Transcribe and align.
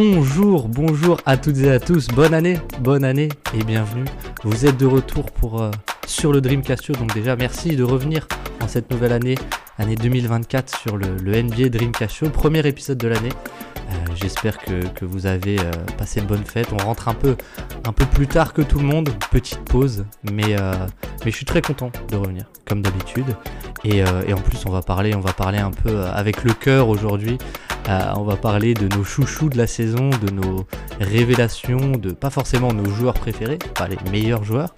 Bonjour, 0.00 0.68
bonjour 0.68 1.20
à 1.26 1.36
toutes 1.36 1.58
et 1.58 1.72
à 1.72 1.80
tous, 1.80 2.06
bonne 2.06 2.32
année, 2.32 2.60
bonne 2.78 3.02
année 3.02 3.30
et 3.52 3.64
bienvenue. 3.64 4.04
Vous 4.44 4.64
êtes 4.64 4.76
de 4.76 4.86
retour 4.86 5.24
pour 5.32 5.60
euh, 5.60 5.72
sur 6.06 6.32
le 6.32 6.40
Dreamcast 6.40 6.84
Show, 6.84 6.92
donc 6.92 7.12
déjà 7.12 7.34
merci 7.34 7.74
de 7.74 7.82
revenir 7.82 8.28
en 8.62 8.68
cette 8.68 8.92
nouvelle 8.92 9.10
année, 9.10 9.34
année 9.76 9.96
2024 9.96 10.78
sur 10.78 10.96
le, 10.96 11.42
NBA 11.42 11.70
Dreamcast 11.70 12.14
Show, 12.14 12.30
premier 12.30 12.64
épisode 12.64 12.98
de 12.98 13.08
l'année. 13.08 13.32
Euh, 13.88 13.92
J'espère 14.14 14.58
que, 14.58 14.86
que 14.88 15.04
vous 15.04 15.26
avez 15.26 15.58
euh, 15.58 15.70
passé 15.96 16.20
de 16.20 16.26
bonnes 16.26 16.44
fêtes. 16.44 16.68
On 16.72 16.84
rentre 16.84 17.08
un 17.08 17.14
peu, 17.14 17.36
un 17.86 17.92
peu 17.92 18.04
plus 18.06 18.26
tard 18.26 18.52
que 18.52 18.62
tout 18.62 18.78
le 18.78 18.84
monde, 18.84 19.10
petite 19.30 19.60
pause, 19.60 20.04
mais, 20.30 20.58
euh, 20.58 20.72
mais 21.24 21.30
je 21.30 21.36
suis 21.36 21.44
très 21.44 21.62
content 21.62 21.90
de 22.10 22.16
revenir, 22.16 22.44
comme 22.66 22.82
d'habitude. 22.82 23.36
Et, 23.84 23.98
et 23.98 24.32
en 24.32 24.40
plus, 24.40 24.66
on 24.66 24.70
va 24.70 24.82
parler, 24.82 25.14
on 25.14 25.20
va 25.20 25.32
parler 25.32 25.58
un 25.58 25.70
peu 25.70 26.02
avec 26.02 26.42
le 26.42 26.52
cœur 26.52 26.88
aujourd'hui. 26.88 27.38
On 28.16 28.24
va 28.24 28.36
parler 28.36 28.74
de 28.74 28.94
nos 28.94 29.04
chouchous 29.04 29.48
de 29.48 29.56
la 29.56 29.68
saison, 29.68 30.10
de 30.10 30.30
nos 30.30 30.66
révélations, 31.00 31.92
de 31.92 32.10
pas 32.10 32.28
forcément 32.28 32.72
nos 32.72 32.90
joueurs 32.90 33.14
préférés, 33.14 33.58
pas 33.74 33.86
les 33.86 33.96
meilleurs 34.10 34.42
joueurs, 34.42 34.74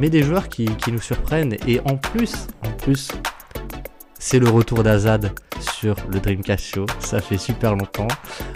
mais 0.00 0.10
des 0.10 0.22
joueurs 0.22 0.48
qui, 0.48 0.66
qui 0.66 0.90
nous 0.90 1.00
surprennent. 1.00 1.56
Et 1.66 1.80
en 1.84 1.96
plus, 1.96 2.48
en 2.66 2.70
plus, 2.72 3.08
c'est 4.22 4.38
le 4.38 4.48
retour 4.48 4.84
d'Azad 4.84 5.32
sur 5.60 5.96
le 6.08 6.20
Dreamcast 6.20 6.64
Show. 6.64 6.86
Ça 7.00 7.20
fait 7.20 7.38
super 7.38 7.74
longtemps, 7.74 8.06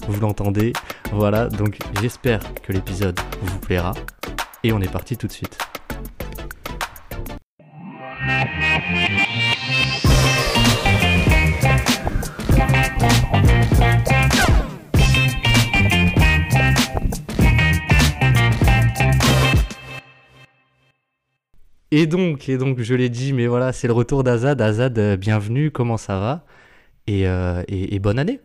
vous 0.07 0.21
l'entendez. 0.21 0.73
Voilà, 1.13 1.49
donc 1.49 1.79
j'espère 2.01 2.41
que 2.63 2.73
l'épisode 2.73 3.19
vous 3.43 3.59
plaira. 3.59 3.93
Et 4.63 4.73
on 4.73 4.81
est 4.81 4.91
parti 4.91 5.17
tout 5.17 5.27
de 5.27 5.33
suite. 5.33 5.59
Et 21.91 22.07
donc, 22.07 22.49
et 22.49 22.59
donc, 22.59 22.81
je 22.81 22.95
l'ai 22.95 23.09
dit, 23.09 23.33
mais 23.33 23.47
voilà, 23.47 23.73
c'est 23.73 23.87
le 23.87 23.93
retour 23.93 24.25
d'Azad. 24.25 24.61
Azad, 24.61 24.99
euh, 24.99 25.17
bienvenue, 25.17 25.71
comment 25.71 25.97
ça 25.97 26.19
va? 26.19 26.45
Et, 27.07 27.29
euh, 27.29 27.63
et, 27.69 27.95
et 27.97 28.01
bonne 28.01 28.19
année. 28.19 28.41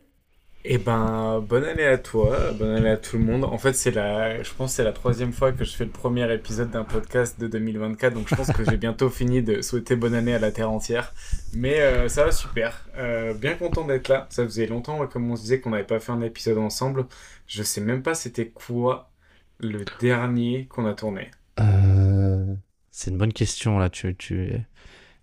Eh 0.63 0.77
ben, 0.77 1.39
bonne 1.41 1.63
année 1.65 1.85
à 1.85 1.97
toi, 1.97 2.51
bonne 2.53 2.75
année 2.75 2.89
à 2.91 2.97
tout 2.97 3.17
le 3.17 3.23
monde. 3.23 3.43
En 3.45 3.57
fait, 3.57 3.73
c'est 3.73 3.89
la, 3.89 4.43
je 4.43 4.53
pense 4.53 4.71
que 4.71 4.75
c'est 4.75 4.83
la 4.83 4.93
troisième 4.93 5.33
fois 5.33 5.51
que 5.53 5.63
je 5.63 5.71
fais 5.75 5.85
le 5.85 5.91
premier 5.91 6.31
épisode 6.31 6.69
d'un 6.69 6.83
podcast 6.83 7.39
de 7.39 7.47
2024, 7.47 8.13
donc 8.13 8.27
je 8.29 8.35
pense 8.35 8.51
que 8.51 8.63
j'ai 8.63 8.77
bientôt 8.77 9.09
fini 9.09 9.41
de 9.41 9.61
souhaiter 9.63 9.95
bonne 9.95 10.13
année 10.13 10.35
à 10.35 10.39
la 10.39 10.51
Terre 10.51 10.69
entière. 10.71 11.13
Mais 11.51 11.79
euh, 11.81 12.07
ça 12.09 12.25
va 12.25 12.31
super, 12.31 12.87
Euh, 12.95 13.33
bien 13.33 13.55
content 13.55 13.85
d'être 13.87 14.07
là. 14.07 14.27
Ça 14.29 14.43
faisait 14.43 14.67
longtemps, 14.67 14.99
ouais, 14.99 15.07
comme 15.07 15.31
on 15.31 15.35
se 15.35 15.41
disait, 15.41 15.59
qu'on 15.61 15.71
n'avait 15.71 15.83
pas 15.83 15.99
fait 15.99 16.11
un 16.11 16.21
épisode 16.21 16.59
ensemble. 16.59 17.07
Je 17.47 17.63
sais 17.63 17.81
même 17.81 18.03
pas 18.03 18.13
c'était 18.13 18.49
quoi 18.49 19.11
le 19.59 19.83
dernier 19.99 20.67
qu'on 20.67 20.85
a 20.85 20.93
tourné. 20.93 21.31
Euh, 21.59 22.55
c'est 22.91 23.09
une 23.11 23.17
bonne 23.17 23.33
question 23.33 23.79
là. 23.79 23.89
Tu, 23.89 24.15
tu, 24.15 24.51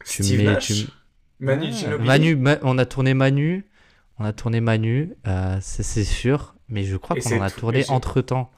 tu 0.05 0.23
Steve 0.25 0.39
mets- 0.39 0.45
Nash 0.45 0.67
tu- 0.67 0.87
Manu 1.41 1.67
Ah, 1.87 1.99
Manu, 1.99 2.35
Ma- 2.37 2.59
on 2.63 2.79
a 2.79 2.85
tourné 2.87 3.15
Manu, 3.15 3.65
on 4.19 4.25
a 4.25 4.33
tourné 4.33 4.61
Manu, 4.61 5.13
euh, 5.29 5.59
c'est 5.61 6.03
sûr, 6.05 6.55
mais 6.69 6.83
je 6.85 6.97
crois 6.97 7.17
qu'on 7.17 7.37
en 7.39 7.43
a 7.43 7.51
tourné 7.51 7.85
entre 7.91 8.21
temps. 8.21 8.51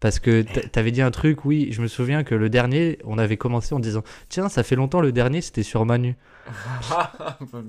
Parce 0.00 0.18
que 0.18 0.42
t'avais 0.72 0.90
dit 0.90 1.00
un 1.02 1.12
truc, 1.12 1.44
oui, 1.44 1.68
je 1.70 1.80
me 1.80 1.86
souviens 1.86 2.24
que 2.24 2.34
le 2.34 2.48
dernier, 2.50 2.98
on 3.04 3.18
avait 3.18 3.36
commencé 3.36 3.72
en 3.72 3.78
disant 3.78 4.02
Tiens, 4.28 4.48
ça 4.48 4.64
fait 4.64 4.74
longtemps, 4.74 5.00
le 5.00 5.12
dernier 5.12 5.40
c'était 5.42 5.62
sur 5.62 5.84
Manu. 5.86 6.16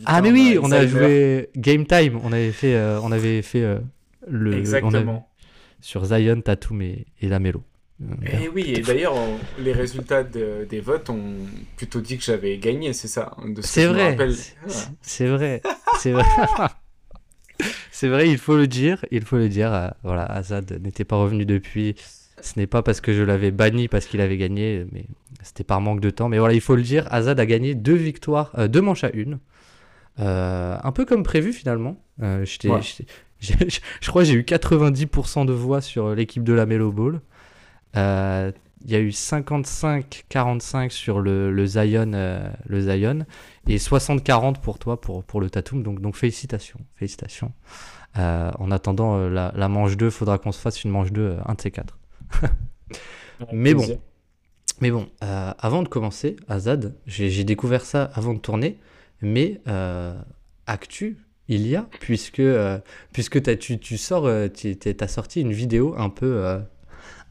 Ah, 0.05 0.21
mais 0.21 0.31
oui, 0.31 0.57
on 0.61 0.71
a 0.71 0.85
joué 0.87 1.49
Game 1.55 1.85
Time, 1.85 2.19
on 2.23 2.31
avait 2.31 2.51
fait, 2.51 2.73
euh, 2.75 2.99
on 3.03 3.11
avait 3.11 3.41
fait 3.41 3.61
euh, 3.63 3.79
le. 4.27 4.49
on 4.49 4.53
avait- 4.53 4.59
Exactement. 4.59 5.29
sur 5.81 6.05
Zion, 6.05 6.41
Tatum 6.41 6.81
et, 6.81 7.05
et 7.21 7.27
Lamelo. 7.27 7.63
Euh, 8.01 8.15
Et 8.43 8.47
oui, 8.49 8.63
et 8.75 8.81
d'ailleurs, 8.81 9.13
les 9.59 9.71
résultats 9.71 10.23
de- 10.23 10.65
des 10.69 10.79
votes 10.81 11.09
ont 11.09 11.35
plutôt 11.77 12.01
dit 12.01 12.17
que 12.17 12.23
j'avais 12.23 12.57
gagné, 12.57 12.91
c'est 12.93 13.07
ça 13.07 13.31
ce 13.37 13.53
que 13.53 13.61
C'est 13.61 13.85
vrai, 13.85 14.17
c'est- 15.01 15.27
vrai, 15.27 15.61
c'est 15.99 16.11
vrai. 16.11 16.25
c'est 17.91 18.07
vrai, 18.09 18.29
il 18.29 18.37
faut 18.37 18.57
le 18.57 18.67
dire, 18.67 19.05
il 19.11 19.23
faut 19.23 19.37
le 19.37 19.49
dire. 19.49 19.73
euh, 19.73 19.87
voilà, 20.03 20.23
Azad 20.25 20.79
n'était 20.83 21.05
pas 21.05 21.17
revenu 21.17 21.45
depuis. 21.45 21.95
Ce 22.41 22.59
n'est 22.59 22.67
pas 22.67 22.81
parce 22.81 22.99
que 22.99 23.13
je 23.13 23.21
l'avais 23.23 23.51
banni 23.51 23.87
parce 23.87 24.05
qu'il 24.05 24.19
avait 24.19 24.37
gagné, 24.37 24.85
mais 24.91 25.05
c'était 25.43 25.63
par 25.63 25.79
manque 25.79 26.01
de 26.01 26.09
temps. 26.09 26.27
Mais 26.29 26.39
voilà, 26.39 26.53
il 26.55 26.61
faut 26.61 26.75
le 26.75 26.81
dire, 26.81 27.07
Azad 27.13 27.39
a 27.39 27.45
gagné 27.45 27.73
deux 27.75 27.93
victoires, 27.93 28.51
euh, 28.57 28.67
deux 28.67 28.81
manches 28.81 29.03
à 29.05 29.11
une. 29.13 29.39
Euh, 30.19 30.75
un 30.83 30.91
peu 30.91 31.05
comme 31.05 31.23
prévu 31.23 31.53
finalement. 31.53 31.95
Euh, 32.21 32.43
Ouais. 32.65 32.81
je, 33.39 33.53
je 34.01 34.07
crois 34.09 34.23
que 34.23 34.27
j'ai 34.27 34.33
eu 34.35 34.41
90% 34.43 35.45
de 35.45 35.53
voix 35.53 35.81
sur 35.81 36.13
l'équipe 36.15 36.43
de 36.43 36.53
la 36.53 36.65
Melo 36.65 36.91
Ball. 36.91 37.21
Euh, 37.95 38.51
Il 38.85 38.91
y 38.91 38.95
a 38.95 38.99
eu 38.99 39.11
55-45 39.13 40.89
sur 40.91 41.21
le, 41.21 41.51
le 41.51 41.65
Zion, 41.65 42.11
euh, 42.13 42.49
le 42.65 42.81
Zion 42.81 43.25
et 43.67 43.79
60-40 43.79 44.59
pour 44.59 44.77
toi 44.79 44.99
pour, 44.99 45.23
pour 45.23 45.39
le 45.41 45.49
Tatum. 45.49 45.83
Donc, 45.83 46.01
donc 46.01 46.15
félicitations, 46.17 46.79
félicitations. 46.95 47.53
Euh, 48.17 48.51
en 48.59 48.71
attendant 48.71 49.15
euh, 49.17 49.29
la, 49.29 49.53
la 49.55 49.69
manche 49.69 49.97
2, 49.97 50.09
faudra 50.09 50.37
qu'on 50.37 50.51
se 50.51 50.59
fasse 50.59 50.83
une 50.83 50.91
manche 50.91 51.11
2, 51.13 51.21
euh, 51.21 51.37
un 51.45 51.53
de 51.55 51.61
ces 51.61 51.71
quatre. 51.71 51.97
Mais 53.51 53.73
bon. 53.73 53.85
Mais 54.81 54.91
bon, 54.91 55.07
euh, 55.23 55.51
avant 55.59 55.83
de 55.83 55.87
commencer, 55.87 56.35
Azad, 56.47 56.95
j'ai 57.05 57.43
découvert 57.43 57.85
ça 57.85 58.11
avant 58.15 58.33
de 58.33 58.39
tourner, 58.39 58.79
mais 59.21 59.61
euh, 59.67 60.13
actu, 60.67 61.17
il 61.47 61.67
y 61.67 61.75
a, 61.75 61.87
puisque, 62.01 62.41
puisque 63.13 63.41
t'as- 63.43 63.55
tu, 63.55 63.79
tu 63.79 63.97
sors, 63.97 64.27
tu 64.53 64.77
as 64.99 65.07
sorti 65.07 65.41
une 65.41 65.53
vidéo 65.53 65.95
un 65.97 66.09
peu, 66.09 66.59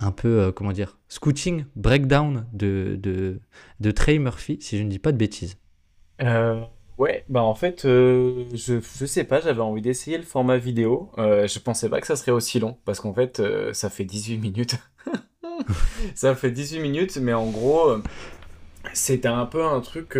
un 0.02 0.12
peu 0.12 0.40
euh, 0.40 0.52
comment 0.52 0.72
dire, 0.72 0.98
scouting, 1.08 1.64
breakdown 1.76 2.46
de, 2.52 2.96
de, 3.00 3.40
de 3.80 3.90
Trey 3.90 4.18
Murphy, 4.18 4.58
si 4.60 4.78
je 4.78 4.82
ne 4.82 4.88
dis 4.88 4.98
pas 4.98 5.12
de 5.12 5.16
bêtises. 5.16 5.56
Euh, 6.20 6.60
ouais, 6.98 7.24
bah 7.28 7.42
en 7.42 7.54
fait, 7.54 7.84
euh, 7.84 8.44
je, 8.54 8.80
je 8.80 9.06
sais 9.06 9.24
pas, 9.24 9.40
j'avais 9.40 9.60
envie 9.60 9.82
d'essayer 9.82 10.18
le 10.18 10.24
format 10.24 10.58
vidéo. 10.58 11.10
Je 11.16 11.58
pensais 11.58 11.88
pas 11.88 12.00
que 12.00 12.06
ça 12.06 12.16
serait 12.16 12.32
aussi 12.32 12.58
long, 12.58 12.76
parce 12.84 13.00
qu'en 13.00 13.14
fait, 13.14 13.42
ça 13.72 13.90
fait 13.90 14.04
18 14.04 14.38
minutes. 14.38 14.76
ça 16.14 16.34
fait 16.34 16.50
18 16.50 16.80
minutes, 16.80 17.16
mais 17.18 17.32
en 17.32 17.50
gros, 17.50 17.96
c'était 18.92 19.28
un 19.28 19.46
peu 19.46 19.64
un 19.64 19.80
truc, 19.80 20.18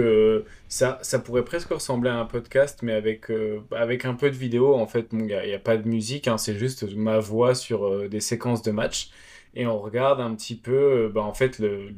ça, 0.68 0.98
ça 1.02 1.18
pourrait 1.18 1.44
presque 1.44 1.70
ressembler 1.70 2.10
à 2.10 2.16
un 2.16 2.24
podcast, 2.24 2.80
mais 2.82 2.92
avec, 2.92 3.30
avec 3.72 4.04
un 4.04 4.14
peu 4.14 4.30
de 4.30 4.36
vidéo. 4.36 4.74
En 4.74 4.86
fait, 4.86 5.08
il 5.12 5.24
n'y 5.24 5.34
a, 5.34 5.58
pas 5.58 5.76
de 5.76 5.88
musique, 5.88 6.28
hein, 6.28 6.38
c'est 6.38 6.54
juste 6.54 6.94
ma 6.96 7.18
voix 7.18 7.54
sur 7.54 8.08
des 8.08 8.20
séquences 8.20 8.62
de 8.62 8.70
match. 8.70 9.10
Et 9.54 9.66
on 9.66 9.78
regarde 9.78 10.20
un 10.20 10.34
petit 10.34 10.56
peu, 10.56 11.06
euh, 11.06 11.08
bah, 11.08 11.22
en 11.22 11.34
fait, 11.34 11.58
le, 11.58 11.90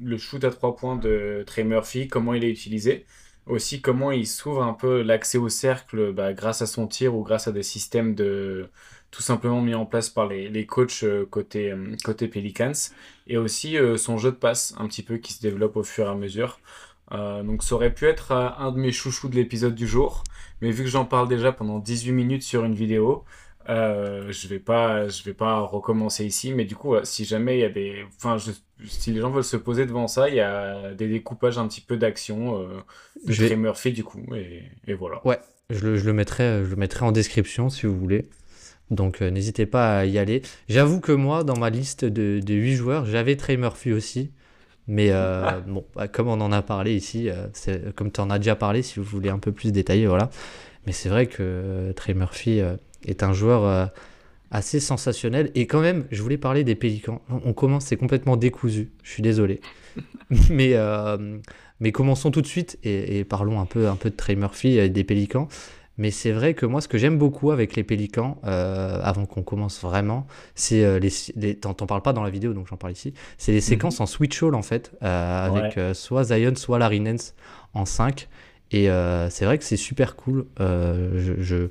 le, 0.00 0.18
shoot 0.18 0.42
à 0.44 0.50
trois 0.50 0.74
points 0.76 0.96
de 0.96 1.44
Trey 1.46 1.64
Murphy, 1.64 2.08
comment 2.08 2.34
il 2.34 2.44
est 2.44 2.50
utilisé. 2.50 3.06
Aussi 3.46 3.80
comment 3.80 4.10
il 4.10 4.26
s'ouvre 4.26 4.62
un 4.64 4.72
peu 4.72 5.02
l'accès 5.02 5.38
au 5.38 5.48
cercle 5.48 6.12
bah, 6.12 6.32
grâce 6.32 6.62
à 6.62 6.66
son 6.66 6.88
tir 6.88 7.14
ou 7.14 7.22
grâce 7.22 7.46
à 7.46 7.52
des 7.52 7.62
systèmes 7.62 8.14
de 8.16 8.68
tout 9.12 9.22
simplement 9.22 9.62
mis 9.62 9.74
en 9.74 9.86
place 9.86 10.10
par 10.10 10.26
les, 10.26 10.48
les 10.48 10.66
coachs 10.66 11.04
euh, 11.04 11.24
côté, 11.26 11.70
euh, 11.70 11.94
côté 12.04 12.26
Pelicans. 12.26 12.72
Et 13.28 13.36
aussi 13.36 13.76
son 13.98 14.18
jeu 14.18 14.32
de 14.32 14.36
passe 14.36 14.74
un 14.78 14.86
petit 14.88 15.02
peu 15.02 15.18
qui 15.18 15.32
se 15.32 15.42
développe 15.42 15.76
au 15.76 15.82
fur 15.84 16.06
et 16.06 16.10
à 16.10 16.14
mesure. 16.14 16.60
Donc 17.10 17.62
ça 17.62 17.76
aurait 17.76 17.94
pu 17.94 18.06
être 18.06 18.32
un 18.32 18.72
de 18.72 18.78
mes 18.78 18.92
chouchous 18.92 19.28
de 19.28 19.36
l'épisode 19.36 19.74
du 19.74 19.86
jour, 19.86 20.24
mais 20.60 20.70
vu 20.70 20.84
que 20.84 20.90
j'en 20.90 21.04
parle 21.04 21.28
déjà 21.28 21.52
pendant 21.52 21.78
18 21.78 22.12
minutes 22.12 22.42
sur 22.42 22.64
une 22.64 22.74
vidéo, 22.74 23.24
euh, 23.68 24.30
je 24.32 24.48
vais 24.48 24.58
pas, 24.58 25.08
je 25.08 25.22
vais 25.24 25.34
pas 25.34 25.60
recommencer 25.60 26.24
ici, 26.24 26.52
mais 26.52 26.64
du 26.64 26.76
coup, 26.76 26.90
ouais, 26.90 27.04
si 27.04 27.24
jamais 27.24 27.58
il 27.58 27.60
y 27.60 27.64
a 27.64 27.68
des, 27.68 28.04
enfin, 28.16 28.38
je- 28.38 28.52
si 28.86 29.12
les 29.12 29.20
gens 29.20 29.30
veulent 29.30 29.44
se 29.44 29.56
poser 29.56 29.86
devant 29.86 30.08
ça, 30.08 30.28
il 30.28 30.34
y 30.36 30.40
a 30.40 30.92
des 30.94 31.08
découpages 31.08 31.58
un 31.58 31.66
petit 31.68 31.80
peu 31.80 31.96
d'action 31.96 32.60
euh, 32.62 32.66
de 33.26 33.32
Je 33.32 33.40
vais- 33.42 33.48
Trey 33.48 33.56
Murphy 33.56 33.92
du 33.92 34.04
coup, 34.04 34.22
et, 34.34 34.62
et 34.86 34.94
voilà. 34.94 35.26
Ouais, 35.26 35.38
je 35.70 35.80
le, 35.86 35.96
je 35.96 36.04
le 36.06 36.12
mettrai, 36.12 36.44
euh, 36.44 36.64
je 36.64 36.70
le 36.70 36.76
mettrai 36.76 37.04
en 37.04 37.12
description 37.12 37.68
si 37.70 37.86
vous 37.86 37.96
voulez. 37.98 38.28
Donc 38.90 39.20
euh, 39.20 39.30
n'hésitez 39.30 39.66
pas 39.66 39.98
à 39.98 40.04
y 40.04 40.16
aller. 40.18 40.42
J'avoue 40.68 41.00
que 41.00 41.12
moi, 41.12 41.42
dans 41.42 41.56
ma 41.58 41.70
liste 41.70 42.04
de, 42.04 42.40
de 42.40 42.54
8 42.54 42.74
joueurs, 42.76 43.04
j'avais 43.06 43.36
Trey 43.36 43.56
Murphy 43.56 43.92
aussi. 43.92 44.30
Mais 44.86 45.08
euh, 45.10 45.60
bon, 45.66 45.84
bah, 45.96 46.06
comme 46.06 46.28
on 46.28 46.40
en 46.40 46.52
a 46.52 46.62
parlé 46.62 46.94
ici, 46.94 47.28
euh, 47.28 47.48
comme 47.96 48.12
tu 48.12 48.20
en 48.20 48.30
as 48.30 48.38
déjà 48.38 48.54
parlé, 48.54 48.82
si 48.82 49.00
vous 49.00 49.04
voulez 49.04 49.30
un 49.30 49.40
peu 49.40 49.50
plus 49.50 49.72
détailler, 49.72 50.06
voilà. 50.06 50.30
Mais 50.86 50.92
c'est 50.92 51.08
vrai 51.08 51.26
que 51.26 51.38
euh, 51.40 51.92
Trey 51.94 52.14
Murphy 52.14 52.60
euh, 52.60 52.76
est 53.04 53.22
un 53.22 53.32
joueur 53.32 53.64
euh, 53.64 53.86
assez 54.50 54.80
sensationnel. 54.80 55.50
Et 55.54 55.66
quand 55.66 55.80
même, 55.80 56.06
je 56.10 56.22
voulais 56.22 56.38
parler 56.38 56.64
des 56.64 56.74
Pélicans. 56.74 57.20
On 57.28 57.52
commence, 57.52 57.86
c'est 57.86 57.96
complètement 57.96 58.36
décousu. 58.36 58.90
Je 59.02 59.10
suis 59.10 59.22
désolé. 59.22 59.60
mais, 60.50 60.72
euh, 60.74 61.38
mais 61.80 61.92
commençons 61.92 62.30
tout 62.30 62.42
de 62.42 62.46
suite 62.46 62.78
et, 62.82 63.18
et 63.18 63.24
parlons 63.24 63.60
un 63.60 63.66
peu, 63.66 63.88
un 63.88 63.96
peu 63.96 64.10
de 64.10 64.16
Trey 64.16 64.36
Murphy 64.36 64.78
et 64.78 64.88
des 64.88 65.04
Pélicans. 65.04 65.48
Mais 65.98 66.10
c'est 66.10 66.32
vrai 66.32 66.52
que 66.52 66.66
moi, 66.66 66.82
ce 66.82 66.88
que 66.88 66.98
j'aime 66.98 67.16
beaucoup 67.16 67.52
avec 67.52 67.74
les 67.74 67.82
Pélicans, 67.82 68.38
euh, 68.44 69.00
avant 69.02 69.24
qu'on 69.24 69.42
commence 69.42 69.80
vraiment, 69.80 70.26
c'est 70.54 70.84
euh, 70.84 70.98
les. 70.98 71.10
les 71.36 71.54
T'en 71.54 71.72
parles 71.72 72.02
pas 72.02 72.12
dans 72.12 72.22
la 72.22 72.28
vidéo, 72.28 72.52
donc 72.52 72.66
j'en 72.68 72.76
parle 72.76 72.92
ici. 72.92 73.14
C'est 73.38 73.52
les 73.52 73.62
séquences 73.62 73.98
en 74.00 74.06
switch 74.06 74.42
all, 74.42 74.54
en 74.54 74.62
fait, 74.62 74.92
avec 75.00 75.78
soit 75.94 76.24
Zion, 76.24 76.54
soit 76.54 76.78
Larry 76.78 77.00
Nance 77.00 77.34
en 77.72 77.86
5. 77.86 78.28
Et 78.72 78.90
euh, 78.90 79.30
c'est 79.30 79.44
vrai 79.44 79.58
que 79.58 79.64
c'est 79.64 79.76
super 79.76 80.16
cool. 80.16 80.46
Euh, 80.60 81.36
je, 81.38 81.68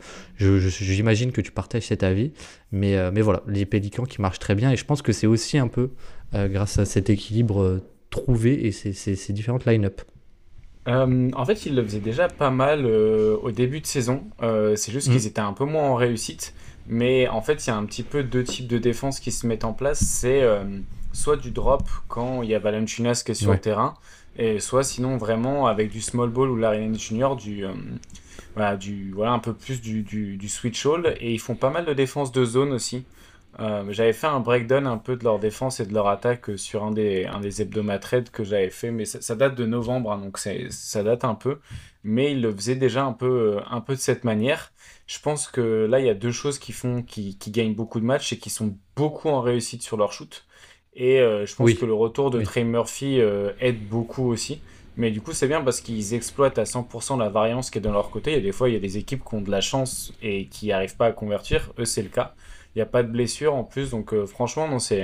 j'imagine 0.69 1.31
que 1.31 1.41
tu 1.41 1.51
partages 1.51 1.83
cet 1.83 2.03
avis. 2.03 2.31
Mais, 2.71 2.95
euh, 2.95 3.11
mais 3.13 3.21
voilà, 3.21 3.43
les 3.47 3.65
Pélicans 3.65 4.03
qui 4.03 4.21
marchent 4.21 4.39
très 4.39 4.55
bien. 4.55 4.71
Et 4.71 4.77
je 4.77 4.85
pense 4.85 5.01
que 5.01 5.11
c'est 5.11 5.27
aussi 5.27 5.57
un 5.57 5.67
peu 5.67 5.91
grâce 6.33 6.79
à 6.79 6.85
cet 6.85 7.09
équilibre 7.09 7.79
trouvé 8.09 8.65
et 8.65 8.71
ces, 8.73 8.91
ces, 8.91 9.31
différentes 9.31 9.65
line-up. 9.65 10.01
en 10.85 11.45
fait, 11.45 11.65
ils 11.65 11.75
le 11.75 11.83
faisaient 11.83 11.99
déjà 11.99 12.27
pas 12.27 12.51
mal 12.51 12.85
au 12.85 13.51
début 13.51 13.79
de 13.79 13.85
saison. 13.85 14.23
c'est 14.75 14.91
juste 14.91 15.07
qu'ils 15.07 15.23
mm. 15.23 15.27
étaient 15.27 15.39
un 15.39 15.53
peu 15.53 15.65
moins 15.65 15.89
en 15.89 15.95
réussite. 15.95 16.53
Mais 16.87 17.27
en 17.29 17.41
fait, 17.41 17.65
il 17.65 17.69
y 17.69 17.71
a 17.71 17.77
un 17.77 17.85
petit 17.85 18.03
peu 18.03 18.23
deux 18.23 18.43
types 18.43 18.67
de 18.67 18.77
défense 18.77 19.19
qui 19.19 19.31
se 19.31 19.47
mettent 19.47 19.63
en 19.63 19.73
place. 19.73 19.99
C'est 19.99 20.43
soit 21.13 21.37
du 21.37 21.51
drop 21.51 21.83
quand 22.09 22.41
il 22.41 22.49
y 22.49 22.55
a 22.55 22.59
Valanciunas 22.59 23.23
qui 23.25 23.31
est 23.31 23.35
sur 23.35 23.51
le 23.51 23.59
terrain 23.59 23.93
et 24.37 24.59
soit 24.59 24.83
sinon 24.83 25.17
vraiment 25.17 25.67
avec 25.67 25.89
du 25.89 26.01
small 26.01 26.29
ball 26.29 26.49
ou 26.49 26.55
Larry 26.55 26.93
Junior 26.97 27.35
du 27.35 27.65
euh, 27.65 27.73
voilà 28.53 28.75
du 28.75 29.11
voilà 29.11 29.31
un 29.31 29.39
peu 29.39 29.53
plus 29.53 29.81
du, 29.81 30.49
switch 30.49 30.85
all 30.85 31.15
et 31.19 31.33
ils 31.33 31.39
font 31.39 31.55
pas 31.55 31.69
mal 31.69 31.85
de 31.85 31.93
défense 31.93 32.31
de 32.31 32.45
zone 32.45 32.73
aussi. 32.73 33.05
Euh, 33.61 33.85
j'avais 33.89 34.11
fait 34.11 34.27
un 34.27 34.41
breakdown 34.41 34.85
un 34.85 34.97
peu 34.97 35.15
de 35.15 35.23
leur 35.23 35.39
défense 35.39 35.79
et 35.79 35.85
de 35.85 35.93
leur 35.93 36.09
attaque 36.09 36.57
sur 36.57 36.83
un 36.83 36.91
des 36.91 37.25
un 37.25 37.39
des 37.39 37.51
que 38.31 38.43
j'avais 38.43 38.69
fait 38.69 38.91
mais 38.91 39.05
ça, 39.05 39.35
date 39.35 39.55
de 39.55 39.65
novembre 39.65 40.11
hein, 40.11 40.17
donc 40.17 40.37
ça 40.37 41.03
date 41.03 41.23
un 41.23 41.35
peu. 41.35 41.59
Mais 42.03 42.33
ils 42.33 42.41
le 42.41 42.53
faisaient 42.53 42.75
déjà 42.75 43.05
un 43.05 43.13
peu 43.13 43.59
un 43.69 43.81
peu 43.81 43.95
de 43.95 43.99
cette 43.99 44.25
manière. 44.25 44.73
Je 45.07 45.19
pense 45.19 45.47
que 45.47 45.87
là 45.89 45.99
il 45.99 46.05
y 46.05 46.09
a 46.09 46.13
deux 46.13 46.31
choses 46.33 46.59
qui 46.59 46.73
font 46.73 47.01
qui, 47.03 47.37
qui 47.37 47.51
gagnent 47.51 47.75
beaucoup 47.75 47.99
de 48.01 48.05
matchs 48.05 48.33
et 48.33 48.37
qui 48.37 48.49
sont 48.49 48.77
beaucoup 48.95 49.29
en 49.29 49.41
réussite 49.41 49.81
sur 49.81 49.95
leur 49.97 50.11
shoot 50.11 50.45
et 50.95 51.19
euh, 51.19 51.45
je 51.45 51.55
pense 51.55 51.73
que 51.73 51.85
le 51.85 51.93
retour 51.93 52.31
de 52.31 52.41
Trey 52.41 52.63
Murphy 52.63 53.19
euh, 53.19 53.51
aide 53.59 53.87
beaucoup 53.87 54.29
aussi. 54.29 54.61
Mais 54.97 55.11
du 55.11 55.19
coup, 55.19 55.33
c'est 55.33 55.47
bien 55.47 55.61
parce 55.61 55.81
qu'ils 55.81 56.13
exploitent 56.13 56.57
à 56.57 56.63
100% 56.63 57.19
la 57.19 57.27
variance 57.27 57.69
qui 57.69 57.79
est 57.79 57.81
de 57.81 57.89
leur 57.89 58.09
côté. 58.11 58.33
Et 58.37 58.41
des 58.41 58.53
fois, 58.53 58.69
il 58.69 58.73
y 58.73 58.77
a 58.77 58.79
des 58.79 58.97
équipes 58.97 59.23
qui 59.27 59.35
ont 59.35 59.41
de 59.41 59.51
la 59.51 59.59
chance 59.59 60.13
et 60.21 60.45
qui 60.45 60.67
n'arrivent 60.67 60.95
pas 60.95 61.07
à 61.07 61.11
convertir. 61.11 61.73
Eux, 61.77 61.83
c'est 61.83 62.01
le 62.01 62.07
cas. 62.07 62.33
Il 62.73 62.77
n'y 62.77 62.81
a 62.81 62.85
pas 62.85 63.03
de 63.03 63.09
blessure 63.09 63.53
en 63.53 63.65
plus. 63.65 63.89
Donc, 63.89 64.13
euh, 64.13 64.25
franchement, 64.25 64.69
non, 64.69 64.79
c'est, 64.79 65.03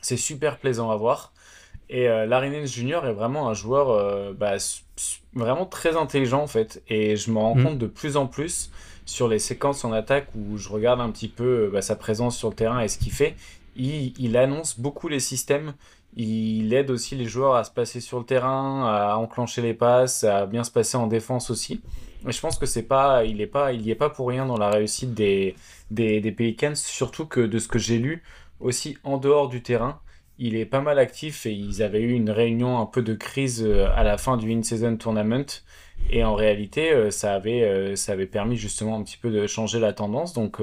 c'est 0.00 0.16
super 0.16 0.56
plaisant 0.56 0.90
à 0.90 0.96
voir. 0.96 1.34
Et 1.90 2.08
euh, 2.08 2.66
Junior 2.66 3.06
est 3.06 3.12
vraiment 3.12 3.48
un 3.48 3.54
joueur 3.54 4.34
bah, 4.34 4.56
vraiment 5.34 5.66
très 5.66 5.96
intelligent 5.96 6.42
en 6.42 6.46
fait. 6.46 6.82
Et 6.88 7.16
je 7.16 7.30
me 7.30 7.38
rends 7.38 7.54
mm. 7.54 7.64
compte 7.64 7.78
de 7.78 7.86
plus 7.86 8.16
en 8.16 8.26
plus 8.26 8.70
sur 9.04 9.28
les 9.28 9.38
séquences 9.38 9.84
en 9.84 9.92
attaque 9.92 10.28
où 10.34 10.56
je 10.56 10.68
regarde 10.70 11.00
un 11.00 11.10
petit 11.10 11.28
peu 11.28 11.68
bah, 11.70 11.82
sa 11.82 11.96
présence 11.96 12.36
sur 12.36 12.48
le 12.48 12.56
terrain 12.56 12.80
et 12.80 12.88
ce 12.88 12.98
qu'il 12.98 13.12
fait 13.12 13.36
il, 13.78 14.36
annonce 14.36 14.78
beaucoup 14.78 15.08
les 15.08 15.20
systèmes. 15.20 15.74
Il 16.16 16.72
aide 16.72 16.90
aussi 16.90 17.14
les 17.14 17.26
joueurs 17.26 17.56
à 17.56 17.64
se 17.64 17.70
passer 17.70 18.00
sur 18.00 18.18
le 18.18 18.24
terrain, 18.24 18.86
à 18.86 19.16
enclencher 19.16 19.62
les 19.62 19.74
passes, 19.74 20.24
à 20.24 20.46
bien 20.46 20.64
se 20.64 20.70
passer 20.70 20.96
en 20.96 21.06
défense 21.06 21.50
aussi. 21.50 21.80
Et 22.26 22.32
je 22.32 22.40
pense 22.40 22.58
que 22.58 22.66
c'est 22.66 22.82
pas, 22.82 23.24
il 23.24 23.40
est 23.40 23.46
pas, 23.46 23.72
il 23.72 23.82
y 23.82 23.90
est 23.90 23.96
pas 23.96 24.10
pour 24.10 24.28
rien 24.28 24.46
dans 24.46 24.56
la 24.56 24.70
réussite 24.70 25.14
des, 25.14 25.54
des, 25.90 26.56
surtout 26.74 27.26
que 27.26 27.40
de 27.40 27.58
ce 27.58 27.68
que 27.68 27.78
j'ai 27.78 27.98
lu, 27.98 28.22
aussi 28.60 28.96
en 29.04 29.18
dehors 29.18 29.48
du 29.48 29.62
terrain, 29.62 30.00
il 30.38 30.56
est 30.56 30.66
pas 30.66 30.80
mal 30.80 30.98
actif 30.98 31.46
et 31.46 31.52
ils 31.52 31.82
avaient 31.82 32.00
eu 32.00 32.12
une 32.12 32.30
réunion 32.30 32.78
un 32.78 32.86
peu 32.86 33.02
de 33.02 33.14
crise 33.14 33.62
euh, 33.64 33.88
à 33.94 34.02
la 34.02 34.18
fin 34.18 34.36
du 34.36 34.52
in-season 34.52 34.96
tournament. 34.96 35.62
Et 36.10 36.24
en 36.24 36.34
réalité, 36.34 36.92
euh, 36.92 37.10
ça 37.10 37.34
avait, 37.34 37.62
euh, 37.62 37.96
ça 37.96 38.12
avait 38.12 38.26
permis 38.26 38.56
justement 38.56 38.96
un 38.98 39.02
petit 39.02 39.16
peu 39.16 39.30
de 39.30 39.46
changer 39.46 39.80
la 39.80 39.92
tendance. 39.92 40.34
Donc, 40.34 40.60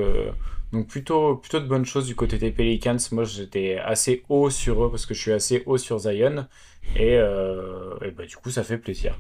donc 0.74 0.88
plutôt, 0.88 1.36
plutôt 1.36 1.60
de 1.60 1.68
bonnes 1.68 1.86
choses 1.86 2.08
du 2.08 2.16
côté 2.16 2.40
des 2.40 2.52
Pelicans. 2.52 2.98
Moi 3.12 3.24
j'étais 3.26 3.78
assez 3.78 4.24
haut 4.28 4.50
sur 4.50 4.84
eux 4.84 4.90
parce 4.90 5.06
que 5.06 5.14
je 5.14 5.22
suis 5.22 5.32
assez 5.32 5.62
haut 5.68 5.78
sur 5.78 6.00
Zion. 6.00 6.48
Et, 6.96 7.16
euh, 7.16 7.94
bah, 8.18 8.26
du 8.26 8.36
coup 8.36 8.50
ça 8.50 8.64
fait 8.64 8.80
plaisir. 8.80 9.20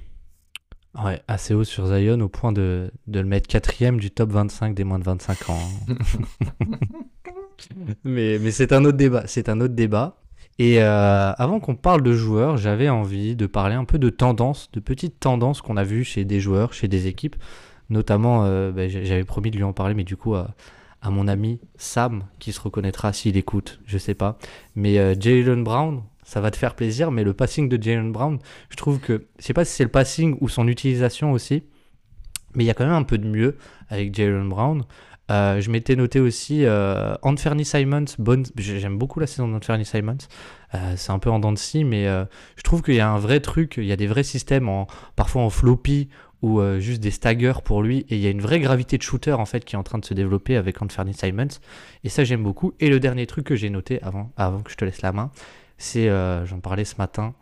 Ouais, 1.04 1.22
assez 1.28 1.54
haut 1.54 1.64
sur 1.64 1.86
Zion 1.86 2.20
au 2.22 2.28
point 2.28 2.52
de, 2.52 2.92
de 3.06 3.20
le 3.20 3.28
mettre 3.28 3.48
quatrième 3.48 4.00
du 4.00 4.10
top 4.10 4.32
25 4.32 4.74
des 4.74 4.84
moins 4.84 4.98
de 4.98 5.04
25 5.04 5.50
ans. 5.52 5.60
Hein. 5.90 5.96
mais 8.04 8.40
mais 8.40 8.52
c'est 8.52 8.74
un 8.74 8.84
autre 8.84 8.98
débat. 8.98 9.24
C'est 9.28 9.48
un 9.48 9.62
autre 9.62 9.76
débat. 9.76 10.18
Et 10.58 10.82
euh, 10.82 11.34
avant 11.34 11.60
qu'on 11.60 11.76
parle 11.76 12.02
de 12.02 12.14
joueurs, 12.14 12.58
j'avais 12.58 12.90
envie 12.90 13.36
de 13.36 13.46
parler 13.46 13.76
un 13.76 13.86
peu 13.86 14.00
de 14.00 14.10
tendances, 14.10 14.72
de 14.72 14.80
petites 14.80 15.20
tendances 15.20 15.62
qu'on 15.62 15.78
a 15.78 15.84
vues 15.84 16.04
chez 16.04 16.26
des 16.26 16.40
joueurs, 16.40 16.74
chez 16.74 16.88
des 16.88 17.06
équipes. 17.06 17.36
Notamment, 17.90 18.46
euh, 18.46 18.72
bah, 18.72 18.88
j'avais 18.88 19.24
promis 19.24 19.52
de 19.52 19.58
lui 19.58 19.64
en 19.64 19.74
parler, 19.74 19.94
mais 19.94 20.04
du 20.04 20.16
coup, 20.16 20.36
à 20.36 20.56
mon 21.10 21.28
ami 21.28 21.60
Sam, 21.76 22.26
qui 22.40 22.52
se 22.52 22.62
reconnaîtra 22.62 23.14
s'il 23.14 23.38
écoute, 23.38 23.80
je 23.86 23.98
sais 23.98 24.14
pas. 24.14 24.38
Mais 24.76 24.98
euh, 24.98 25.16
Jalen 25.20 25.64
Brown, 25.64 26.04
ça 26.24 26.42
va 26.42 26.52
te 26.52 26.58
faire 26.58 26.76
plaisir, 26.76 27.12
mais 27.12 27.24
le 27.24 27.34
passing 27.34 27.70
de 27.70 27.82
Jalen 27.82 28.12
Brown, 28.12 28.40
je 28.70 28.76
trouve 28.76 29.00
que, 29.00 29.28
je 29.40 29.46
sais 29.46 29.54
pas 29.54 29.66
si 29.66 29.74
c'est 29.74 29.84
le 29.84 29.92
passing 29.92 30.38
ou 30.42 30.50
son 30.50 30.68
utilisation 30.68 31.32
aussi, 31.32 31.64
mais 32.56 32.64
il 32.64 32.68
y 32.68 32.70
a 32.70 32.74
quand 32.74 32.86
même 32.86 32.94
un 32.94 33.04
peu 33.04 33.18
de 33.18 33.28
mieux 33.28 33.58
avec 33.90 34.16
Jalen 34.16 34.48
Brown. 34.50 34.84
Euh, 35.32 35.62
je 35.62 35.72
m'étais 35.72 35.96
noté 35.96 36.20
aussi 36.20 36.66
euh, 36.66 37.16
Anthony 37.22 37.66
Simons. 37.66 38.06
Bonne... 38.20 38.46
J'aime 38.58 38.98
beaucoup 38.98 39.20
la 39.20 39.28
saison 39.28 39.48
d'Anthony 39.48 39.86
Simons. 39.86 40.18
Euh, 40.74 40.94
c'est 40.98 41.12
un 41.12 41.20
peu 41.20 41.30
en 41.30 41.40
dents 41.40 41.54
de 41.54 41.58
scie, 41.58 41.84
mais 41.84 42.06
je 42.06 42.64
trouve 42.64 42.82
qu'il 42.82 42.96
y 42.96 43.00
a 43.00 43.10
un 43.10 43.20
vrai 43.20 43.40
truc. 43.40 43.76
Il 43.78 43.86
y 43.86 43.92
a 43.92 43.96
des 43.96 44.08
vrais 44.08 44.24
systèmes, 44.24 44.70
en, 44.70 44.88
parfois 45.16 45.44
en 45.44 45.50
floppy 45.50 46.10
ou 46.44 46.60
euh, 46.60 46.80
juste 46.80 47.02
des 47.02 47.10
staggers 47.10 47.62
pour 47.64 47.82
lui. 47.82 48.06
Et 48.10 48.18
il 48.18 48.20
y 48.20 48.28
a 48.28 48.30
une 48.30 48.42
vraie 48.42 48.60
gravité 48.60 48.98
de 48.98 49.02
shooter 49.02 49.32
en 49.32 49.46
fait 49.46 49.66
qui 49.66 49.76
est 49.76 49.80
en 49.80 49.84
train 49.84 49.98
de 49.98 50.06
se 50.06 50.14
développer 50.14 50.58
avec 50.58 50.80
Anthony 50.82 51.14
Simons. 51.14 51.48
Et 52.04 52.10
ça 52.10 52.26
j'aime 52.26 52.44
beaucoup. 52.44 52.74
Et 52.80 52.90
le 52.90 53.00
dernier 53.00 53.26
truc 53.26 53.48
que 53.48 53.56
j'ai 53.56 53.70
noté 53.70 54.04
avant, 54.04 54.32
avant 54.36 54.60
que 54.60 54.70
je 54.70 54.76
te 54.76 54.86
laisse 54.86 55.02
la 55.02 55.14
main, 55.14 55.32
c'est, 55.78 56.10
euh, 56.10 56.46
j'en 56.46 56.60
parlais 56.60 56.86
ce 56.86 56.96
matin, 56.98 57.34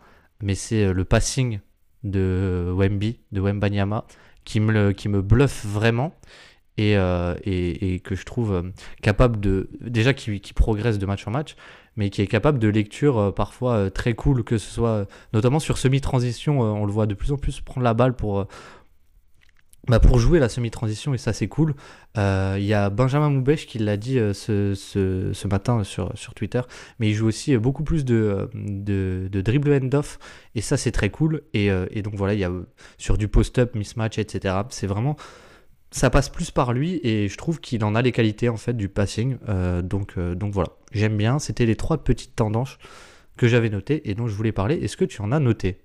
mais 0.41 0.55
c'est 0.55 0.85
euh, 0.85 0.93
le 0.93 1.03
passing 1.03 1.59
de 2.03 2.71
Wemby, 2.73 3.19
de 3.31 3.41
Wembanyama, 3.41 4.05
qui 4.45 4.59
me, 4.59 4.91
qui 4.91 5.09
me 5.09 5.21
bluffe 5.21 5.65
vraiment. 5.65 6.13
Et, 6.77 6.93
et, 6.93 7.93
et, 7.93 7.99
que 7.99 8.15
je 8.15 8.25
trouve 8.25 8.71
capable 9.03 9.39
de 9.39 9.69
déjà 9.81 10.13
qui, 10.13 10.39
qui, 10.39 10.53
progresse 10.53 10.97
de 10.97 11.05
match 11.05 11.27
en 11.27 11.31
match 11.31 11.55
mais 11.95 12.09
qui 12.09 12.23
est 12.23 12.27
capable 12.27 12.57
de 12.57 12.69
lecture 12.69 13.33
parfois 13.35 13.91
très 13.91 14.13
cool 14.13 14.43
que 14.43 14.57
ce 14.57 14.71
soit 14.71 15.05
notamment 15.33 15.59
sur 15.59 15.77
semi-transition 15.77 16.61
on 16.61 16.85
le 16.85 16.91
voit 16.91 17.05
de 17.05 17.13
plus 17.13 17.33
en 17.33 17.37
plus 17.37 17.59
prendre 17.59 17.83
la 17.83 17.93
balle 17.93 18.15
pour 18.15 18.47
bah 19.87 19.99
pour 19.99 20.19
jouer 20.19 20.37
la 20.37 20.47
semi-transition, 20.47 21.15
et 21.15 21.17
ça 21.17 21.33
c'est 21.33 21.47
cool, 21.47 21.73
euh, 22.15 22.55
il 22.59 22.65
y 22.65 22.73
a 22.73 22.91
Benjamin 22.91 23.31
Moubèche 23.31 23.65
qui 23.65 23.79
l'a 23.79 23.97
dit 23.97 24.19
euh, 24.19 24.31
ce, 24.33 25.47
matin 25.47 25.83
sur, 25.83 26.13
Twitter, 26.35 26.61
mais 26.99 27.09
il 27.09 27.15
joue 27.15 27.27
aussi 27.27 27.55
euh, 27.55 27.59
beaucoup 27.59 27.83
plus 27.83 28.05
de, 28.05 28.47
de, 28.53 29.41
dribble 29.41 29.73
end-off, 29.73 30.19
et 30.53 30.61
ça 30.61 30.77
c'est 30.77 30.91
très 30.91 31.09
cool. 31.09 31.41
Et, 31.55 31.67
et, 31.67 32.01
donc 32.03 32.13
voilà, 32.13 32.35
il 32.35 32.39
y 32.39 32.43
a 32.43 32.51
sur 32.99 33.17
du 33.17 33.27
post-up, 33.27 33.75
mismatch, 33.75 34.19
etc. 34.19 34.55
C'est 34.69 34.87
vraiment. 34.87 35.15
Ça 35.93 36.09
passe 36.09 36.29
plus 36.29 36.51
par 36.51 36.73
lui, 36.73 37.01
et 37.03 37.27
je 37.27 37.37
trouve 37.37 37.59
qu'il 37.59 37.83
en 37.83 37.95
a 37.95 38.01
les 38.01 38.11
qualités 38.11 38.49
en 38.49 38.57
fait 38.57 38.73
du 38.73 38.87
passing. 38.87 39.37
donc, 39.83 40.17
donc 40.17 40.53
voilà, 40.53 40.69
j'aime 40.93 41.17
bien. 41.17 41.39
C'était 41.39 41.65
les 41.65 41.75
trois 41.75 42.03
petites 42.03 42.35
tendances 42.35 42.77
que 43.35 43.47
j'avais 43.47 43.69
notées 43.69 44.09
et 44.09 44.13
dont 44.13 44.27
je 44.27 44.35
voulais 44.35 44.51
parler. 44.51 44.75
Est-ce 44.75 44.95
que 44.95 45.05
tu 45.05 45.21
en 45.21 45.31
as 45.31 45.39
noté? 45.39 45.81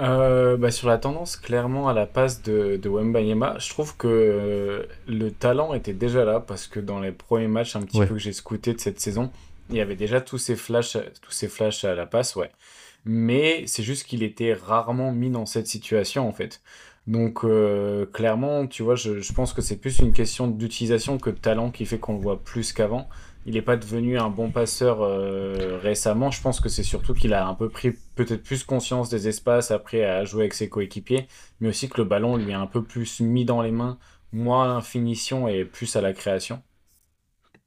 Euh, 0.00 0.56
bah, 0.56 0.70
sur 0.70 0.88
la 0.88 0.98
tendance, 0.98 1.36
clairement, 1.36 1.88
à 1.88 1.92
la 1.92 2.06
passe 2.06 2.42
de, 2.42 2.76
de 2.76 2.88
Wembanyama, 2.88 3.58
je 3.58 3.68
trouve 3.70 3.96
que 3.96 4.06
euh, 4.08 4.82
le 5.08 5.30
talent 5.30 5.74
était 5.74 5.92
déjà 5.92 6.24
là 6.24 6.40
parce 6.40 6.66
que 6.68 6.78
dans 6.80 7.00
les 7.00 7.12
premiers 7.12 7.48
matchs 7.48 7.74
un 7.76 7.82
petit 7.82 7.98
peu 7.98 8.06
que 8.14 8.18
j'ai 8.18 8.32
scouté 8.32 8.72
de 8.74 8.80
cette 8.80 9.00
saison, 9.00 9.30
il 9.70 9.76
y 9.76 9.80
avait 9.80 9.96
déjà 9.96 10.20
tous 10.20 10.38
ces 10.38 10.56
flashs, 10.56 10.96
tous 11.20 11.32
ces 11.32 11.48
flashs 11.48 11.84
à 11.84 11.94
la 11.94 12.06
passe, 12.06 12.36
ouais. 12.36 12.50
Mais 13.04 13.64
c'est 13.66 13.82
juste 13.82 14.06
qu'il 14.06 14.22
était 14.22 14.54
rarement 14.54 15.12
mis 15.12 15.30
dans 15.30 15.46
cette 15.46 15.66
situation 15.66 16.28
en 16.28 16.32
fait. 16.32 16.60
Donc 17.06 17.44
euh, 17.44 18.06
clairement, 18.06 18.66
tu 18.66 18.82
vois, 18.82 18.94
je, 18.94 19.20
je 19.20 19.32
pense 19.32 19.52
que 19.52 19.62
c'est 19.62 19.78
plus 19.78 19.98
une 19.98 20.12
question 20.12 20.46
d'utilisation 20.46 21.18
que 21.18 21.30
de 21.30 21.38
talent 21.38 21.70
qui 21.70 21.86
fait 21.86 21.98
qu'on 21.98 22.14
le 22.14 22.20
voit 22.20 22.42
plus 22.42 22.72
qu'avant 22.72 23.08
il 23.48 23.54
n'est 23.54 23.62
pas 23.62 23.78
devenu 23.78 24.18
un 24.18 24.28
bon 24.28 24.50
passeur 24.50 24.98
euh, 25.00 25.78
récemment. 25.82 26.30
Je 26.30 26.42
pense 26.42 26.60
que 26.60 26.68
c'est 26.68 26.82
surtout 26.82 27.14
qu'il 27.14 27.32
a 27.32 27.48
un 27.48 27.54
peu 27.54 27.70
pris 27.70 27.92
peut-être 28.14 28.42
plus 28.42 28.62
conscience 28.62 29.08
des 29.08 29.26
espaces 29.26 29.70
après 29.70 30.04
à 30.04 30.26
jouer 30.26 30.42
avec 30.42 30.52
ses 30.52 30.68
coéquipiers, 30.68 31.26
mais 31.60 31.70
aussi 31.70 31.88
que 31.88 31.96
le 31.96 32.04
ballon 32.04 32.36
lui 32.36 32.50
est 32.50 32.54
un 32.54 32.66
peu 32.66 32.84
plus 32.84 33.20
mis 33.20 33.46
dans 33.46 33.62
les 33.62 33.70
mains, 33.70 33.98
moins 34.32 34.64
à 34.64 34.68
l'infinition 34.68 35.48
et 35.48 35.64
plus 35.64 35.96
à 35.96 36.02
la 36.02 36.12
création. 36.12 36.60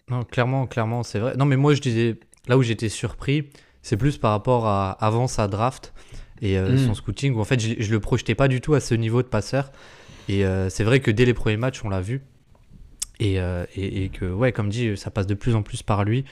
Non, 0.07 0.23
clairement, 0.23 0.67
clairement, 0.67 1.01
c'est 1.01 1.17
vrai. 1.17 1.35
Non, 1.35 1.45
mais 1.45 1.57
moi 1.57 1.73
je 1.73 1.81
disais, 1.81 2.19
là 2.47 2.59
où 2.59 2.61
j'étais 2.61 2.89
surpris, 2.89 3.49
c'est 3.81 3.97
plus 3.97 4.19
par 4.19 4.31
rapport 4.31 4.67
à 4.67 4.91
avant 4.91 5.27
sa 5.27 5.47
draft 5.47 5.95
et 6.43 6.59
euh, 6.59 6.73
hmm. 6.73 6.77
son 6.77 6.93
scouting, 6.93 7.33
où 7.33 7.39
en 7.39 7.43
fait 7.43 7.59
je, 7.59 7.69
ne 7.73 7.91
le 7.91 7.99
projetais 7.99 8.35
pas 8.35 8.47
du 8.47 8.61
tout 8.61 8.75
à 8.75 8.81
ce 8.81 8.93
niveau 8.93 9.23
de 9.23 9.27
passeur. 9.27 9.71
Et 10.29 10.45
euh, 10.45 10.69
c'est 10.69 10.83
vrai 10.83 10.99
que 10.99 11.09
dès 11.09 11.25
les 11.25 11.33
premiers 11.33 11.57
matchs, 11.57 11.83
on 11.83 11.89
l'a 11.89 12.01
vu, 12.01 12.21
euh, 13.23 13.65
et, 13.75 14.09
que, 14.09 14.25
ouais, 14.25 14.51
comme 14.51 14.69
dit, 14.69 14.95
ça 14.97 15.11
passe 15.11 15.27
de 15.27 15.33
plus 15.33 15.55
en 15.55 15.63
plus 15.63 15.83
par 15.83 16.03
lui. 16.03 16.25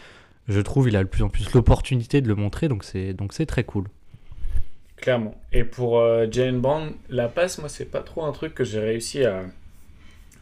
Je 0.47 0.59
trouve 0.59 0.89
il 0.89 0.95
a 0.95 1.03
de 1.03 1.09
plus 1.09 1.23
en 1.23 1.29
plus 1.29 1.53
l'opportunité 1.53 2.21
de 2.21 2.27
le 2.27 2.35
montrer, 2.35 2.67
donc 2.67 2.83
c'est 2.83 3.13
donc 3.13 3.33
c'est 3.33 3.45
très 3.45 3.63
cool. 3.63 3.85
Clairement. 4.97 5.35
Et 5.53 5.63
pour 5.63 5.99
euh, 5.99 6.25
Jalen 6.29 6.59
Brown, 6.59 6.93
la 7.09 7.29
passe, 7.29 7.59
moi, 7.59 7.69
c'est 7.69 7.85
pas 7.85 8.01
trop 8.01 8.25
un 8.25 8.31
truc 8.31 8.53
que 8.53 8.63
j'ai 8.63 8.79
réussi 8.79 9.23
à, 9.23 9.43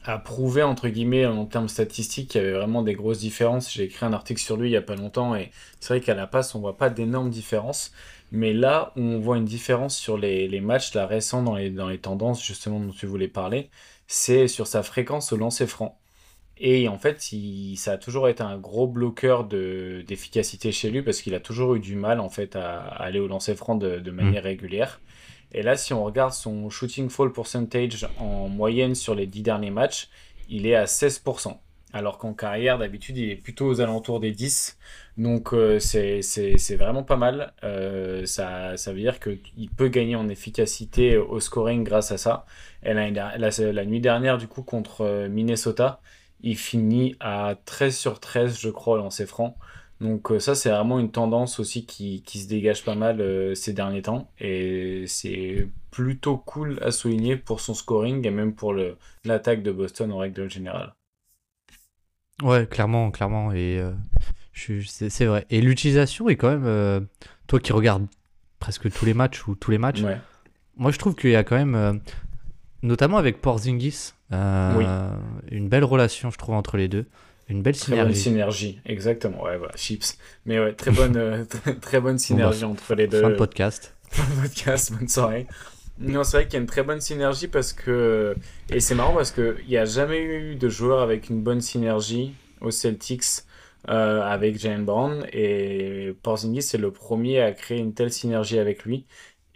a 0.04 0.18
prouvé, 0.18 0.64
entre 0.64 0.88
guillemets, 0.88 1.26
en 1.26 1.46
termes 1.46 1.68
statistiques, 1.68 2.30
qu'il 2.30 2.42
y 2.42 2.44
avait 2.44 2.54
vraiment 2.54 2.82
des 2.82 2.94
grosses 2.94 3.20
différences. 3.20 3.72
J'ai 3.72 3.84
écrit 3.84 4.06
un 4.06 4.14
article 4.14 4.42
sur 4.42 4.58
lui 4.58 4.70
il 4.70 4.72
n'y 4.72 4.78
a 4.78 4.82
pas 4.82 4.96
longtemps 4.96 5.36
et 5.36 5.52
c'est 5.80 5.94
vrai 5.94 6.02
qu'à 6.02 6.16
la 6.16 6.28
passe, 6.28 6.56
on 6.56 6.60
voit 6.60 6.78
pas 6.78 6.90
d'énormes 6.90 7.30
différences. 7.30 7.92
Mais 8.32 8.54
là 8.54 8.92
où 8.96 9.02
on 9.02 9.20
voit 9.20 9.38
une 9.38 9.46
différence 9.46 9.98
sur 9.98 10.18
les, 10.18 10.48
les 10.48 10.62
matchs 10.62 10.94
là, 10.94 11.06
récents 11.06 11.44
dans 11.44 11.56
les, 11.56 11.70
dans 11.70 11.88
les 11.88 11.98
tendances, 11.98 12.44
justement, 12.44 12.80
dont 12.80 12.92
tu 12.92 13.06
voulais 13.06 13.28
parler, 13.28 13.70
c'est 14.08 14.48
sur 14.48 14.68
sa 14.68 14.84
fréquence 14.84 15.32
au 15.34 15.38
lancer 15.38 15.68
franc. 15.68 15.98
Et 16.60 16.88
en 16.88 16.98
fait, 16.98 17.22
ça 17.76 17.94
a 17.94 17.98
toujours 17.98 18.28
été 18.30 18.42
un 18.42 18.58
gros 18.58 18.88
bloqueur 18.88 19.44
d'efficacité 19.46 20.72
chez 20.72 20.90
lui 20.90 21.02
parce 21.02 21.22
qu'il 21.22 21.36
a 21.36 21.40
toujours 21.40 21.76
eu 21.76 21.80
du 21.80 21.96
mal 21.96 22.20
en 22.20 22.30
fait 22.30 22.56
à, 22.56 22.80
aller 22.80 23.20
au 23.20 23.28
lancer 23.28 23.56
franc 23.56 23.76
de, 23.76 24.00
de 24.00 24.12
manière 24.12 24.44
mm. 24.44 24.48
régulière. 24.48 25.00
Et 25.54 25.62
là, 25.62 25.78
si 25.78 25.94
on 25.94 26.04
regarde 26.04 26.34
son 26.34 26.70
shooting 26.70 27.10
fall 27.10 27.32
percentage 27.32 28.08
en 28.20 28.50
moyenne 28.50 28.96
sur 28.96 29.16
les 29.16 29.28
10 29.28 29.44
derniers 29.44 29.72
matchs, 29.72 30.10
il 30.50 30.66
est 30.66 30.76
à 30.76 30.86
16%. 30.86 31.58
Alors 31.94 32.18
qu'en 32.18 32.34
carrière, 32.34 32.78
d'habitude, 32.78 33.18
il 33.18 33.32
est 33.32 33.36
plutôt 33.38 33.66
aux 33.66 33.80
alentours 33.80 34.20
des 34.20 34.32
10. 34.32 34.78
Donc 35.18 35.54
euh, 35.54 35.80
c'est 35.80 36.76
vraiment 36.76 37.04
pas 37.04 37.16
mal. 37.16 37.54
Euh, 37.64 38.26
ça, 38.26 38.76
ça, 38.76 38.92
veut 38.92 39.00
dire 39.00 39.20
qu'il 39.20 39.70
peut 39.76 39.88
gagner 39.88 40.16
en 40.16 40.28
efficacité 40.28 41.18
au 41.18 41.40
scoring 41.40 41.84
grâce 41.84 42.12
à 42.12 42.18
ça. 42.18 42.46
Et 42.84 42.94
la, 42.94 43.38
la, 43.38 43.86
nuit 43.86 44.02
dernière, 44.02 44.38
du 44.38 44.48
coup, 44.48 44.64
contre 44.64 45.02
euh, 45.02 45.30
Minnesota, 45.30 46.02
il 46.42 46.58
finit 46.58 47.16
à 47.20 47.56
13 47.66 47.96
sur 47.96 48.20
13, 48.20 48.60
je 48.60 48.70
crois, 48.70 48.96
au 48.96 48.98
lancer 48.98 49.26
franc. 49.26 49.58
Donc 50.00 50.32
euh, 50.32 50.40
ça, 50.40 50.54
c'est 50.54 50.70
vraiment 50.70 51.00
une 51.00 51.12
tendance 51.12 51.60
aussi 51.60 51.86
qui, 51.86 52.22
qui 52.24 52.40
se 52.40 52.48
dégage 52.48 52.84
pas 52.84 52.96
mal 52.96 53.20
euh, 53.20 53.56
ces 53.56 53.74
derniers 53.74 54.04
temps. 54.04 54.30
Et 54.40 55.06
c'est 55.08 55.68
plutôt 55.90 56.38
cool 56.38 56.80
à 56.84 56.92
souligner 56.92 57.36
pour 57.36 57.62
son 57.62 57.74
scoring 57.74 58.26
et 58.26 58.32
même 58.32 58.54
pour 58.54 58.76
l'attaque 59.26 59.64
de 59.64 59.72
Boston 59.72 60.12
en 60.12 60.20
règle 60.20 60.50
générale. 60.50 60.94
Ouais, 62.44 62.68
clairement, 62.68 63.10
clairement. 63.10 63.52
Et 63.52 63.80
euh, 63.80 63.94
c'est 64.54 65.26
vrai. 65.26 65.48
Et 65.50 65.62
l'utilisation 65.62 66.30
est 66.30 66.36
quand 66.36 66.56
même... 66.56 67.08
toi 67.48 67.60
qui 67.60 67.72
regardes 67.72 68.08
presque 68.60 68.92
tous 68.92 69.06
les 69.06 69.16
matchs 69.16 69.48
ou 69.48 69.56
tous 69.56 69.72
les 69.72 69.78
matchs, 69.80 70.04
moi 70.76 70.92
je 70.92 71.00
trouve 71.00 71.16
qu'il 71.16 71.32
y 71.32 71.36
a 71.36 71.44
quand 71.44 71.58
même... 71.58 72.02
notamment 72.82 73.18
avec 73.18 73.42
Porzingis, 73.42 74.14
une 74.32 75.70
belle 75.70 75.84
relation, 75.84 76.32
je 76.32 76.38
trouve, 76.38 76.56
entre 76.56 76.78
les 76.78 76.88
deux. 76.88 77.06
Une 77.50 77.62
belle 77.62 77.76
synergie. 77.76 78.02
Très 78.02 78.06
bonne 78.06 78.16
synergie, 78.16 78.80
exactement. 78.86 79.44
Ouais, 79.44 79.58
voilà, 79.58 79.74
chips. 79.76 80.18
Mais 80.46 80.60
ouais, 80.60 80.74
très 80.74 80.92
bonne, 80.92 81.16
euh, 81.16 81.46
très, 81.82 82.02
bonne 82.02 82.20
synergie 82.20 82.62
bah, 82.62 82.68
entre 82.68 82.96
les 82.96 83.08
deux. 83.08 83.22
Fin 83.22 83.30
de 83.30 83.36
podcast. 83.36 83.96
Fin 84.10 84.24
de 84.36 84.42
podcast, 84.42 84.92
bonne 84.92 85.08
soirée. 85.08 85.48
Non, 86.00 86.24
c'est 86.24 86.38
vrai 86.38 86.46
qu'il 86.46 86.56
y 86.56 86.58
a 86.58 86.60
une 86.60 86.68
très 86.68 86.84
bonne 86.84 87.00
synergie 87.00 87.48
parce 87.48 87.72
que. 87.72 88.36
Et 88.70 88.82
c'est 88.82 88.96
marrant 88.96 89.14
parce 89.14 89.32
qu'il 89.32 89.66
n'y 89.68 89.78
a 89.78 89.86
jamais 89.86 90.22
eu 90.22 90.56
de 90.56 90.68
joueur 90.68 91.02
avec 91.02 91.30
une 91.30 91.42
bonne 91.42 91.62
synergie 91.62 92.34
aux 92.60 92.72
Celtics 92.72 93.44
euh, 93.88 94.22
avec 94.22 94.60
Jalen 94.60 94.84
Brown. 94.84 95.26
Et 95.32 96.14
Porzingis, 96.24 96.64
c'est 96.64 96.78
le 96.78 96.92
premier 96.92 97.42
à 97.42 97.54
créer 97.54 97.80
une 97.80 97.94
telle 97.94 98.12
synergie 98.12 98.60
avec 98.60 98.84
lui. 98.84 99.06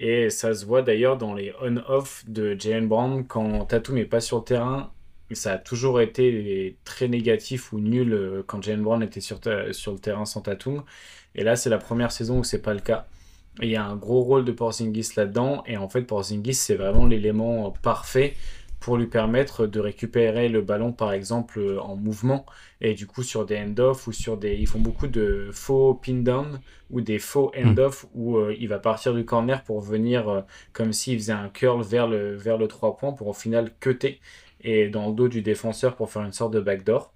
Et 0.04 0.30
ça 0.30 0.54
se 0.54 0.66
voit 0.66 0.82
d'ailleurs 0.82 1.18
dans 1.18 1.34
les 1.34 1.54
on-off 1.62 2.24
de 2.28 2.60
Jalen 2.60 2.88
Brown 2.88 3.26
quand 3.26 3.66
Tatum 3.66 3.96
n'est 3.96 4.06
pas 4.06 4.20
sur 4.20 4.40
le 4.40 4.44
terrain 4.44 4.92
ça 5.36 5.54
a 5.54 5.58
toujours 5.58 6.02
été 6.02 6.78
très 6.84 7.08
négatif 7.08 7.74
ou 7.74 7.80
nul 7.80 8.14
euh, 8.14 8.44
quand 8.46 8.62
Jalen 8.62 8.84
Brown 8.84 9.04
était 9.04 9.22
sur, 9.22 9.40
sur 9.72 9.94
le 9.94 10.00
terrain 10.00 10.26
sans 10.26 10.42
Tatum. 10.42 10.84
Et 11.36 11.44
là, 11.44 11.56
c'est 11.56 11.70
la 11.70 11.78
première 11.78 12.12
saison 12.12 12.40
où 12.40 12.44
c'est 12.44 12.62
pas 12.62 12.74
le 12.74 12.80
cas. 12.80 13.08
il 13.62 13.70
y 13.70 13.76
a 13.76 13.86
un 13.86 13.96
gros 13.96 14.22
rôle 14.22 14.46
de 14.46 14.52
Porzingis 14.52 15.12
là-dedans. 15.16 15.64
Et 15.66 15.78
en 15.78 15.90
fait, 15.90 16.02
Porzingis, 16.02 16.56
c'est 16.56 16.76
vraiment 16.76 17.06
l'élément 17.06 17.72
parfait 17.82 18.36
pour 18.82 18.98
lui 18.98 19.06
permettre 19.08 19.68
de 19.68 19.80
récupérer 19.80 20.50
le 20.50 20.62
ballon, 20.62 20.92
par 20.92 21.14
exemple, 21.14 21.60
euh, 21.60 21.80
en 21.80 21.96
mouvement. 21.96 22.46
Et 22.82 22.96
du 22.96 23.08
coup, 23.08 23.24
sur 23.24 23.46
des 23.46 23.58
end-off 23.58 24.08
ou 24.08 24.12
sur 24.12 24.38
des. 24.38 24.56
Ils 24.56 24.68
font 24.68 24.80
beaucoup 24.80 25.08
de 25.08 25.50
faux 25.54 25.94
pin-down 25.94 26.60
ou 26.90 27.00
des 27.00 27.20
faux 27.20 27.54
hmm. 27.56 27.70
end-off 27.70 28.08
où 28.14 28.38
euh, 28.38 28.56
il 28.60 28.68
va 28.68 28.80
partir 28.80 29.14
du 29.14 29.24
corner 29.24 29.64
pour 29.64 29.80
venir 29.80 30.44
comme 30.74 30.92
s'il 30.92 31.18
faisait 31.20 31.32
un 31.32 31.48
curl 31.48 31.84
vers 31.84 32.08
le, 32.08 32.36
vers 32.36 32.58
le 32.58 32.68
3 32.68 32.98
points 32.98 33.14
pour 33.14 33.28
au 33.28 33.34
final 33.34 33.72
cutter 33.80 34.20
et 34.64 34.90
dans 34.90 35.08
le 35.08 35.14
dos 35.14 35.28
du 35.28 35.42
défenseur 35.42 35.96
pour 35.96 36.12
faire 36.12 36.24
une 36.24 36.34
sorte 36.34 36.54
de 36.54 36.60
backdoor. 36.60 37.14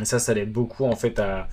Et 0.00 0.04
ça, 0.04 0.18
ça 0.18 0.34
l'aide 0.34 0.52
beaucoup 0.52 0.84
en 0.84 0.96
fait 0.96 1.18
à, 1.18 1.48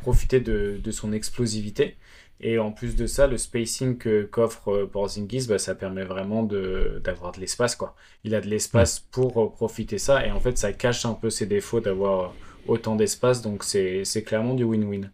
profiter 0.00 0.40
de, 0.40 0.80
de, 0.82 0.90
son 0.90 1.12
explosivité. 1.12 1.96
Et 2.42 2.58
en 2.58 2.72
plus 2.72 2.96
de 2.96 3.06
ça, 3.06 3.26
le 3.26 3.38
spacing 3.38 3.96
qu'offre 4.28 4.72
euh, 4.72 4.86
Porzingis, 4.86 5.46
bah, 5.48 5.58
ça 5.58 5.74
permet 5.74 6.04
vraiment 6.04 6.42
d'avoir 6.42 7.32
de, 7.32 7.40
l'espace. 7.40 7.76
quoi. 7.76 7.94
Il 8.24 8.34
a 8.34 8.40
de 8.40 8.48
l'espace 8.48 9.00
pour 9.00 9.42
euh, 9.42 9.48
profiter 9.50 9.98
ça. 9.98 10.26
Et 10.26 10.30
en 10.30 10.40
fait, 10.40 10.58
ça 10.58 10.72
cache 10.72 11.06
un 11.06 11.14
peu 11.14 11.30
ses 11.30 11.46
défauts 11.46 11.80
d'avoir 11.80 12.34
autant 12.66 12.96
d'espace. 12.96 13.42
Donc 13.42 13.64
c'est 13.64 14.24
clairement 14.26 14.54
du 14.54 14.64
win-win. 14.64 15.10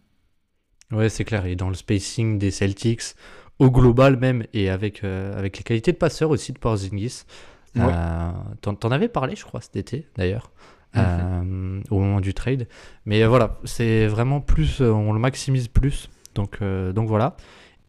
Ouais, 0.90 1.08
c'est 1.08 1.24
clair. 1.24 1.44
Et 1.44 1.54
dans 1.54 1.68
le 1.68 1.74
spacing 1.74 2.38
des 2.38 2.50
Celtics, 2.50 3.14
au 3.58 3.70
global 3.70 4.16
même, 4.16 4.44
et 4.54 4.70
avec, 4.70 5.04
euh, 5.04 5.38
avec 5.38 5.58
les 5.58 5.64
qualités 5.64 5.92
de 5.92 5.98
passeur 5.98 6.30
aussi 6.30 6.52
de 6.52 6.58
Porzingis, 6.58 7.24
euh, 7.76 8.30
t'en 8.60 8.90
avais 8.90 9.08
parlé, 9.08 9.36
je 9.36 9.44
crois, 9.44 9.60
cet 9.60 9.76
été, 9.76 10.06
d'ailleurs, 10.16 10.50
euh, 10.96 11.80
au 11.90 11.98
moment 11.98 12.20
du 12.20 12.34
trade. 12.34 12.66
Mais 13.04 13.24
voilà, 13.24 13.58
c'est 13.64 14.06
vraiment 14.06 14.40
plus, 14.40 14.80
euh, 14.80 14.90
on 14.90 15.12
le 15.12 15.18
maximise 15.18 15.68
plus. 15.68 16.08
Donc, 16.38 16.62
donc 16.62 17.08
voilà. 17.08 17.36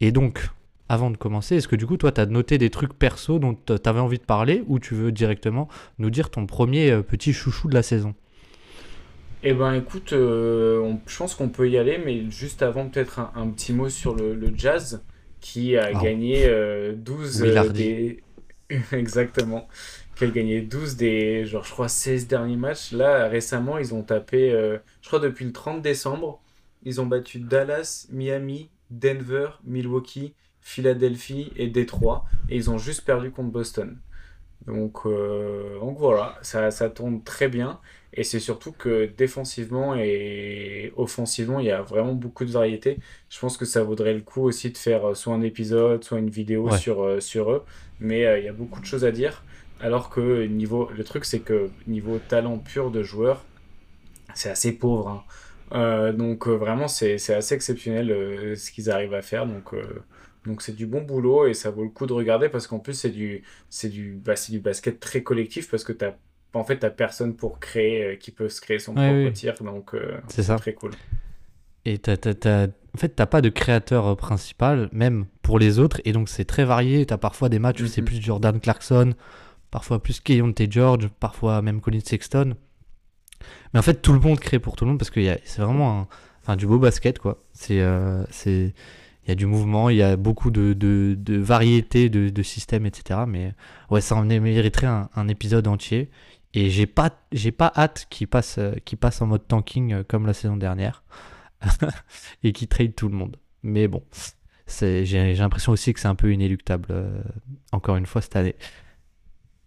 Et 0.02 0.12
donc, 0.12 0.50
avant 0.88 1.12
de 1.12 1.18
commencer, 1.18 1.56
est-ce 1.56 1.68
que 1.68 1.76
du 1.76 1.86
coup, 1.86 1.98
toi, 1.98 2.12
tu 2.12 2.20
as 2.20 2.26
noté 2.26 2.58
des 2.58 2.70
trucs 2.70 2.94
perso 2.94 3.38
dont 3.40 3.56
tu 3.56 3.74
avais 3.86 4.00
envie 4.00 4.18
de 4.18 4.24
parler 4.24 4.64
ou 4.68 4.80
tu 4.80 4.96
veux 4.96 5.12
directement 5.12 5.68
nous 6.00 6.10
dire 6.10 6.30
ton 6.30 6.46
premier 6.46 7.02
petit 7.04 7.32
chouchou 7.32 7.68
de 7.68 7.76
la 7.76 7.84
saison? 7.84 8.16
Eh 9.44 9.54
ben 9.54 9.74
écoute, 9.74 10.10
je 10.12 11.18
pense 11.18 11.36
qu'on 11.36 11.50
peut 11.50 11.70
y 11.70 11.78
aller, 11.78 12.02
mais 12.04 12.30
juste 12.30 12.62
avant 12.62 12.90
peut-être 12.90 13.20
un, 13.36 13.48
petit 13.50 13.72
mot 13.72 13.88
sur 13.88 14.16
le, 14.16 14.52
jazz 14.56 15.04
qui 15.40 15.78
a 15.78 15.92
ah. 15.94 16.04
gagné 16.04 16.50
12 16.98 17.42
des, 17.72 18.20
Exactement. 18.92 19.68
Qu'elle 20.16 20.32
gagnait 20.32 20.62
12 20.62 20.96
des, 20.98 21.46
genre, 21.46 21.64
je 21.64 21.72
crois, 21.72 21.88
16 21.88 22.28
derniers 22.28 22.58
matchs. 22.58 22.92
Là, 22.92 23.28
récemment, 23.28 23.78
ils 23.78 23.94
ont 23.94 24.04
tapé, 24.04 24.52
euh, 24.52 24.78
je 25.02 25.08
crois, 25.08 25.20
depuis 25.20 25.46
le 25.46 25.52
30 25.52 25.82
décembre, 25.82 26.42
ils 26.84 27.02
ont 27.02 27.06
battu 27.06 27.40
Dallas, 27.40 28.08
Miami, 28.12 28.70
Denver, 28.90 29.50
Milwaukee, 29.64 30.34
Philadelphie 30.62 31.52
et 31.56 31.68
Détroit. 31.68 32.26
Et 32.50 32.56
ils 32.56 32.70
ont 32.70 32.78
juste 32.78 33.06
perdu 33.06 33.32
contre 33.32 33.52
Boston. 33.52 33.98
Donc, 34.66 35.06
euh, 35.06 35.80
donc 35.80 35.98
voilà, 35.98 36.38
ça, 36.42 36.72
ça 36.72 36.90
tourne 36.90 37.24
très 37.24 37.48
bien. 37.48 37.80
Et 38.14 38.24
c'est 38.24 38.40
surtout 38.40 38.72
que 38.72 39.06
défensivement 39.06 39.96
et 39.96 40.92
offensivement, 40.98 41.60
il 41.60 41.68
y 41.68 41.72
a 41.72 41.82
vraiment 41.82 42.14
beaucoup 42.14 42.44
de 42.44 42.52
variétés. 42.52 42.98
Je 43.30 43.40
pense 43.40 43.56
que 43.56 43.66
ça 43.66 43.84
vaudrait 43.84 44.14
le 44.14 44.22
coup 44.22 44.42
aussi 44.42 44.72
de 44.72 44.78
faire 44.78 45.16
soit 45.16 45.34
un 45.34 45.42
épisode, 45.42 46.04
soit 46.04 46.20
une 46.20 46.30
vidéo 46.30 46.72
sur, 46.72 47.04
euh, 47.04 47.20
sur 47.20 47.52
eux. 47.52 47.64
Mais 48.00 48.26
euh, 48.26 48.40
il 48.40 48.46
y 48.46 48.48
a 48.48 48.54
beaucoup 48.54 48.82
de 48.82 48.86
choses 48.86 49.06
à 49.06 49.12
dire. 49.12 49.44
Alors 49.80 50.10
que 50.10 50.46
niveau, 50.46 50.90
le 50.96 51.04
truc, 51.04 51.24
c'est 51.24 51.40
que 51.40 51.70
niveau 51.88 52.20
talent 52.20 52.58
pur 52.58 52.92
de 52.92 53.04
joueur, 53.04 53.46
c'est 54.34 54.50
assez 54.50 54.74
pauvre. 54.74 55.08
Hein. 55.08 55.24
Euh, 55.74 56.14
donc 56.14 56.48
vraiment, 56.48 56.88
c'est 56.88 57.16
assez 57.34 57.56
exceptionnel 57.56 58.08
ce 58.58 58.72
qu'ils 58.72 58.90
arrivent 58.90 59.14
à 59.14 59.22
faire. 59.22 59.46
Donc 59.46 59.74
donc 60.46 60.62
c'est 60.62 60.76
du 60.76 60.86
bon 60.86 61.02
boulot 61.02 61.48
et 61.48 61.54
ça 61.54 61.70
vaut 61.70 61.84
le 61.84 61.90
coup 61.90 62.06
de 62.06 62.14
regarder 62.14 62.48
parce 62.48 62.66
qu'en 62.66 62.80
plus 62.80 62.94
c'est 62.94 63.10
du, 63.10 63.44
du, 63.84 64.14
bah, 64.24 64.36
du 64.48 64.60
basket 64.60 65.00
très 65.00 65.22
collectif 65.22 65.70
parce 65.70 65.84
que 65.84 65.92
tu 65.92 66.06
as 66.06 66.16
en 66.54 66.64
fait, 66.64 66.78
t'as 66.78 66.90
personne 66.90 67.36
pour 67.36 67.60
créer, 67.60 68.04
euh, 68.04 68.16
qui 68.16 68.32
peut 68.32 68.50
se 68.50 68.62
créer 68.62 68.80
son 68.80 68.94
propre 68.94 69.30
tir, 69.32 69.54
donc 69.62 69.94
euh, 69.94 70.18
c'est 70.28 70.44
très 70.58 70.74
cool. 70.74 70.92
Et 71.86 71.98
t'as, 72.00 72.16
en 72.16 72.98
fait, 72.98 73.10
t'as 73.10 73.26
pas 73.26 73.42
de 73.42 73.50
créateur 73.50 74.08
euh, 74.08 74.16
principal, 74.16 74.90
même 74.92 75.26
pour 75.42 75.60
les 75.60 75.80
autres, 75.80 76.02
et 76.06 76.12
donc 76.12 76.30
c'est 76.30 76.46
très 76.46 76.66
varié. 76.66 77.06
T'as 77.06 77.18
parfois 77.18 77.50
des 77.50 77.60
matchs 77.60 77.82
où 77.82 77.88
c'est 77.88 78.02
mhm. 78.02 78.08
plus 78.08 78.22
Jordan 78.22 78.60
Clarkson, 78.60 79.14
parfois 79.72 80.02
plus 80.02 80.20
Keontae 80.22 80.70
George, 80.70 81.08
parfois 81.20 81.62
même 81.62 81.82
Colin 81.82 82.00
Sexton. 82.04 82.56
Mais 83.74 83.80
en 83.80 83.84
fait, 83.84 84.02
tout 84.02 84.14
le 84.14 84.20
monde 84.20 84.40
crée 84.40 84.60
pour 84.60 84.76
tout 84.76 84.86
le 84.86 84.90
monde 84.90 85.00
parce 85.00 85.12
que 85.12 85.22
c'est 85.44 85.62
vraiment 85.62 86.08
enfin, 86.42 86.56
du 86.56 86.68
beau 86.68 86.80
basket, 86.80 87.20
quoi. 87.20 87.44
C'est, 87.54 87.84
c'est, 88.30 88.74
il 89.30 89.30
y 89.30 89.34
a 89.34 89.36
du 89.36 89.46
mouvement, 89.46 89.90
il 89.92 89.98
y 89.98 90.02
a 90.02 90.18
beaucoup 90.18 90.50
de, 90.50 90.74
de, 90.74 91.16
de 91.16 91.38
variétés 91.38 92.10
de, 92.10 92.30
de, 92.30 92.44
systèmes, 92.44 92.88
etc. 92.88 93.22
Mais 93.28 93.54
ouais, 93.92 94.02
ça 94.02 94.16
en 94.16 94.26
mériterait 94.26 94.88
un, 94.88 95.28
épisode 95.28 95.68
entier. 95.68 96.10
Et 96.56 96.72
j'ai 96.72 96.88
pas, 96.88 97.12
j'ai 97.32 97.52
pas 97.52 97.72
hâte 97.76 98.08
qu'il 98.10 98.28
passe, 98.28 98.58
euh, 98.58 98.74
passe 99.00 99.22
en 99.22 99.28
mode 99.28 99.48
tanking 99.48 99.94
euh, 99.94 100.04
comme 100.04 100.26
la 100.26 100.34
saison 100.34 100.58
dernière 100.58 101.04
et 102.44 102.54
qu'il 102.54 102.68
trade 102.68 102.96
tout 102.96 103.08
le 103.08 103.14
monde. 103.16 103.38
Mais 103.62 103.88
bon, 103.88 104.02
j'ai 104.68 105.36
l'impression 105.36 105.74
aussi 105.74 105.94
que 105.94 106.00
c'est 106.00 106.08
un 106.08 106.16
peu 106.16 106.34
inéluctable, 106.34 106.88
euh, 106.90 107.22
encore 107.72 107.98
une 107.98 108.08
fois, 108.08 108.22
cette 108.22 108.36
année. 108.36 108.56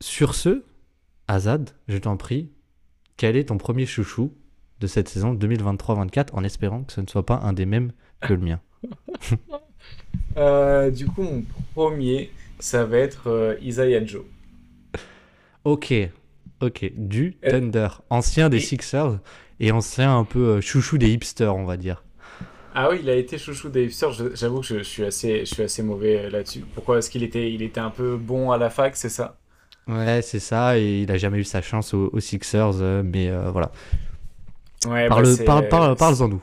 Sur 0.00 0.34
ce, 0.34 0.64
Azad, 1.28 1.70
je 1.86 1.98
t'en 1.98 2.16
prie, 2.16 2.50
quel 3.16 3.36
est 3.36 3.44
ton 3.44 3.58
premier 3.58 3.86
chouchou 3.86 4.34
de 4.80 4.86
cette 4.86 5.08
saison 5.08 5.34
2023-24 5.34 6.28
en 6.32 6.44
espérant 6.44 6.82
que 6.82 6.92
ce 6.92 7.00
ne 7.00 7.06
soit 7.06 7.26
pas 7.26 7.40
un 7.42 7.52
des 7.52 7.66
mêmes 7.66 7.92
que 8.20 8.32
le 8.32 8.40
mien? 8.40 8.60
Du 10.34 11.06
coup, 11.06 11.22
mon 11.22 11.44
premier, 11.74 12.30
ça 12.58 12.84
va 12.84 12.98
être 12.98 13.58
Isaiah 13.60 14.04
Joe. 14.04 14.24
Ok, 15.64 15.92
Ok, 16.62 16.92
du 16.96 17.34
Thunder, 17.42 17.88
ancien 18.08 18.48
des 18.48 18.60
Sixers 18.60 19.18
et 19.58 19.72
ancien 19.72 20.16
un 20.16 20.22
peu 20.22 20.60
chouchou 20.60 20.96
des 20.96 21.10
hipsters, 21.10 21.56
on 21.56 21.64
va 21.64 21.76
dire. 21.76 22.04
Ah 22.72 22.88
oui, 22.88 23.00
il 23.02 23.10
a 23.10 23.16
été 23.16 23.36
chouchou 23.36 23.68
des 23.68 23.86
hipsters. 23.86 24.12
J'avoue 24.36 24.60
que 24.60 24.66
je, 24.66 24.84
suis 24.84 25.04
assez, 25.04 25.40
je 25.40 25.52
suis 25.52 25.64
assez 25.64 25.82
mauvais 25.82 26.30
là-dessus. 26.30 26.64
Pourquoi? 26.72 26.98
Est-ce 26.98 27.10
qu'il 27.10 27.24
était, 27.24 27.52
il 27.52 27.62
était 27.62 27.80
un 27.80 27.90
peu 27.90 28.16
bon 28.16 28.52
à 28.52 28.58
la 28.58 28.70
fac, 28.70 28.94
c'est 28.94 29.08
ça? 29.08 29.40
Ouais, 29.88 30.20
c'est 30.22 30.40
ça. 30.40 30.78
Et 30.78 31.02
il 31.02 31.10
a 31.10 31.16
jamais 31.16 31.38
eu 31.38 31.44
sa 31.44 31.62
chance 31.62 31.94
aux, 31.94 32.20
Sixers, 32.20 33.02
mais 33.04 33.30
voilà. 33.50 33.70
Ouais, 34.86 35.08
parle, 35.08 35.36
bah, 35.38 35.62
parle, 35.68 35.96
parle, 35.96 36.22
en 36.22 36.28
nous. 36.28 36.42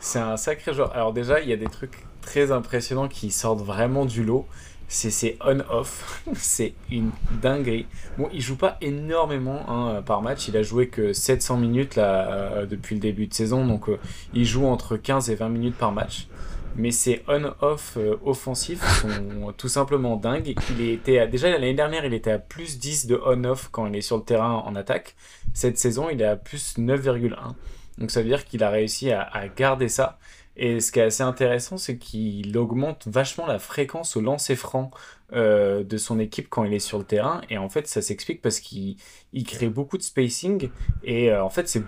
C'est 0.00 0.18
un 0.18 0.36
sacré 0.36 0.74
joueur. 0.74 0.92
Alors 0.94 1.12
déjà, 1.12 1.40
il 1.40 1.48
y 1.48 1.52
a 1.52 1.56
des 1.56 1.66
trucs 1.66 2.04
très 2.20 2.52
impressionnants 2.52 3.08
qui 3.08 3.30
sortent 3.30 3.62
vraiment 3.62 4.04
du 4.04 4.24
lot. 4.24 4.46
C'est 4.88 5.36
on-off. 5.44 6.22
c'est 6.34 6.74
une 6.90 7.10
dinguerie. 7.42 7.86
Bon, 8.18 8.28
il 8.32 8.40
joue 8.40 8.56
pas 8.56 8.76
énormément 8.80 9.64
hein, 9.68 10.02
par 10.02 10.22
match. 10.22 10.48
Il 10.48 10.56
a 10.56 10.62
joué 10.62 10.88
que 10.88 11.12
700 11.12 11.56
minutes 11.56 11.96
là, 11.96 12.30
euh, 12.30 12.66
depuis 12.66 12.94
le 12.94 13.00
début 13.00 13.26
de 13.26 13.34
saison. 13.34 13.66
Donc, 13.66 13.88
euh, 13.88 13.98
il 14.32 14.44
joue 14.44 14.66
entre 14.66 14.96
15 14.96 15.30
et 15.30 15.34
20 15.34 15.48
minutes 15.48 15.76
par 15.76 15.92
match. 15.92 16.28
Mais 16.76 16.90
ses 16.90 17.22
on-off 17.26 17.96
euh, 17.96 18.16
offensifs 18.24 18.84
sont 19.00 19.52
tout 19.56 19.68
simplement 19.68 20.16
dingues. 20.16 20.54
Il 20.70 20.90
était 20.90 21.26
déjà 21.26 21.50
l'année 21.50 21.74
dernière, 21.74 22.04
il 22.04 22.14
était 22.14 22.32
à 22.32 22.38
plus 22.38 22.78
10 22.78 23.06
de 23.06 23.20
on-off 23.24 23.68
quand 23.72 23.86
il 23.86 23.96
est 23.96 24.02
sur 24.02 24.16
le 24.18 24.22
terrain 24.22 24.62
en 24.64 24.74
attaque. 24.74 25.16
Cette 25.54 25.78
saison, 25.78 26.10
il 26.10 26.20
est 26.20 26.26
à 26.26 26.36
plus 26.36 26.76
9,1. 26.76 27.54
Donc 27.98 28.10
ça 28.10 28.20
veut 28.20 28.28
dire 28.28 28.44
qu'il 28.44 28.62
a 28.62 28.70
réussi 28.70 29.10
à, 29.10 29.48
garder 29.48 29.88
ça. 29.88 30.18
Et 30.58 30.80
ce 30.80 30.90
qui 30.90 31.00
est 31.00 31.04
assez 31.04 31.22
intéressant, 31.22 31.76
c'est 31.76 31.98
qu'il 31.98 32.56
augmente 32.56 33.06
vachement 33.06 33.46
la 33.46 33.58
fréquence 33.58 34.16
au 34.16 34.22
lancer 34.22 34.56
franc 34.56 34.90
euh, 35.32 35.84
de 35.84 35.96
son 35.98 36.18
équipe 36.18 36.48
quand 36.48 36.64
il 36.64 36.72
est 36.72 36.78
sur 36.78 36.98
le 36.98 37.04
terrain. 37.04 37.42
Et 37.50 37.58
en 37.58 37.68
fait, 37.68 37.86
ça 37.86 38.00
s'explique 38.00 38.40
parce 38.40 38.60
qu'il 38.60 38.96
crée 39.44 39.68
beaucoup 39.68 39.98
de 39.98 40.02
spacing. 40.02 40.70
Et 41.04 41.30
euh, 41.30 41.44
en 41.44 41.50
fait, 41.50 41.68
c'est 41.68 41.82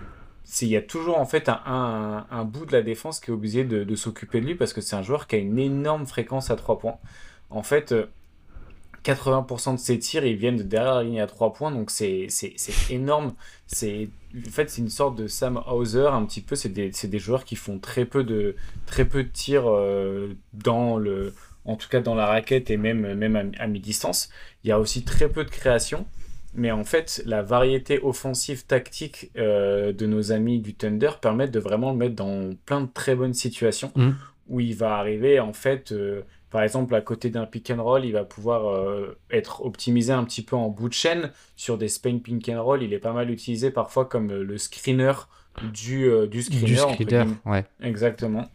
il 0.61 0.67
y 0.67 0.77
a 0.77 0.81
toujours 0.81 1.17
en 1.17 1.25
fait 1.25 1.49
un, 1.49 2.45
bout 2.45 2.65
de 2.65 2.71
la 2.71 2.81
défense 2.81 3.19
qui 3.19 3.31
est 3.31 3.33
obligé 3.33 3.63
de, 3.63 3.95
s'occuper 3.95 4.41
de 4.41 4.45
lui 4.47 4.55
parce 4.55 4.73
que 4.73 4.81
c'est 4.81 4.95
un 4.95 5.03
joueur 5.03 5.27
qui 5.27 5.35
a 5.35 5.39
une 5.39 5.59
énorme 5.59 6.05
fréquence 6.05 6.49
à 6.51 6.55
3 6.55 6.79
points. 6.79 6.97
En 7.49 7.63
fait, 7.63 7.91
euh, 7.91 8.05
80% 9.03 9.73
de 9.73 9.79
ses 9.79 9.99
tirs, 9.99 10.25
ils 10.25 10.35
viennent 10.35 10.57
de 10.57 10.63
derrière 10.63 10.95
la 10.95 11.03
ligne 11.03 11.21
à 11.21 11.27
3 11.27 11.53
points, 11.53 11.71
donc 11.71 11.89
c'est 11.91 12.27
énorme. 12.89 13.33
C'est 13.67 14.09
en 14.35 14.49
fait 14.49 14.69
c'est 14.69 14.81
une 14.81 14.89
sorte 14.89 15.15
de 15.15 15.27
Sam 15.27 15.61
Hauser 15.67 16.07
un 16.07 16.25
petit 16.25 16.41
peu. 16.41 16.55
C'est 16.55 16.69
des, 16.69 16.89
des, 16.91 17.19
joueurs 17.19 17.45
qui 17.45 17.55
font 17.55 17.79
très 17.79 18.05
peu 18.05 18.23
de 18.23 18.55
très 18.85 19.05
peu 19.05 19.23
de 19.23 19.29
tirs 19.29 19.67
euh, 19.67 20.35
dans 20.53 20.97
le, 20.97 21.33
en 21.65 21.75
tout 21.75 21.89
cas 21.89 22.01
dans 22.01 22.15
la 22.15 22.25
raquette 22.25 22.69
et 22.69 22.77
même 22.77 23.13
même 23.13 23.53
à, 23.57 23.67
mi-distance. 23.67 24.29
Il 24.63 24.69
y 24.69 24.71
a 24.71 24.79
aussi 24.79 25.03
très 25.03 25.29
peu 25.29 25.43
de 25.43 25.49
création. 25.49 26.05
Mais 26.53 26.71
en 26.71 26.83
fait, 26.83 27.21
la 27.25 27.41
variété 27.41 27.99
offensive 28.01 28.65
tactique 28.65 29.31
euh, 29.37 29.93
de 29.93 30.05
nos 30.05 30.31
amis 30.31 30.59
du 30.59 30.73
Thunder 30.73 31.11
permet 31.21 31.47
de 31.47 31.59
vraiment 31.59 31.91
le 31.91 31.97
mettre 31.97 32.15
dans 32.15 32.51
plein 32.65 32.81
de 32.81 32.89
très 32.91 33.15
bonnes 33.15 33.33
situations 33.33 33.91
mmh. 33.95 34.09
où 34.47 34.59
il 34.59 34.75
va 34.75 34.97
arriver 34.97 35.39
en 35.39 35.53
fait. 35.53 35.91
Euh, 35.91 36.21
par 36.49 36.63
exemple, 36.63 36.95
à 36.95 37.01
côté 37.01 37.29
d'un 37.29 37.45
pick 37.45 37.69
and 37.69 37.83
roll, 37.83 38.03
il 38.05 38.13
va 38.13 38.23
pouvoir 38.23 38.67
euh, 38.69 39.15
être 39.29 39.63
optimisé 39.63 40.11
un 40.11 40.23
petit 40.23 40.41
peu 40.41 40.55
en 40.55 40.69
bout 40.69 40.89
de 40.89 40.93
chaîne. 40.93 41.31
Sur 41.55 41.77
des 41.77 41.87
Spain 41.87 42.17
pick 42.17 42.49
and 42.49 42.63
roll, 42.63 42.81
il 42.81 42.91
est 42.93 42.99
pas 42.99 43.13
mal 43.13 43.29
utilisé 43.29 43.69
parfois 43.69 44.05
comme 44.05 44.31
le 44.31 44.57
screener 44.57 45.13
du, 45.71 46.09
du 46.27 46.41
screener. 46.41 46.65
Du 46.65 46.75
screener, 46.77 47.25
ouais. 47.45 47.65
Exactement. 47.83 48.49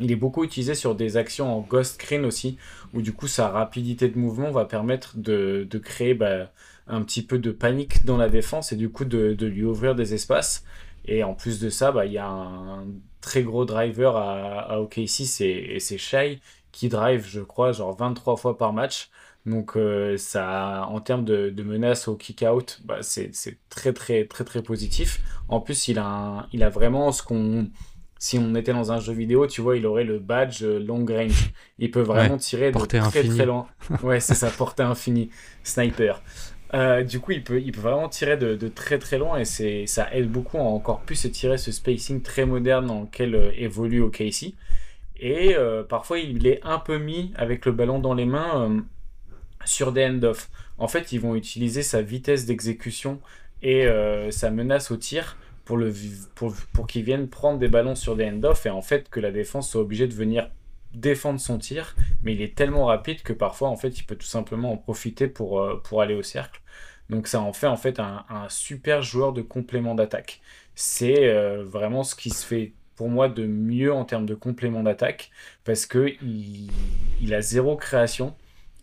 Il 0.00 0.12
est 0.12 0.16
beaucoup 0.16 0.44
utilisé 0.44 0.74
sur 0.74 0.94
des 0.94 1.16
actions 1.16 1.56
en 1.56 1.60
ghost 1.60 1.94
screen 2.00 2.24
aussi, 2.24 2.56
où 2.94 3.02
du 3.02 3.12
coup 3.12 3.26
sa 3.26 3.48
rapidité 3.48 4.08
de 4.08 4.18
mouvement 4.18 4.50
va 4.50 4.64
permettre 4.64 5.16
de, 5.16 5.66
de 5.68 5.78
créer 5.78 6.14
bah, 6.14 6.50
un 6.86 7.02
petit 7.02 7.22
peu 7.22 7.38
de 7.38 7.50
panique 7.50 8.04
dans 8.04 8.16
la 8.16 8.28
défense 8.28 8.72
et 8.72 8.76
du 8.76 8.90
coup 8.90 9.04
de, 9.04 9.34
de 9.34 9.46
lui 9.46 9.64
ouvrir 9.64 9.94
des 9.94 10.14
espaces. 10.14 10.64
Et 11.06 11.24
en 11.24 11.34
plus 11.34 11.60
de 11.60 11.70
ça, 11.70 11.92
bah, 11.92 12.06
il 12.06 12.12
y 12.12 12.18
a 12.18 12.28
un 12.28 12.86
très 13.20 13.42
gros 13.42 13.64
driver 13.64 14.16
à, 14.16 14.80
OKC, 14.80 15.08
c'est 15.24 15.98
Shai, 15.98 16.40
qui 16.72 16.88
drive, 16.88 17.26
je 17.26 17.40
crois, 17.40 17.72
genre 17.72 17.96
23 17.96 18.36
fois 18.36 18.56
par 18.56 18.72
match. 18.72 19.10
Donc 19.46 19.76
euh, 19.76 20.18
ça, 20.18 20.86
en 20.90 21.00
termes 21.00 21.24
de, 21.24 21.48
de 21.48 21.62
menace 21.62 22.08
au 22.08 22.16
kick-out, 22.16 22.80
bah, 22.84 22.98
c'est 23.02 23.32
très 23.70 23.92
très 23.92 24.26
très 24.26 24.44
très 24.44 24.62
positif. 24.62 25.20
En 25.48 25.60
plus, 25.60 25.88
il 25.88 25.98
a, 25.98 26.46
il 26.52 26.62
a 26.62 26.68
vraiment 26.68 27.10
ce 27.12 27.22
qu'on... 27.22 27.70
Si 28.20 28.38
on 28.38 28.54
était 28.54 28.72
dans 28.72 28.92
un 28.92 29.00
jeu 29.00 29.12
vidéo, 29.12 29.48
tu 29.48 29.60
vois, 29.62 29.76
il 29.76 29.84
aurait 29.84 30.04
le 30.04 30.20
badge 30.20 30.62
euh, 30.62 30.78
long 30.78 31.04
range. 31.04 31.50
Il 31.80 31.90
peut 31.90 32.02
vraiment 32.02 32.36
tirer 32.36 32.70
de 32.70 32.78
très 32.78 33.00
très 33.00 33.46
loin. 33.46 33.66
Ouais, 34.04 34.20
c'est 34.20 34.34
ça, 34.34 34.48
portée 34.50 34.84
infinie. 34.84 35.30
Sniper. 35.64 36.22
Euh, 36.72 37.02
du 37.02 37.18
coup, 37.18 37.32
il 37.32 37.42
peut, 37.42 37.60
il 37.60 37.72
peut 37.72 37.80
vraiment 37.80 38.08
tirer 38.08 38.36
de, 38.36 38.54
de 38.54 38.68
très 38.68 39.00
très 39.00 39.18
loin 39.18 39.40
et 39.40 39.86
ça 39.86 40.14
aide 40.14 40.30
beaucoup 40.30 40.58
à 40.58 40.60
encore 40.60 41.00
plus 41.00 41.20
tirer 41.32 41.58
ce 41.58 41.72
spacing 41.72 42.22
très 42.22 42.46
moderne 42.46 42.86
dans 42.86 43.00
lequel 43.00 43.52
évolue 43.56 44.02
OKC. 44.02 44.54
Et 45.20 45.54
euh, 45.54 45.82
parfois, 45.82 46.18
il 46.18 46.46
est 46.46 46.60
un 46.64 46.78
peu 46.78 46.98
mis 46.98 47.32
avec 47.36 47.66
le 47.66 47.72
ballon 47.72 47.98
dans 47.98 48.14
les 48.14 48.24
mains 48.24 48.70
euh, 48.70 48.80
sur 49.66 49.92
des 49.92 50.06
end-off. 50.06 50.50
En 50.78 50.88
fait, 50.88 51.12
ils 51.12 51.20
vont 51.20 51.34
utiliser 51.34 51.82
sa 51.82 52.00
vitesse 52.00 52.46
d'exécution 52.46 53.20
et 53.62 53.86
euh, 53.86 54.30
sa 54.30 54.50
menace 54.50 54.90
au 54.90 54.96
tir 54.96 55.36
pour, 55.70 55.78
le, 55.78 55.94
pour, 56.34 56.52
pour 56.72 56.88
qu'ils 56.88 57.04
viennent 57.04 57.28
prendre 57.28 57.60
des 57.60 57.68
ballons 57.68 57.94
sur 57.94 58.16
des 58.16 58.26
end-off 58.26 58.66
et 58.66 58.70
en 58.70 58.82
fait 58.82 59.08
que 59.08 59.20
la 59.20 59.30
défense 59.30 59.70
soit 59.70 59.80
obligée 59.80 60.08
de 60.08 60.14
venir 60.14 60.50
défendre 60.94 61.38
son 61.38 61.58
tir, 61.58 61.94
mais 62.24 62.34
il 62.34 62.42
est 62.42 62.56
tellement 62.56 62.86
rapide 62.86 63.22
que 63.22 63.32
parfois 63.32 63.68
en 63.68 63.76
fait 63.76 63.96
il 64.00 64.02
peut 64.02 64.16
tout 64.16 64.26
simplement 64.26 64.72
en 64.72 64.76
profiter 64.76 65.28
pour, 65.28 65.80
pour 65.84 66.02
aller 66.02 66.14
au 66.14 66.24
cercle. 66.24 66.60
Donc 67.08 67.28
ça 67.28 67.40
en 67.40 67.52
fait 67.52 67.68
en 67.68 67.76
fait 67.76 68.00
un, 68.00 68.24
super 68.48 69.02
joueur 69.02 69.32
de 69.32 69.42
complément 69.42 69.94
d'attaque. 69.94 70.40
C'est 70.74 71.32
vraiment 71.62 72.02
ce 72.02 72.16
qui 72.16 72.30
se 72.30 72.44
fait 72.44 72.72
pour 72.96 73.08
moi 73.08 73.28
de 73.28 73.46
mieux 73.46 73.92
en 73.92 74.04
termes 74.04 74.26
de 74.26 74.34
complément 74.34 74.82
d'attaque 74.82 75.30
parce 75.62 75.86
que 75.86 76.16
il, 76.20 77.32
a 77.32 77.42
zéro 77.42 77.76
création 77.76 78.34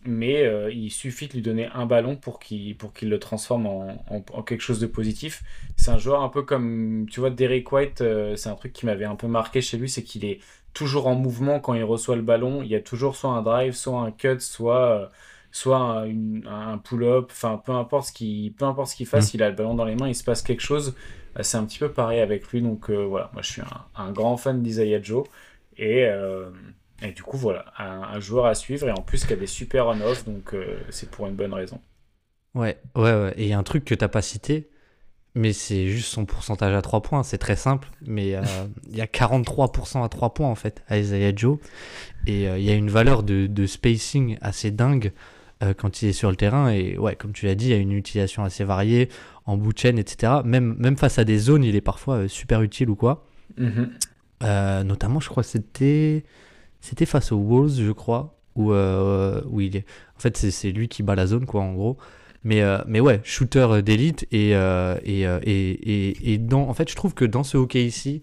mais 0.04 0.44
euh, 0.44 0.70
il 0.72 0.90
suffit 0.90 1.28
de 1.28 1.34
lui 1.34 1.42
donner 1.42 1.66
un 1.74 1.86
ballon 1.86 2.16
pour 2.16 2.38
qu'il 2.38 2.76
pour 2.76 2.92
qu'il 2.92 3.08
le 3.08 3.18
transforme 3.18 3.66
en, 3.66 4.42
quelque 4.42 4.60
chose 4.60 4.80
de 4.80 4.86
positif. 4.86 5.42
C'est 5.76 5.90
un 5.90 5.98
joueur 5.98 6.22
un 6.22 6.28
peu 6.28 6.42
comme 6.42 7.06
tu 7.10 7.20
vois 7.20 7.30
Derek 7.30 7.70
White, 7.70 8.00
euh, 8.00 8.36
c'est 8.36 8.48
un 8.48 8.54
truc 8.54 8.72
qui 8.72 8.86
m'avait 8.86 9.04
un 9.04 9.16
peu 9.16 9.26
marqué 9.26 9.60
chez 9.60 9.76
lui, 9.76 9.88
c'est 9.88 10.02
qu'il 10.02 10.24
est 10.24 10.40
toujours 10.74 11.06
en 11.06 11.14
mouvement 11.14 11.60
quand 11.60 11.74
il 11.74 11.84
reçoit 11.84 12.16
le 12.16 12.22
ballon. 12.22 12.62
Il 12.62 12.68
y 12.68 12.74
a 12.74 12.80
toujours 12.80 13.16
soit 13.16 13.30
un 13.30 13.42
drive, 13.42 13.74
soit 13.74 14.00
un 14.00 14.10
cut, 14.12 14.40
soit 14.40 14.86
euh, 14.86 15.06
soit 15.50 16.04
un, 16.46 16.78
pull-up, 16.78 17.28
enfin 17.30 17.60
peu 17.64 17.72
importe 17.72 18.08
ce 18.08 18.12
qu'il 18.12 18.52
peu 18.52 18.64
importe 18.66 18.90
ce 18.90 18.96
qu'il 18.96 19.06
fasse, 19.06 19.32
mm. 19.32 19.36
il 19.36 19.42
a 19.42 19.50
le 19.50 19.56
ballon 19.56 19.74
dans 19.74 19.84
les 19.84 19.96
mains, 19.96 20.08
il 20.08 20.14
se 20.14 20.24
passe 20.24 20.42
quelque 20.42 20.62
chose. 20.62 20.94
C'est 21.40 21.56
un 21.56 21.64
petit 21.64 21.78
peu 21.78 21.90
pareil 21.90 22.20
avec 22.20 22.48
lui, 22.48 22.62
donc 22.62 22.90
voilà, 22.90 23.30
moi 23.32 23.42
je 23.42 23.52
suis 23.52 23.62
un, 23.94 24.12
grand 24.12 24.36
fan 24.36 24.60
d'Isaiah 24.62 25.00
Joe 25.00 25.24
et, 25.76 26.08
et 27.02 27.12
du 27.12 27.22
coup 27.22 27.36
voilà, 27.36 27.66
un, 27.78 28.18
joueur 28.20 28.46
à 28.46 28.54
suivre 28.54 28.88
et 28.88 28.92
en 28.92 29.02
plus 29.02 29.24
qui 29.24 29.32
a 29.32 29.36
des 29.36 29.46
super 29.46 29.86
on-off, 29.86 30.24
donc 30.24 30.54
c'est 30.90 31.10
pour 31.10 31.26
une 31.26 31.34
bonne 31.34 31.54
raison. 31.54 31.80
Ouais, 32.54 32.78
ouais, 32.96 33.02
ouais. 33.02 33.34
Et 33.36 33.44
il 33.44 33.48
y 33.48 33.52
a 33.52 33.58
un 33.58 33.62
truc 33.62 33.84
que 33.84 33.94
t'as 33.94 34.08
pas 34.08 34.22
cité, 34.22 34.68
mais 35.34 35.52
c'est 35.52 35.86
juste 35.86 36.08
son 36.08 36.24
pourcentage 36.24 36.74
à 36.74 36.82
3 36.82 37.02
points. 37.02 37.22
C'est 37.22 37.38
très 37.38 37.54
simple, 37.54 37.88
mais 38.04 38.34
il 38.88 38.96
y 38.96 39.00
a 39.00 39.06
43% 39.06 40.04
à 40.04 40.08
3 40.08 40.34
points 40.34 40.48
en 40.48 40.56
fait 40.56 40.82
à 40.88 40.98
Isaiah 40.98 41.32
Joe. 41.34 41.58
Et 42.26 42.44
il 42.44 42.62
y 42.62 42.70
a 42.70 42.74
une 42.74 42.90
valeur 42.90 43.22
de, 43.22 43.46
de 43.46 43.66
spacing 43.66 44.38
assez 44.40 44.70
dingue 44.70 45.12
euh, 45.60 45.74
quand 45.76 46.02
il 46.02 46.08
est 46.08 46.12
sur 46.12 46.30
le 46.30 46.36
terrain. 46.36 46.70
Et 46.70 46.96
ouais, 46.98 47.16
comme 47.16 47.32
tu 47.32 47.46
l'as 47.46 47.56
dit, 47.56 47.66
il 47.66 47.70
y 47.70 47.74
a 47.74 47.78
une 47.78 47.92
utilisation 47.92 48.44
assez 48.44 48.62
variée 48.62 49.08
en 49.44 49.56
bout 49.56 49.72
de 49.72 49.78
chaîne, 49.78 49.98
etc. 49.98 50.34
Même, 50.44 50.76
même 50.78 50.96
face 50.96 51.18
à 51.18 51.24
des 51.24 51.38
zones, 51.38 51.64
il 51.64 51.74
est 51.74 51.80
parfois 51.80 52.14
euh, 52.16 52.28
super 52.28 52.62
utile 52.62 52.90
ou 52.90 52.94
quoi. 52.94 53.26
Mhm. 53.56 53.90
Euh, 54.44 54.84
notamment, 54.84 55.18
je 55.18 55.28
crois 55.28 55.42
que 55.42 55.48
c'était 55.48 56.24
c'était 56.80 57.06
face 57.06 57.32
aux 57.32 57.40
Wolves, 57.40 57.80
je 57.80 57.92
crois, 57.92 58.38
où, 58.54 58.72
où 58.72 59.60
il 59.60 59.76
est. 59.76 59.84
En 60.16 60.20
fait, 60.20 60.36
c'est 60.36 60.70
lui 60.70 60.88
qui 60.88 61.02
bat 61.02 61.14
la 61.14 61.26
zone, 61.26 61.46
quoi, 61.46 61.62
en 61.62 61.72
gros. 61.72 61.96
Mais, 62.44 62.62
mais 62.86 63.00
ouais, 63.00 63.20
shooter 63.24 63.82
d'élite. 63.82 64.26
Et, 64.32 64.50
et, 64.50 65.22
et, 65.22 66.32
et, 66.32 66.38
dans, 66.38 66.68
en 66.68 66.74
fait, 66.74 66.90
je 66.90 66.96
trouve 66.96 67.14
que 67.14 67.24
dans 67.24 67.44
ce 67.44 67.56
hockey 67.56 67.84
ici, 67.84 68.22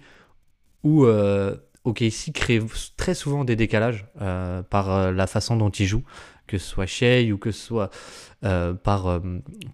où 0.84 1.06
OKC 1.06 2.32
crée 2.34 2.62
très 2.98 3.14
souvent 3.14 3.46
des 3.46 3.56
décalages 3.56 4.08
par 4.70 5.12
la 5.12 5.28
façon 5.28 5.56
dont 5.58 5.70
il 5.70 5.86
joue 5.86 6.04
que 6.48 6.58
ce 6.58 6.68
soit 6.68 6.86
Shea 6.86 7.32
ou 7.32 7.38
que 7.38 7.52
ce 7.52 7.66
soit 7.66 7.90
euh, 8.44 8.74
par, 8.74 9.08
euh, 9.08 9.20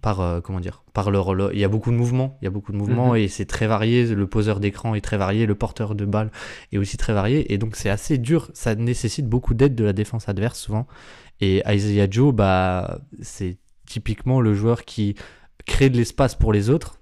par 0.00 0.20
euh, 0.20 0.40
comment 0.40 0.60
dire, 0.60 0.84
par 0.94 1.10
leur, 1.10 1.52
il 1.52 1.58
y 1.58 1.64
a 1.64 1.68
beaucoup 1.68 1.90
de 1.90 1.96
mouvements, 1.96 2.38
il 2.40 2.44
y 2.44 2.48
a 2.48 2.50
beaucoup 2.50 2.72
de 2.72 2.76
mouvements 2.76 3.10
mhm. 3.10 3.16
et 3.16 3.28
c'est 3.28 3.44
très 3.44 3.66
varié. 3.66 4.06
Le 4.06 4.26
poseur 4.26 4.60
d'écran 4.60 4.94
est 4.94 5.00
très 5.00 5.18
varié, 5.18 5.46
le 5.46 5.54
porteur 5.54 5.94
de 5.94 6.04
balle 6.04 6.30
est 6.70 6.78
aussi 6.78 6.96
très 6.96 7.12
varié 7.12 7.52
et 7.52 7.58
donc 7.58 7.76
c'est 7.76 7.90
assez 7.90 8.18
dur. 8.18 8.50
Ça 8.54 8.74
nécessite 8.74 9.26
beaucoup 9.26 9.54
d'aide 9.54 9.74
de 9.74 9.84
la 9.84 9.92
défense 9.92 10.28
adverse 10.28 10.58
souvent. 10.58 10.86
Et 11.40 11.62
Isaiah 11.68 12.06
Joe, 12.08 12.32
bah, 12.32 13.00
c'est 13.20 13.58
typiquement 13.84 14.40
le 14.40 14.54
joueur 14.54 14.84
qui 14.84 15.16
crée 15.66 15.90
de 15.90 15.96
l'espace 15.96 16.34
pour 16.34 16.52
les 16.52 16.70
autres 16.70 17.00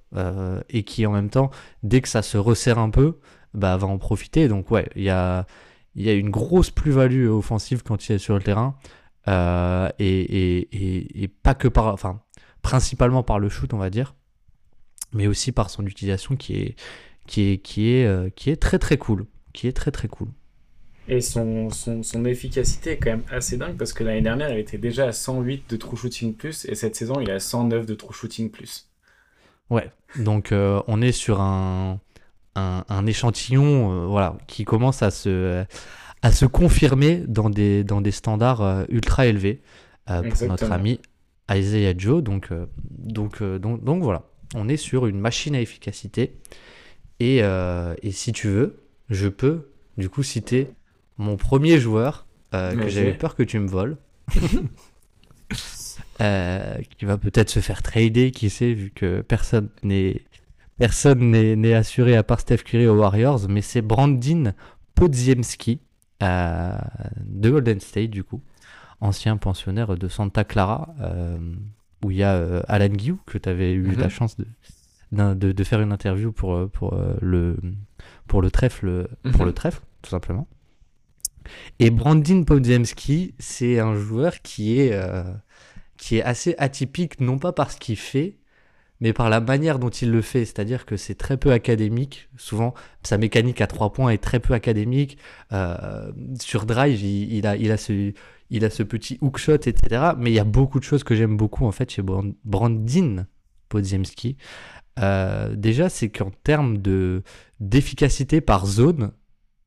et 0.70 0.82
qui 0.82 1.06
en 1.06 1.12
même 1.12 1.30
temps, 1.30 1.50
dès 1.82 2.00
que 2.00 2.08
ça 2.08 2.22
se 2.22 2.36
resserre 2.36 2.78
un 2.78 2.90
peu, 2.90 3.18
bah, 3.54 3.76
va 3.76 3.86
en 3.86 3.98
profiter. 3.98 4.48
Donc 4.48 4.70
ouais, 4.70 4.88
il 4.96 5.02
y 5.02 5.10
a, 5.10 5.46
il 5.94 6.02
y 6.02 6.08
a 6.08 6.14
une 6.14 6.30
grosse 6.30 6.70
plus-value 6.70 7.28
offensive 7.28 7.82
quand 7.84 8.08
il 8.08 8.14
est 8.14 8.18
sur 8.18 8.34
le 8.34 8.42
terrain. 8.42 8.76
Euh, 9.28 9.88
et, 9.98 10.20
et, 10.20 11.22
et, 11.22 11.28
pas 11.28 11.54
que 11.54 11.68
par, 11.68 11.86
enfin, 11.86 12.20
principalement 12.62 13.22
par 13.22 13.38
le 13.38 13.48
shoot, 13.48 13.72
on 13.74 13.78
va 13.78 13.90
dire. 13.90 14.14
mais 15.12 15.26
aussi 15.26 15.52
par 15.52 15.70
son 15.70 15.86
utilisation 15.86 16.36
qui 16.36 16.54
est, 16.54 16.74
qui 17.26 17.50
est, 17.52 17.58
qui 17.58 17.90
est, 17.90 18.34
qui 18.34 18.50
est 18.50 18.56
très 18.56 18.78
très 18.78 18.96
cool. 18.96 19.26
Qui 19.52 19.66
est 19.66 19.72
très 19.72 19.90
très 19.90 20.08
cool. 20.08 20.28
Et 21.08 21.20
son, 21.20 21.70
son, 21.70 22.04
son, 22.04 22.24
efficacité 22.24 22.92
est 22.92 22.98
quand 22.98 23.10
même 23.10 23.24
assez 23.30 23.56
dingue 23.56 23.76
parce 23.76 23.92
que 23.92 24.04
l'année 24.04 24.20
dernière, 24.20 24.50
il 24.50 24.58
était 24.60 24.78
déjà 24.78 25.06
à 25.06 25.12
108 25.12 25.68
de 25.68 25.76
true 25.76 25.96
shooting 25.96 26.34
plus 26.34 26.64
et 26.66 26.76
cette 26.76 26.94
saison, 26.94 27.20
il 27.20 27.28
est 27.28 27.32
à 27.32 27.40
109 27.40 27.84
de 27.84 27.94
true 27.94 28.14
shooting 28.14 28.48
plus. 28.48 28.88
Ouais, 29.70 29.90
donc 30.16 30.52
euh, 30.52 30.80
on 30.86 31.02
est 31.02 31.10
sur 31.10 31.40
un, 31.40 31.98
un, 32.54 33.06
échantillon 33.06 33.92
euh, 33.92 34.06
voilà, 34.06 34.36
qui 34.46 34.64
commence 34.64 35.02
à 35.02 35.10
se, 35.10 35.64
à 36.22 36.32
se 36.32 36.44
confirmer 36.46 37.24
dans 37.26 37.50
des, 37.50 37.84
dans 37.84 38.00
des 38.00 38.10
standards 38.10 38.62
euh, 38.62 38.84
ultra 38.88 39.26
élevés 39.26 39.60
pour 40.06 40.48
notre 40.48 40.72
ami 40.72 41.00
Isaiah 41.50 41.94
Joe. 41.96 42.22
Donc, 42.22 42.48
donc, 42.90 43.42
donc, 43.42 43.84
donc 43.84 44.02
voilà, 44.02 44.24
on 44.56 44.68
est 44.68 44.76
sur 44.76 45.06
une 45.06 45.20
machine 45.20 45.54
à 45.54 45.60
efficacité. 45.60 46.36
Et, 47.20 47.36
et 47.38 48.10
si 48.10 48.32
tu 48.32 48.48
veux, 48.48 48.82
je 49.08 49.28
peux 49.28 49.70
du 49.98 50.08
coup 50.08 50.24
citer 50.24 50.68
mon 51.18 51.36
premier 51.36 51.78
joueur 51.78 52.26
euh, 52.54 52.74
que 52.74 52.88
j'avais 52.88 53.14
peur 53.14 53.36
que 53.36 53.42
tu 53.42 53.58
me 53.58 53.68
voles. 53.68 53.96
Euh, 56.20 56.76
qui 56.98 57.06
va 57.06 57.16
peut-être 57.16 57.48
se 57.48 57.60
faire 57.60 57.82
trader, 57.82 58.30
qui 58.30 58.50
sait, 58.50 58.74
vu 58.74 58.90
que 58.90 59.22
personne 59.22 59.70
n'est 59.82 60.20
personne 60.76 61.30
n'est 61.30 61.72
assuré 61.72 62.14
à 62.14 62.22
part 62.22 62.40
Steph 62.40 62.58
Curry 62.58 62.86
aux 62.86 62.96
Warriors, 62.96 63.48
mais 63.48 63.62
c'est 63.62 63.80
Brandin 63.80 64.52
Podziemski 64.94 65.80
euh, 65.80 65.89
de 66.20 67.50
Golden 67.50 67.80
State, 67.80 68.10
du 68.10 68.24
coup, 68.24 68.42
ancien 69.00 69.36
pensionnaire 69.36 69.96
de 69.96 70.08
Santa 70.08 70.44
Clara, 70.44 70.94
où 72.04 72.10
il 72.10 72.18
y 72.18 72.22
a 72.22 72.60
Alan 72.68 72.88
Guiou, 72.88 73.18
que 73.26 73.38
tu 73.38 73.48
avais 73.48 73.72
eu 73.72 73.92
la 73.92 74.04
mhm. 74.04 74.10
chance 74.10 74.36
de, 74.36 74.46
de, 75.12 75.52
de, 75.52 75.64
faire 75.64 75.80
une 75.80 75.92
interview 75.92 76.32
pour, 76.32 76.70
pour, 76.70 76.94
le, 77.20 77.56
pour 78.26 78.42
le 78.42 78.50
trèfle, 78.50 79.08
pour 79.32 79.40
mhm. 79.40 79.46
le 79.46 79.52
trèfle, 79.52 79.80
tout 80.02 80.10
simplement. 80.10 80.46
Et 81.78 81.90
Brandin 81.90 82.42
Podziemski, 82.42 83.34
c'est 83.38 83.78
un 83.78 83.94
joueur 83.94 84.42
qui 84.42 84.78
est, 84.78 84.92
euh, 84.92 85.24
qui 85.96 86.16
est 86.16 86.22
assez 86.22 86.54
atypique, 86.58 87.20
non 87.20 87.38
pas 87.38 87.52
par 87.52 87.70
ce 87.70 87.78
qu'il 87.78 87.96
fait, 87.96 88.36
mais 89.00 89.12
par 89.12 89.30
la 89.30 89.40
manière 89.40 89.78
dont 89.78 89.88
il 89.88 90.10
le 90.10 90.22
fait. 90.22 90.44
C'est-à-dire 90.44 90.86
que 90.86 90.96
c'est 90.96 91.14
très 91.14 91.36
peu 91.36 91.52
académique. 91.52 92.28
Souvent, 92.36 92.74
sa 93.02 93.18
mécanique 93.18 93.60
à 93.60 93.66
trois 93.66 93.92
points 93.92 94.10
est 94.10 94.22
très 94.22 94.40
peu 94.40 94.54
académique. 94.54 95.18
Euh, 95.52 96.12
sur 96.40 96.66
drive, 96.66 97.02
il, 97.02 97.46
a, 97.46 97.56
il, 97.56 97.72
a 97.72 97.76
ce, 97.76 98.12
il 98.50 98.64
a 98.64 98.70
ce 98.70 98.82
petit 98.82 99.18
hookshot, 99.20 99.54
etc. 99.54 100.12
Mais 100.18 100.30
il 100.30 100.34
y 100.34 100.40
a 100.40 100.44
beaucoup 100.44 100.78
de 100.78 100.84
choses 100.84 101.04
que 101.04 101.14
j'aime 101.14 101.36
beaucoup 101.36 101.66
en 101.66 101.72
fait 101.72 101.90
chez 101.90 102.02
Brandin 102.02 103.26
Podziemski. 103.68 104.36
Euh, 104.98 105.54
déjà, 105.56 105.88
c'est 105.88 106.10
qu'en 106.10 106.30
termes 106.44 106.78
de 106.78 107.22
d'efficacité 107.60 108.40
par 108.40 108.66
zone, 108.66 109.12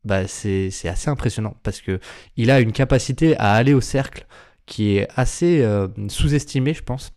bah 0.03 0.27
c'est 0.27 0.69
assez 0.85 1.09
impressionnant 1.09 1.55
parce 1.63 1.81
que 1.81 1.99
il 2.35 2.51
a 2.51 2.59
une 2.59 2.71
capacité 2.73 3.37
à 3.37 3.53
aller 3.53 3.73
au 3.73 3.81
cercle 3.81 4.27
qui 4.65 4.97
est 4.97 5.07
assez 5.15 5.61
euh, 5.61 5.87
sous-estimée, 6.07 6.73
je 6.73 6.83
pense. 6.83 7.13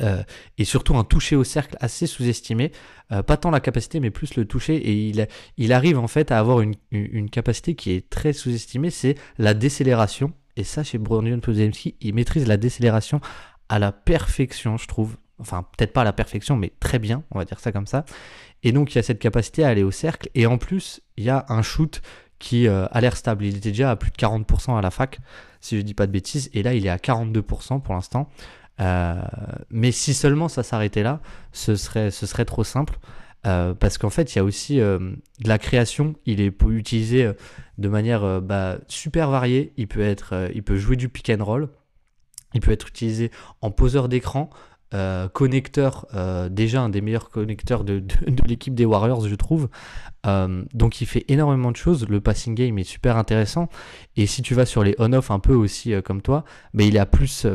Euh, 0.00 0.22
et 0.56 0.64
surtout 0.64 0.96
un 0.96 1.04
toucher 1.04 1.36
au 1.36 1.44
cercle 1.44 1.76
assez 1.80 2.06
sous-estimé, 2.06 2.72
euh, 3.12 3.22
pas 3.22 3.36
tant 3.36 3.50
la 3.50 3.60
capacité 3.60 4.00
mais 4.00 4.10
plus 4.10 4.36
le 4.36 4.46
toucher 4.46 4.76
et 4.76 5.12
il, 5.58 5.72
arrive 5.72 5.98
en 5.98 6.08
fait 6.08 6.32
à 6.32 6.38
avoir 6.38 6.62
une, 6.62 7.28
capacité 7.30 7.74
qui 7.74 7.92
est 7.92 8.08
très 8.08 8.32
sous-estimée, 8.32 8.88
c'est 8.88 9.16
la 9.36 9.52
décélération 9.52 10.32
et 10.56 10.64
ça 10.64 10.82
chez 10.82 10.96
Brunion 10.96 11.40
Podziemski, 11.40 11.96
il 12.00 12.14
maîtrise 12.14 12.46
la 12.46 12.56
décélération 12.56 13.20
à 13.68 13.78
la 13.78 13.92
perfection 13.92 14.78
je 14.78 14.88
trouve, 14.88 15.18
enfin 15.38 15.66
peut-être 15.76 15.92
pas 15.92 16.00
à 16.00 16.04
la 16.04 16.14
perfection 16.14 16.56
mais 16.56 16.72
très 16.80 16.98
bien, 16.98 17.22
on 17.30 17.38
va 17.38 17.44
dire 17.44 17.60
ça 17.60 17.70
comme 17.70 17.86
ça 17.86 18.06
et 18.62 18.72
donc 18.72 18.92
il 18.92 18.96
y 18.96 18.98
a 18.98 19.02
cette 19.02 19.18
capacité 19.18 19.64
à 19.64 19.68
aller 19.68 19.82
au 19.82 19.90
cercle. 19.90 20.28
Et 20.34 20.46
en 20.46 20.58
plus, 20.58 21.00
il 21.16 21.24
y 21.24 21.30
a 21.30 21.44
un 21.48 21.62
shoot 21.62 22.00
qui 22.38 22.66
euh, 22.66 22.86
a 22.90 23.00
l'air 23.00 23.16
stable. 23.16 23.44
Il 23.44 23.56
était 23.56 23.70
déjà 23.70 23.90
à 23.90 23.96
plus 23.96 24.10
de 24.10 24.16
40% 24.16 24.76
à 24.76 24.80
la 24.80 24.90
fac, 24.90 25.18
si 25.60 25.76
je 25.76 25.82
dis 25.82 25.94
pas 25.94 26.06
de 26.06 26.12
bêtises. 26.12 26.50
Et 26.54 26.62
là, 26.62 26.74
il 26.74 26.86
est 26.86 26.90
à 26.90 26.96
42% 26.96 27.82
pour 27.82 27.94
l'instant. 27.94 28.28
Euh, 28.82 29.22
mais 29.70 29.92
si 29.92 30.12
seulement 30.12 30.48
ça 30.48 30.62
s'arrêtait 30.62 31.02
là, 31.02 31.20
ce 31.52 31.76
serait, 31.76 32.44
trop 32.44 32.64
simple. 32.64 32.98
Euh, 33.44 33.74
parce 33.74 33.98
qu'en 33.98 34.10
fait, 34.10 34.34
il 34.34 34.36
y 34.36 34.38
a 34.40 34.44
aussi 34.44 34.76
de 34.76 35.18
la 35.44 35.58
création. 35.58 36.14
Il 36.26 36.40
est 36.40 36.54
utilisé 36.68 37.30
de 37.78 37.88
manière 37.88 38.40
bah, 38.40 38.78
super 38.88 39.30
variée. 39.30 39.72
Il 39.76 39.88
peut, 39.88 40.14
il 40.54 40.62
peut 40.62 40.76
jouer 40.76 40.96
du 40.96 41.08
pick 41.08 41.30
and 41.30 41.44
roll. 41.44 41.68
Il 42.54 42.60
peut 42.60 42.72
être 42.72 42.88
utilisé 42.88 43.30
en 43.62 43.70
poseur 43.70 44.08
d'écran. 44.08 44.50
Euh, 44.94 45.28
connecteur, 45.28 46.06
euh, 46.14 46.50
déjà 46.50 46.82
un 46.82 46.90
des 46.90 47.00
meilleurs 47.00 47.30
connecteurs 47.30 47.82
de, 47.82 48.04
l'équipe 48.46 48.74
des 48.74 48.84
Warriors, 48.84 49.26
je 49.26 49.34
trouve. 49.34 49.68
Euh, 50.26 50.62
donc 50.74 51.00
il 51.00 51.06
fait 51.06 51.24
énormément 51.28 51.70
de 51.70 51.76
choses. 51.76 52.06
Le 52.08 52.20
passing 52.20 52.54
game 52.54 52.78
est 52.78 52.84
super 52.84 53.16
intéressant. 53.16 53.68
Et 54.16 54.26
si 54.26 54.42
tu 54.42 54.54
vas 54.54 54.66
sur 54.66 54.84
les 54.84 54.94
on-off 54.98 55.30
un 55.30 55.38
peu 55.38 55.54
aussi 55.54 55.94
comme 56.04 56.20
toi, 56.20 56.44
mais 56.74 56.88
il 56.88 56.98
à 56.98 57.06
plus, 57.06 57.46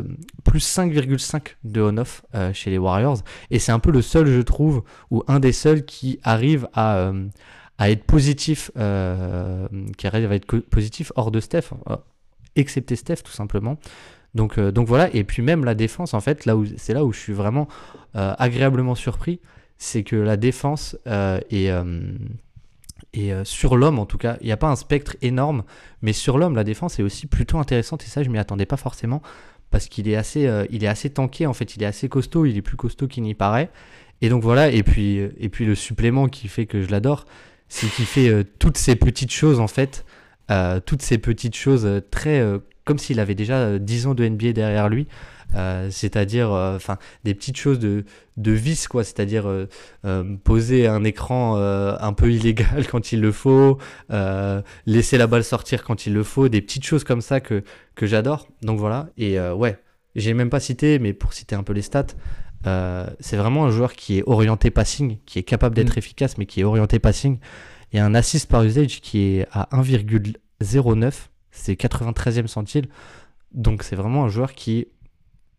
plus 0.43 0.65
5,5 0.65 1.56
de 1.63 1.82
on-off 1.82 2.23
chez 2.54 2.71
les 2.71 2.78
Warriors. 2.78 3.19
Et 3.52 3.60
c'est 3.60 3.71
un 3.71 3.80
peu 3.80 3.91
le 3.91 4.02
seul, 4.02 4.28
je 4.28 4.41
trouve, 4.41 4.84
ou 5.12 5.23
un 5.28 5.39
des 5.39 5.52
seuls 5.52 5.86
qui 5.86 6.19
arrive 6.23 6.67
à, 6.73 7.12
à 7.78 7.91
être 7.91 8.04
positif, 8.04 8.71
qui 8.73 10.08
arrive 10.08 10.32
à 10.32 10.36
être 10.36 10.60
positif 10.60 11.12
hors 11.15 11.32
de 11.32 11.39
Steph, 11.39 11.69
excepté 12.56 12.95
Steph 12.95 13.17
tout 13.23 13.32
simplement. 13.32 13.78
Donc, 14.38 14.58
euh, 14.58 14.71
donc 14.71 14.88
voilà, 14.88 15.13
et 15.13 15.26
puis 15.26 15.41
même 15.41 15.65
la 15.65 15.76
défense, 15.76 16.13
en 16.13 16.21
fait, 16.21 16.45
là 16.45 16.56
c'est 16.78 16.93
là 16.93 17.04
où 17.04 17.12
je 17.12 17.19
suis 17.19 17.34
vraiment 17.34 17.67
euh, 18.15 18.34
agréablement 18.38 18.95
surpris, 18.95 19.41
c'est 19.78 20.04
que 20.04 20.15
la 20.15 20.38
défense 20.38 20.95
euh, 21.08 21.39
est, 21.52 21.73
sur 23.43 23.76
l'homme 23.76 23.97
en 23.97 24.06
tout 24.06 24.19
cas, 24.19 24.38
il 24.41 24.45
n'y 24.45 24.52
a 24.52 24.58
pas 24.58 24.69
un 24.69 24.76
spectre 24.76 25.17
énorme, 25.23 25.63
mais 26.04 26.13
sur 26.13 26.38
l'homme, 26.38 26.56
la 26.56 26.63
défense 26.63 27.00
est 27.00 27.04
aussi 27.04 27.26
plutôt 27.26 27.58
intéressante, 27.58 28.04
et 28.04 28.08
ça, 28.08 28.21
je 28.21 28.30
m'y 28.30 28.38
attendais 28.38 28.67
pas 28.67 28.78
forcément, 28.78 29.23
parce 29.71 29.88
qu'il 29.88 30.08
est, 30.08 30.15
assez, 30.15 30.47
il 30.69 31.12
tanké, 31.12 31.47
en 31.47 31.54
fait, 31.54 31.76
il 31.76 31.84
est 31.84 31.88
assez 31.88 32.08
costaud, 32.08 32.45
il 32.45 32.56
est 32.56 32.62
plus 32.62 32.78
costaud 32.78 33.08
qu'il 33.08 33.23
n'y 33.23 33.34
paraît. 33.34 33.69
Et 34.21 34.30
donc 34.30 34.43
voilà, 34.43 34.69
et 34.69 34.84
puis 34.84 35.30
le 35.60 35.76
supplément 35.76 36.28
qui 36.28 36.47
fait 36.47 36.67
que 36.67 36.82
je 36.82 36.89
l'adore, 36.89 37.26
c'est 37.67 37.88
qu'il 37.88 38.06
fait 38.06 38.45
toutes 38.60 38.78
ces 38.78 38.95
petites 38.95 39.32
choses, 39.32 39.60
en 39.60 39.67
fait, 39.67 40.06
toutes 40.86 41.02
ces 41.02 41.18
petites 41.18 41.56
choses 41.56 42.02
très 42.12 42.42
comme 42.88 42.98
s'il 42.98 43.20
avait 43.20 43.36
déjà 43.36 43.78
10 43.78 44.06
euh, 44.06 44.10
ans 44.10 44.16
de 44.16 44.28
NBA 44.28 44.54
derrière 44.54 44.90
lui. 44.90 45.08
Euh, 45.56 45.88
c'est-à-dire 45.92 46.52
euh, 46.52 46.76
enfin 46.76 46.98
des 47.24 47.34
petites 47.34 47.56
choses 47.56 47.80
de, 47.80 48.04
de 48.36 48.52
vice 48.52 48.90
quoi 48.90 49.06
c'est-à-dire 49.06 49.50
poser 50.44 50.88
un 50.88 51.06
écran 51.06 51.56
un 51.56 52.12
peu 52.12 52.30
illégal 52.34 52.86
quand 52.92 53.14
il 53.14 53.22
le 53.22 53.32
faut 53.32 53.78
laisser 54.86 55.18
la 55.18 55.28
balle 55.28 55.46
sortir 55.46 55.86
quand 55.86 56.06
il 56.06 56.14
le 56.14 56.24
faut 56.24 56.50
des 56.50 56.60
petites 56.60 56.84
choses 56.84 57.06
comme 57.06 57.22
ça 57.22 57.40
que, 57.40 57.64
que 57.96 58.06
j'adore 58.06 58.50
donc 58.62 58.78
voilà 58.78 59.08
et 59.18 59.40
ouais 59.40 59.80
j'ai 60.16 60.34
même 60.34 60.50
pas 60.50 60.60
cité 60.60 61.00
mais 61.00 61.14
pour 61.14 61.32
citer 61.32 61.56
un 61.56 61.64
peu 61.64 61.72
les 61.72 61.82
stats 61.82 62.08
c'est 63.22 63.38
vraiment 63.38 63.66
un 63.66 63.72
joueur 63.72 63.94
qui 63.94 64.18
est 64.18 64.24
orienté 64.26 64.70
passing 64.70 65.18
qui 65.26 65.40
est 65.40 65.44
capable 65.44 65.76
d'être 65.76 65.96
mm. 65.96 66.00
efficace 66.00 66.38
mais 66.38 66.46
qui 66.46 66.60
est 66.60 66.66
orienté 66.66 67.00
passing 67.00 67.40
et 67.93 68.00
un 68.00 68.13
assist 68.15 68.50
par 68.50 68.63
usage 68.63 69.02
qui 69.02 69.19
est 69.19 69.47
à 69.52 69.67
1,09 69.71 71.30
c'est 71.58 71.73
93e 71.73 72.47
centile. 72.47 72.88
Donc 73.54 73.84
c'est 73.84 73.95
vraiment 73.95 74.26
un 74.26 74.30
joueur 74.30 74.54
qui 74.54 74.88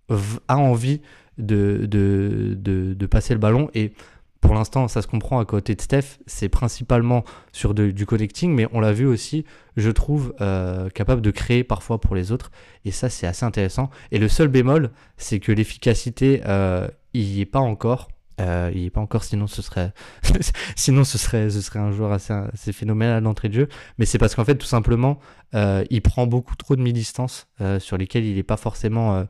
a 0.08 0.56
envie 0.56 1.02
de, 1.36 1.86
de, 1.86 3.06
passer 3.06 3.34
le 3.34 3.40
ballon. 3.40 3.68
Et 3.74 3.92
pour 4.40 4.54
l'instant, 4.54 4.88
ça 4.88 5.02
se 5.02 5.06
comprend 5.06 5.40
à 5.40 5.44
côté 5.44 5.74
de 5.74 5.80
Steph. 5.80 6.18
C'est 6.26 6.48
principalement 6.48 7.24
sur 7.52 7.74
du 7.74 8.06
connecting, 8.06 8.54
mais 8.54 8.66
on 8.72 8.80
l'a 8.80 8.92
vu 8.92 9.06
aussi, 9.06 9.44
je 9.76 9.90
trouve, 9.90 10.34
euh, 10.40 10.88
capable 10.90 11.20
de 11.20 11.30
créer 11.30 11.64
parfois 11.64 12.00
pour 12.00 12.14
les 12.14 12.32
autres. 12.32 12.50
Et 12.84 12.90
ça, 12.90 13.10
c'est 13.10 13.26
assez 13.26 13.44
intéressant. 13.44 13.90
Et 14.12 14.18
le 14.18 14.28
seul 14.28 14.48
bémol, 14.48 14.90
c'est 15.16 15.40
que 15.40 15.52
l'efficacité, 15.52 16.42
euh, 16.46 16.88
il 17.14 17.26
n'y 17.26 17.40
est 17.40 17.46
pas 17.46 17.60
encore. 17.60 18.08
Euh, 18.40 18.70
il 18.74 18.82
n'est 18.82 18.90
pas 18.90 19.00
encore, 19.00 19.24
sinon 19.24 19.46
ce 19.46 19.62
serait, 19.62 19.92
sinon 20.76 21.04
ce 21.04 21.18
serait, 21.18 21.50
ce 21.50 21.60
serait 21.60 21.78
un 21.78 21.90
joueur 21.90 22.12
assez, 22.12 22.32
assez 22.32 22.72
phénoménal 22.72 23.16
à 23.16 23.20
l'entrée 23.20 23.48
de 23.48 23.54
jeu. 23.54 23.68
Mais 23.98 24.06
c'est 24.06 24.18
parce 24.18 24.34
qu'en 24.34 24.44
fait, 24.44 24.56
tout 24.56 24.66
simplement, 24.66 25.18
euh, 25.54 25.84
il 25.90 26.02
prend 26.02 26.26
beaucoup 26.26 26.56
trop 26.56 26.76
de 26.76 26.82
mi-distance 26.82 27.48
euh, 27.60 27.80
sur 27.80 27.96
lesquelles 27.96 28.24
il 28.24 28.36
n'est 28.36 28.42
pas 28.42 28.56
forcément 28.56 29.26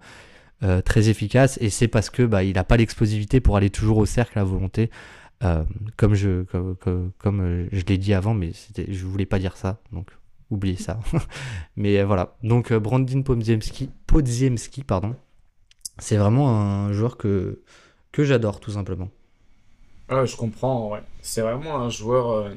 très 0.84 1.08
efficace. 1.08 1.56
Et 1.60 1.70
c'est 1.70 1.88
parce 1.88 2.10
que 2.10 2.24
bah, 2.24 2.42
il 2.42 2.54
n'a 2.54 2.64
pas 2.64 2.76
l'explosivité 2.76 3.40
pour 3.40 3.56
aller 3.56 3.70
toujours 3.70 3.98
au 3.98 4.06
cercle 4.06 4.38
à 4.38 4.44
volonté. 4.44 4.90
comme 5.96 6.14
je, 6.14 6.44
l'ai 7.86 7.98
dit 7.98 8.12
avant, 8.12 8.34
mais 8.34 8.52
je 8.76 9.04
voulais 9.06 9.26
pas 9.26 9.38
dire 9.38 9.56
ça, 9.56 9.80
donc 9.92 10.10
oubliez 10.50 10.76
ça. 10.76 10.98
mais 11.76 12.02
voilà. 12.02 12.36
Donc 12.42 12.72
Brandin 12.72 13.22
Podziemski, 13.22 13.90
Podziemski 14.06 14.82
pardon, 14.82 15.14
c'est 15.98 16.16
vraiment 16.16 16.50
un 16.50 16.92
joueur 16.92 17.16
que 17.16 17.62
que 18.18 18.24
j'adore 18.24 18.58
tout 18.58 18.72
simplement. 18.72 19.08
Ah, 20.08 20.24
je 20.24 20.34
comprends, 20.34 20.90
ouais. 20.90 21.02
C'est 21.22 21.40
vraiment 21.40 21.76
un 21.76 21.88
joueur. 21.88 22.32
Euh, 22.32 22.50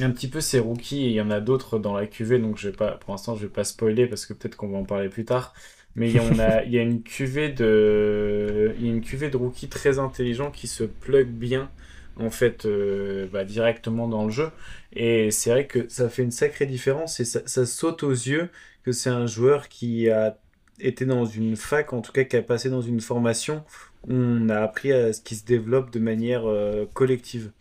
un 0.00 0.10
petit 0.10 0.26
peu 0.28 0.40
ses 0.40 0.58
rookies, 0.58 1.04
et 1.04 1.08
il 1.08 1.12
y 1.12 1.20
en 1.20 1.30
a 1.30 1.40
d'autres 1.40 1.78
dans 1.78 1.94
la 1.94 2.06
QV, 2.06 2.40
donc 2.40 2.58
je 2.58 2.68
vais 2.68 2.76
pas, 2.76 2.92
pour 2.92 3.12
l'instant 3.12 3.34
je 3.36 3.42
vais 3.42 3.52
pas 3.52 3.64
spoiler 3.64 4.06
parce 4.06 4.26
que 4.26 4.34
peut-être 4.34 4.56
qu'on 4.56 4.68
va 4.68 4.76
en 4.78 4.84
parler 4.84 5.08
plus 5.08 5.24
tard. 5.24 5.54
Mais 5.94 6.10
il 6.10 6.16
y, 6.16 6.18
a, 6.18 6.64
il 6.66 6.72
y 6.72 6.78
a 6.78 6.82
une 6.82 7.02
cuvée 7.02 7.48
de, 7.50 8.74
il 8.78 8.86
y 8.86 8.88
a 8.90 8.92
une 8.92 9.00
cuvée 9.02 9.30
de 9.30 9.36
rookies 9.36 9.68
très 9.68 9.98
intelligents 10.00 10.50
qui 10.50 10.66
se 10.66 10.82
plug 10.84 11.28
bien 11.28 11.70
en 12.18 12.30
fait 12.30 12.66
euh, 12.66 13.28
bah, 13.32 13.44
directement 13.44 14.08
dans 14.08 14.24
le 14.24 14.30
jeu. 14.30 14.50
Et 14.92 15.30
c'est 15.30 15.50
vrai 15.50 15.66
que 15.68 15.88
ça 15.88 16.08
fait 16.08 16.24
une 16.24 16.32
sacrée 16.32 16.66
différence 16.66 17.20
et 17.20 17.24
ça, 17.24 17.40
ça 17.46 17.64
saute 17.66 18.02
aux 18.02 18.10
yeux 18.10 18.50
que 18.84 18.92
c'est 18.92 19.10
un 19.10 19.26
joueur 19.26 19.68
qui 19.68 20.10
a 20.10 20.36
été 20.80 21.06
dans 21.06 21.24
une 21.24 21.56
fac, 21.56 21.92
en 21.92 22.02
tout 22.02 22.12
cas 22.12 22.24
qui 22.24 22.36
a 22.36 22.42
passé 22.42 22.68
dans 22.68 22.82
une 22.82 23.00
formation 23.00 23.64
on 24.08 24.48
a 24.48 24.60
appris 24.60 24.92
à 24.92 25.12
ce 25.12 25.20
qui 25.20 25.36
se 25.36 25.44
développe 25.44 25.90
de 25.90 25.98
manière 25.98 26.46
euh, 26.46 26.86
collective. 26.94 27.52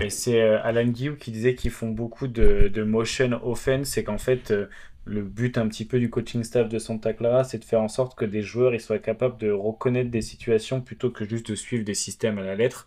Et 0.00 0.08
c'est 0.08 0.40
euh, 0.40 0.62
Alan 0.62 0.86
Guillou 0.86 1.16
qui 1.16 1.32
disait 1.32 1.54
qu'ils 1.54 1.70
font 1.70 1.90
beaucoup 1.90 2.26
de, 2.26 2.68
de 2.68 2.82
motion 2.82 3.38
offense 3.46 3.98
et 3.98 4.04
qu'en 4.04 4.16
fait 4.16 4.52
le 5.04 5.22
but 5.22 5.58
un 5.58 5.68
petit 5.68 5.84
peu 5.84 5.98
du 5.98 6.10
coaching 6.10 6.44
staff 6.44 6.68
de 6.68 6.78
Santa 6.78 7.12
Clara, 7.12 7.44
c'est 7.44 7.58
de 7.58 7.64
faire 7.64 7.80
en 7.80 7.88
sorte 7.88 8.16
que 8.16 8.24
des 8.24 8.42
joueurs 8.42 8.74
ils 8.74 8.80
soient 8.80 8.98
capables 8.98 9.38
de 9.38 9.50
reconnaître 9.50 10.10
des 10.10 10.22
situations 10.22 10.80
plutôt 10.80 11.10
que 11.10 11.24
juste 11.28 11.50
de 11.50 11.54
suivre 11.54 11.84
des 11.84 11.94
systèmes 11.94 12.38
à 12.38 12.42
la 12.42 12.54
lettre. 12.54 12.86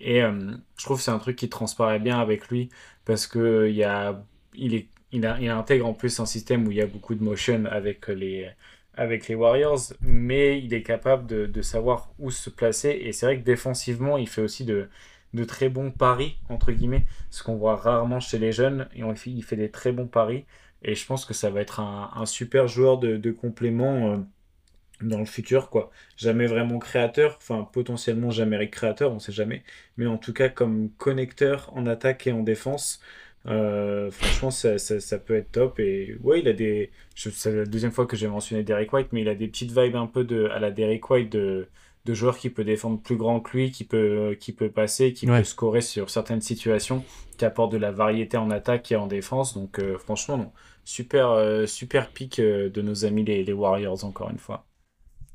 Et 0.00 0.22
euh, 0.22 0.52
je 0.78 0.84
trouve 0.84 0.98
que 0.98 1.04
c'est 1.04 1.10
un 1.10 1.18
truc 1.18 1.36
qui 1.36 1.48
transparaît 1.48 1.98
bien 1.98 2.18
avec 2.20 2.48
lui 2.48 2.70
parce 3.04 3.26
que 3.26 3.68
il, 3.68 3.76
y 3.76 3.84
a, 3.84 4.22
il, 4.54 4.74
est, 4.74 4.88
il, 5.12 5.26
a, 5.26 5.38
il 5.40 5.48
intègre 5.50 5.86
en 5.86 5.94
plus 5.94 6.20
un 6.20 6.26
système 6.26 6.66
où 6.66 6.70
il 6.70 6.78
y 6.78 6.82
a 6.82 6.86
beaucoup 6.86 7.14
de 7.14 7.22
motion 7.22 7.66
avec 7.66 8.08
les, 8.08 8.50
avec 9.00 9.28
les 9.28 9.34
Warriors, 9.34 9.94
mais 10.02 10.60
il 10.60 10.74
est 10.74 10.82
capable 10.82 11.26
de, 11.26 11.46
de 11.46 11.62
savoir 11.62 12.12
où 12.18 12.30
se 12.30 12.50
placer. 12.50 12.90
Et 12.90 13.12
c'est 13.12 13.24
vrai 13.24 13.38
que 13.40 13.44
défensivement, 13.44 14.18
il 14.18 14.28
fait 14.28 14.42
aussi 14.42 14.66
de, 14.66 14.90
très 15.48 15.70
bons 15.70 15.90
paris, 15.90 16.36
entre 16.50 16.70
guillemets, 16.70 17.06
ce 17.30 17.42
qu'on 17.42 17.56
voit 17.56 17.76
rarement 17.76 18.20
chez 18.20 18.38
les 18.38 18.52
jeunes. 18.52 18.88
Et 18.94 19.02
on, 19.02 19.14
il 19.14 19.42
fait 19.42 19.56
des 19.56 19.70
très 19.70 19.92
bons 19.92 20.06
paris. 20.06 20.44
Et 20.82 20.94
je 20.94 21.06
pense 21.06 21.24
que 21.24 21.32
ça 21.32 21.48
va 21.48 21.62
être 21.62 21.80
un, 21.80 22.26
super 22.26 22.68
joueur 22.68 22.98
de, 22.98 23.30
complément. 23.30 24.12
Euh, 24.12 24.16
dans 25.00 25.18
le 25.18 25.24
futur, 25.24 25.70
quoi. 25.70 25.90
Jamais 26.18 26.46
vraiment 26.46 26.78
créateur, 26.78 27.38
enfin 27.38 27.66
potentiellement 27.72 28.30
jamais 28.30 28.68
créateur, 28.68 29.10
on 29.12 29.18
sait 29.18 29.32
jamais, 29.32 29.62
mais 29.96 30.04
en 30.06 30.18
tout 30.18 30.34
cas 30.34 30.50
comme 30.50 30.90
connecteur 30.98 31.70
en 31.74 31.86
attaque 31.86 32.26
et 32.26 32.32
en 32.32 32.42
défense, 32.42 33.00
euh, 33.46 34.10
franchement 34.10 34.50
ça, 34.50 34.78
ça, 34.78 35.18
peut 35.18 35.36
être 35.36 35.52
top. 35.52 35.80
Et 35.80 36.16
ouais, 36.22 36.40
il 36.40 36.48
a 36.48 36.52
des. 36.52 36.90
C'est 37.14 37.54
la 37.54 37.64
deuxième 37.64 37.92
fois 37.92 38.06
que 38.06 38.16
j'ai 38.16 38.28
mentionné 38.28 38.62
Derek 38.62 38.92
White, 38.92 39.08
mais 39.12 39.22
il 39.22 39.28
a 39.28 39.34
des 39.34 39.48
petites 39.48 39.72
vibes 39.72 39.96
un 39.96 40.06
peu 40.06 40.24
de, 40.24 40.46
à 40.46 40.58
la 40.58 40.70
Derek 40.70 41.08
White 41.08 41.32
de, 41.32 41.68
de 42.04 42.14
joueur 42.14 42.36
qui 42.36 42.50
peut 42.50 42.64
défendre 42.64 43.00
plus 43.00 43.16
grand 43.16 43.40
que 43.40 43.56
lui, 43.56 43.70
qui 43.70 43.84
peut, 43.84 44.36
qui 44.38 44.52
peut 44.52 44.70
passer, 44.70 45.12
qui 45.12 45.26
peut 45.26 45.44
scorer 45.44 45.80
sur 45.80 46.10
certaines 46.10 46.42
situations, 46.42 47.04
qui 47.38 47.44
apporte 47.44 47.72
de 47.72 47.78
la 47.78 47.92
variété 47.92 48.36
en 48.36 48.50
attaque 48.50 48.92
et 48.92 48.96
en 48.96 49.06
défense. 49.06 49.54
Donc 49.54 49.78
euh, 49.78 49.98
franchement, 49.98 50.36
non. 50.36 50.52
Super, 50.84 51.28
euh, 51.30 51.66
super 51.66 52.08
pic 52.08 52.40
de 52.40 52.82
nos 52.82 53.04
amis 53.04 53.24
les, 53.24 53.44
les 53.44 53.52
Warriors, 53.52 54.04
encore 54.04 54.30
une 54.30 54.38
fois. 54.38 54.66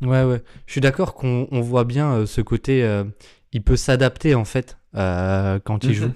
Ouais, 0.01 0.23
ouais. 0.23 0.41
Je 0.65 0.73
suis 0.73 0.81
d'accord 0.81 1.13
qu'on 1.13 1.47
voit 1.61 1.85
bien 1.85 2.25
ce 2.25 2.41
côté. 2.41 2.85
Il 3.53 3.63
peut 3.63 3.77
s'adapter 3.77 4.35
en 4.35 4.43
fait 4.43 4.77
quand 4.93 5.79
il 5.83 5.93
joue. 5.93 6.11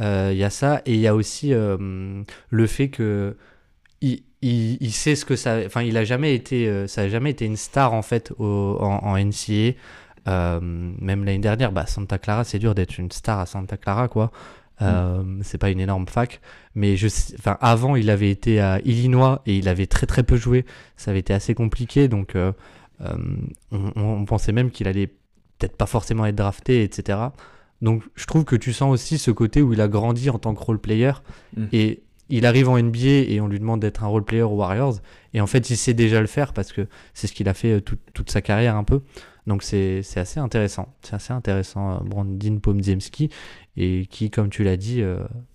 Il 0.00 0.36
y 0.36 0.44
a 0.44 0.50
ça 0.50 0.82
et 0.86 0.94
il 0.94 1.00
y 1.00 1.06
a 1.06 1.14
aussi 1.14 1.50
le 1.50 2.66
fait 2.66 2.88
que 2.88 3.36
il, 4.00 4.22
il, 4.42 4.92
sait 4.92 5.16
ce 5.16 5.24
que 5.24 5.34
ça. 5.34 5.58
Enfin, 5.66 5.82
il 5.82 5.96
a 5.96 6.04
jamais 6.04 6.34
été. 6.34 6.86
ça 6.86 7.02
a 7.02 7.08
jamais 7.08 7.30
été 7.30 7.44
une 7.44 7.56
star 7.56 7.92
en 7.92 8.02
fait 8.02 8.32
au, 8.38 8.76
en, 8.80 9.04
en, 9.04 9.18
NCA. 9.18 9.76
même 10.26 11.24
l'année 11.24 11.38
dernière, 11.38 11.72
bah, 11.72 11.86
Santa 11.86 12.18
Clara, 12.18 12.44
c'est 12.44 12.60
dur 12.60 12.74
d'être 12.74 12.98
une 12.98 13.10
star 13.10 13.40
à 13.40 13.46
Santa 13.46 13.76
Clara, 13.76 14.08
quoi. 14.08 14.30
Mm. 14.80 15.42
c'est 15.42 15.58
pas 15.58 15.70
une 15.70 15.80
énorme 15.80 16.06
fac, 16.06 16.40
mais 16.74 16.96
je, 16.96 17.08
enfin, 17.38 17.58
avant 17.60 17.96
il 17.96 18.10
avait 18.10 18.30
été 18.30 18.60
à 18.60 18.80
Illinois 18.84 19.42
et 19.44 19.56
il 19.56 19.68
avait 19.68 19.86
très 19.86 20.06
très 20.06 20.22
peu 20.22 20.36
joué. 20.36 20.64
Ça 20.96 21.10
avait 21.10 21.20
été 21.20 21.34
assez 21.34 21.54
compliqué, 21.54 22.08
donc 22.08 22.36
euh, 22.36 22.52
on, 23.72 24.24
pensait 24.24 24.52
même 24.52 24.70
qu'il 24.70 24.86
allait 24.88 25.08
peut-être 25.08 25.76
pas 25.76 25.86
forcément 25.86 26.26
être 26.26 26.36
drafté, 26.36 26.82
etc. 26.84 27.18
Donc 27.82 28.02
je 28.14 28.26
trouve 28.26 28.44
que 28.44 28.56
tu 28.56 28.72
sens 28.72 28.92
aussi 28.92 29.18
ce 29.18 29.30
côté 29.30 29.62
où 29.62 29.72
il 29.72 29.80
a 29.80 29.88
grandi 29.88 30.30
en 30.30 30.38
tant 30.38 30.54
que 30.54 30.62
role 30.62 30.80
player 30.80 31.12
mm. 31.56 31.64
et 31.72 32.02
il 32.28 32.44
arrive 32.44 32.68
en 32.68 32.78
NBA 32.78 33.26
et 33.28 33.40
on 33.40 33.48
lui 33.48 33.58
demande 33.58 33.80
d'être 33.80 34.04
un 34.04 34.08
role 34.08 34.24
player 34.24 34.42
aux 34.42 34.56
Warriors 34.56 34.96
et 35.32 35.40
en 35.40 35.46
fait 35.46 35.70
il 35.70 35.76
sait 35.76 35.94
déjà 35.94 36.20
le 36.20 36.26
faire 36.26 36.52
parce 36.52 36.72
que 36.72 36.86
c'est 37.14 37.26
ce 37.26 37.32
qu'il 37.32 37.48
a 37.48 37.54
fait 37.54 37.74
euh, 37.74 37.80
toute 37.80 38.30
sa 38.30 38.42
carrière 38.42 38.76
un 38.76 38.84
peu. 38.84 39.02
Donc 39.46 39.62
c'est 39.62 40.02
assez 40.16 40.40
intéressant. 40.40 40.94
C'est 41.00 41.14
assez 41.14 41.32
intéressant 41.32 41.92
euh, 41.92 41.98
Brandin 42.04 42.58
Pomziemski 42.58 43.30
et 43.76 44.06
qui 44.10 44.30
comme 44.30 44.50
tu 44.50 44.62
l'as 44.64 44.76
dit, 44.76 45.02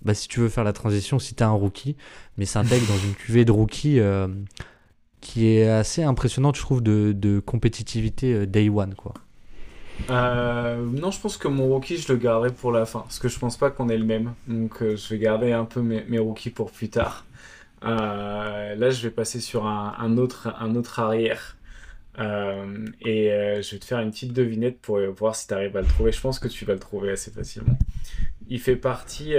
bah, 0.01 0.13
si 0.13 0.29
tu 0.29 0.39
veux 0.39 0.47
faire 0.47 0.63
la 0.63 0.71
transition, 0.71 1.19
si 1.19 1.35
tu 1.35 1.43
as 1.43 1.47
un 1.47 1.51
rookie, 1.51 1.97
mais 2.37 2.45
s'intègre 2.45 2.87
dans 2.87 2.97
une 2.97 3.13
cuvée 3.13 3.43
de 3.43 3.51
rookie 3.51 3.99
qui 5.23 5.47
est 5.47 5.67
assez 5.69 6.03
impressionnante, 6.03 6.57
je 6.57 6.61
trouve, 6.61 6.83
de, 6.83 7.13
de 7.15 7.39
compétitivité 7.39 8.33
euh, 8.33 8.45
day 8.45 8.69
one, 8.69 8.93
quoi. 8.93 9.13
Euh, 10.09 10.85
non, 10.85 11.11
je 11.11 11.19
pense 11.19 11.37
que 11.37 11.47
mon 11.47 11.67
rookie, 11.67 11.97
je 11.97 12.11
le 12.11 12.19
garderai 12.19 12.51
pour 12.51 12.71
la 12.71 12.85
fin, 12.85 13.01
parce 13.01 13.19
que 13.19 13.27
je 13.27 13.39
pense 13.39 13.57
pas 13.57 13.69
qu'on 13.71 13.89
est 13.89 13.97
le 13.97 14.05
même. 14.05 14.33
Donc, 14.47 14.81
euh, 14.81 14.95
je 14.95 15.09
vais 15.09 15.19
garder 15.19 15.51
un 15.51 15.65
peu 15.65 15.81
mes, 15.81 16.19
rookies 16.19 16.49
pour 16.49 16.71
plus 16.71 16.89
tard. 16.89 17.25
là, 17.81 18.89
je 18.89 19.03
vais 19.03 19.11
passer 19.11 19.39
sur 19.39 19.65
un, 19.65 19.95
un 19.97 20.17
autre, 20.17 20.53
un 20.59 20.75
autre 20.75 20.99
arrière. 20.99 21.57
et 22.19 23.29
je 23.61 23.71
vais 23.71 23.79
te 23.79 23.85
faire 23.85 23.99
une 23.99 24.11
petite 24.11 24.33
devinette 24.33 24.79
pour 24.81 24.99
voir 25.17 25.35
si 25.35 25.47
tu 25.47 25.53
arrives 25.53 25.77
à 25.77 25.81
le 25.81 25.87
trouver. 25.87 26.11
Je 26.11 26.21
pense 26.21 26.39
que 26.39 26.47
tu 26.47 26.65
vas 26.65 26.73
le 26.73 26.79
trouver 26.79 27.11
assez 27.11 27.31
facilement. 27.31 27.77
Il 28.49 28.59
fait 28.59 28.75
partie 28.75 29.33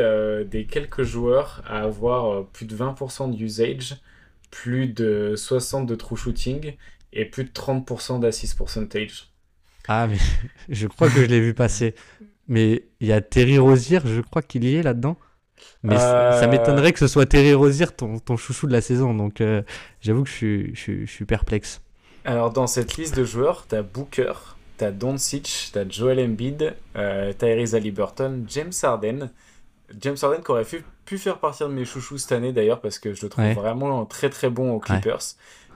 des 0.46 0.66
quelques 0.66 1.02
joueurs 1.02 1.62
à 1.66 1.80
avoir 1.82 2.46
plus 2.46 2.66
de 2.66 2.76
20% 2.76 3.30
d'usage 3.30 3.96
plus 4.54 4.86
de 4.86 5.34
60 5.36 5.84
de 5.84 5.96
true 5.96 6.16
shooting 6.16 6.76
et 7.12 7.24
plus 7.24 7.42
de 7.42 7.50
30% 7.50 8.20
d'assist 8.20 8.56
percentage. 8.56 9.33
Ah, 9.88 10.06
mais 10.06 10.18
je 10.68 10.86
crois 10.86 11.08
que 11.08 11.20
je 11.20 11.26
l'ai 11.26 11.40
vu 11.40 11.54
passer. 11.54 11.94
Mais 12.48 12.84
il 13.00 13.08
y 13.08 13.12
a 13.12 13.20
Terry 13.20 13.58
Rozier, 13.58 14.00
je 14.04 14.20
crois 14.20 14.42
qu'il 14.42 14.64
y 14.64 14.76
est 14.76 14.82
là-dedans. 14.82 15.16
Mais 15.82 15.96
ça 15.96 16.42
euh. 16.42 16.48
m'étonnerait 16.48 16.92
que 16.92 16.98
ce 16.98 17.06
soit 17.06 17.26
Terry 17.26 17.54
Rozier, 17.54 17.86
ton, 17.86 18.18
ton 18.18 18.36
chouchou 18.36 18.66
de 18.66 18.72
la 18.72 18.80
saison. 18.80 19.14
Donc 19.14 19.40
euh, 19.40 19.62
j'avoue 20.00 20.24
que 20.24 20.28
je 20.28 20.34
suis, 20.34 20.74
je, 20.74 21.06
suis, 21.06 21.24
perplexe. 21.24 21.80
Alors 22.24 22.50
dans 22.50 22.66
cette 22.66 22.96
liste 22.96 23.16
de 23.16 23.24
joueurs, 23.24 23.66
t'as 23.68 23.82
Booker, 23.82 24.32
t'as 24.76 24.90
Doncic, 24.90 25.70
t'as 25.72 25.88
Joel 25.88 26.20
Embiid, 26.20 26.74
euh, 26.96 27.32
Tyrese 27.32 27.74
Halliburton, 27.74 28.44
James 28.48 28.72
Harden. 28.82 29.30
James 30.00 30.16
Harden 30.20 30.42
qui 30.42 30.50
aurait 30.50 30.64
pu 30.64 30.82
pu 31.04 31.18
faire 31.18 31.38
partir 31.38 31.68
de 31.68 31.74
mes 31.74 31.84
chouchous 31.84 32.16
cette 32.16 32.32
année 32.32 32.52
d'ailleurs 32.52 32.80
parce 32.80 32.98
que 32.98 33.12
je 33.12 33.22
le 33.22 33.28
trouve 33.28 33.52
vraiment 33.52 34.06
très 34.06 34.30
très 34.30 34.48
bon 34.48 34.72
aux 34.72 34.80
Clippers. 34.80 35.20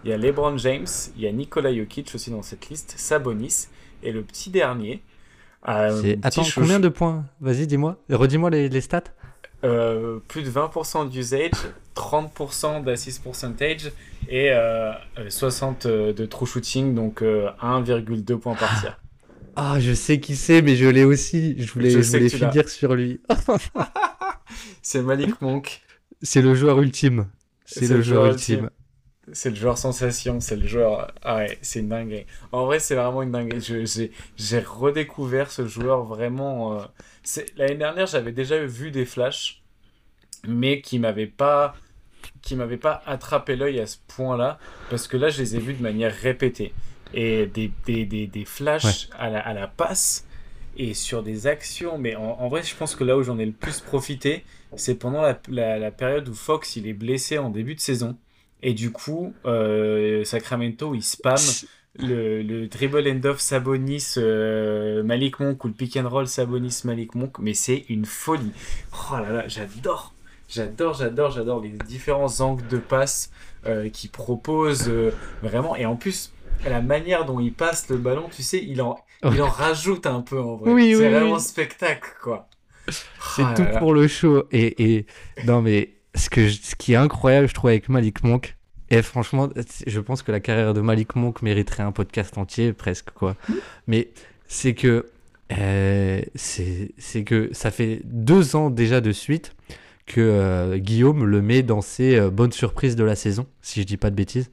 Il 0.04 0.10
y 0.10 0.12
a 0.12 0.16
LeBron 0.16 0.56
James, 0.56 0.86
il 1.16 1.22
y 1.22 1.26
a 1.26 1.32
Nikola 1.32 1.74
Jokic 1.74 2.14
aussi 2.14 2.30
dans 2.30 2.42
cette 2.42 2.70
liste, 2.70 2.94
Sabonis 2.96 3.68
et 4.02 4.12
le 4.12 4.22
petit 4.22 4.50
dernier. 4.50 5.02
Euh, 5.68 6.16
Attends, 6.22 6.44
combien 6.54 6.80
de 6.80 6.88
points 6.88 7.24
Vas-y, 7.40 7.66
dis-moi. 7.66 7.96
Redis-moi 8.10 8.50
les, 8.50 8.80
stats. 8.80 9.04
Euh, 9.64 10.20
plus 10.28 10.42
de 10.42 10.50
20% 10.50 11.08
d'usage, 11.08 11.50
30% 11.96 12.84
d'assist 12.84 13.22
percentage 13.22 13.90
et 14.28 14.52
60 15.28 15.86
euh, 15.86 16.12
de 16.12 16.26
true 16.26 16.46
shooting, 16.46 16.94
donc 16.94 17.22
1,2 17.22 18.38
points 18.38 18.54
par 18.54 18.80
tir. 18.80 19.00
Ah, 19.56 19.80
je 19.80 19.92
sais 19.92 20.20
qui 20.20 20.36
c'est, 20.36 20.62
mais 20.62 20.76
je 20.76 20.86
l'ai 20.86 21.02
aussi. 21.02 21.56
Je 21.60 21.72
voulais, 21.72 21.90
je, 21.90 22.00
je 22.00 22.36
voulais 22.36 22.50
dire 22.50 22.68
sur 22.68 22.94
lui. 22.94 23.20
c'est 24.82 25.02
Malik 25.02 25.40
Monk. 25.40 25.82
C'est 26.22 26.42
le 26.42 26.54
joueur 26.54 26.80
ultime. 26.80 27.26
C'est 27.64 27.88
le, 27.88 28.00
joueur 28.00 28.26
ultime. 28.26 28.70
C'est 29.32 29.50
le 29.50 29.56
joueur 29.56 29.78
sensation, 29.78 30.40
c'est 30.40 30.56
le 30.56 30.66
joueur. 30.66 31.12
Ah 31.22 31.36
ouais, 31.36 31.58
c'est 31.62 31.80
une 31.80 31.88
dinguerie. 31.88 32.26
En 32.52 32.66
vrai, 32.66 32.78
c'est 32.78 32.94
vraiment 32.94 33.22
une 33.22 33.32
dinguerie. 33.32 33.60
J'ai 34.36 34.58
redécouvert 34.60 35.50
ce 35.50 35.66
joueur 35.66 36.04
vraiment. 36.04 36.80
Euh... 36.80 36.84
L'année 37.56 37.76
dernière, 37.76 38.06
j'avais 38.06 38.32
déjà 38.32 38.64
vu 38.64 38.90
des 38.90 39.04
flashs, 39.04 39.62
mais 40.46 40.80
qui 40.80 40.98
m'avaient 40.98 41.26
pas 41.26 41.74
qui 42.42 42.56
m'avaient 42.56 42.76
pas 42.76 43.02
attrapé 43.06 43.56
l'œil 43.56 43.80
à 43.80 43.86
ce 43.86 43.96
point-là, 44.08 44.58
parce 44.90 45.08
que 45.08 45.16
là, 45.16 45.28
je 45.28 45.40
les 45.40 45.56
ai 45.56 45.58
vus 45.58 45.74
de 45.74 45.82
manière 45.82 46.14
répétée. 46.14 46.72
Et 47.14 47.46
des, 47.46 47.70
des, 47.86 48.04
des, 48.04 48.26
des 48.26 48.44
flashs 48.44 49.08
à, 49.18 49.30
la, 49.30 49.40
à 49.40 49.54
la 49.54 49.66
passe, 49.66 50.26
et 50.78 50.94
sur 50.94 51.22
des 51.22 51.46
actions. 51.46 51.98
Mais 51.98 52.16
en, 52.16 52.48
vrai, 52.48 52.62
je 52.62 52.74
pense 52.74 52.94
que 52.94 53.04
là 53.04 53.16
où 53.16 53.22
j'en 53.22 53.38
ai 53.38 53.46
le 53.46 53.52
plus 53.52 53.80
profité, 53.80 54.44
c'est 54.76 54.94
pendant 54.94 55.22
la, 55.48 55.90
période 55.90 56.28
où 56.28 56.34
Fox 56.34 56.76
il 56.76 56.86
est 56.86 56.94
blessé 56.94 57.38
en 57.38 57.50
début 57.50 57.74
de 57.74 57.80
saison. 57.80 58.16
Et 58.62 58.74
du 58.74 58.90
coup, 58.90 59.34
euh, 59.46 60.24
Sacramento 60.24 60.94
il 60.94 61.02
spam 61.02 61.36
le, 61.98 62.42
le 62.42 62.66
dribble 62.68 63.08
end-off 63.08 63.40
Sabonis 63.40 64.14
euh, 64.16 65.02
Malik 65.02 65.40
Monk 65.40 65.64
ou 65.64 65.68
le 65.68 65.74
pick 65.74 65.96
and 65.96 66.08
roll 66.08 66.26
Sabonis 66.26 66.82
Malik 66.84 67.14
Monk. 67.14 67.38
Mais 67.38 67.54
c'est 67.54 67.84
une 67.88 68.04
folie. 68.04 68.52
Oh 68.92 69.16
là 69.16 69.30
là, 69.30 69.48
j'adore. 69.48 70.14
J'adore, 70.48 70.94
j'adore, 70.94 71.30
j'adore 71.30 71.60
les 71.60 71.70
différents 71.86 72.40
angles 72.40 72.66
de 72.68 72.78
passe 72.78 73.30
euh, 73.66 73.88
qu'il 73.90 74.10
propose 74.10 74.90
vraiment. 75.42 75.76
Et 75.76 75.84
en 75.84 75.96
plus, 75.96 76.32
la 76.66 76.80
manière 76.80 77.24
dont 77.26 77.38
il 77.38 77.52
passe 77.52 77.88
le 77.90 77.98
ballon, 77.98 78.28
tu 78.34 78.42
sais, 78.42 78.64
il 78.64 78.80
en, 78.80 78.98
il 79.24 79.42
en 79.42 79.48
rajoute 79.48 80.06
un 80.06 80.22
peu 80.22 80.40
en 80.40 80.56
vrai. 80.56 80.72
Oui, 80.72 80.94
c'est 80.96 81.10
vraiment 81.10 81.38
spectacle, 81.38 82.10
quoi. 82.22 82.48
C'est 82.88 83.42
ah 83.44 83.54
tout 83.54 83.66
pour 83.78 83.92
le 83.92 84.08
show. 84.08 84.44
Et, 84.50 84.96
et 84.96 85.06
non, 85.44 85.60
mais 85.60 85.97
ce, 86.14 86.30
que 86.30 86.48
ce 86.48 86.74
qui 86.74 86.92
est 86.92 86.96
incroyable, 86.96 87.48
je 87.48 87.54
trouve, 87.54 87.70
avec 87.70 87.88
Malik 87.88 88.22
Monk, 88.22 88.56
Et 88.90 89.02
franchement, 89.02 89.48
je 89.86 90.00
pense 90.00 90.22
que 90.22 90.32
la 90.32 90.40
carrière 90.40 90.74
de 90.74 90.80
Malik 90.80 91.16
Monk 91.16 91.42
mériterait 91.42 91.82
un 91.82 91.92
podcast 91.92 92.38
entier, 92.38 92.72
presque, 92.72 93.10
quoi. 93.10 93.36
Mais 93.86 94.08
c'est 94.46 94.74
que, 94.74 95.06
euh, 95.52 96.22
c'est 96.34 97.24
que 97.24 97.50
ça 97.52 97.70
fait 97.70 98.00
deux 98.04 98.56
ans 98.56 98.70
déjà 98.70 99.00
de 99.00 99.12
suite 99.12 99.54
que 100.06 100.20
euh, 100.20 100.78
Guillaume 100.78 101.24
le 101.24 101.42
met 101.42 101.62
dans 101.62 101.82
ses 101.82 102.16
euh, 102.16 102.30
bonnes 102.30 102.52
surprises 102.52 102.96
de 102.96 103.04
la 103.04 103.14
saison, 103.14 103.46
si 103.60 103.82
je 103.82 103.86
dis 103.86 103.98
pas 103.98 104.10
de 104.10 104.16
bêtises. 104.16 104.50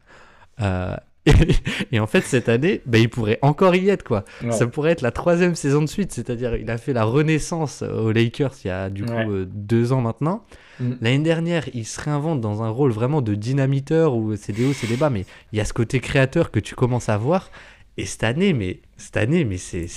Et, 1.91 1.99
en 1.99 2.07
fait, 2.07 2.21
cette 2.21 2.49
année, 2.49 2.81
bah, 2.85 2.97
il 2.97 3.09
pourrait 3.09 3.39
encore 3.41 3.75
y 3.75 3.89
être, 3.89 4.03
quoi. 4.03 4.25
Ça 4.51 4.67
pourrait 4.67 4.91
être 4.91 5.01
la 5.01 5.11
troisième 5.11 5.55
saison 5.55 5.81
de 5.81 5.87
suite, 5.87 6.11
c'est-à-dire 6.11 6.55
il 6.55 6.69
a 6.69 6.77
fait 6.77 6.93
la 6.93 7.03
renaissance 7.03 7.81
aux 7.81 8.11
Lakers 8.11 8.53
il 8.63 8.67
y 8.67 8.71
a 8.71 8.89
du 8.89 9.05
coup 9.05 9.45
deux 9.47 9.93
ans 9.93 10.01
maintenant. 10.01 10.45
Mm. 10.79 10.91
L'année 11.01 11.23
dernière, 11.23 11.65
il 11.73 11.85
se 11.85 12.01
réinvente 12.01 12.41
dans 12.41 12.63
un 12.63 12.69
rôle 12.69 12.91
vraiment 12.91 13.21
de 13.21 13.35
dynamiteur 13.35 14.15
où 14.15 14.35
c'est 14.35 14.53
des 14.53 14.65
hauts, 14.65 14.73
c'est 14.73 14.87
des 14.87 14.97
bas, 14.97 15.09
mais 15.09 15.25
il 15.51 15.57
y 15.57 15.61
a 15.61 15.65
ce 15.65 15.73
côté 15.73 15.99
créateur 15.99 16.51
que 16.51 16.59
tu 16.59 16.75
commences 16.75 17.09
à 17.09 17.17
voir. 17.17 17.49
Et 17.97 18.05
cette 18.05 18.25
année, 18.25 18.51
mais 18.51 18.81
cette 18.97 19.15
année, 19.15 19.45
mais 19.45 19.57
c'est 19.57 19.87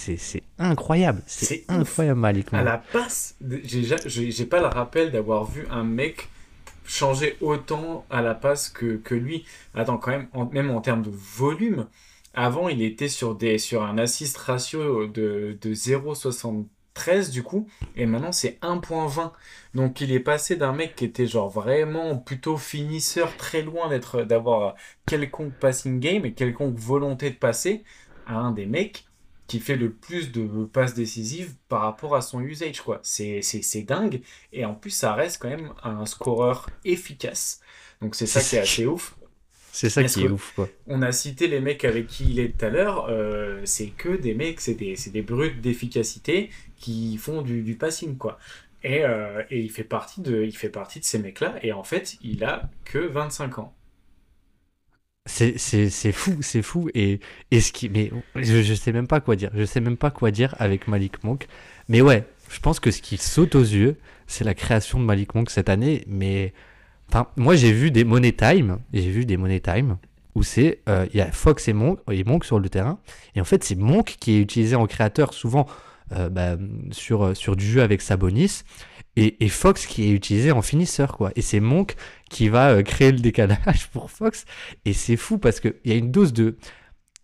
incroyable. 0.58 1.20
C'est 1.26 1.64
incroyable, 1.68 2.20
Malik. 2.20 2.46
À 2.52 2.62
la 2.62 2.78
passe, 2.78 3.34
j'ai 3.64 4.46
pas 4.46 4.60
le 4.60 4.66
rappel 4.66 5.10
d'avoir 5.10 5.44
vu 5.44 5.66
un 5.70 5.82
mec 5.82 6.28
changer 6.88 7.36
autant 7.40 8.04
à 8.10 8.22
la 8.22 8.34
passe 8.34 8.68
que, 8.68 8.96
que 8.96 9.14
lui. 9.14 9.44
Attends, 9.74 9.98
quand 9.98 10.10
même, 10.10 10.28
même 10.52 10.70
en 10.70 10.80
termes 10.80 11.02
de 11.02 11.12
volume, 11.12 11.86
avant, 12.34 12.68
il 12.68 12.82
était 12.82 13.08
sur, 13.08 13.34
des, 13.34 13.58
sur 13.58 13.82
un 13.82 13.98
assist 13.98 14.36
ratio 14.38 15.06
de, 15.06 15.56
de 15.60 15.74
0,73 15.74 17.30
du 17.30 17.42
coup, 17.42 17.68
et 17.96 18.06
maintenant 18.06 18.32
c'est 18.32 18.58
1,20. 18.62 19.32
Donc 19.74 20.00
il 20.00 20.12
est 20.12 20.20
passé 20.20 20.56
d'un 20.56 20.72
mec 20.72 20.96
qui 20.96 21.04
était 21.04 21.26
genre 21.26 21.48
vraiment 21.48 22.16
plutôt 22.16 22.56
finisseur, 22.56 23.36
très 23.36 23.62
loin 23.62 23.88
d'être 23.88 24.22
d'avoir 24.22 24.74
quelconque 25.06 25.54
passing 25.54 26.00
game 26.00 26.24
et 26.24 26.32
quelconque 26.32 26.76
volonté 26.76 27.30
de 27.30 27.36
passer, 27.36 27.84
à 28.26 28.36
un 28.36 28.52
des 28.52 28.66
mecs 28.66 29.07
qui 29.48 29.58
fait 29.60 29.76
le 29.76 29.90
plus 29.90 30.30
de 30.30 30.46
passes 30.66 30.94
décisives 30.94 31.54
par 31.68 31.80
rapport 31.80 32.14
à 32.14 32.20
son 32.20 32.40
usage 32.40 32.80
quoi. 32.82 33.00
C'est 33.02 33.42
c'est 33.42 33.82
dingue 33.82 34.20
et 34.52 34.64
en 34.64 34.74
plus 34.74 34.90
ça 34.90 35.14
reste 35.14 35.42
quand 35.42 35.48
même 35.48 35.72
un 35.82 36.06
scoreur 36.06 36.68
efficace. 36.84 37.60
Donc 38.00 38.14
c'est 38.14 38.26
ça 38.26 38.40
qui 38.40 38.56
est 38.56 38.60
assez 38.60 38.86
ouf. 38.86 39.16
C'est 39.72 39.90
ça 39.90 40.04
qui 40.04 40.24
est 40.24 40.28
ouf 40.28 40.52
quoi. 40.54 40.68
On 40.86 41.02
a 41.02 41.12
cité 41.12 41.48
les 41.48 41.60
mecs 41.60 41.84
avec 41.84 42.06
qui 42.06 42.30
il 42.30 42.40
est 42.40 42.56
tout 42.56 42.66
à 42.66 42.68
l'heure, 42.68 43.06
euh, 43.08 43.62
c'est 43.64 43.88
que 43.88 44.10
des 44.10 44.34
mecs, 44.34 44.60
c'est 44.60 44.74
des, 44.74 44.94
des 45.12 45.22
brutes 45.22 45.60
d'efficacité 45.60 46.50
qui 46.76 47.16
font 47.16 47.42
du, 47.42 47.62
du 47.62 47.74
passing 47.74 48.18
quoi. 48.18 48.38
Et, 48.84 49.04
euh, 49.04 49.42
et, 49.50 49.60
il, 49.60 49.70
fait 49.70 49.82
partie 49.82 50.20
de, 50.20 50.44
il 50.44 50.56
fait 50.56 50.68
partie 50.68 51.00
de 51.00 51.04
ces 51.04 51.18
mecs-là. 51.18 51.56
Et 51.62 51.72
en 51.72 51.82
fait, 51.82 52.16
il 52.22 52.44
a 52.44 52.70
que 52.84 52.98
25 52.98 53.58
ans. 53.58 53.74
C'est 55.28 56.12
fou, 56.12 56.38
c'est 56.40 56.62
fou. 56.62 56.88
Et, 56.94 57.20
et 57.50 57.60
ce 57.60 57.72
qui, 57.72 57.88
mais 57.88 58.10
je, 58.34 58.62
je 58.62 58.74
sais 58.74 58.92
même 58.92 59.06
pas 59.06 59.20
quoi 59.20 59.36
dire. 59.36 59.50
Je 59.54 59.64
sais 59.64 59.80
même 59.80 59.96
pas 59.96 60.10
quoi 60.10 60.30
dire 60.30 60.54
avec 60.58 60.88
Malik 60.88 61.22
Monk. 61.22 61.46
Mais 61.88 62.00
ouais, 62.00 62.26
je 62.50 62.60
pense 62.60 62.80
que 62.80 62.90
ce 62.90 63.02
qui 63.02 63.18
saute 63.18 63.54
aux 63.54 63.60
yeux, 63.62 63.96
c'est 64.26 64.44
la 64.44 64.54
création 64.54 64.98
de 64.98 65.04
Malik 65.04 65.34
Monk 65.34 65.50
cette 65.50 65.68
année. 65.68 66.04
Mais 66.08 66.52
enfin, 67.08 67.28
moi, 67.36 67.56
j'ai 67.56 67.72
vu 67.72 67.90
des 67.90 68.04
Money 68.04 68.32
Time. 68.32 68.78
J'ai 68.92 69.10
vu 69.10 69.26
des 69.26 69.36
Money 69.36 69.60
Time 69.60 69.98
où 70.34 70.42
c'est 70.42 70.80
euh, 70.88 71.06
il 71.12 71.18
y 71.18 71.20
a 71.20 71.30
Fox 71.32 71.68
et 71.68 71.72
Monk, 71.72 71.98
et 72.10 72.24
Monk 72.24 72.44
sur 72.44 72.58
le 72.58 72.68
terrain. 72.68 72.98
Et 73.34 73.40
en 73.40 73.44
fait, 73.44 73.64
c'est 73.64 73.74
Monk 73.74 74.16
qui 74.20 74.36
est 74.36 74.40
utilisé 74.40 74.76
en 74.76 74.86
créateur 74.86 75.34
souvent 75.34 75.66
euh, 76.12 76.28
bah, 76.28 76.56
sur, 76.90 77.36
sur 77.36 77.56
du 77.56 77.66
jeu 77.66 77.82
avec 77.82 78.00
Sabonis. 78.00 78.62
Et, 79.16 79.44
et, 79.44 79.48
Fox 79.48 79.86
qui 79.86 80.04
est 80.04 80.12
utilisé 80.12 80.52
en 80.52 80.62
finisseur, 80.62 81.16
quoi. 81.16 81.32
Et 81.34 81.42
c'est 81.42 81.58
Monk 81.58 81.96
qui 82.28 82.48
va 82.48 82.70
euh, 82.70 82.82
créer 82.82 83.12
le 83.12 83.18
décalage 83.18 83.88
pour 83.92 84.10
Fox. 84.10 84.44
Et 84.84 84.92
c'est 84.92 85.16
fou 85.16 85.38
parce 85.38 85.60
qu'il 85.60 85.74
y 85.84 85.92
a 85.92 85.96
une 85.96 86.10
dose 86.10 86.32
de. 86.32 86.56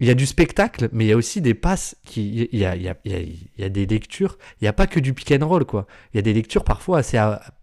Il 0.01 0.09
y 0.09 0.11
a 0.11 0.15
du 0.15 0.27
spectacle, 0.27 0.89
mais 0.93 1.05
il 1.05 1.09
y 1.09 1.13
a 1.13 1.17
aussi 1.17 1.41
des 1.41 1.55
passes. 1.55 1.97
Qui, 2.05 2.49
il, 2.53 2.59
y 2.59 2.65
a, 2.65 2.75
y 2.75 2.89
a, 2.89 2.97
y 3.05 3.65
a, 3.65 3.69
des 3.69 3.87
lectures. 3.87 4.39
Il 4.61 4.65
n'y 4.65 4.69
a 4.69 4.73
pas 4.73 4.89
que 4.89 4.99
du 4.99 5.15
pick 5.15 5.31
and 5.33 5.47
roll, 5.47 5.65
quoi. 5.65 5.87
Il 6.13 6.17
y 6.17 6.19
a 6.19 6.23
des 6.23 6.33
lectures 6.33 6.65
parfois 6.65 6.99
assez 6.99 7.19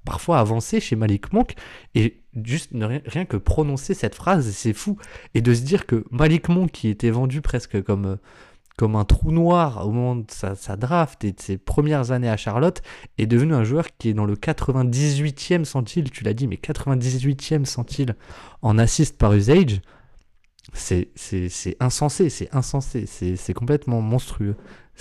parfois 0.05 0.39
avancées 0.39 0.79
chez 0.79 0.95
Malik 0.95 1.33
Monk. 1.33 1.55
Et 1.93 2.21
juste 2.43 2.71
rien, 2.73 3.01
rien 3.05 3.25
que 3.25 3.35
prononcer 3.35 3.93
cette 3.93 4.15
phrase, 4.15 4.49
c'est 4.51 4.73
fou. 4.73 4.97
Et 5.35 5.41
de 5.41 5.53
se 5.53 5.61
dire 5.61 5.85
que 5.85 6.05
Malik 6.09 6.47
Monk, 6.47 6.71
qui 6.71 6.87
était 6.87 7.11
vendu 7.11 7.41
presque 7.41 7.83
comme 7.83 8.17
comme 8.81 8.95
un 8.95 9.05
trou 9.05 9.31
noir 9.31 9.87
au 9.87 9.91
moment 9.91 10.15
de 10.15 10.25
sa, 10.27 10.75
draft 10.75 11.23
et 11.23 11.33
de 11.33 11.39
ses 11.39 11.59
premières 11.59 12.09
années 12.09 12.31
à 12.31 12.35
Charlotte, 12.35 12.81
est 13.19 13.27
devenu 13.27 13.53
un 13.53 13.63
joueur 13.63 13.85
qui 13.95 14.09
est 14.09 14.15
dans 14.15 14.25
le 14.25 14.33
98e 14.33 15.65
centile, 15.65 16.09
tu 16.09 16.23
l'as 16.23 16.33
dit, 16.33 16.47
mais 16.47 16.55
98e 16.55 17.65
centile 17.65 18.15
en 18.63 18.79
assist 18.79 19.19
par 19.19 19.35
usage. 19.35 19.81
C'est 20.73 21.11
insensé, 21.79 22.31
c'est 22.31 22.49
insensé, 22.55 23.05
c'est 23.05 23.53
complètement 23.53 24.01
monstrueux. 24.01 24.55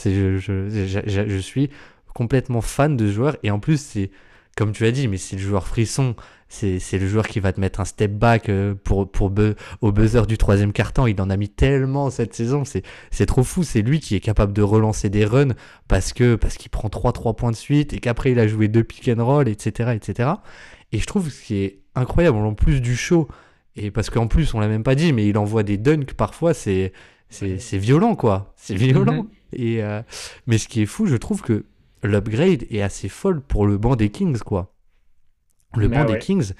Je, 0.04 0.36
je, 0.36 1.38
suis 1.38 1.70
complètement 2.14 2.60
fan 2.60 2.98
de 2.98 3.06
ce 3.06 3.12
joueur 3.12 3.38
et 3.42 3.50
en 3.50 3.60
plus, 3.60 3.80
c'est 3.80 4.10
comme 4.58 4.72
tu 4.72 4.84
as 4.84 4.92
dit, 4.92 5.08
mais 5.08 5.16
c'est 5.16 5.36
le 5.36 5.42
joueur 5.42 5.66
frisson 5.66 6.16
c'est 6.50 6.98
le 6.98 7.06
joueur 7.06 7.28
qui 7.28 7.38
va 7.38 7.52
te 7.52 7.60
mettre 7.60 7.78
un 7.78 7.84
step 7.84 8.10
back 8.10 8.48
euh, 8.48 8.74
pour, 8.74 9.10
pour 9.10 9.32
au 9.80 9.92
buzzer 9.92 10.26
du 10.26 10.36
troisième 10.36 10.72
quart-temps. 10.72 11.06
Il 11.06 11.20
en 11.20 11.30
a 11.30 11.36
mis 11.36 11.48
tellement 11.48 12.10
cette 12.10 12.34
saison, 12.34 12.64
c'est 12.64 13.26
trop 13.26 13.44
fou. 13.44 13.62
C'est 13.62 13.82
lui 13.82 14.00
qui 14.00 14.16
est 14.16 14.20
capable 14.20 14.52
de 14.52 14.62
relancer 14.62 15.10
des 15.10 15.24
runs 15.24 15.54
parce 15.86 16.12
que 16.12 16.34
parce 16.34 16.56
qu'il 16.56 16.70
prend 16.70 16.88
3-3 16.88 17.36
points 17.36 17.50
de 17.52 17.56
suite 17.56 17.92
et 17.92 18.00
qu'après 18.00 18.32
il 18.32 18.38
a 18.40 18.48
joué 18.48 18.66
deux 18.66 18.82
pick 18.82 19.08
and 19.08 19.24
roll, 19.24 19.48
etc., 19.48 19.92
etc. 19.94 20.30
Et 20.92 20.98
je 20.98 21.06
trouve 21.06 21.30
ce 21.30 21.40
qui 21.40 21.58
est 21.58 21.78
incroyable, 21.94 22.38
en 22.38 22.54
plus 22.54 22.80
du 22.80 22.96
show, 22.96 23.28
et 23.76 23.92
parce 23.92 24.10
qu'en 24.10 24.26
plus 24.26 24.52
on 24.52 24.60
l'a 24.60 24.68
même 24.68 24.82
pas 24.82 24.96
dit, 24.96 25.12
mais 25.12 25.28
il 25.28 25.38
envoie 25.38 25.62
des 25.62 25.78
dunks 25.78 26.14
parfois, 26.14 26.52
c'est 26.52 26.92
c'est 27.28 27.78
violent 27.78 28.16
quoi, 28.16 28.52
c'est 28.56 28.74
violent. 28.74 29.26
Et 29.52 29.84
euh, 29.84 30.02
mais 30.48 30.58
ce 30.58 30.66
qui 30.66 30.82
est 30.82 30.86
fou, 30.86 31.06
je 31.06 31.14
trouve 31.14 31.42
que 31.42 31.64
l'upgrade 32.02 32.64
est 32.70 32.82
assez 32.82 33.08
folle 33.08 33.40
pour 33.40 33.66
le 33.68 33.78
banc 33.78 33.94
des 33.94 34.10
Kings 34.10 34.38
quoi 34.38 34.74
le 35.76 35.88
banc 35.88 36.04
des 36.04 36.18
Kings. 36.18 36.52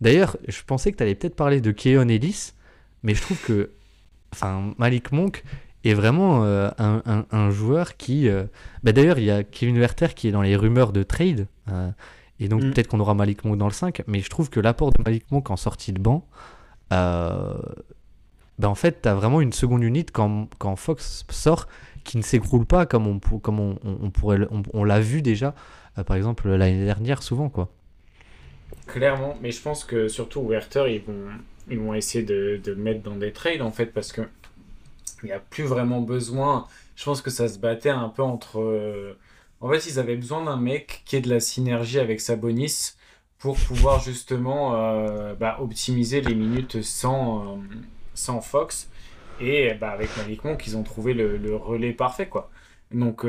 D'ailleurs, 0.00 0.36
je 0.46 0.62
pensais 0.62 0.92
que 0.92 0.96
tu 0.96 1.02
allais 1.02 1.14
peut-être 1.14 1.36
parler 1.36 1.60
de 1.60 1.72
Keon 1.72 2.08
Ellis, 2.08 2.52
mais 3.02 3.14
je 3.14 3.22
trouve 3.22 3.40
que 3.42 3.70
enfin, 4.32 4.74
Malik 4.78 5.12
Monk 5.12 5.42
est 5.84 5.94
vraiment 5.94 6.44
euh, 6.44 6.70
un, 6.78 7.50
joueur 7.50 7.96
qui. 7.96 8.28
Euh, 8.28 8.44
bah, 8.82 8.92
d'ailleurs, 8.92 9.18
il 9.18 9.24
y 9.24 9.30
a 9.30 9.42
Kevin 9.42 9.78
Werther 9.78 10.14
qui 10.14 10.28
est 10.28 10.32
dans 10.32 10.42
les 10.42 10.56
rumeurs 10.56 10.92
de 10.92 11.02
trade. 11.02 11.46
Euh, 11.70 11.90
et 12.40 12.48
donc, 12.48 12.62
mm. 12.62 12.70
peut-être 12.72 12.88
qu'on 12.88 13.00
aura 13.00 13.14
Malik 13.14 13.44
Monk 13.44 13.58
dans 13.58 13.66
le 13.66 13.72
5. 13.72 14.02
Mais 14.06 14.20
je 14.20 14.28
trouve 14.28 14.50
que 14.50 14.60
l'apport 14.60 14.92
de 14.92 15.02
Malik 15.04 15.30
Monk 15.30 15.50
en 15.50 15.56
sortie 15.56 15.92
de 15.92 16.00
banc. 16.00 16.26
Bah, 16.90 18.68
en 18.68 18.74
fait, 18.74 19.02
tu 19.02 19.08
as 19.08 19.14
vraiment 19.14 19.40
une 19.40 19.52
seconde 19.52 19.84
unité 19.84 20.10
quand, 20.12 20.48
quand 20.58 20.74
Fox 20.74 21.24
sort 21.30 21.68
qui 22.02 22.16
ne 22.16 22.22
s'écroule 22.22 22.66
pas 22.66 22.86
comme 22.86 23.06
on, 23.06 23.20
comme 23.20 23.60
on, 23.60 23.78
on 23.84 24.10
pourrait 24.10 24.40
on, 24.72 24.82
l'a 24.82 24.98
vu 24.98 25.22
déjà 25.22 25.54
par 26.06 26.16
exemple 26.16 26.48
l'année 26.48 26.84
dernière 26.84 27.22
souvent 27.22 27.50
quoi. 27.50 27.68
Clairement, 28.86 29.36
mais 29.40 29.50
je 29.50 29.60
pense 29.60 29.84
que 29.84 30.08
surtout 30.08 30.42
Werther, 30.42 30.86
ils 30.88 31.02
vont, 31.02 31.28
ils 31.68 31.78
vont 31.78 31.94
essayer 31.94 32.24
de, 32.24 32.60
de 32.62 32.74
mettre 32.74 33.02
dans 33.02 33.16
des 33.16 33.32
trades 33.32 33.62
en 33.62 33.70
fait 33.70 33.86
parce 33.86 34.12
que 34.12 34.22
il 35.22 35.26
n'y 35.26 35.32
a 35.32 35.40
plus 35.40 35.64
vraiment 35.64 36.00
besoin. 36.00 36.66
Je 36.96 37.04
pense 37.04 37.22
que 37.22 37.30
ça 37.30 37.48
se 37.48 37.58
battait 37.58 37.90
un 37.90 38.08
peu 38.08 38.22
entre. 38.22 38.60
Euh, 38.60 39.16
en 39.60 39.68
fait, 39.70 39.86
ils 39.86 39.98
avaient 39.98 40.16
besoin 40.16 40.44
d'un 40.44 40.56
mec 40.56 41.02
qui 41.04 41.16
ait 41.16 41.20
de 41.20 41.28
la 41.28 41.40
synergie 41.40 41.98
avec 41.98 42.20
Sabonis 42.20 42.92
pour 43.38 43.56
pouvoir 43.56 44.00
justement 44.00 44.74
euh, 44.74 45.34
bah, 45.34 45.58
optimiser 45.60 46.20
les 46.20 46.34
minutes 46.34 46.82
sans, 46.82 47.56
euh, 47.56 47.58
sans 48.14 48.40
Fox. 48.40 48.88
Et 49.40 49.74
bah, 49.74 49.90
avec 49.90 50.16
Malik 50.16 50.44
Monk, 50.44 50.66
ils 50.66 50.76
ont 50.76 50.82
trouvé 50.82 51.14
le, 51.14 51.36
le 51.36 51.54
relais 51.56 51.92
parfait 51.92 52.28
quoi. 52.28 52.50
Donc, 52.92 53.26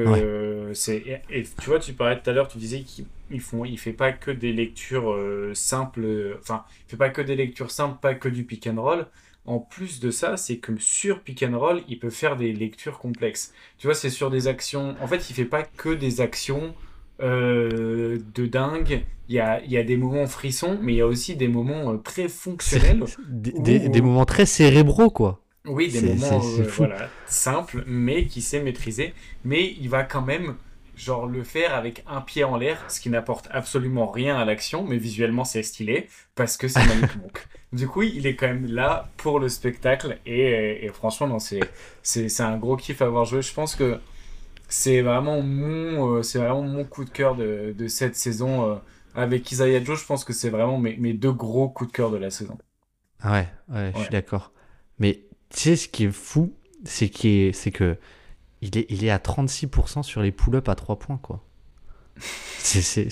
c'est. 0.74 1.22
Et, 1.30 1.43
tu 1.43 1.69
vois, 1.69 1.80
tu 1.80 1.93
parlais 1.93 2.19
tout 2.19 2.30
à 2.30 2.34
l'heure, 2.34 2.48
tu 2.48 2.58
disais 2.58 2.82
qu'il 2.82 3.41
font, 3.41 3.65
il 3.65 3.78
fait 3.78 3.93
pas 3.93 4.12
que 4.12 4.32
des 4.32 4.54
lectures 4.54 5.12
euh, 5.12 5.52
simples, 5.54 6.38
enfin, 6.39 6.63
il 6.88 6.91
fait 6.91 6.98
pas 6.98 7.10
que 7.10 7.22
des 7.22 7.36
lectures 7.36 7.72
simples, 7.72 8.00
pas 8.02 8.15
que 8.15 8.30
du 8.30 8.43
pick 8.43 8.67
and 8.67 8.82
roll. 8.82 9.06
En 9.45 9.60
plus 9.60 10.00
de 10.00 10.12
ça, 10.12 10.38
c'est 10.38 10.57
que 10.57 10.78
sur 10.80 11.22
pick 11.22 11.43
and 11.43 11.57
roll, 11.57 11.82
il 11.88 11.99
peut 11.99 12.10
faire 12.10 12.36
des 12.36 12.53
lectures 12.53 12.99
complexes. 12.99 13.53
Tu 13.78 13.88
vois, 13.88 13.95
c'est 13.95 14.10
sur 14.10 14.30
des 14.30 14.47
actions. 14.47 14.95
En 15.01 15.07
fait, 15.07 15.30
il 15.30 15.34
fait 15.34 15.45
pas 15.45 15.64
que 15.64 15.89
des 15.89 16.22
actions 16.22 16.74
euh, 17.22 18.20
de 18.36 18.45
dingue. 18.45 19.03
Il 19.28 19.36
y 19.36 19.39
a, 19.39 19.64
il 19.64 19.72
y 19.72 19.78
a 19.78 19.84
des 19.84 19.97
moments 19.97 20.28
frissons, 20.28 20.78
mais 20.82 20.93
il 20.93 20.97
y 20.97 21.01
a 21.01 21.07
aussi 21.07 21.36
des 21.36 21.47
moments 21.47 21.93
euh, 21.93 21.97
très 21.97 22.28
fonctionnels. 22.28 23.03
Des, 23.28 23.89
des, 23.89 24.01
moments 24.01 24.26
très 24.26 24.45
cérébraux, 24.45 25.10
quoi. 25.10 25.41
Oui, 25.70 25.89
des 25.89 26.01
moments 26.01 26.39
voilà, 26.76 27.09
simples, 27.28 27.84
mais 27.88 28.26
qui 28.26 28.41
sait 28.41 28.61
maîtriser. 28.61 29.13
Mais 29.45 29.76
il 29.80 29.89
va 29.89 30.03
quand 30.03 30.22
même 30.22 30.55
genre 30.99 31.26
le 31.28 31.43
faire 31.43 31.74
avec 31.74 32.03
un 32.07 32.22
pied 32.22 32.43
en 32.43 32.57
l'air, 32.57 32.84
ce 32.89 32.99
qui 32.99 33.09
n'apporte 33.09 33.47
absolument 33.51 34.07
rien 34.07 34.38
à 34.38 34.45
l'action, 34.45 34.84
mais 34.84 34.97
visuellement 34.97 35.45
c'est 35.45 35.63
stylé 35.63 36.09
parce 36.36 36.57
que 36.57 36.67
c'est 36.67 36.86
Malik 36.86 37.15
Monk. 37.22 37.47
Du 37.72 37.88
coup, 37.88 38.01
il 38.01 38.28
est 38.28 38.36
quand 38.36 38.47
même 38.47 38.65
là 38.65 39.09
pour 39.17 39.39
le 39.39 39.47
spectacle 39.47 40.17
et, 40.26 40.86
et 40.86 40.89
franchement, 40.89 41.39
c'est, 41.39 41.61
c'est, 42.01 42.41
un 42.41 42.57
gros 42.57 42.76
kiff 42.76 43.01
à 43.01 43.05
avoir 43.05 43.26
joué. 43.26 43.41
Je 43.41 43.53
pense 43.53 43.76
que 43.76 43.99
c'est 44.67 45.01
vraiment 45.01 45.41
mon, 45.41 46.15
euh, 46.15 46.24
c'est 46.24 46.39
vraiment 46.39 46.63
mon 46.63 46.84
coup 46.84 47.05
de 47.05 47.09
cœur 47.09 47.36
de, 47.36 47.74
de 47.78 47.88
cette 47.88 48.15
saison. 48.15 48.72
Euh, 48.72 48.76
avec 49.15 49.51
Isaiah 49.51 49.84
Joe, 49.84 49.99
je 49.99 50.05
pense 50.05 50.24
que 50.24 50.34
c'est 50.34 50.49
vraiment 50.49 50.78
mes, 50.78 50.95
mes, 50.97 51.13
deux 51.13 51.32
gros 51.32 51.70
coups 51.70 51.91
de 51.91 51.95
cœur 51.95 52.11
de 52.11 52.17
la 52.17 52.30
saison. 52.30 52.57
Ah 53.22 53.34
ouais, 53.34 53.47
ouais, 53.70 53.91
je 53.95 54.01
suis 54.01 54.09
d'accord. 54.09 54.51
Mais 54.97 55.24
tu 55.54 55.60
sais, 55.62 55.76
ce 55.76 55.88
qui 55.89 56.06
est 56.06 56.12
fou, 56.12 56.54
c'est 56.86 57.10
qu'il 57.10 57.54
c'est 57.56 57.72
que 57.72 57.97
il 58.62 58.78
est, 58.78 58.88
il 58.89 59.06
est 59.06 59.12
à 59.12 59.20
36% 59.20 60.04
sur 60.04 60.22
les 60.22 60.32
pull-ups 60.32 60.70
à 60.70 60.76
3 60.76 61.00
points, 61.00 61.20
quoi. 61.22 61.43
c'est. 62.60 62.82
c'est- 62.82 63.10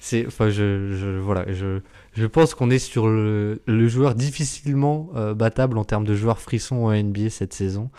C'est, 0.00 0.26
enfin, 0.26 0.48
je, 0.48 0.94
je, 0.94 1.18
voilà, 1.18 1.52
je, 1.52 1.80
je 2.14 2.26
pense 2.26 2.54
qu'on 2.54 2.70
est 2.70 2.78
sur 2.78 3.06
le, 3.08 3.60
le 3.66 3.88
joueur 3.88 4.14
difficilement 4.14 5.10
euh, 5.14 5.34
battable 5.34 5.76
en 5.78 5.84
termes 5.84 6.04
de 6.06 6.14
joueurs 6.14 6.40
frissons 6.40 6.84
en 6.86 6.92
NBA 6.92 7.28
cette 7.30 7.52
saison. 7.52 7.90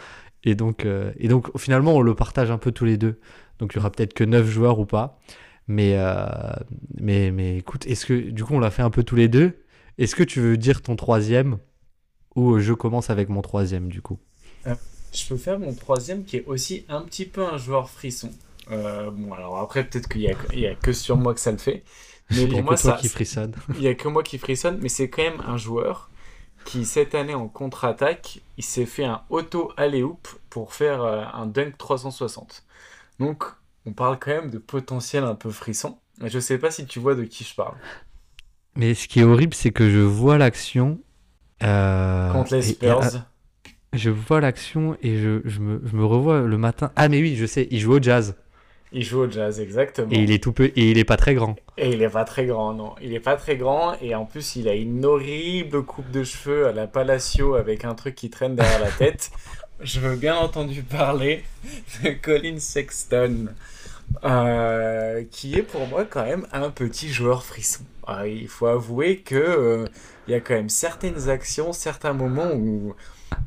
Et 0.43 0.55
donc, 0.55 0.85
euh, 0.85 1.11
et 1.19 1.27
donc, 1.27 1.55
finalement, 1.59 1.95
on 1.95 2.01
le 2.01 2.15
partage 2.15 2.49
un 2.51 2.57
peu 2.57 2.71
tous 2.71 2.85
les 2.85 2.97
deux. 2.97 3.19
Donc, 3.59 3.73
il 3.73 3.77
y 3.77 3.79
aura 3.79 3.91
peut-être 3.91 4.13
que 4.13 4.23
9 4.23 4.47
joueurs 4.49 4.79
ou 4.79 4.85
pas. 4.85 5.19
Mais, 5.67 5.95
euh, 5.97 6.25
mais, 6.99 7.31
mais 7.31 7.57
écoute, 7.57 7.85
est-ce 7.87 8.05
que, 8.05 8.13
du 8.31 8.43
coup, 8.43 8.55
on 8.55 8.59
l'a 8.59 8.71
fait 8.71 8.81
un 8.83 8.89
peu 8.89 9.03
tous 9.03 9.15
les 9.15 9.27
deux? 9.29 9.59
Est-ce 9.99 10.15
que 10.15 10.23
tu 10.23 10.39
veux 10.41 10.57
dire 10.57 10.81
ton 10.81 10.95
troisième? 10.95 11.57
Ou 12.35 12.59
je 12.59 12.73
commence 12.73 13.09
avec 13.09 13.29
mon 13.29 13.41
troisième, 13.41 13.89
du 13.89 14.01
coup 14.01 14.19
Je 14.65 15.27
peux 15.27 15.37
faire 15.37 15.59
mon 15.59 15.73
troisième 15.73 16.23
qui 16.23 16.37
est 16.37 16.45
aussi 16.45 16.85
un 16.89 17.01
petit 17.01 17.25
peu 17.25 17.45
un 17.45 17.57
joueur 17.57 17.89
frisson. 17.89 18.31
Euh, 18.69 19.11
bon, 19.11 19.33
alors 19.33 19.57
après, 19.57 19.83
peut-être 19.83 20.07
qu'il 20.07 20.21
y 20.21 20.67
a, 20.67 20.75
que 20.75 20.93
sur 20.93 21.17
moi 21.17 21.33
que 21.33 21.39
ça 21.39 21.51
le 21.51 21.57
fait. 21.57 21.83
Mais 22.29 22.37
Il 22.37 22.41
y 22.43 22.45
a 22.45 22.47
pour 22.47 22.63
moi, 22.63 22.75
que 22.75 22.81
toi 22.81 22.91
ça, 22.91 22.97
qui 22.97 23.09
frissonne. 23.09 23.53
il 23.75 23.81
y 23.81 23.87
a 23.87 23.95
que 23.95 24.07
moi 24.07 24.23
qui 24.23 24.37
frissonne. 24.37 24.79
Mais 24.81 24.89
c'est 24.89 25.09
quand 25.09 25.23
même 25.23 25.41
un 25.45 25.57
joueur 25.57 26.09
qui, 26.63 26.85
cette 26.85 27.15
année 27.15 27.33
en 27.33 27.47
contre-attaque, 27.47 28.39
il 28.57 28.63
s'est 28.63 28.85
fait 28.85 29.03
un 29.03 29.21
auto 29.29 29.71
alley-oop 29.77 30.27
pour 30.49 30.73
faire 30.73 31.03
euh, 31.03 31.23
un 31.33 31.47
dunk 31.47 31.77
360. 31.77 32.63
Donc, 33.19 33.43
on 33.85 33.93
parle 33.93 34.19
quand 34.19 34.31
même 34.31 34.49
de 34.49 34.57
potentiel 34.57 35.23
un 35.23 35.35
peu 35.35 35.49
frisson. 35.49 35.97
Je 36.23 36.39
sais 36.39 36.57
pas 36.57 36.71
si 36.71 36.85
tu 36.85 36.99
vois 36.99 37.15
de 37.15 37.23
qui 37.23 37.43
je 37.43 37.55
parle. 37.55 37.75
Mais 38.75 38.93
ce 38.93 39.07
qui 39.07 39.19
est 39.19 39.23
horrible, 39.23 39.53
c'est 39.53 39.71
que 39.71 39.89
je 39.89 39.99
vois 39.99 40.37
l'action. 40.37 40.99
Euh, 41.63 42.31
Contre 42.31 42.55
les 42.55 42.67
et- 42.67 42.71
et, 42.71 42.73
Spurs. 42.73 43.01
euh, 43.03 43.19
je 43.93 44.09
vois 44.09 44.41
l'action 44.41 44.95
et 45.01 45.17
je, 45.19 45.41
je, 45.45 45.59
me, 45.59 45.81
je 45.85 45.95
me 45.95 46.05
revois 46.05 46.41
le 46.41 46.57
matin. 46.57 46.91
Ah, 46.95 47.09
mais 47.09 47.19
oui, 47.21 47.35
je 47.35 47.45
sais, 47.45 47.67
il 47.71 47.79
joue 47.79 47.93
au 47.97 48.01
jazz. 48.01 48.35
Il 48.93 49.03
joue 49.05 49.19
au 49.21 49.29
jazz, 49.31 49.59
exactement. 49.61 50.09
Et 50.11 50.17
il 50.23 50.31
est 50.31 50.43
tout 50.43 50.51
peu 50.51 50.65
et 50.75 50.91
il 50.91 50.97
est 50.97 51.05
pas 51.05 51.15
très 51.17 51.33
grand. 51.33 51.55
Et 51.77 51.89
il 51.91 52.01
est 52.01 52.09
pas 52.09 52.25
très 52.25 52.45
grand, 52.45 52.73
non. 52.73 52.93
Il 53.01 53.13
est 53.13 53.19
pas 53.21 53.37
très 53.37 53.55
grand 53.55 53.95
et 54.01 54.15
en 54.15 54.25
plus 54.25 54.55
il 54.57 54.67
a 54.67 54.75
une 54.75 55.05
horrible 55.05 55.83
coupe 55.83 56.11
de 56.11 56.23
cheveux 56.25 56.67
à 56.67 56.73
la 56.73 56.87
Palacio 56.87 57.55
avec 57.55 57.85
un 57.85 57.95
truc 57.95 58.15
qui 58.15 58.29
traîne 58.29 58.55
derrière 58.55 58.81
la 58.81 58.91
tête. 58.91 59.31
Je 59.81 59.99
veux 59.99 60.15
bien 60.15 60.35
entendu 60.35 60.83
parler 60.83 61.43
de 62.03 62.09
Colin 62.11 62.59
Sexton, 62.59 63.47
euh, 64.23 65.23
qui 65.31 65.55
est 65.55 65.63
pour 65.63 65.87
moi 65.87 66.05
quand 66.05 66.23
même 66.25 66.45
un 66.51 66.69
petit 66.69 67.09
joueur 67.09 67.43
frisson. 67.43 67.83
Ah, 68.05 68.27
il 68.27 68.47
faut 68.47 68.67
avouer 68.67 69.17
que 69.19 69.35
euh, 69.35 69.85
il 70.27 70.31
y 70.31 70.33
a 70.35 70.41
quand 70.41 70.53
même 70.55 70.69
certaines 70.69 71.29
actions, 71.29 71.73
certains 71.73 72.13
moments 72.13 72.51
où 72.53 72.95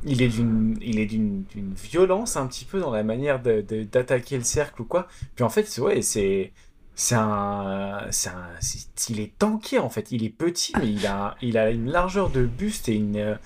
il 0.03 0.21
est 0.21 0.29
d'une 0.29 0.77
il 0.81 0.99
est 0.99 1.05
d'une 1.05 1.45
violence 1.75 2.37
un 2.37 2.47
petit 2.47 2.65
peu 2.65 2.79
dans 2.79 2.91
la 2.91 3.03
manière 3.03 3.41
de- 3.41 3.61
d'attaquer 3.83 4.37
le 4.37 4.43
cercle 4.43 4.81
ou 4.81 4.85
quoi. 4.85 5.07
Puis 5.35 5.43
en 5.43 5.49
fait, 5.49 5.77
ouais, 5.79 6.01
c'est 6.01 6.53
c'est 6.95 7.15
un, 7.15 8.07
c'est 8.11 8.29
un, 8.29 8.49
c'est- 8.61 9.09
il 9.09 9.19
est 9.19 9.37
tanké 9.37 9.79
en 9.79 9.89
fait. 9.89 10.11
Il 10.11 10.23
est 10.23 10.29
petit, 10.29 10.73
mais 10.79 10.91
il 10.91 11.05
a, 11.07 11.35
il 11.41 11.57
a 11.57 11.71
une 11.71 11.91
largeur 11.91 12.29
de 12.29 12.45
buste 12.45 12.89
et 12.89 12.95
une, 12.95 13.37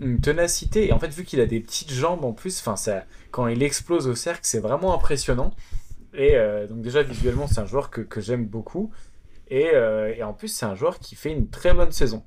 une 0.00 0.20
ténacité. 0.20 0.88
Et 0.88 0.92
en 0.92 0.98
fait, 0.98 1.08
vu 1.08 1.24
qu'il 1.24 1.40
a 1.40 1.46
des 1.46 1.60
petites 1.60 1.92
jambes 1.92 2.24
en 2.24 2.32
plus, 2.32 2.60
enfin 2.60 2.76
ça, 2.76 3.04
quand 3.30 3.48
il 3.48 3.62
explose 3.62 4.08
au 4.08 4.14
cercle, 4.14 4.42
c'est 4.44 4.60
vraiment 4.60 4.94
impressionnant. 4.94 5.52
Et 6.14 6.36
euh, 6.36 6.66
donc 6.68 6.82
déjà 6.82 7.02
visuellement, 7.02 7.46
c'est 7.48 7.60
un 7.60 7.66
joueur 7.66 7.90
que, 7.90 8.00
que 8.02 8.20
j'aime 8.20 8.46
beaucoup. 8.46 8.92
Et, 9.50 9.70
euh, 9.74 10.14
et 10.16 10.22
en 10.22 10.34
plus, 10.34 10.48
c'est 10.48 10.66
un 10.66 10.74
joueur 10.76 10.98
qui 11.00 11.16
fait 11.16 11.32
une 11.32 11.48
très 11.50 11.74
bonne 11.74 11.92
saison. 11.92 12.24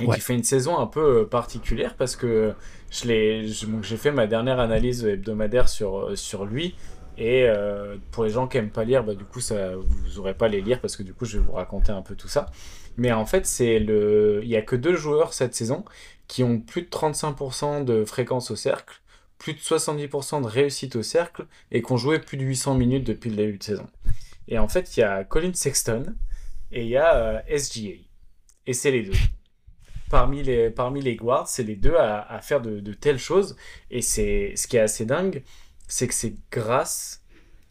Et 0.00 0.06
Ouais. 0.06 0.14
qui 0.16 0.20
fait 0.20 0.34
une 0.34 0.44
saison 0.44 0.78
un 0.78 0.86
peu 0.86 1.20
euh, 1.20 1.24
particulière 1.24 1.94
parce 1.96 2.16
que 2.16 2.54
je 2.90 3.06
je- 3.46 3.66
j'ai 3.82 3.96
fait 3.96 4.12
ma 4.12 4.26
dernière 4.26 4.58
analyse 4.60 5.04
hebdomadaire 5.04 5.68
sur, 5.68 5.98
euh, 6.10 6.16
sur 6.16 6.44
lui. 6.44 6.74
Et 7.18 7.44
euh, 7.46 7.96
pour 8.12 8.24
les 8.24 8.30
gens 8.30 8.48
qui 8.48 8.56
aiment 8.56 8.70
pas 8.70 8.84
lire, 8.84 9.04
bah, 9.04 9.14
du 9.14 9.24
coup, 9.24 9.40
ça, 9.40 9.76
vous 9.76 10.16
n'aurez 10.16 10.32
pas 10.34 10.46
à 10.46 10.48
les 10.48 10.62
lire 10.62 10.80
parce 10.80 10.96
que 10.96 11.02
du 11.02 11.12
coup, 11.12 11.26
je 11.26 11.38
vais 11.38 11.44
vous 11.44 11.52
raconter 11.52 11.92
un 11.92 12.00
peu 12.02 12.14
tout 12.14 12.28
ça. 12.28 12.46
Mais 12.96 13.12
en 13.12 13.26
fait, 13.26 13.44
c'est 13.46 13.78
le, 13.78 14.40
il 14.42 14.48
y 14.48 14.56
a 14.56 14.62
que 14.62 14.74
deux 14.76 14.96
joueurs 14.96 15.32
cette 15.34 15.54
saison 15.54 15.84
qui 16.28 16.42
ont 16.44 16.58
plus 16.60 16.82
de 16.82 16.88
35% 16.88 17.84
de 17.84 18.04
fréquence 18.06 18.50
au 18.50 18.56
cercle, 18.56 19.02
plus 19.38 19.52
de 19.54 19.58
70% 19.58 20.40
de 20.42 20.46
réussite 20.46 20.96
au 20.96 21.02
cercle 21.02 21.46
et 21.72 21.82
qui 21.82 21.92
ont 21.92 21.96
joué 21.98 22.18
plus 22.20 22.36
de 22.38 22.44
800 22.44 22.74
minutes 22.74 23.04
depuis 23.06 23.28
le 23.30 23.36
début 23.36 23.58
de 23.58 23.62
saison. 23.64 23.86
Et 24.48 24.58
en 24.58 24.68
fait, 24.68 24.96
il 24.96 25.00
y 25.00 25.02
a 25.02 25.22
Colin 25.24 25.52
Sexton 25.52 26.14
et 26.72 26.82
il 26.84 26.88
y 26.88 26.96
a 26.96 27.16
euh, 27.16 27.40
SGA. 27.58 27.96
Et 28.66 28.72
c'est 28.72 28.90
les 28.92 29.02
deux. 29.02 29.12
Parmi 30.10 30.42
les, 30.42 30.70
parmi 30.70 31.00
les 31.00 31.16
guards, 31.16 31.48
c'est 31.48 31.62
les 31.64 31.76
deux 31.76 31.94
à, 31.96 32.20
à 32.22 32.40
faire 32.42 32.60
de, 32.60 32.80
de 32.80 32.92
telles 32.94 33.18
choses. 33.18 33.56
Et 33.90 34.02
c'est 34.02 34.54
ce 34.56 34.66
qui 34.68 34.76
est 34.76 34.80
assez 34.80 35.06
dingue, 35.06 35.42
c'est 35.88 36.08
que 36.08 36.14
c'est 36.14 36.34
grâce 36.52 37.22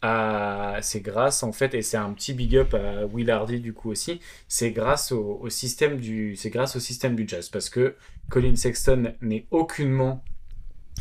à. 0.02 0.78
C'est 0.82 1.00
grâce, 1.02 1.42
en 1.42 1.52
fait, 1.52 1.74
et 1.74 1.82
c'est 1.82 1.98
un 1.98 2.12
petit 2.14 2.32
big 2.34 2.56
up 2.56 2.74
à 2.74 3.06
Will 3.06 3.30
Hardy 3.30 3.60
du 3.60 3.72
coup 3.74 3.90
aussi, 3.90 4.20
c'est 4.48 4.70
grâce 4.72 5.12
au, 5.12 5.48
système 5.50 5.98
du. 5.98 6.36
C'est 6.36 6.50
grâce 6.50 6.76
au 6.76 6.80
système 6.80 7.14
du 7.16 7.26
jazz. 7.28 7.48
Parce 7.50 7.70
que 7.70 7.96
Colin 8.30 8.56
Sexton 8.56 9.14
n'est 9.20 9.46
aucunement 9.50 10.24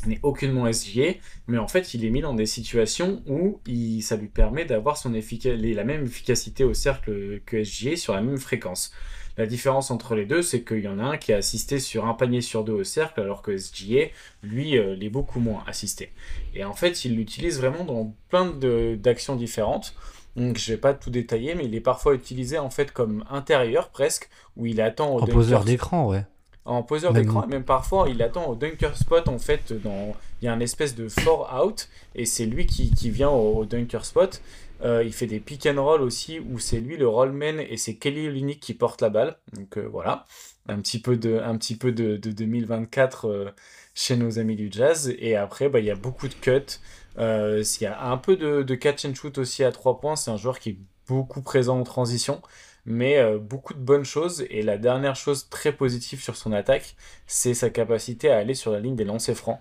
n'est 0.05 0.19
aucunement 0.23 0.71
SGA, 0.71 1.15
mais 1.47 1.57
en 1.57 1.67
fait 1.67 1.93
il 1.93 2.05
est 2.05 2.09
mis 2.09 2.21
dans 2.21 2.33
des 2.33 2.45
situations 2.45 3.21
où 3.27 3.59
il, 3.67 4.01
ça 4.01 4.15
lui 4.15 4.27
permet 4.29 4.65
d'avoir 4.65 4.97
son 4.97 5.11
les- 5.11 5.73
la 5.73 5.83
même 5.83 6.05
efficacité 6.05 6.63
au 6.63 6.73
cercle 6.73 7.41
que 7.45 7.63
SGA 7.63 7.97
sur 7.97 8.13
la 8.13 8.21
même 8.21 8.37
fréquence. 8.37 8.91
La 9.39 9.45
différence 9.45 9.89
entre 9.89 10.15
les 10.15 10.25
deux, 10.25 10.41
c'est 10.41 10.63
qu'il 10.63 10.81
y 10.81 10.87
en 10.89 10.99
a 10.99 11.03
un 11.03 11.17
qui 11.17 11.31
est 11.31 11.35
assisté 11.35 11.79
sur 11.79 12.05
un 12.05 12.13
panier 12.13 12.41
sur 12.41 12.65
deux 12.65 12.73
au 12.73 12.83
cercle, 12.83 13.21
alors 13.21 13.41
que 13.41 13.57
SGA, 13.57 14.07
lui, 14.43 14.77
euh, 14.77 14.97
l'est 14.97 15.09
beaucoup 15.09 15.39
moins 15.39 15.63
assisté. 15.65 16.11
Et 16.53 16.65
en 16.65 16.73
fait, 16.73 17.05
il 17.05 17.15
l'utilise 17.15 17.57
vraiment 17.57 17.85
dans 17.85 18.13
plein 18.27 18.51
d'actions 18.97 19.37
différentes. 19.37 19.95
Donc, 20.35 20.57
je 20.57 20.73
vais 20.73 20.77
pas 20.77 20.93
tout 20.93 21.09
détailler, 21.09 21.55
mais 21.55 21.63
il 21.63 21.73
est 21.73 21.79
parfois 21.79 22.15
utilisé 22.15 22.57
en 22.57 22.69
fait 22.69 22.91
comme 22.91 23.23
intérieur 23.29 23.87
presque, 23.91 24.29
où 24.57 24.65
il 24.65 24.81
attend 24.81 25.15
au 25.15 25.21
En 25.21 25.25
poseur 25.25 25.63
d'écran, 25.63 26.09
ouais. 26.09 26.25
en 26.65 26.83
poseur 26.83 27.13
d'écran 27.13 27.47
même 27.47 27.63
parfois 27.63 28.09
il 28.09 28.21
attend 28.21 28.45
au 28.47 28.55
dunker 28.55 28.97
spot 28.97 29.29
en 29.29 29.39
fait 29.39 29.71
dans 29.71 30.13
il 30.41 30.45
y 30.45 30.47
a 30.49 30.53
un 30.53 30.59
espèce 30.59 30.95
de 30.95 31.07
four 31.07 31.49
out 31.63 31.87
et 32.13 32.25
c'est 32.25 32.45
lui 32.45 32.65
qui, 32.65 32.91
qui 32.91 33.09
vient 33.09 33.29
au, 33.29 33.59
au 33.59 33.65
dunker 33.65 34.03
spot 34.03 34.41
Euh, 34.82 35.03
il 35.03 35.13
fait 35.13 35.27
des 35.27 35.39
pick 35.39 35.65
and 35.65 35.84
roll 35.84 36.01
aussi 36.01 36.39
où 36.39 36.57
c'est 36.57 36.80
lui 36.80 36.95
le 36.95 37.07
rollman 37.07 37.59
et 37.59 37.75
c'est 37.77 37.95
Kelly 37.95 38.27
Olynyk 38.27 38.59
qui 38.59 38.73
porte 38.73 39.01
la 39.01 39.09
balle. 39.09 39.38
Donc 39.53 39.77
euh, 39.77 39.88
voilà. 39.88 40.25
Un 40.67 40.80
petit 40.82 41.01
peu 41.01 41.17
de 41.17 41.39
un 41.39 41.57
petit 41.57 41.75
peu 41.75 41.91
de, 41.91 42.17
de 42.17 42.32
2024 42.32 43.27
euh, 43.27 43.51
chez 43.93 44.15
nos 44.15 44.39
amis 44.39 44.55
du 44.55 44.69
jazz. 44.71 45.13
Et 45.19 45.36
après 45.36 45.69
bah, 45.69 45.80
il 45.80 45.86
y 45.86 45.91
a 45.91 45.95
beaucoup 45.95 46.27
de 46.27 46.34
cuts. 46.34 46.80
Il 47.17 47.65
y 47.82 47.86
a 47.86 48.01
un 48.05 48.17
peu 48.17 48.38
de, 48.38 48.63
de 48.63 48.75
catch 48.75 49.05
and 49.05 49.13
shoot 49.15 49.38
aussi 49.38 49.63
à 49.63 49.71
3 49.71 49.99
points. 49.99 50.15
C'est 50.15 50.32
un 50.32 50.38
joueur 50.38 50.59
qui 50.59 50.69
est 50.69 50.80
beaucoup 51.07 51.41
présent 51.41 51.80
en 51.80 51.84
transition 51.84 52.41
mais 52.86 53.38
beaucoup 53.38 53.73
de 53.73 53.80
bonnes 53.80 54.05
choses. 54.05 54.45
Et 54.49 54.63
la 54.63 54.77
dernière 54.77 55.15
chose 55.15 55.49
très 55.49 55.73
positive 55.73 56.21
sur 56.23 56.36
son 56.36 56.51
attaque, 56.53 56.95
c'est 57.27 57.53
sa 57.53 57.69
capacité 57.69 58.32
à 58.32 58.38
aller 58.38 58.55
sur 58.55 58.71
la 58.71 58.80
ligne 58.80 58.95
des 58.95 59.03
lancers 59.03 59.36
francs. 59.36 59.59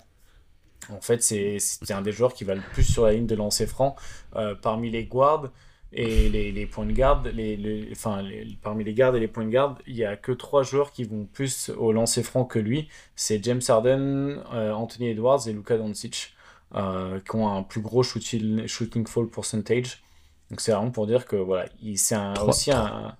En 0.90 1.00
fait, 1.00 1.22
c'est 1.22 1.58
un 1.90 2.02
des 2.02 2.12
joueurs 2.12 2.34
qui 2.34 2.44
va 2.44 2.54
le 2.54 2.62
plus 2.72 2.84
sur 2.84 3.04
la 3.04 3.12
ligne 3.12 3.26
de 3.26 3.34
lancers 3.34 3.68
francs 3.68 3.96
euh, 4.36 4.54
parmi 4.54 4.90
les 4.90 5.04
guards 5.04 5.50
et 5.92 6.28
les, 6.28 6.52
les 6.52 6.66
points 6.66 6.86
de 6.86 6.92
garde. 6.92 7.28
Les, 7.34 7.56
les- 7.56 7.88
enfin, 7.92 8.22
parmi 8.62 8.84
les 8.84 8.94
gardes 8.94 9.16
et 9.16 9.20
les 9.20 9.28
points 9.28 9.44
de 9.44 9.50
garde, 9.50 9.78
il 9.86 9.96
y 9.96 10.04
a 10.04 10.16
que 10.16 10.32
trois 10.32 10.62
joueurs 10.62 10.92
qui 10.92 11.04
vont 11.04 11.26
plus 11.26 11.70
au 11.70 11.92
lancer 11.92 12.22
franc 12.22 12.44
que 12.44 12.58
lui. 12.58 12.88
C'est 13.16 13.42
James 13.44 13.60
Harden, 13.68 14.42
euh, 14.52 14.72
Anthony 14.72 15.08
Edwards 15.08 15.46
et 15.46 15.52
Luka 15.52 15.76
Doncic, 15.78 16.34
euh, 16.74 17.20
qui 17.20 17.36
ont 17.36 17.48
un 17.48 17.62
plus 17.62 17.80
gros 17.80 18.02
shooting, 18.02 18.66
shooting 18.66 19.06
fall 19.06 19.28
percentage. 19.28 20.02
Donc 20.50 20.60
c'est 20.60 20.72
vraiment 20.72 20.90
pour 20.90 21.06
dire 21.06 21.26
que 21.26 21.36
voilà, 21.36 21.66
il- 21.82 21.98
c'est 21.98 22.16
Trois- 22.34 22.48
aussi 22.48 22.70
un 22.72 23.16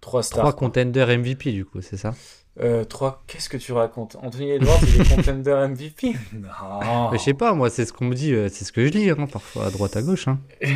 3 0.00 0.22
stars. 0.22 0.44
Trois 0.44 0.52
contenders 0.54 1.10
MVP, 1.10 1.52
du 1.52 1.64
coup, 1.64 1.80
c'est 1.82 1.96
ça? 1.96 2.14
Euh, 2.60 2.84
trois, 2.84 3.22
qu'est-ce 3.26 3.48
que 3.48 3.56
tu 3.56 3.72
racontes? 3.72 4.16
Anthony 4.22 4.50
Edwards, 4.50 4.80
il 4.82 5.00
est 5.00 5.14
contender 5.14 5.66
MVP 5.68 6.14
Non 6.34 7.10
Je 7.12 7.18
sais 7.18 7.34
pas, 7.34 7.54
moi, 7.54 7.70
c'est 7.70 7.84
ce 7.84 7.92
qu'on 7.92 8.06
me 8.06 8.14
dit, 8.14 8.34
euh, 8.34 8.48
c'est 8.48 8.64
ce 8.64 8.72
que 8.72 8.84
je 8.84 8.90
lis, 8.90 9.10
hein, 9.10 9.28
parfois 9.30 9.66
à 9.66 9.70
droite 9.70 9.96
à 9.96 10.02
gauche. 10.02 10.26
Hein. 10.26 10.40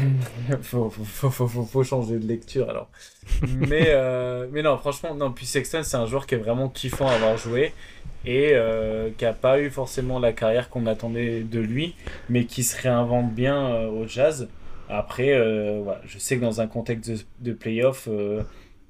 faut, 0.63 0.91
faut, 0.91 1.31
faut, 1.31 1.49
faut, 1.49 1.85
changer 1.85 2.19
de 2.19 2.27
lecture 2.27 2.71
alors. 2.71 2.89
mais, 3.43 3.87
euh, 3.89 4.47
mais 4.53 4.63
non, 4.63 4.79
franchement, 4.79 5.15
non. 5.15 5.33
Puis 5.33 5.47
Sexton, 5.47 5.83
c'est 5.83 5.97
un 5.97 6.07
joueur 6.07 6.27
qui 6.27 6.37
est 6.37 6.39
vraiment 6.39 6.69
kiffant 6.69 7.09
à 7.09 7.15
avoir 7.15 7.37
joué 7.37 7.73
et 8.25 8.53
euh, 8.55 9.11
qui 9.17 9.25
a 9.25 9.33
pas 9.33 9.61
eu 9.61 9.71
forcément 9.71 10.19
la 10.19 10.33
carrière 10.33 10.69
qu'on 10.69 10.87
attendait 10.87 11.41
de 11.41 11.61
lui, 11.61 11.95
mais 12.29 12.45
qui 12.45 12.63
se 12.63 12.81
réinvente 12.81 13.33
bien 13.33 13.67
euh, 13.67 13.89
au 13.89 14.07
jazz. 14.07 14.49
Après, 14.89 15.33
euh, 15.33 15.81
voilà, 15.83 16.01
je 16.05 16.19
sais 16.19 16.37
que 16.37 16.43
dans 16.43 16.61
un 16.61 16.67
contexte 16.67 17.11
de, 17.11 17.19
de 17.41 17.53
playoff, 17.53 18.09
euh, 18.11 18.43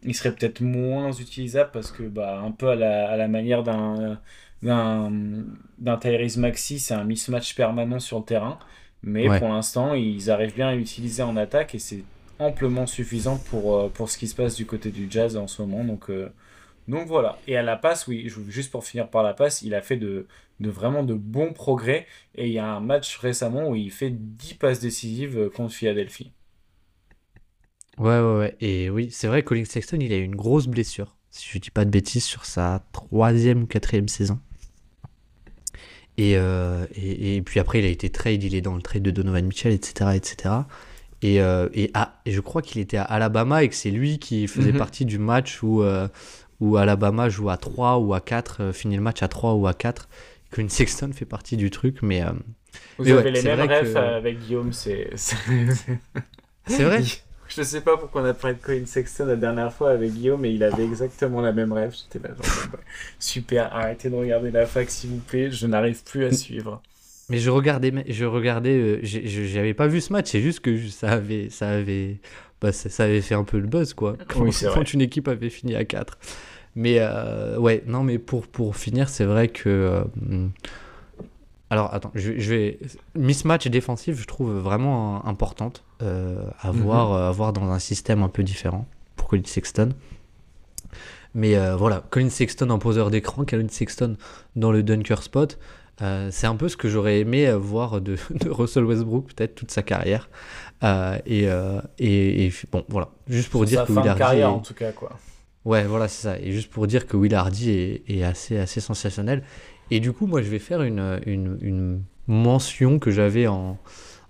il 0.04 0.14
serait 0.14 0.34
peut-être 0.34 0.60
moins 0.60 1.12
utilisable 1.12 1.70
parce 1.72 1.90
que, 1.92 2.02
bah, 2.04 2.40
un 2.40 2.50
peu 2.52 2.68
à 2.70 2.74
la, 2.76 3.08
à 3.10 3.16
la 3.16 3.28
manière 3.28 3.62
d'un 3.62 4.20
d'un 4.62 5.96
Tyrese 5.98 6.36
Maxi, 6.38 6.78
c'est 6.78 6.94
un 6.94 7.04
mismatch 7.04 7.54
permanent 7.56 7.98
sur 7.98 8.18
le 8.18 8.24
terrain. 8.24 8.58
Mais 9.02 9.28
Ouais. 9.28 9.38
pour 9.38 9.48
l'instant, 9.48 9.94
ils 9.94 10.30
arrivent 10.30 10.54
bien 10.54 10.68
à 10.68 10.74
l'utiliser 10.74 11.22
en 11.22 11.36
attaque 11.36 11.74
et 11.74 11.78
c'est 11.80 12.04
amplement 12.38 12.86
suffisant 12.86 13.38
pour, 13.38 13.76
euh, 13.76 13.88
pour 13.88 14.08
ce 14.08 14.16
qui 14.18 14.28
se 14.28 14.34
passe 14.36 14.54
du 14.56 14.66
côté 14.66 14.90
du 14.90 15.08
jazz 15.10 15.36
en 15.36 15.46
ce 15.48 15.62
moment. 15.62 15.84
Donc, 15.84 16.10
euh, 16.10 16.28
Donc 16.88 17.06
voilà. 17.08 17.38
Et 17.46 17.56
à 17.56 17.62
la 17.62 17.76
passe, 17.76 18.06
oui, 18.08 18.28
juste 18.48 18.70
pour 18.72 18.84
finir 18.84 19.08
par 19.08 19.22
la 19.22 19.34
passe, 19.34 19.62
il 19.62 19.74
a 19.74 19.82
fait 19.82 19.96
de, 19.96 20.26
de 20.60 20.70
vraiment 20.70 21.04
de 21.04 21.14
bons 21.14 21.52
progrès. 21.52 22.06
Et 22.34 22.48
il 22.48 22.52
y 22.52 22.58
a 22.58 22.66
un 22.66 22.80
match 22.80 23.16
récemment 23.18 23.68
où 23.70 23.76
il 23.76 23.90
fait 23.92 24.10
10 24.10 24.54
passes 24.54 24.80
décisives 24.80 25.50
contre 25.54 25.72
Philadelphie. 25.74 26.32
Ouais, 27.98 28.20
ouais, 28.20 28.38
ouais. 28.38 28.56
Et 28.60 28.90
oui, 28.90 29.08
c'est 29.10 29.26
vrai, 29.26 29.42
Colin 29.42 29.64
Sexton, 29.64 29.98
il 30.00 30.12
a 30.12 30.16
eu 30.16 30.22
une 30.22 30.36
grosse 30.36 30.66
blessure, 30.66 31.16
si 31.30 31.48
je 31.52 31.58
dis 31.58 31.70
pas 31.70 31.84
de 31.84 31.90
bêtises, 31.90 32.24
sur 32.24 32.44
sa 32.44 32.84
troisième 32.92 33.62
ou 33.62 33.66
quatrième 33.66 34.08
saison. 34.08 34.38
Et, 36.18 36.36
euh, 36.36 36.86
et, 36.94 37.36
et, 37.36 37.42
puis 37.42 37.60
après, 37.60 37.78
il 37.78 37.84
a 37.84 37.88
été 37.88 38.10
trade, 38.10 38.42
il 38.42 38.54
est 38.54 38.60
dans 38.60 38.74
le 38.74 38.82
trade 38.82 39.02
de 39.02 39.10
Donovan 39.10 39.44
Mitchell, 39.44 39.72
etc. 39.72 40.10
etc. 40.14 40.54
Et, 41.22 41.40
euh, 41.40 41.68
et, 41.72 41.90
ah, 41.94 42.20
et 42.26 42.32
je 42.32 42.40
crois 42.40 42.62
qu'il 42.62 42.80
était 42.80 42.96
à 42.96 43.04
Alabama 43.04 43.62
et 43.62 43.68
que 43.68 43.74
c'est 43.74 43.90
lui 43.90 44.18
qui 44.18 44.46
faisait 44.48 44.72
mhm. 44.72 44.78
partie 44.78 45.04
du 45.04 45.18
match 45.18 45.62
où, 45.62 45.82
euh, 45.82 46.08
où 46.60 46.76
Alabama 46.76 47.28
joue 47.28 47.48
à 47.48 47.56
3 47.56 47.98
ou 47.98 48.12
à 48.12 48.20
4, 48.20 48.72
finit 48.72 48.96
le 48.96 49.02
match 49.02 49.22
à 49.22 49.28
3 49.28 49.54
ou 49.54 49.66
à 49.66 49.74
4. 49.74 50.08
Colin 50.50 50.68
Sexton 50.68 51.12
fait 51.14 51.24
partie 51.24 51.56
du 51.56 51.70
truc, 51.70 52.02
mais. 52.02 52.22
Vous 52.98 53.08
avez 53.08 53.30
les 53.30 53.42
mêmes 53.42 53.60
rêves 53.60 53.96
avec 53.96 54.40
Guillaume, 54.40 54.72
c'est. 54.72 55.10
C'est 55.16 56.84
vrai 56.84 57.02
Je 57.54 57.62
sais 57.62 57.82
pas 57.82 57.96
pourquoi 57.98 58.22
on 58.22 58.24
a 58.24 58.34
parlé 58.34 58.56
de 58.56 58.62
Colin 58.62 58.86
Sexton 58.86 59.26
la 59.26 59.36
dernière 59.36 59.72
fois 59.72 59.90
avec 59.90 60.12
Guillaume, 60.12 60.40
mais 60.40 60.54
il 60.54 60.62
avait 60.62 60.84
exactement 60.84 61.40
la 61.42 61.52
même 61.52 61.72
rêve. 61.72 61.94
J'étais 61.94 62.26
là, 62.26 62.34
genre, 62.34 62.80
super, 63.18 63.74
arrêtez 63.74 64.08
de 64.08 64.14
regarder 64.14 64.50
la 64.50 64.64
fac 64.64 64.88
s'il 64.90 65.10
vous 65.10 65.18
plaît, 65.18 65.50
je 65.50 65.66
n'arrive 65.66 66.02
plus 66.02 66.24
à 66.24 66.32
suivre. 66.32 66.80
Mais 67.28 67.38
je 67.38 67.50
regardais, 67.50 67.92
je 68.08 68.24
regardais, 68.24 68.78
euh, 68.78 69.00
j'avais 69.02 69.74
pas 69.74 69.86
vu 69.86 70.00
ce 70.00 70.12
match, 70.12 70.30
c'est 70.30 70.40
juste 70.40 70.60
que 70.60 70.88
ça 70.88 71.10
avait, 71.10 71.50
ça 71.50 71.70
avait, 71.70 72.16
bah, 72.60 72.72
ça, 72.72 73.04
avait 73.04 73.20
fait 73.20 73.34
un 73.34 73.44
peu 73.44 73.58
le 73.58 73.66
buzz 73.66 73.94
quoi. 73.94 74.16
Quand, 74.28 74.48
quand 74.74 74.92
une 74.92 75.00
équipe 75.02 75.28
avait 75.28 75.50
fini 75.50 75.74
à 75.74 75.84
4. 75.84 76.18
Mais 76.74 76.96
euh, 77.00 77.58
ouais, 77.58 77.82
non, 77.86 78.02
mais 78.02 78.18
pour, 78.18 78.46
pour 78.46 78.76
finir, 78.76 79.08
c'est 79.08 79.24
vrai 79.24 79.48
que 79.48 79.68
euh, 79.68 80.04
alors, 81.72 81.94
attends, 81.94 82.10
je, 82.14 82.32
vais. 82.32 82.78
Mismatch 83.14 83.66
défensif, 83.68 84.20
je 84.20 84.26
trouve 84.26 84.52
vraiment 84.58 85.24
importante 85.26 85.84
euh, 86.02 86.44
à, 86.60 86.70
mhm. 86.70 86.82
voir, 86.82 87.12
euh, 87.14 87.28
à 87.30 87.32
voir 87.32 87.54
dans 87.54 87.70
un 87.70 87.78
système 87.78 88.22
un 88.22 88.28
peu 88.28 88.42
différent 88.42 88.86
pour 89.16 89.28
Colin 89.28 89.40
Sexton. 89.46 89.94
Mais 91.34 91.56
euh, 91.56 91.74
voilà, 91.74 92.04
Colin 92.10 92.28
Sexton 92.28 92.68
en 92.68 92.78
poseur 92.78 93.10
d'écran, 93.10 93.46
Colin 93.46 93.68
Sexton 93.70 94.18
dans 94.54 94.70
le 94.70 94.82
dunker 94.82 95.22
spot. 95.22 95.58
c'est 95.98 96.46
un 96.46 96.56
peu 96.56 96.68
ce 96.68 96.76
que 96.76 96.90
j'aurais 96.90 97.20
aimé 97.20 97.50
voir 97.54 98.02
de, 98.02 98.16
Russell 98.50 98.84
Westbrook, 98.84 99.32
peut-être 99.32 99.54
toute 99.54 99.70
sa 99.70 99.82
carrière. 99.82 100.28
Et, 101.24 101.48
et, 101.98 102.52
bon, 102.70 102.84
voilà, 102.90 103.08
juste 103.28 103.48
pour 103.48 103.64
dire 103.64 103.86
que 103.86 103.92
Will 103.92 104.14
carrière, 104.14 104.52
en 104.52 104.58
tout 104.58 104.74
cas, 104.74 104.92
quoi. 104.92 105.12
Ouais, 105.64 105.84
voilà, 105.84 106.08
c'est 106.08 106.22
ça. 106.22 106.38
Et 106.38 106.52
juste 106.52 106.70
pour 106.70 106.86
dire 106.86 107.06
que 107.06 107.16
Will 107.16 107.34
Hardy 107.34 107.70
est, 107.70 108.02
est 108.08 108.24
assez, 108.24 108.58
assez 108.58 108.80
sensationnel. 108.80 109.42
Et 109.92 110.00
du 110.00 110.14
coup, 110.14 110.26
moi, 110.26 110.40
je 110.40 110.48
vais 110.48 110.58
faire 110.58 110.80
une, 110.80 111.20
une, 111.26 112.00
mention 112.26 112.98
que 112.98 113.10
j'avais 113.10 113.46
en, 113.46 113.78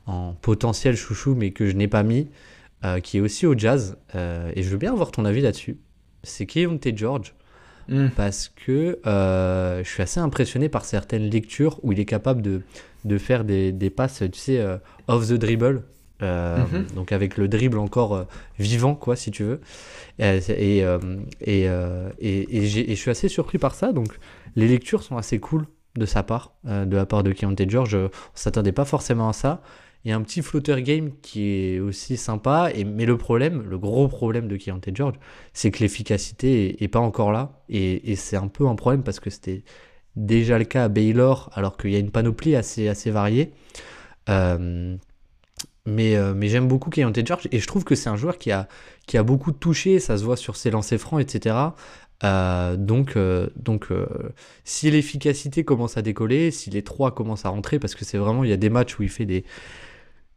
en, 0.06 0.32
potentiel 0.32 0.96
chouchou, 0.96 1.36
mais 1.36 1.52
que 1.52 1.68
je 1.68 1.76
n'ai 1.76 1.86
pas 1.86 2.02
mis, 2.02 2.26
euh, 2.84 2.98
qui 2.98 3.18
est 3.18 3.20
aussi 3.20 3.46
au 3.46 3.56
jazz. 3.56 3.96
Euh, 4.16 4.50
et 4.56 4.64
je 4.64 4.70
veux 4.70 4.76
bien 4.76 4.92
avoir 4.92 5.12
ton 5.12 5.24
avis 5.24 5.40
là-dessus. 5.40 5.76
C'est 6.24 6.46
Keontae 6.46 6.96
George. 6.96 7.34
Hmm. 7.88 8.08
Parce 8.16 8.48
que 8.48 8.98
euh, 9.06 9.84
je 9.84 9.88
suis 9.88 10.02
assez 10.02 10.18
impressionné 10.18 10.68
par 10.68 10.84
certaines 10.84 11.30
lectures 11.30 11.78
où 11.84 11.92
il 11.92 12.00
est 12.00 12.06
capable 12.06 12.42
de, 12.42 12.62
de 13.04 13.18
faire 13.18 13.44
des, 13.44 13.70
des, 13.70 13.90
passes, 13.90 14.24
tu 14.32 14.38
sais, 14.40 14.60
off 15.06 15.28
the 15.28 15.34
dribble. 15.34 15.84
Mhm. 16.20 16.86
Donc 16.96 17.12
avec 17.12 17.36
le 17.36 17.46
dribble 17.46 17.78
encore 17.78 18.26
vivant, 18.58 18.96
quoi, 18.96 19.14
si 19.14 19.30
tu 19.30 19.44
veux. 19.44 19.60
Et, 20.18 20.38
et, 20.48 20.84
et, 21.40 21.66
et, 22.20 22.66
je 22.66 22.94
suis 22.94 23.10
assez 23.10 23.28
surpris 23.28 23.58
par 23.58 23.76
ça. 23.76 23.92
Donc 23.92 24.18
les 24.56 24.68
lectures 24.68 25.02
sont 25.02 25.16
assez 25.16 25.38
cool 25.38 25.66
de 25.96 26.06
sa 26.06 26.22
part, 26.22 26.54
euh, 26.66 26.84
de 26.84 26.96
la 26.96 27.06
part 27.06 27.22
de 27.22 27.32
Keontae 27.32 27.68
George. 27.68 27.94
On 27.94 28.10
s'attendait 28.34 28.72
pas 28.72 28.84
forcément 28.84 29.28
à 29.28 29.32
ça. 29.32 29.62
Il 30.04 30.10
y 30.10 30.12
a 30.12 30.16
un 30.16 30.22
petit 30.22 30.42
floater 30.42 30.82
game 30.82 31.12
qui 31.22 31.48
est 31.52 31.78
aussi 31.78 32.16
sympa, 32.16 32.70
mais 32.84 33.06
le 33.06 33.16
problème, 33.16 33.62
le 33.68 33.78
gros 33.78 34.08
problème 34.08 34.48
de 34.48 34.56
Keontae 34.56 34.90
George, 34.94 35.14
c'est 35.52 35.70
que 35.70 35.78
l'efficacité 35.78 36.82
est, 36.82 36.88
pas 36.88 36.98
encore 36.98 37.30
là. 37.30 37.62
Et, 37.68 38.16
c'est 38.16 38.36
un 38.36 38.48
peu 38.48 38.66
un 38.66 38.74
problème 38.74 39.04
parce 39.04 39.20
que 39.20 39.30
c'était 39.30 39.62
déjà 40.16 40.58
le 40.58 40.64
cas 40.64 40.84
à 40.84 40.88
Baylor, 40.88 41.50
alors 41.54 41.76
qu'il 41.76 41.90
y 41.90 41.96
a 41.96 42.00
une 42.00 42.10
panoplie 42.10 42.56
assez, 42.56 43.10
variée. 43.10 43.52
Euh, 44.28 44.96
mais, 45.86 46.16
euh, 46.16 46.34
mais 46.34 46.48
j'aime 46.48 46.68
beaucoup 46.68 46.90
Keontae 46.90 47.24
George 47.24 47.48
et 47.50 47.58
je 47.58 47.66
trouve 47.66 47.84
que 47.84 47.94
c'est 47.94 48.08
un 48.08 48.16
joueur 48.16 48.38
qui 48.38 48.52
a, 48.52 48.68
qui 49.06 49.18
a 49.18 49.22
beaucoup 49.22 49.52
touché, 49.52 49.98
ça 49.98 50.16
se 50.16 50.24
voit 50.24 50.36
sur 50.36 50.56
ses 50.56 50.70
lancers 50.70 50.98
francs, 50.98 51.20
etc. 51.20 51.56
Euh, 52.24 52.76
donc, 52.76 53.16
euh, 53.16 53.48
donc 53.56 53.90
euh, 53.90 54.06
si 54.64 54.90
l'efficacité 54.90 55.64
commence 55.64 55.96
à 55.96 56.02
décoller, 56.02 56.50
si 56.50 56.70
les 56.70 56.82
3 56.82 57.14
commencent 57.14 57.44
à 57.44 57.48
rentrer, 57.48 57.78
parce 57.78 57.94
que 57.94 58.04
c'est 58.04 58.18
vraiment, 58.18 58.44
il 58.44 58.50
y 58.50 58.52
a 58.52 58.58
des 58.58 58.70
matchs 58.70 58.98
où 58.98 59.02
il 59.02 59.08
fait 59.08 59.26
des, 59.26 59.44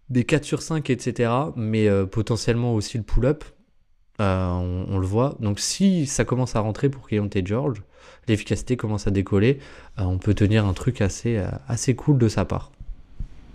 des 0.10 0.24
4 0.24 0.44
sur 0.44 0.62
5, 0.62 0.90
etc., 0.90 1.32
mais 1.56 1.88
potentiellement 2.08 2.74
aussi 2.74 2.98
le 2.98 3.04
pull-up, 3.04 3.44
on, 4.20 4.98
le 4.98 5.06
voit. 5.06 5.36
Donc 5.40 5.60
si 5.60 6.06
ça 6.08 6.26
commence 6.26 6.56
à 6.56 6.60
rentrer 6.60 6.90
pour 6.90 7.08
Keontae 7.08 7.46
George, 7.46 7.84
l'efficacité 8.28 8.78
commence 8.78 9.08
à 9.08 9.12
décoller, 9.12 9.60
on 9.98 10.18
peut 10.18 10.34
tenir 10.34 10.66
un 10.66 10.74
truc 10.74 11.02
assez, 11.02 11.44
assez 11.68 11.96
cool 11.96 12.18
de 12.18 12.28
sa 12.28 12.46
part. 12.46 12.72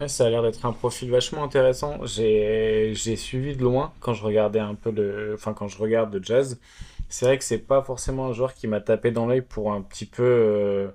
ça 0.07 0.27
a 0.27 0.31
l'air 0.31 0.43
d'être 0.43 0.67
un 0.67 0.73
profil 0.73 1.11
vachement 1.11 1.45
intéressant. 1.45 2.05
J'ai 2.05 2.95
suivi 3.17 3.57
de 3.57 3.63
loin 3.63 3.93
quand 4.01 4.13
je 4.13 4.23
regardais 4.25 4.61
un 4.61 4.75
peu 4.75 4.91
le, 4.91 5.35
enfin 5.35 5.53
quand 5.53 5.69
je 5.69 5.79
regarde 5.79 6.15
le 6.15 6.23
jazz 6.23 6.59
c'est 7.11 7.27
vrai 7.27 7.39
que 7.39 7.45
c'est 7.45 7.59
pas 7.59 7.83
forcément 7.83 8.29
un 8.29 8.33
joueur 8.33 8.55
qui 8.55 8.69
m'a 8.69 8.81
tapé 8.81 9.11
dans 9.11 9.27
l'œil 9.27 9.43
pour 9.43 9.73
un 9.73 9.83
petit 9.83 10.07
peu 10.07 10.23
euh, 10.23 10.89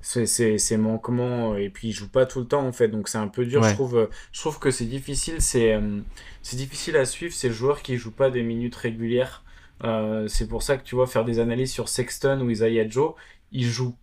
ses, 0.00 0.76
manquements 0.78 1.56
et 1.56 1.68
puis 1.68 1.88
il 1.88 1.92
joue 1.92 2.08
pas 2.08 2.24
tout 2.24 2.40
le 2.40 2.46
temps 2.46 2.66
en 2.66 2.72
fait. 2.72 2.88
Donc 2.88 3.08
c'est 3.08 3.18
un 3.18 3.28
peu 3.28 3.44
dur 3.44 3.62
je 3.62 3.74
trouve 3.74 4.08
je 4.32 4.40
trouve 4.40 4.58
que 4.58 4.70
c'est 4.70 4.86
difficile 4.86 5.40
c'est 5.42 5.74
euh, 5.74 6.00
c'est 6.42 6.56
difficile 6.56 6.96
à 6.96 7.04
suivre 7.04 7.34
ces 7.34 7.50
joueurs 7.50 7.82
qui 7.82 7.96
jouent 7.98 8.10
pas 8.10 8.30
des 8.30 8.42
minutes 8.42 8.74
régulières. 8.74 9.44
Euh, 9.84 10.26
c'est 10.26 10.48
pour 10.48 10.62
ça 10.62 10.76
que 10.76 10.82
tu 10.82 10.96
vois 10.96 11.06
faire 11.06 11.24
des 11.24 11.38
analyses 11.38 11.70
sur 11.70 11.88
Sexton 11.88 12.40
ou 12.40 12.50
Isaiah 12.50 12.88
Joe 12.88 13.14
ils 13.52 13.66
jouent 13.66 13.96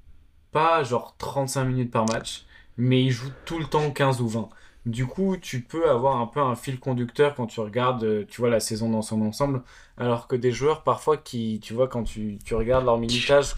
pas 0.51 0.84
genre 0.84 1.16
35 1.18 1.66
minutes 1.66 1.91
par 1.91 2.05
match 2.05 2.45
mais 2.78 3.03
ils 3.03 3.11
jouent 3.11 3.34
tout 3.43 3.59
le 3.59 3.66
temps 3.66 3.91
15 3.91 4.22
ou 4.22 4.28
20 4.28 4.49
du 4.86 5.08
coup, 5.08 5.36
tu 5.38 5.62
peux 5.62 5.90
avoir 5.90 6.18
un 6.18 6.28
peu 6.28 6.40
un 6.40 6.56
fil 6.56 6.80
conducteur 6.80 7.34
quand 7.36 7.48
tu 7.48 7.60
regardes, 7.60 8.04
euh, 8.04 8.26
tu 8.30 8.42
vois, 8.42 8.50
la 8.50 8.60
saison 8.60 8.90
dans 8.90 9.02
son 9.02 9.22
ensemble, 9.22 9.64
alors 9.98 10.28
que 10.28 10.36
des 10.36 10.52
joueurs, 10.52 10.84
parfois, 10.84 11.18
qui, 11.18 11.60
tu 11.62 11.74
vois, 11.74 11.88
quand 11.88 12.04
tu, 12.04 12.38
regardes 12.52 12.86
leur 12.86 13.00
minutage 13.00 13.56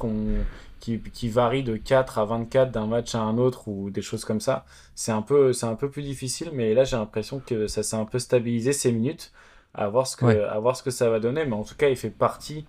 qui, 0.80 0.99
qui 0.99 1.30
varie 1.30 1.63
de 1.63 1.75
4 1.75 2.19
à 2.19 2.25
24 2.25 2.71
d'un 2.71 2.88
match 2.88 3.13
à 3.13 3.19
un 3.19 3.38
autre 3.38 3.67
ou 3.67 3.89
des 3.89 4.01
choses 4.01 4.23
comme 4.23 4.39
ça, 4.39 4.65
c'est 4.95 5.11
un 5.11 5.21
peu, 5.21 5.51
c'est 5.51 5.65
un 5.65 5.75
peu 5.75 5.89
plus 5.89 6.03
difficile, 6.03 6.51
mais 6.53 6.73
là, 6.73 6.86
j'ai 6.86 6.95
l'impression 6.95 7.41
que 7.45 7.67
ça 7.67 7.84
s'est 7.84 7.97
un 7.97 8.05
peu 8.05 8.19
stabilisé 8.19 8.71
ces 8.71 8.93
minutes, 8.93 9.34
à 9.73 9.89
voir, 9.89 10.07
ce 10.07 10.15
que, 10.15 10.25
à 10.25 10.57
voir 10.59 10.78
ce 10.78 10.84
que 10.84 10.91
ça 10.91 11.09
va 11.09 11.19
donner, 11.19 11.45
mais 11.45 11.55
en 11.55 11.63
tout 11.63 11.75
cas, 11.75 11.89
il 11.89 11.97
fait 11.97 12.09
partie 12.09 12.65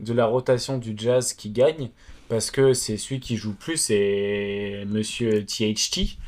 de 0.00 0.12
la 0.12 0.26
rotation 0.26 0.78
du 0.78 0.94
jazz 0.96 1.32
qui 1.32 1.50
gagne, 1.50 1.90
parce 2.28 2.50
que 2.50 2.72
c'est 2.72 2.96
celui 2.96 3.20
qui 3.20 3.36
joue 3.36 3.54
plus, 3.54 3.76
c'est 3.76 4.84
monsieur 4.88 5.44
THT. 5.44 6.18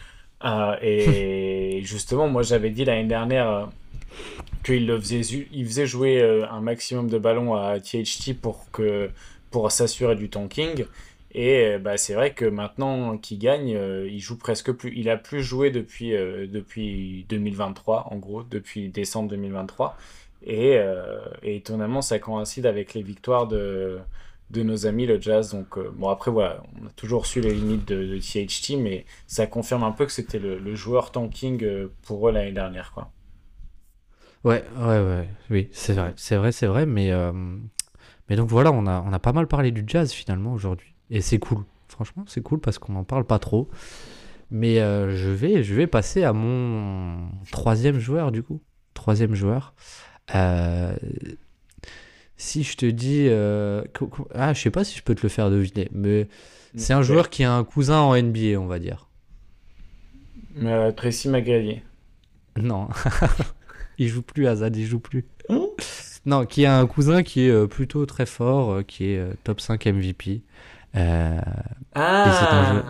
Euh, 0.45 0.76
et 0.80 1.80
justement, 1.84 2.28
moi 2.28 2.43
j'avais 2.43 2.70
dit 2.70 2.84
l'année 2.84 3.09
dernière 3.09 3.49
euh, 3.49 3.66
qu'il 4.64 4.90
faisait, 5.01 5.47
il 5.53 5.66
faisait 5.66 5.86
jouer 5.86 6.20
euh, 6.20 6.49
un 6.51 6.61
maximum 6.61 7.09
de 7.09 7.18
ballons 7.18 7.55
à 7.55 7.78
THT 7.80 8.34
pour, 8.40 8.66
pour 9.51 9.72
s'assurer 9.72 10.16
du 10.16 10.28
tanking. 10.28 10.86
Et 11.34 11.78
bah, 11.78 11.97
c'est 11.97 12.12
vrai 12.12 12.34
que 12.34 12.45
maintenant 12.45 13.16
qu'il 13.16 13.38
gagne, 13.38 13.70
il 13.70 14.20
joue 14.20 14.36
presque 14.36 14.70
plus. 14.70 14.93
Il 14.95 15.09
a 15.09 15.16
plus 15.16 15.43
joué 15.43 15.70
depuis, 15.70 16.11
depuis 16.11 17.24
2023, 17.30 18.09
en 18.11 18.16
gros, 18.16 18.43
depuis 18.43 18.90
décembre 18.90 19.30
2023. 19.30 19.97
Et, 20.45 20.78
et 21.43 21.57
étonnamment, 21.57 22.03
ça 22.03 22.18
coïncide 22.18 22.66
avec 22.66 22.93
les 22.93 23.01
victoires 23.01 23.47
de, 23.47 23.99
de 24.53 24.62
nos 24.62 24.86
amis 24.86 25.07
le 25.07 25.20
jazz. 25.20 25.53
Donc 25.53 25.78
euh, 25.78 25.90
bon 25.96 26.09
après 26.09 26.30
voilà, 26.30 26.62
on 26.80 26.86
a 26.86 26.90
toujours 26.90 27.26
su 27.26 27.40
les 27.40 27.55
limites 27.55 27.88
de, 27.88 28.18
THT, 28.18 28.76
mais 28.78 29.07
ça 29.26 29.46
confirme 29.46 29.82
un 29.82 29.92
peu 29.92 30.07
que 30.07 30.12
c'était 30.12 30.38
le, 30.38 30.74
joueur 30.74 31.11
tanking 31.11 31.64
euh, 31.64 31.92
pour 32.03 32.28
eux 32.28 32.32
l'année 32.32 32.53
dernière 32.53 32.92
quoi. 32.92 33.11
Ouais 34.44 34.64
ouais 34.76 34.98
ouais 34.98 35.28
oui 35.50 35.68
c'est 35.70 35.92
vrai 35.92 36.14
c'est 36.16 36.34
vrai 36.34 36.50
c'est 36.50 36.66
vrai 36.66 36.84
mais 36.84 37.12
euh, 37.12 37.32
donc 38.30 38.48
voilà 38.48 38.72
on 38.72 38.86
a 38.86 39.18
pas 39.20 39.32
mal 39.32 39.46
parlé 39.46 39.70
du 39.70 39.84
jazz 39.86 40.11
finalement 40.11 40.53
aujourd'hui 40.53 40.94
et 41.11 41.20
c'est 41.20 41.38
cool 41.38 41.64
franchement 41.86 42.24
c'est 42.26 42.42
cool 42.42 42.59
parce 42.59 42.78
qu'on 42.78 42.96
en 42.96 43.05
parle 43.05 43.24
pas 43.24 43.38
trop. 43.38 43.68
Mais 44.50 44.76
je 44.76 45.74
vais 45.74 45.86
passer 45.86 46.24
à 46.24 46.32
mon 46.32 47.28
troisième 47.50 47.98
joueur 47.98 48.32
du 48.32 48.42
coup 48.42 48.61
troisième 48.94 49.34
joueur. 49.34 49.74
Euh, 52.33 52.43
si 52.43 52.62
je 52.62 52.76
te 52.76 52.87
dis. 52.87 53.26
Euh, 53.28 53.83
ah, 54.35 54.53
je 54.53 54.61
sais 54.61 54.70
pas 54.70 54.85
si 54.85 54.97
je 54.97 55.03
peux 55.03 55.14
te 55.14 55.22
le 55.22 55.28
faire 55.28 55.51
deviner, 55.51 55.89
mais 55.93 56.28
c'est 56.76 56.93
un 56.93 57.03
joueur 57.03 57.30
qui 57.30 57.45
a 57.45 57.53
un 57.53 57.64
cousin 57.64 58.01
en 58.01 58.16
NBA, 58.16 58.59
on 58.59 58.66
va 58.66 58.78
dire. 58.78 59.09
Euh, 60.62 60.93
Tracy 60.93 61.28
McGrady. 61.28 61.80
Non. 62.61 62.89
il 63.99 64.09
joue 64.09 64.22
plus, 64.22 64.47
Azad, 64.47 64.76
il 64.76 64.87
joue 64.87 65.01
plus. 65.01 65.24
non, 66.26 66.45
qui 66.45 66.66
a 66.66 66.78
un 66.78 66.87
cousin 66.87 67.22
qui 67.22 67.47
est 67.47 67.66
plutôt 67.68 68.05
très 68.07 68.26
fort, 68.26 68.85
qui 68.87 69.07
est 69.07 69.22
top 69.45 69.61
5 69.61 69.87
MVP. 69.87 70.43
ah 70.95 72.83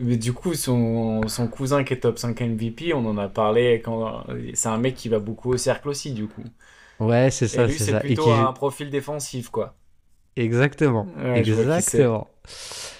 Mais 0.00 0.16
du 0.16 0.32
coup, 0.32 0.54
son, 0.54 1.26
son, 1.28 1.46
cousin 1.46 1.84
qui 1.84 1.94
est 1.94 2.00
top 2.00 2.18
5 2.18 2.40
MVP, 2.40 2.92
on 2.92 3.06
en 3.06 3.16
a 3.16 3.28
parlé 3.28 3.80
quand. 3.82 4.24
C'est 4.52 4.68
un 4.68 4.78
mec 4.78 4.94
qui 4.94 5.08
va 5.08 5.20
beaucoup 5.20 5.52
au 5.52 5.56
cercle 5.56 5.88
aussi, 5.88 6.12
du 6.12 6.26
coup. 6.26 6.44
Ouais, 7.00 7.30
c'est 7.30 7.48
ça. 7.48 7.64
Et 7.64 7.68
lui, 7.68 7.78
c'est 7.78 7.98
plutôt 8.00 8.30
un 8.30 8.52
profil 8.52 8.90
défensif, 8.90 9.48
quoi. 9.48 9.74
Exactement. 10.36 11.06
Exactement. 11.34 12.28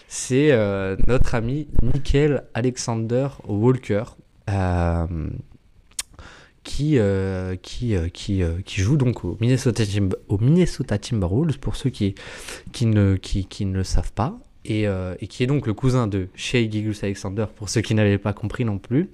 C'est 0.09 0.53
euh, 0.53 0.97
notre 1.09 1.35
ami 1.35 1.69
Nickel 1.83 2.45
Alexander 2.55 3.29
Walker. 3.49 4.05
Euh, 4.49 5.07
qui, 6.63 6.99
euh, 6.99 7.57
qui, 7.57 7.95
qui, 8.13 8.43
qui, 8.65 8.81
joue 8.81 8.97
donc 8.97 9.25
au 9.25 9.37
Minnesota, 9.41 9.83
au 10.29 10.39
Minnesota 10.39 10.99
Timberwolves, 10.99 11.59
pour 11.59 11.77
ceux 11.77 11.91
qui, 11.91 12.15
qui, 12.73 12.87
ne, 12.87 13.17
qui, 13.17 13.47
qui 13.47 13.67
ne 13.67 13.75
le 13.75 13.85
savent 13.85 14.13
pas, 14.13 14.39
et, 14.65 14.85
et, 14.85 15.27
qui 15.27 15.43
est 15.43 15.47
donc 15.47 15.67
le 15.67 15.75
cousin 15.75 16.07
de 16.07 16.29
Shea 16.35 16.71
Gilgus 16.71 17.03
Alexander, 17.03 17.47
pour 17.55 17.69
ceux 17.69 17.83
qui 17.83 17.95
n'avaient 17.95 18.17
pas 18.17 18.33
compris 18.33 18.65
non 18.65 18.79
plus, 18.79 19.11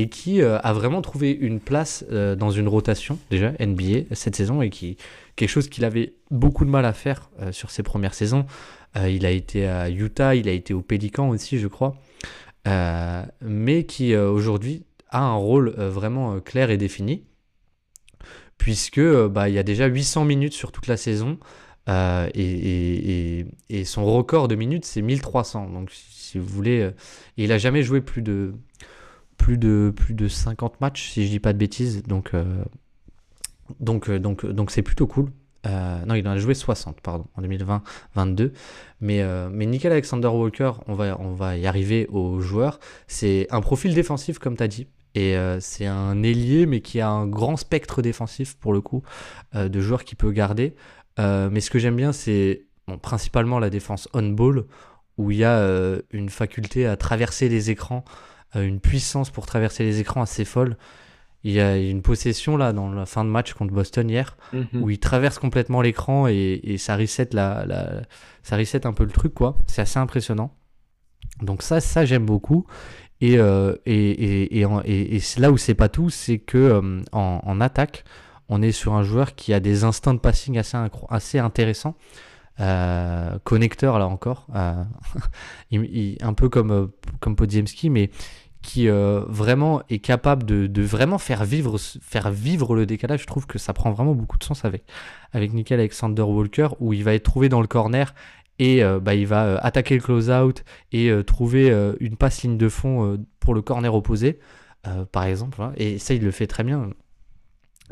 et 0.00 0.08
qui 0.08 0.42
a 0.42 0.72
vraiment 0.72 1.00
trouvé 1.00 1.30
une 1.30 1.60
place 1.60 2.04
dans 2.10 2.50
une 2.50 2.68
rotation, 2.68 3.18
déjà, 3.30 3.52
NBA, 3.60 4.14
cette 4.14 4.36
saison, 4.36 4.60
et 4.62 4.70
qui, 4.70 4.96
quelque 5.36 5.50
chose 5.50 5.68
qu'il 5.68 5.84
avait 5.84 6.14
beaucoup 6.30 6.64
de 6.64 6.70
mal 6.70 6.84
à 6.84 6.92
faire 6.92 7.30
euh, 7.40 7.52
sur 7.52 7.70
ses 7.70 7.82
premières 7.82 8.14
saisons. 8.14 8.46
Euh, 8.96 9.08
il 9.08 9.24
a 9.24 9.30
été 9.30 9.66
à 9.66 9.88
Utah, 9.90 10.34
il 10.34 10.48
a 10.48 10.52
été 10.52 10.74
au 10.74 10.82
Pélican 10.82 11.28
aussi, 11.28 11.58
je 11.58 11.68
crois, 11.68 11.96
euh, 12.66 13.22
mais 13.42 13.84
qui 13.84 14.16
aujourd'hui 14.16 14.84
a 15.10 15.20
un 15.20 15.34
rôle 15.34 15.70
vraiment 15.70 16.40
clair 16.40 16.70
et 16.70 16.76
défini, 16.76 17.24
puisque 18.58 19.00
bah, 19.00 19.48
il 19.48 19.54
y 19.54 19.58
a 19.58 19.62
déjà 19.62 19.86
800 19.86 20.24
minutes 20.24 20.54
sur 20.54 20.72
toute 20.72 20.88
la 20.88 20.96
saison. 20.96 21.38
et, 21.88 23.44
son 23.84 24.04
record 24.04 24.48
de 24.48 24.56
minutes, 24.56 24.84
c'est 24.84 25.02
1300. 25.02 25.70
Donc, 25.70 25.90
si 25.92 26.38
vous 26.38 26.46
voulez, 26.46 26.90
il 27.36 27.52
a 27.52 27.58
jamais 27.58 27.82
joué 27.82 28.00
plus 28.00 28.22
de, 28.22 28.54
plus 29.36 29.58
de, 29.58 29.92
plus 29.94 30.14
de 30.14 30.28
50 30.28 30.80
matchs, 30.80 31.10
si 31.10 31.24
je 31.24 31.30
dis 31.30 31.40
pas 31.40 31.52
de 31.52 31.58
bêtises. 31.58 32.02
Donc, 32.02 32.34
euh, 32.34 32.64
donc, 33.80 34.10
donc 34.10 34.70
c'est 34.70 34.82
plutôt 34.82 35.06
cool. 35.06 35.30
Euh, 35.66 36.04
non, 36.04 36.14
il 36.14 36.26
en 36.28 36.32
a 36.32 36.38
joué 36.38 36.54
60, 36.54 37.00
pardon, 37.00 37.26
en 37.34 37.42
2020-22. 37.42 38.52
Mais, 39.00 39.22
euh, 39.22 39.48
mais 39.50 39.66
Nickel 39.66 39.92
Alexander 39.92 40.28
Walker, 40.28 40.72
on 40.86 40.94
va, 40.94 41.18
on 41.20 41.34
va 41.34 41.56
y 41.56 41.66
arriver 41.66 42.06
aux 42.08 42.40
joueurs. 42.40 42.78
C'est 43.08 43.46
un 43.50 43.60
profil 43.60 43.94
défensif, 43.94 44.38
comme 44.38 44.56
tu 44.56 44.62
as 44.62 44.68
dit. 44.68 44.86
Et 45.14 45.34
c'est 45.60 45.86
un 45.86 46.22
ailier, 46.22 46.66
mais 46.66 46.82
qui 46.82 47.00
a 47.00 47.08
un 47.08 47.26
grand 47.26 47.56
spectre 47.56 48.02
défensif, 48.02 48.54
pour 48.58 48.74
le 48.74 48.82
coup, 48.82 49.02
de 49.54 49.80
joueurs 49.80 50.04
qu'il 50.04 50.18
peut 50.18 50.30
garder. 50.30 50.74
mais 51.16 51.60
ce 51.60 51.70
que 51.70 51.78
j'aime 51.78 51.96
bien, 51.96 52.12
c'est 52.12 52.66
principalement 53.00 53.58
la 53.58 53.70
défense 53.70 54.10
on-ball, 54.12 54.66
où 55.16 55.30
il 55.30 55.38
y 55.38 55.44
a 55.44 55.98
une 56.10 56.28
faculté 56.28 56.84
à 56.86 56.98
traverser 56.98 57.48
les 57.48 57.70
écrans, 57.70 58.04
une 58.62 58.80
puissance 58.80 59.30
pour 59.30 59.46
traverser 59.46 59.84
les 59.84 60.00
écrans 60.00 60.22
assez 60.22 60.44
folle. 60.44 60.76
Il 61.44 61.52
y 61.52 61.60
a 61.60 61.76
une 61.76 62.02
possession 62.02 62.56
là 62.56 62.72
dans 62.72 62.90
la 62.90 63.06
fin 63.06 63.24
de 63.24 63.30
match 63.30 63.52
contre 63.52 63.72
Boston 63.72 64.10
hier 64.10 64.36
mhm. 64.52 64.82
où 64.82 64.90
il 64.90 64.98
traverse 64.98 65.38
complètement 65.38 65.80
l'écran 65.80 66.26
et, 66.26 66.76
ça 66.78 66.96
reset 66.96 67.28
la, 67.32 67.64
ça 68.42 68.56
reset 68.56 68.84
un 68.86 68.92
peu 68.92 69.04
le 69.04 69.12
truc 69.12 69.34
quoi. 69.34 69.56
C'est 69.66 69.82
assez 69.82 69.98
impressionnant. 69.98 70.52
Donc 71.42 71.62
ça, 71.62 71.80
ça 71.80 72.04
j'aime 72.04 72.26
beaucoup. 72.26 72.66
Et, 73.20 73.38
euh, 73.38 73.74
et, 73.86 74.60
et, 74.60 75.20
là 75.38 75.50
où 75.50 75.56
c'est 75.56 75.74
pas 75.74 75.88
tout, 75.88 76.10
c'est 76.10 76.38
que 76.38 76.58
euh, 76.58 77.02
en, 77.12 77.60
attaque, 77.60 78.04
on 78.48 78.60
est 78.60 78.72
sur 78.72 78.94
un 78.94 79.02
joueur 79.02 79.34
qui 79.34 79.54
a 79.54 79.60
des 79.60 79.84
instincts 79.84 80.14
de 80.14 80.18
passing 80.18 80.58
assez, 80.58 80.76
assez 81.08 81.38
intéressants. 81.38 81.96
Euh, 82.58 83.38
connecteur 83.44 83.98
là 83.98 84.06
encore, 84.06 84.46
un 84.54 86.32
peu 86.34 86.48
comme, 86.48 86.90
comme 87.20 87.36
Podziemski, 87.36 87.90
mais 87.90 88.10
qui 88.66 88.88
euh, 88.88 89.20
vraiment 89.28 89.80
est 89.90 90.00
capable 90.00 90.44
de, 90.44 90.82
vraiment 90.82 91.18
faire 91.18 91.44
vivre, 91.44 91.78
faire 91.78 92.32
vivre 92.32 92.74
le 92.74 92.84
décalage. 92.84 93.20
Je 93.20 93.26
trouve 93.26 93.46
que 93.46 93.58
ça 93.58 93.72
prend 93.72 93.92
vraiment 93.92 94.12
beaucoup 94.12 94.38
de 94.38 94.42
sens 94.42 94.64
avec, 94.64 94.82
avec 95.32 95.52
Nickel 95.52 95.78
Alexander 95.78 96.22
Walker, 96.22 96.70
où 96.80 96.92
il 96.92 97.04
va 97.04 97.14
être 97.14 97.22
trouvé 97.22 97.48
dans 97.48 97.60
le 97.60 97.68
corner 97.68 98.12
et 98.58 98.82
euh, 98.82 98.98
bah, 98.98 99.14
il 99.14 99.28
va 99.28 99.44
euh, 99.44 99.58
attaquer 99.62 99.94
le 99.94 100.00
close-out 100.00 100.64
et 100.90 101.12
trouver 101.24 101.70
une 102.00 102.16
passe 102.16 102.42
ligne 102.42 102.58
de 102.58 102.68
fond 102.68 103.24
pour 103.38 103.54
le 103.54 103.62
corner 103.62 103.94
opposé, 103.94 104.40
par 105.12 105.22
exemple. 105.22 105.62
Hein. 105.62 105.72
Et 105.76 106.00
ça, 106.00 106.14
il 106.14 106.24
le 106.24 106.32
fait 106.32 106.48
très 106.48 106.64
bien. 106.64 106.90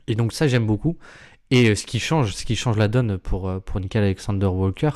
Et 0.08 0.16
donc 0.16 0.32
ça, 0.32 0.48
j'aime 0.48 0.66
beaucoup. 0.66 0.98
Et 1.52 1.76
ce 1.76 1.86
qui 1.86 2.00
change, 2.00 2.34
ce 2.34 2.44
qui 2.44 2.56
change 2.56 2.78
la 2.78 2.88
donne 2.88 3.16
pour, 3.16 3.62
pour 3.62 3.78
Nickel 3.78 4.02
Alexander 4.02 4.46
Walker, 4.46 4.90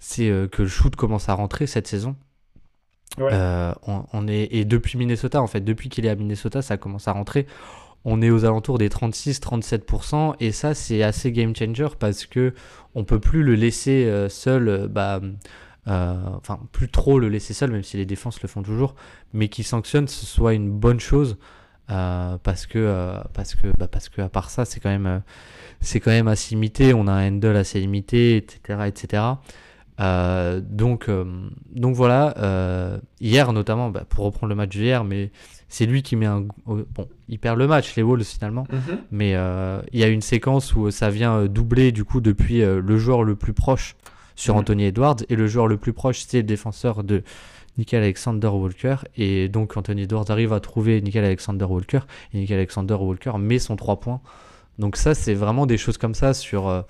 c'est 0.00 0.28
que 0.52 0.62
le 0.62 0.68
shoot 0.68 0.94
commence 0.96 1.30
à 1.30 1.34
rentrer 1.34 1.66
cette 1.66 1.86
saison. 1.86 2.14
Euh, 3.20 3.72
on, 3.86 4.26
est, 4.26 4.48
et 4.50 4.64
depuis 4.64 4.98
Minnesota, 4.98 5.40
en 5.40 5.46
fait, 5.46 5.60
depuis 5.60 5.88
qu'il 5.88 6.04
est 6.06 6.08
à 6.08 6.14
Minnesota, 6.14 6.62
ça 6.62 6.76
commence 6.76 7.08
à 7.08 7.12
rentrer. 7.12 7.46
On 8.04 8.20
est 8.20 8.30
aux 8.30 8.44
alentours 8.44 8.78
des 8.78 8.88
36-37%, 8.88 10.34
et 10.40 10.52
ça, 10.52 10.74
c'est 10.74 11.02
assez 11.02 11.32
game 11.32 11.54
changer 11.56 11.88
parce 11.98 12.26
que 12.26 12.54
on 12.94 13.04
peut 13.04 13.20
plus 13.20 13.42
le 13.42 13.54
laisser 13.54 14.04
euh, 14.04 14.28
seul, 14.28 14.68
euh, 14.68 14.88
bah, 14.88 15.20
enfin, 15.86 16.60
plus 16.72 16.90
trop 16.90 17.18
le 17.18 17.28
laisser 17.28 17.54
seul, 17.54 17.70
même 17.70 17.82
si 17.82 17.96
les 17.96 18.06
défenses 18.06 18.42
le 18.42 18.48
font 18.48 18.62
toujours, 18.62 18.94
mais 19.32 19.48
qui 19.48 19.62
sanctionne, 19.62 20.08
ce 20.08 20.26
soit 20.26 20.54
une 20.54 20.70
bonne 20.70 21.00
chose. 21.00 21.38
parce 21.86 22.66
que 22.66 23.20
parce 23.32 23.54
que 23.54 23.68
bah, 23.78 23.88
parce 23.88 24.08
que 24.08 24.22
à 24.22 24.30
part 24.30 24.48
ça 24.48 24.64
c'est 24.64 24.80
quand 24.80 24.88
même 24.88 25.22
quand 25.82 26.10
même 26.10 26.28
assez 26.28 26.54
limité 26.54 26.94
on 26.94 27.06
a 27.06 27.12
un 27.12 27.28
handle 27.28 27.56
assez 27.56 27.78
limité 27.78 28.38
etc 28.38 28.84
etc 28.86 29.22
euh, 30.00 30.60
donc, 30.62 31.08
euh, 31.08 31.24
donc 31.74 31.94
voilà, 31.94 32.34
euh, 32.38 32.98
hier 33.20 33.52
notamment, 33.52 33.90
bah, 33.90 34.04
pour 34.08 34.24
reprendre 34.24 34.48
le 34.48 34.56
match 34.56 34.70
d'hier, 34.70 35.04
mais 35.04 35.30
c'est 35.68 35.86
lui 35.86 36.02
qui 36.02 36.16
met 36.16 36.26
un. 36.26 36.46
Bon, 36.66 37.08
il 37.28 37.38
perd 37.38 37.58
le 37.58 37.66
match, 37.66 37.94
les 37.94 38.02
Wolves 38.02 38.24
finalement, 38.24 38.66
mhm. 38.70 38.98
mais 39.10 39.30
il 39.92 40.00
y 40.00 40.04
a 40.04 40.08
une 40.08 40.22
séquence 40.22 40.74
où 40.74 40.90
ça 40.90 41.10
vient 41.10 41.46
doubler 41.46 41.92
du 41.92 42.04
coup 42.04 42.20
depuis 42.20 42.60
le 42.60 42.96
joueur 42.98 43.22
le 43.24 43.36
plus 43.36 43.52
proche 43.52 43.96
sur 44.36 44.54
mhm. 44.54 44.60
Anthony 44.60 44.84
Edwards, 44.84 45.16
et 45.28 45.36
le 45.36 45.46
joueur 45.46 45.68
le 45.68 45.76
plus 45.76 45.92
proche 45.92 46.24
c'est 46.26 46.38
le 46.38 46.42
défenseur 46.44 47.04
de 47.04 47.22
Nickel 47.78 48.02
Alexander 48.02 48.48
Walker, 48.48 48.96
et 49.16 49.48
donc 49.48 49.76
Anthony 49.76 50.02
Edwards 50.02 50.26
arrive 50.28 50.52
à 50.52 50.60
trouver 50.60 51.00
Nickel 51.00 51.24
Alexander 51.24 51.64
Walker, 51.64 52.00
et 52.32 52.38
Nickel 52.38 52.56
Alexander 52.56 52.94
Walker 52.94 53.32
met 53.38 53.58
son 53.58 53.76
3 53.76 54.00
points. 54.00 54.20
Donc 54.80 54.96
ça, 54.96 55.14
c'est 55.14 55.34
vraiment 55.34 55.66
des 55.66 55.76
choses 55.76 55.98
comme 55.98 56.14
ça 56.14 56.34
sur 56.34 56.84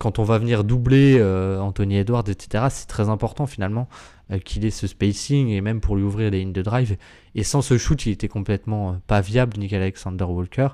quand 0.00 0.18
on 0.18 0.24
va 0.24 0.38
venir 0.38 0.64
doubler 0.64 1.18
euh, 1.18 1.60
Anthony 1.60 1.98
Edwards, 1.98 2.24
etc., 2.26 2.64
c'est 2.70 2.86
très 2.88 3.10
important 3.10 3.46
finalement 3.46 3.86
euh, 4.32 4.38
qu'il 4.38 4.64
ait 4.64 4.70
ce 4.70 4.86
spacing 4.86 5.48
et 5.48 5.60
même 5.60 5.82
pour 5.82 5.94
lui 5.94 6.02
ouvrir 6.02 6.30
des 6.30 6.38
lignes 6.38 6.54
de 6.54 6.62
drive. 6.62 6.96
Et 7.34 7.44
sans 7.44 7.60
ce 7.60 7.76
shoot, 7.76 8.06
il 8.06 8.12
était 8.12 8.26
complètement 8.26 8.92
euh, 8.92 8.94
pas 9.06 9.20
viable, 9.20 9.58
Nickel 9.58 9.82
Alexander 9.82 10.24
Walker. 10.24 10.68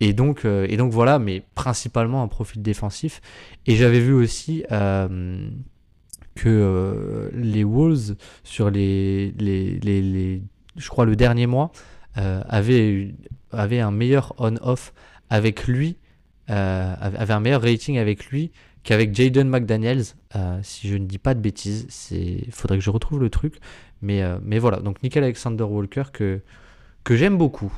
Et 0.00 0.12
donc, 0.12 0.44
et 0.44 0.76
donc 0.76 0.90
voilà, 0.92 1.20
mais 1.20 1.44
principalement 1.54 2.24
un 2.24 2.28
profil 2.28 2.60
défensif. 2.60 3.22
Et 3.64 3.76
j'avais 3.76 4.00
vu 4.00 4.12
aussi 4.12 4.64
que 6.34 7.30
les 7.32 7.64
Wolves, 7.64 8.16
sur 8.42 8.70
les, 8.70 9.30
les, 9.38 9.78
les, 9.78 10.42
je 10.76 10.88
crois 10.88 11.06
le 11.06 11.14
dernier 11.14 11.46
mois, 11.46 11.70
avaient, 12.16 13.14
avaient 13.52 13.80
un 13.80 13.92
meilleur 13.92 14.34
on-off 14.36 14.92
avec 15.30 15.68
lui 15.68 15.96
euh, 16.50 16.94
avait 17.00 17.32
un 17.32 17.40
meilleur 17.40 17.62
rating 17.62 17.98
avec 17.98 18.26
lui 18.26 18.50
qu'avec 18.82 19.14
Jaden 19.14 19.48
McDaniels, 19.48 20.04
euh, 20.36 20.58
si 20.62 20.88
je 20.88 20.96
ne 20.96 21.06
dis 21.06 21.18
pas 21.18 21.34
de 21.34 21.40
bêtises. 21.40 22.10
Il 22.10 22.52
faudrait 22.52 22.76
que 22.76 22.84
je 22.84 22.90
retrouve 22.90 23.20
le 23.20 23.30
truc. 23.30 23.56
Mais, 24.02 24.22
euh, 24.22 24.38
mais 24.42 24.58
voilà, 24.58 24.80
donc 24.80 25.02
Nickel 25.02 25.24
Alexander 25.24 25.64
Walker 25.64 26.04
que, 26.12 26.40
que 27.02 27.16
j'aime 27.16 27.38
beaucoup. 27.38 27.72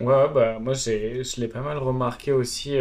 Ouais, 0.00 0.26
bah, 0.34 0.58
moi 0.60 0.74
je 0.74 1.40
l'ai 1.40 1.48
pas 1.48 1.62
mal 1.62 1.78
remarqué 1.78 2.32
aussi, 2.32 2.76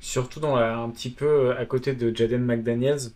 surtout 0.00 0.38
dans 0.38 0.54
un 0.56 0.88
petit 0.90 1.10
peu 1.10 1.56
à 1.56 1.66
côté 1.66 1.94
de 1.94 2.14
Jaden 2.14 2.44
McDaniels. 2.44 3.10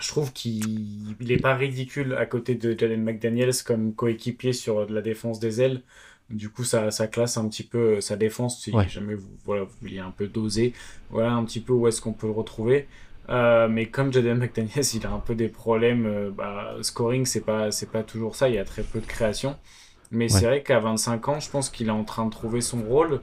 Je 0.00 0.08
trouve 0.08 0.32
qu'il 0.32 1.14
n'est 1.20 1.36
pas 1.36 1.54
ridicule 1.54 2.14
à 2.14 2.24
côté 2.24 2.54
de 2.54 2.76
Jaden 2.76 3.02
McDaniels 3.02 3.62
comme 3.64 3.94
coéquipier 3.94 4.54
sur 4.54 4.88
la 4.88 5.02
défense 5.02 5.38
des 5.38 5.60
ailes. 5.60 5.82
Du 6.30 6.48
coup, 6.48 6.64
ça, 6.64 6.90
ça 6.90 7.08
classe 7.08 7.36
un 7.36 7.48
petit 7.48 7.64
peu 7.64 7.96
euh, 7.96 8.00
sa 8.00 8.16
défense 8.16 8.62
si 8.62 8.72
jamais 8.88 9.14
vous, 9.14 9.30
voilà, 9.44 9.64
vous 9.64 9.74
vouliez 9.80 9.98
un 9.98 10.12
peu 10.12 10.28
doser. 10.28 10.72
Voilà 11.10 11.32
un 11.32 11.44
petit 11.44 11.60
peu 11.60 11.72
où 11.72 11.88
est-ce 11.88 12.00
qu'on 12.00 12.12
peut 12.12 12.28
le 12.28 12.32
retrouver. 12.32 12.86
Euh, 13.28 13.68
mais 13.68 13.86
comme 13.86 14.12
Jaden 14.12 14.38
McDaniels, 14.38 14.84
il 14.94 15.06
a 15.06 15.10
un 15.10 15.18
peu 15.18 15.34
des 15.34 15.48
problèmes. 15.48 16.06
Euh, 16.06 16.30
bah, 16.30 16.76
scoring, 16.82 17.26
c'est 17.26 17.40
pas, 17.40 17.70
c'est 17.70 17.90
pas 17.90 18.02
toujours 18.02 18.36
ça. 18.36 18.48
Il 18.48 18.54
y 18.54 18.58
a 18.58 18.64
très 18.64 18.82
peu 18.82 19.00
de 19.00 19.06
création. 19.06 19.56
Mais 20.12 20.28
c'est 20.28 20.46
vrai 20.46 20.62
qu'à 20.62 20.80
25 20.80 21.28
ans, 21.28 21.40
je 21.40 21.48
pense 21.48 21.70
qu'il 21.70 21.86
est 21.86 21.92
en 21.92 22.02
train 22.02 22.26
de 22.26 22.30
trouver 22.30 22.60
son 22.60 22.82
rôle. 22.82 23.20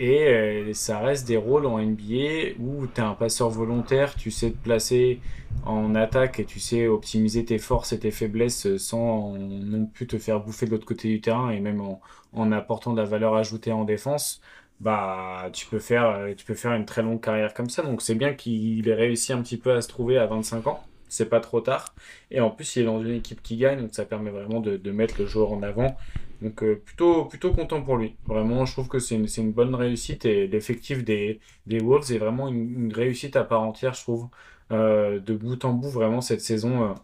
Et 0.00 0.72
ça 0.74 1.00
reste 1.00 1.26
des 1.26 1.36
rôles 1.36 1.66
en 1.66 1.78
NBA 1.80 2.54
où 2.60 2.86
tu 2.86 3.00
es 3.00 3.04
un 3.04 3.14
passeur 3.14 3.50
volontaire, 3.50 4.14
tu 4.14 4.30
sais 4.30 4.52
te 4.52 4.56
placer 4.56 5.20
en 5.64 5.94
attaque 5.96 6.38
et 6.38 6.44
tu 6.44 6.60
sais 6.60 6.86
optimiser 6.86 7.44
tes 7.44 7.58
forces 7.58 7.92
et 7.92 7.98
tes 7.98 8.12
faiblesses 8.12 8.76
sans 8.76 9.34
non 9.36 9.86
plus 9.86 10.06
te 10.06 10.18
faire 10.18 10.40
bouffer 10.40 10.66
de 10.66 10.70
l'autre 10.70 10.86
côté 10.86 11.08
du 11.08 11.20
terrain 11.20 11.50
et 11.50 11.58
même 11.60 11.80
en, 11.80 12.00
en 12.32 12.52
apportant 12.52 12.92
de 12.92 13.00
la 13.00 13.06
valeur 13.06 13.34
ajoutée 13.34 13.72
en 13.72 13.84
défense. 13.84 14.40
bah 14.80 15.50
tu 15.52 15.66
peux 15.66 15.80
faire 15.80 16.34
tu 16.36 16.44
peux 16.44 16.54
faire 16.54 16.72
une 16.74 16.84
très 16.86 17.02
longue 17.02 17.20
carrière 17.20 17.52
comme 17.54 17.68
ça. 17.70 17.82
Donc 17.82 18.00
c'est 18.02 18.14
bien 18.14 18.34
qu'il 18.34 18.88
ait 18.88 18.94
réussi 18.94 19.32
un 19.32 19.42
petit 19.42 19.58
peu 19.58 19.72
à 19.72 19.82
se 19.82 19.88
trouver 19.88 20.16
à 20.18 20.26
25 20.26 20.66
ans. 20.68 20.84
C'est 21.08 21.28
pas 21.28 21.40
trop 21.40 21.60
tard. 21.60 21.94
Et 22.30 22.40
en 22.40 22.50
plus, 22.50 22.76
il 22.76 22.82
est 22.82 22.84
dans 22.86 23.02
une 23.02 23.14
équipe 23.14 23.42
qui 23.42 23.56
gagne, 23.56 23.80
donc 23.80 23.94
ça 23.94 24.04
permet 24.04 24.30
vraiment 24.30 24.60
de, 24.60 24.76
de 24.76 24.90
mettre 24.90 25.14
le 25.18 25.26
joueur 25.26 25.52
en 25.52 25.62
avant. 25.62 25.96
Donc 26.42 26.62
euh, 26.62 26.80
plutôt, 26.84 27.24
plutôt 27.24 27.52
content 27.52 27.82
pour 27.82 27.96
lui. 27.96 28.16
Vraiment, 28.26 28.64
je 28.64 28.72
trouve 28.72 28.88
que 28.88 28.98
c'est 28.98 29.16
une, 29.16 29.26
une, 29.36 29.52
bonne 29.52 29.74
réussite 29.74 30.24
et 30.24 30.46
l'effectif 30.46 31.04
des, 31.04 31.40
des 31.66 31.80
Wolves 31.80 32.12
est 32.12 32.18
vraiment 32.18 32.48
une, 32.48 32.92
réussite 32.92 33.36
à 33.36 33.44
part 33.44 33.62
entière, 33.62 33.94
je 33.94 34.02
trouve. 34.02 34.28
Euh, 34.70 35.18
de 35.20 35.34
bout 35.34 35.64
en 35.64 35.72
bout, 35.72 35.88
vraiment, 35.88 36.20
cette 36.20 36.40
saison, 36.40 36.90
euh, 36.90 36.94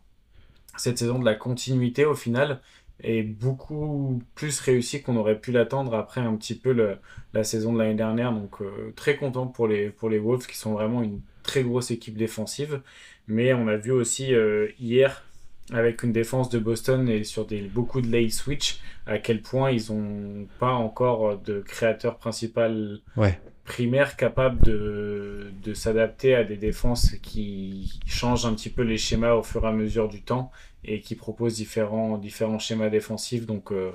cette 0.77 0.99
saison 0.99 1.19
de 1.19 1.25
la 1.25 1.35
continuité 1.35 2.05
au 2.05 2.15
final 2.15 2.61
est 3.01 3.23
beaucoup 3.23 4.23
plus 4.35 4.61
réussie 4.61 5.03
qu'on 5.03 5.17
aurait 5.17 5.41
pu 5.41 5.51
l'attendre 5.53 5.95
après 5.95 6.21
un 6.21 6.37
petit 6.37 6.55
peu 6.55 6.73
le, 6.73 6.99
la 7.33 7.43
saison 7.45 7.73
de 7.73 7.79
l'année 7.79 7.95
dernière. 7.95 8.33
Donc 8.33 8.63
très 8.97 9.17
content 9.17 9.47
pour 9.49 9.67
les, 9.69 9.91
pour 9.91 10.09
les 10.09 10.19
Wolves 10.19 10.47
qui 10.47 10.57
sont 10.57 10.73
vraiment 10.73 11.03
une 11.03 11.21
très 11.45 11.62
grosse 11.62 11.92
équipe 11.92 12.16
défensive. 12.16 12.80
Mais 13.28 13.55
on 13.55 13.68
a 13.68 13.76
vu 13.76 13.92
aussi 13.92 14.34
euh, 14.34 14.68
hier 14.80 15.24
avec 15.72 16.03
une 16.03 16.12
défense 16.12 16.51
de 16.51 16.59
Boston 16.59 17.09
et 17.09 17.24
sur 17.24 17.47
des, 17.47 17.62
beaucoup 17.62 18.03
de 18.03 18.11
late 18.11 18.32
switch, 18.32 18.80
à 19.07 19.18
quel 19.18 19.40
point 19.40 19.70
ils 19.70 19.92
n'ont 19.92 20.47
pas 20.59 20.72
encore 20.72 21.38
de 21.38 21.61
créateur 21.61 22.18
principal 22.18 22.99
ouais. 23.16 23.38
primaire 23.64 24.16
capable 24.16 24.62
de, 24.62 25.51
de 25.62 25.74
s'adapter 25.74 26.34
à 26.34 26.45
des 26.45 26.57
défenses 26.57 27.12
qui 27.22 27.99
changent 28.07 28.45
un 28.45 28.55
petit 28.55 28.68
peu 28.68 28.82
les 28.82 28.99
schémas 28.99 29.32
au 29.32 29.42
fur 29.42 29.64
et 29.64 29.68
à 29.68 29.72
mesure 29.72 30.09
du 30.09 30.20
temps 30.22 30.51
et 30.84 31.01
qui 31.01 31.14
proposent 31.14 31.57
différents, 31.57 32.18
différents 32.18 32.59
schémas 32.59 32.90
défensifs. 32.90 33.47
Donc, 33.47 33.72
euh, 33.72 33.92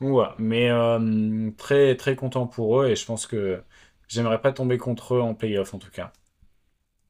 voilà. 0.00 0.34
Mais 0.38 0.70
euh, 0.70 1.50
très, 1.56 1.94
très 1.96 2.16
content 2.16 2.48
pour 2.48 2.82
eux 2.82 2.88
et 2.88 2.96
je 2.96 3.06
pense 3.06 3.26
que 3.26 3.62
j'aimerais 4.08 4.40
pas 4.40 4.52
tomber 4.52 4.76
contre 4.76 5.14
eux 5.14 5.20
en 5.20 5.34
playoff 5.34 5.72
en 5.74 5.78
tout 5.78 5.90
cas. 5.90 6.12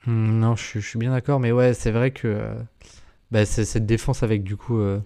Hmm, 0.07 0.39
non, 0.41 0.57
je, 0.57 0.79
suis 0.81 0.99
bien 0.99 1.13
d'accord, 1.13 1.41
mais 1.41 1.53
ouais, 1.53 1.75
c'est 1.75 1.91
vrai 1.91 2.11
que. 2.11 2.29
Euh 2.29 2.55
bah, 3.33 3.47
cette 3.47 3.87
défense 3.87 4.23
avec 4.23 4.45
du 4.45 4.57
coup 4.57 4.79
euh, 4.79 5.01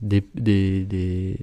des, 0.00 0.24
des, 0.34 0.86
des, 0.86 1.36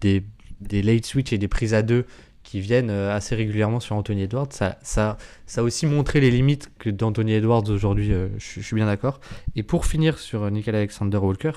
des, 0.00 0.22
des, 0.60 0.82
late 0.82 1.04
switch 1.04 1.32
et 1.32 1.38
des 1.38 1.48
prises 1.48 1.74
à 1.74 1.82
deux 1.82 2.06
qui 2.44 2.60
viennent 2.60 2.90
euh, 2.90 3.14
assez 3.14 3.34
régulièrement 3.34 3.80
sur 3.80 3.96
Anthony 3.96 4.22
Edwards. 4.22 4.48
Ça, 4.50 4.78
ça, 4.82 5.18
ça 5.46 5.60
a 5.60 5.64
aussi 5.64 5.84
montré 5.84 6.20
les 6.20 6.30
limites 6.30 6.70
que 6.78 6.88
d'Anthony 6.88 7.32
Edwards 7.32 7.68
aujourd'hui, 7.68 8.12
euh, 8.12 8.28
je, 8.38 8.60
suis 8.60 8.76
bien 8.76 8.86
d'accord. 8.86 9.20
Et 9.56 9.62
pour 9.62 9.84
finir 9.84 10.18
sur 10.18 10.50
Nickel 10.50 10.76
Alexander 10.76 11.18
Walker, 11.18 11.52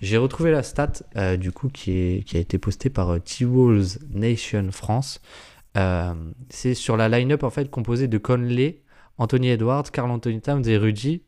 j'ai 0.00 0.16
retrouvé 0.16 0.50
la 0.50 0.62
stat 0.62 0.92
euh, 1.16 1.36
du 1.36 1.52
coup 1.52 1.68
qui, 1.68 1.90
est, 1.90 2.24
qui 2.24 2.36
a 2.36 2.40
été 2.40 2.56
postée 2.56 2.88
par 2.88 3.20
T-Walls 3.20 3.98
Nation 4.14 4.70
France. 4.70 5.20
c'est 6.48 6.74
sur 6.74 6.96
la 6.96 7.08
line-up 7.08 7.42
en 7.42 7.50
fait 7.50 7.68
composée 7.68 8.08
de 8.08 8.16
Conley, 8.16 8.80
Anthony 9.20 9.50
Edwards, 9.50 9.84
Carl 9.92 10.10
Anthony 10.10 10.40
Towns 10.40 10.66
et 10.66 10.76
Rudy 10.76 11.22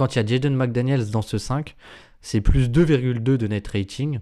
quand 0.00 0.14
il 0.14 0.16
y 0.16 0.22
a 0.22 0.26
Jaden 0.26 0.56
McDaniels 0.56 1.10
dans 1.10 1.20
ce 1.20 1.36
5, 1.36 1.76
c'est 2.22 2.40
plus 2.40 2.70
2,2 2.70 3.20
de 3.20 3.46
net 3.46 3.68
rating. 3.68 4.20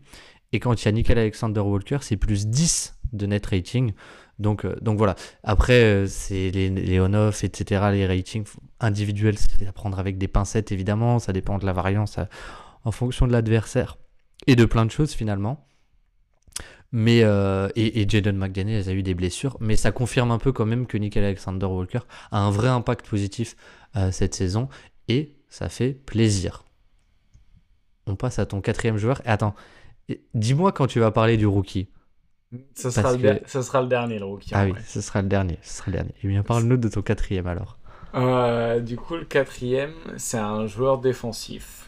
Et 0.53 0.59
quand 0.59 0.83
il 0.83 0.85
y 0.85 0.89
a 0.89 0.93
Nickel 0.93 1.19
Alexander 1.19 1.61
Walker, 1.61 1.99
c'est 2.01 2.17
plus 2.17 2.49
10 2.49 2.99
de 3.13 3.27
net 3.27 3.47
rating. 3.47 3.93
Donc, 4.41 4.65
euh, 4.65 4.77
voilà. 4.85 5.15
Après, 5.45 5.85
euh, 5.85 6.07
c'est 6.09 6.51
les, 6.51 6.99
on-off, 6.99 7.45
etc. 7.45 7.91
Les 7.93 8.09
ratings 8.09 8.45
individuels, 8.81 9.39
c'est 9.39 9.69
à 9.69 9.73
prendre 9.73 10.01
avec 10.01 10.19
des 10.19 10.27
pincettes, 10.27 10.73
évidemment. 10.73 11.21
Ça 11.21 11.33
dépend 11.33 11.59
de 11.59 11.67
la 11.67 11.73
variance 11.73 12.19
à, 12.19 12.29
en 12.83 12.91
fonction 12.91 13.29
de 13.29 13.33
l'adversaire 13.33 13.99
et 14.49 14.57
de 14.57 14.65
plein 14.65 14.85
de 14.85 14.91
choses 14.91 15.13
finalement. 15.13 15.68
Mais 16.91 17.23
euh, 17.23 17.69
et, 17.77 18.01
et 18.01 18.09
Jaden 18.09 18.37
McDaniels 18.37 18.89
a 18.89 18.93
eu 18.93 19.03
des 19.03 19.15
blessures, 19.15 19.57
mais 19.61 19.77
ça 19.77 19.93
confirme 19.93 20.31
un 20.31 20.39
peu 20.39 20.53
quand 20.53 20.65
même 20.65 20.87
que 20.87 20.97
Nickel 20.97 21.23
Alexander 21.23 21.67
Walker 21.67 22.01
a 22.31 22.41
un 22.41 22.51
vrai 22.51 22.69
impact 22.69 23.07
positif 23.07 23.57
euh, 23.97 24.11
cette 24.11 24.35
saison. 24.35 24.69
Et 25.09 25.35
ça 25.49 25.69
fait 25.69 25.93
plaisir. 25.93 26.65
On 28.07 28.17
passe 28.17 28.39
à 28.39 28.47
ton 28.47 28.61
quatrième 28.61 28.97
joueur. 28.97 29.21
Et 29.27 29.29
attends, 29.29 29.55
dis-moi 30.35 30.73
quand 30.73 30.87
tu 30.87 30.99
vas 31.01 31.11
parler 31.11 31.37
du 31.37 31.47
rookie. 31.47 31.89
Ce 32.75 32.91
sera, 32.91 33.15
que... 33.15 33.23
le, 33.23 33.41
ce 33.45 33.61
sera, 33.61 33.83
le 33.83 33.89
dernier, 33.89 34.19
le 34.19 34.25
rookie. 34.25 34.51
Ah 34.55 34.65
oui, 34.65 34.73
ce 34.87 35.03
sera 35.03 35.21
le 35.21 35.29
dernier. 35.29 35.59
Ce 35.61 35.79
sera 35.79 35.91
le 35.91 35.99
dernier. 35.99 36.15
Et 36.23 36.29
bien, 36.29 36.43
parle-nous 36.43 36.79
de 36.79 36.89
ton 36.89 37.03
quatrième 37.03 37.47
alors. 37.47 37.79
Euh, 38.15 38.81
du 38.81 38.97
coup, 38.97 39.17
le 39.17 39.27
quatrième, 39.27 39.93
c'est 40.17 40.39
un 40.39 40.67
joueur 40.67 40.99
défensif 40.99 41.88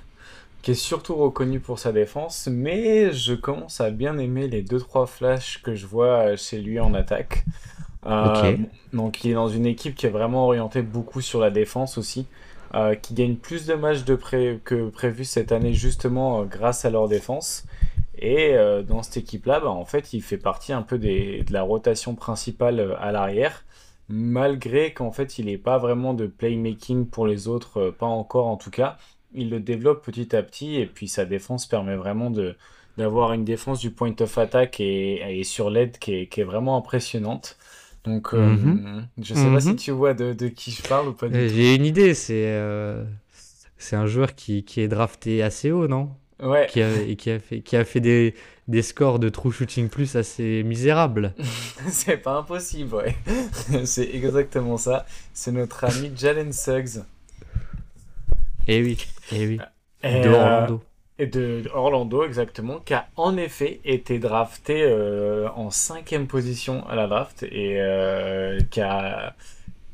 qui 0.63 0.73
est 0.73 0.75
surtout 0.75 1.17
reconnu 1.17 1.61
pour 1.61 1.79
sa 1.79 1.93
défense, 1.93 2.49
mais 2.51 3.13
je 3.13 3.35
commence 3.35 3.81
à 3.81 3.91
bien 3.91 4.19
aimer 4.19 4.49
les 4.49 4.63
2-3 4.63 5.07
flashs 5.07 5.63
que 5.63 5.75
je 5.75 5.87
vois 5.87 6.37
chez 6.37 6.61
lui 6.61 6.81
en 6.81 6.95
attaque. 6.95 7.45
Euh, 8.07 8.27
okay. 8.31 8.59
Donc, 8.93 9.25
il 9.25 9.33
est 9.33 9.35
dans 9.35 9.49
une 9.49 9.67
équipe 9.67 9.95
qui 9.95 10.07
est 10.07 10.11
vraiment 10.11 10.47
orientée 10.47 10.83
beaucoup 10.83 11.21
sur 11.21 11.41
la 11.41 11.51
défense 11.51 11.99
aussi. 11.99 12.27
Euh, 12.73 12.95
qui 12.95 13.15
gagnent 13.15 13.35
plus 13.35 13.67
de 13.67 13.75
matchs 13.75 14.05
de 14.05 14.15
pré 14.15 14.61
que 14.65 14.91
prévu 14.91 15.25
cette 15.25 15.51
année 15.51 15.73
justement 15.73 16.43
euh, 16.43 16.45
grâce 16.45 16.85
à 16.85 16.91
leur 16.91 17.09
défense. 17.09 17.65
Et 18.21 18.55
euh, 18.55 18.83
dans 18.83 19.03
cette 19.03 19.17
équipe-là, 19.17 19.61
bah, 19.61 19.71
en 19.71 19.85
fait, 19.85 20.13
il 20.13 20.23
fait 20.23 20.39
partie 20.39 20.73
un 20.73 20.83
peu 20.83 20.99
des, 20.99 21.43
de 21.43 21.53
la 21.53 21.63
rotation 21.63 22.15
principale 22.15 22.79
euh, 22.81 22.95
à 23.01 23.13
l'arrière, 23.13 23.65
malgré 24.09 24.93
qu'en 24.93 25.11
fait, 25.11 25.39
il 25.39 25.47
n'est 25.47 25.59
pas 25.59 25.79
vraiment 25.79 26.13
de 26.13 26.27
playmaking 26.27 27.07
pour 27.07 27.27
les 27.27 27.49
autres, 27.49 27.79
euh, 27.81 27.93
pas 27.93 28.07
encore 28.07 28.47
en 28.47 28.57
tout 28.57 28.71
cas. 28.71 28.99
Il 29.35 29.51
le 29.51 29.61
développe 29.61 30.05
petit 30.05 30.35
à 30.35 30.43
petit, 30.43 30.77
et 30.77 30.87
puis 30.87 31.09
sa 31.09 31.25
défense 31.25 31.67
permet 31.67 31.97
vraiment 31.97 32.31
de 32.31 32.55
d'avoir 32.99 33.33
une 33.33 33.45
défense 33.45 33.81
du 33.81 33.91
point 33.91 34.15
of 34.21 34.37
attack 34.37 34.81
et, 34.81 35.39
et 35.39 35.45
sur 35.45 35.71
l'aide 35.71 35.99
qui 35.99 36.15
est, 36.15 36.27
qui 36.27 36.41
est 36.41 36.45
vraiment 36.45 36.77
impressionnante. 36.77 37.57
Donc, 38.05 38.35
euh, 38.35 38.39
mm 38.39 38.57
-hmm. 38.57 39.25
je 39.25 39.35
sais 39.35 39.41
mm 39.41 39.47
-hmm. 39.47 39.55
pas 39.55 39.61
si 39.61 39.77
tu 39.77 39.91
vois 39.93 40.15
de, 40.15 40.33
de, 40.33 40.49
qui 40.49 40.71
je 40.71 40.83
parle 40.83 41.09
ou 41.09 41.13
pas. 41.13 41.29
J'ai 41.31 41.75
une 41.75 41.87
idée, 41.87 42.15
c'est 42.15 42.47
euh, 42.49 43.05
c'est 43.79 43.97
un 43.97 44.07
joueur 44.07 44.35
qui, 44.35 44.65
qui, 44.65 44.81
est 44.81 44.89
drafté 44.89 45.43
assez 45.43 45.71
haut, 45.71 45.89
non? 45.89 46.11
Ouais. 46.43 46.67
Qui 46.71 46.83
a, 46.83 46.89
et 47.03 47.17
qui 47.17 47.31
a 47.31 47.39
fait, 47.39 47.61
qui 47.61 47.77
a 47.77 47.85
fait 47.85 48.01
des, 48.01 48.35
des 48.69 48.83
scores 48.83 49.19
de 49.19 49.29
True 49.29 49.53
Shooting 49.53 49.89
Plus 49.89 50.17
assez 50.17 50.63
misérables. 50.65 51.35
c'est 51.89 52.17
pas 52.17 52.39
impossible, 52.39 52.95
ouais. 52.95 53.15
c'est 53.85 54.09
exactement 54.15 54.79
ça. 54.79 55.07
C'est 55.35 55.53
notre 55.53 55.85
ami 55.85 56.11
Jalen 56.17 56.53
Suggs. 56.53 57.03
Eh 58.67 58.83
oui, 58.83 58.99
eh 59.33 59.47
oui. 59.47 59.59
Et 60.03 60.21
de 60.21 60.29
Orlando. 60.29 60.75
Euh, 60.75 61.23
et 61.23 61.27
de 61.27 61.65
Orlando 61.75 62.25
exactement, 62.25 62.79
qui 62.79 62.95
a 62.95 63.09
en 63.17 63.37
effet 63.37 63.81
été 63.85 64.19
drafté 64.19 64.83
euh, 64.83 65.49
en 65.55 65.71
cinquième 65.71 66.27
position 66.27 66.87
à 66.89 66.95
la 66.95 67.07
draft 67.07 67.43
et 67.43 67.79
euh, 67.79 68.59
qui 68.71 68.81
a 68.81 69.35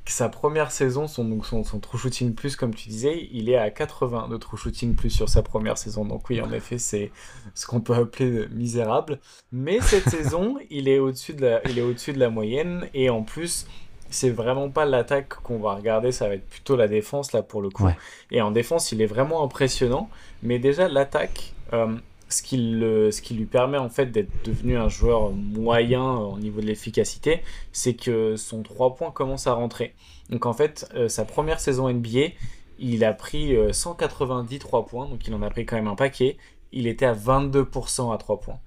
sa 0.09 0.29
première 0.29 0.71
saison, 0.71 1.09
son, 1.09 1.43
son, 1.43 1.65
son 1.65 1.81
true 1.81 1.99
shooting 1.99 2.35
plus, 2.35 2.55
comme 2.55 2.75
tu 2.75 2.89
disais, 2.89 3.29
il 3.33 3.49
est 3.49 3.57
à 3.57 3.71
80 3.71 4.29
de 4.29 4.37
true 4.37 4.57
shooting 4.57 4.95
plus 4.95 5.11
sur 5.11 5.29
sa 5.29 5.43
première 5.43 5.79
saison. 5.79 6.05
Donc 6.05 6.29
oui, 6.31 6.41
en 6.41 6.53
effet, 6.53 6.79
c'est 6.79 7.11
ce 7.55 7.67
qu'on 7.67 7.81
peut 7.81 7.95
appeler 7.95 8.47
misérable. 8.53 9.19
Mais 9.51 9.81
cette 9.81 10.09
saison, 10.09 10.59
il 10.71 10.89
est 10.89 11.01
au-dessus 11.01 11.35
de 11.35 11.43
la, 11.47 11.69
il 11.69 11.79
est 11.79 11.83
au-dessus 11.83 12.13
de 12.13 12.21
la 12.21 12.31
moyenne 12.31 12.89
et 12.95 13.11
en 13.11 13.23
plus, 13.23 13.67
c'est 14.11 14.31
vraiment 14.31 14.71
pas 14.71 14.85
l'attaque 14.85 15.29
qu'on 15.43 15.59
va 15.59 15.75
regarder, 15.75 16.13
ça 16.13 16.29
va 16.29 16.35
être 16.35 16.47
plutôt 16.47 16.77
la 16.77 16.89
défense 16.89 17.33
là 17.33 17.43
pour 17.43 17.61
le 17.63 17.71
coup. 17.71 17.85
Ouais. 17.85 17.97
Et 18.31 18.41
en 18.41 18.51
défense, 18.51 18.93
il 18.93 19.03
est 19.03 19.07
vraiment 19.07 19.43
impressionnant. 19.43 20.09
Mais 20.43 20.59
déjà, 20.59 20.89
l'attaque, 20.89 21.53
euh, 21.73 21.97
ce, 22.29 22.43
qui 22.43 22.57
le, 22.57 23.11
ce 23.11 23.23
qui 23.23 23.35
lui 23.35 23.47
permet 23.47 23.79
en 23.79 23.89
fait 23.89 24.07
d'être 24.07 24.31
devenu 24.45 24.77
un 24.77 24.89
joueur 24.89 25.31
moyen 25.33 26.03
au 26.03 26.39
niveau 26.39 26.61
de 26.61 26.67
l'efficacité, 26.67 27.43
c'est 27.73 27.95
que 27.95 28.37
son 28.37 28.63
3 28.63 28.95
points 28.95 29.11
commence 29.11 29.47
à 29.47 29.53
rentrer. 29.53 29.95
Donc 30.31 30.47
en 30.47 30.53
fait, 30.53 30.89
euh, 30.95 31.09
sa 31.09 31.25
première 31.25 31.61
saison 31.61 31.89
NBA, 31.89 32.33
il 32.79 33.05
a 33.05 33.13
pris 33.13 33.55
euh, 33.57 33.73
190 33.73 34.59
3 34.59 34.87
points, 34.87 35.09
donc 35.09 35.27
il 35.27 35.35
en 35.35 35.43
a 35.43 35.51
pris 35.51 35.67
quand 35.67 35.77
même 35.77 35.89
un 35.89 35.95
paquet. 35.95 36.37
Il 36.73 36.87
était 36.87 37.07
à 37.07 37.15
22% 37.15 38.13
à 38.13 38.19
3 38.19 38.41
points. 38.41 38.59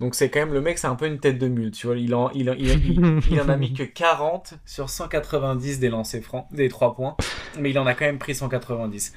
Donc 0.00 0.14
c'est 0.14 0.30
quand 0.30 0.38
même 0.40 0.52
le 0.52 0.60
mec, 0.60 0.78
c'est 0.78 0.86
un 0.86 0.94
peu 0.94 1.06
une 1.06 1.18
tête 1.18 1.38
de 1.38 1.48
mule, 1.48 1.72
tu 1.72 1.86
vois. 1.88 1.96
Il 1.96 2.14
en, 2.14 2.30
il, 2.30 2.54
il, 2.58 2.68
il, 2.68 3.20
il 3.30 3.40
en 3.40 3.48
a 3.48 3.56
mis 3.56 3.72
que 3.72 3.82
40 3.82 4.54
sur 4.64 4.90
190 4.90 5.80
des 5.80 5.88
lancers 5.88 6.22
francs, 6.22 6.46
des 6.52 6.68
3 6.68 6.94
points, 6.94 7.16
mais 7.58 7.70
il 7.70 7.78
en 7.78 7.86
a 7.86 7.94
quand 7.94 8.04
même 8.04 8.18
pris 8.18 8.34
190. 8.34 9.12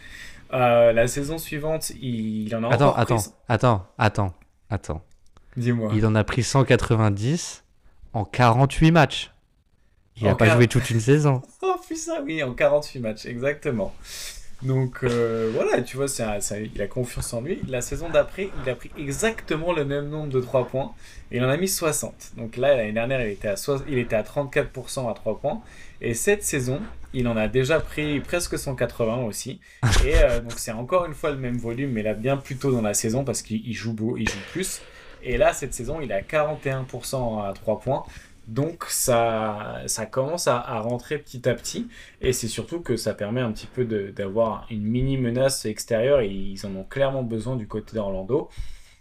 Euh, 0.53 0.91
la 0.91 1.07
saison 1.07 1.37
suivante, 1.37 1.91
il 2.01 2.53
en 2.55 2.63
a 2.63 2.73
attends, 2.73 2.89
encore 2.89 2.99
attends, 2.99 3.17
pris... 3.17 3.31
attends, 3.47 3.87
attends, 3.97 4.33
attends. 4.69 5.01
Dis-moi. 5.55 5.91
Il 5.95 6.05
en 6.05 6.15
a 6.15 6.23
pris 6.23 6.43
190 6.43 7.63
en 8.13 8.25
48 8.25 8.91
matchs. 8.91 9.31
Il 10.17 10.25
n'a 10.25 10.35
pas 10.35 10.45
40... 10.45 10.59
joué 10.59 10.67
toute 10.67 10.89
une 10.89 10.99
saison. 10.99 11.41
oh 11.61 11.75
putain, 11.87 12.21
oui, 12.23 12.43
en 12.43 12.53
48 12.53 12.99
matchs, 12.99 13.25
exactement. 13.25 13.93
Donc 14.63 14.99
euh, 15.03 15.51
voilà, 15.53 15.81
tu 15.81 15.97
vois, 15.97 16.05
il 16.75 16.81
a 16.81 16.87
confiance 16.87 17.33
en 17.33 17.41
lui. 17.41 17.59
La 17.67 17.81
saison 17.81 18.09
d'après, 18.09 18.49
il 18.63 18.69
a 18.69 18.75
pris 18.75 18.91
exactement 18.97 19.73
le 19.73 19.85
même 19.85 20.09
nombre 20.09 20.29
de 20.29 20.39
3 20.39 20.67
points 20.67 20.91
et 21.31 21.37
il 21.37 21.43
en 21.43 21.49
a 21.49 21.57
mis 21.57 21.67
60. 21.67 22.33
Donc 22.37 22.57
là, 22.57 22.75
l'année 22.75 22.91
dernière, 22.91 23.21
il 23.21 23.31
était, 23.31 23.47
à 23.47 23.55
il 23.87 23.97
était 23.97 24.15
à 24.15 24.21
34% 24.21 25.09
à 25.09 25.13
3 25.13 25.39
points. 25.39 25.61
Et 25.99 26.13
cette 26.13 26.43
saison, 26.43 26.79
il 27.13 27.27
en 27.27 27.37
a 27.37 27.47
déjà 27.47 27.79
pris 27.79 28.19
presque 28.19 28.57
180 28.57 29.23
aussi. 29.23 29.59
Et 30.05 30.15
euh, 30.15 30.39
donc 30.39 30.53
c'est 30.57 30.71
encore 30.71 31.05
une 31.05 31.15
fois 31.15 31.31
le 31.31 31.37
même 31.37 31.57
volume, 31.57 31.91
mais 31.91 32.03
là 32.03 32.13
bien 32.13 32.37
plus 32.37 32.57
tôt 32.57 32.71
dans 32.71 32.81
la 32.81 32.93
saison 32.93 33.23
parce 33.23 33.41
qu'il 33.41 33.73
joue, 33.73 33.93
beau, 33.93 34.15
il 34.17 34.29
joue 34.29 34.39
plus. 34.51 34.81
Et 35.23 35.37
là, 35.37 35.53
cette 35.53 35.73
saison, 35.73 36.01
il 36.01 36.11
à 36.11 36.21
41% 36.21 37.47
à 37.47 37.53
3 37.53 37.79
points. 37.79 38.03
Donc 38.51 38.83
ça, 38.89 39.81
ça 39.85 40.05
commence 40.05 40.47
à, 40.49 40.59
rentrer 40.81 41.17
petit 41.17 41.47
à 41.47 41.53
petit 41.53 41.87
et 42.19 42.33
c'est 42.33 42.49
surtout 42.49 42.81
que 42.81 42.97
ça 42.97 43.13
permet 43.13 43.39
un 43.39 43.53
petit 43.53 43.65
peu 43.65 43.85
d'avoir 43.85 44.67
une 44.69 44.83
mini 44.83 45.17
menace 45.17 45.63
extérieure 45.63 46.19
et 46.19 46.27
ils 46.27 46.65
en 46.65 46.75
ont 46.75 46.83
clairement 46.83 47.23
besoin 47.23 47.55
du 47.55 47.65
côté 47.65 47.95
d'Orlando. 47.95 48.49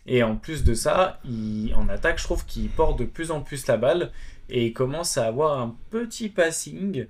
Et 0.07 0.23
en 0.23 0.37
plus 0.37 0.63
de 0.63 0.73
ça, 0.73 1.21
en 1.75 1.89
attaque, 1.89 2.21
je 2.21 2.25
trouve 2.25 2.47
qu'il 2.47 2.69
porte 2.69 2.97
de 3.01 3.05
plus 3.05 3.33
en 3.33 3.41
plus 3.41 3.67
la 3.67 3.77
balle 3.77 4.13
et 4.49 4.67
il 4.67 4.73
commence 4.73 5.19
à 5.19 5.27
avoir 5.27 5.59
un 5.59 5.77
petit 5.91 6.29
passing 6.29 7.07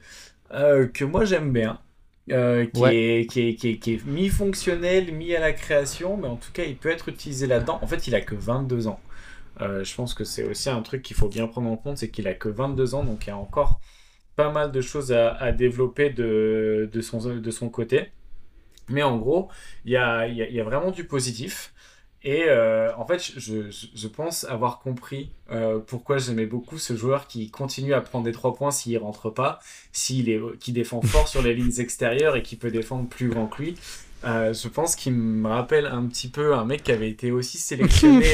euh, 0.55 0.87
que 0.87 1.05
moi 1.05 1.27
j'aime 1.27 1.53
bien. 1.53 1.79
Euh, 2.31 2.65
qui, 2.67 2.85
est, 2.85 3.31
qui, 3.31 3.49
est, 3.49 3.55
qui, 3.77 3.93
est, 3.95 4.07
mi-fonctionnel, 4.07 5.13
mi 5.13 5.35
à 5.35 5.41
la 5.41 5.53
création, 5.53 6.17
mais 6.17 6.29
en 6.29 6.37
tout 6.37 6.53
cas, 6.53 6.63
il 6.63 6.77
peut 6.77 6.91
être 6.91 7.09
utilisé 7.09 7.49
là-dedans. 7.49 7.81
En 7.83 7.89
fait, 7.89 8.07
il 8.07 8.15
a 8.15 8.21
que 8.21 8.37
22 8.37 8.87
ans. 8.87 9.01
Euh, 9.61 9.85
je 9.85 9.95
pense 9.95 10.15
que 10.15 10.25
c'est 10.25 10.45
aussi 10.45 10.71
un 10.71 10.83
truc 10.83 11.03
qu'il 11.03 11.17
faut 11.17 11.29
bien 11.29 11.47
prendre 11.47 11.71
en 11.71 11.77
compte, 11.77 11.99
c'est 11.99 12.11
qu'il 12.11 12.29
a 12.29 12.35
que 12.35 12.49
22 12.49 12.95
ans, 12.95 13.05
donc 13.05 13.27
il 13.27 13.31
y 13.31 13.33
a 13.33 13.37
encore 13.37 13.81
pas 14.37 14.51
mal 14.51 14.73
de 14.73 14.81
choses 14.81 15.13
à, 15.13 15.53
développer 15.53 16.11
de, 16.11 16.89
de, 16.91 17.01
son, 17.01 17.19
de 17.19 17.51
son 17.51 17.69
côté. 17.69 18.09
Mais 18.89 19.03
en 19.03 19.19
gros, 19.19 19.49
il 19.85 19.93
y 19.93 19.97
a, 19.97 20.27
y 20.27 20.61
a, 20.61 20.65
vraiment 20.65 20.91
du 20.91 21.05
positif. 21.05 21.73
Et 22.23 22.45
euh, 22.49 22.91
en 22.97 23.07
fait, 23.07 23.19
je, 23.37 23.71
je, 23.71 24.09
pense 24.09 24.45
avoir 24.45 24.81
compris 24.81 25.31
euh, 25.51 25.79
pourquoi 25.79 26.19
j'aimais 26.19 26.45
beaucoup 26.45 26.77
ce 26.77 26.95
joueur 26.95 27.27
qui 27.27 27.51
continue 27.51 27.95
à 27.95 28.03
prendre 28.03 28.25
des 28.25 28.33
trois 28.33 28.55
points 28.55 28.71
s'il 28.71 28.99
rentre 28.99 29.31
pas, 29.31 29.59
s'il 29.93 30.29
est, 30.29 30.41
qui 30.59 30.73
défend 30.73 31.01
fort 31.01 31.29
sur 31.29 31.41
les 31.41 31.55
lignes 31.55 31.79
extérieures 31.79 32.37
et 32.37 32.43
qui 32.43 32.57
peut 32.57 32.71
défendre 32.71 33.09
plus 33.09 33.31
grand 33.31 33.47
que 33.47 33.63
lui. 33.63 33.75
Euh, 34.25 34.53
je 34.53 34.69
pense 34.69 34.97
qu'il 34.97 35.15
me 35.15 35.49
rappelle 35.49 35.87
un 35.87 36.07
petit 36.07 36.29
peu 36.29 36.55
un 36.55 36.67
mec 36.67 36.83
qui 36.83 36.93
avait 36.93 37.09
été 37.09 37.31
aussi 37.31 37.57
sélectionné 37.57 38.27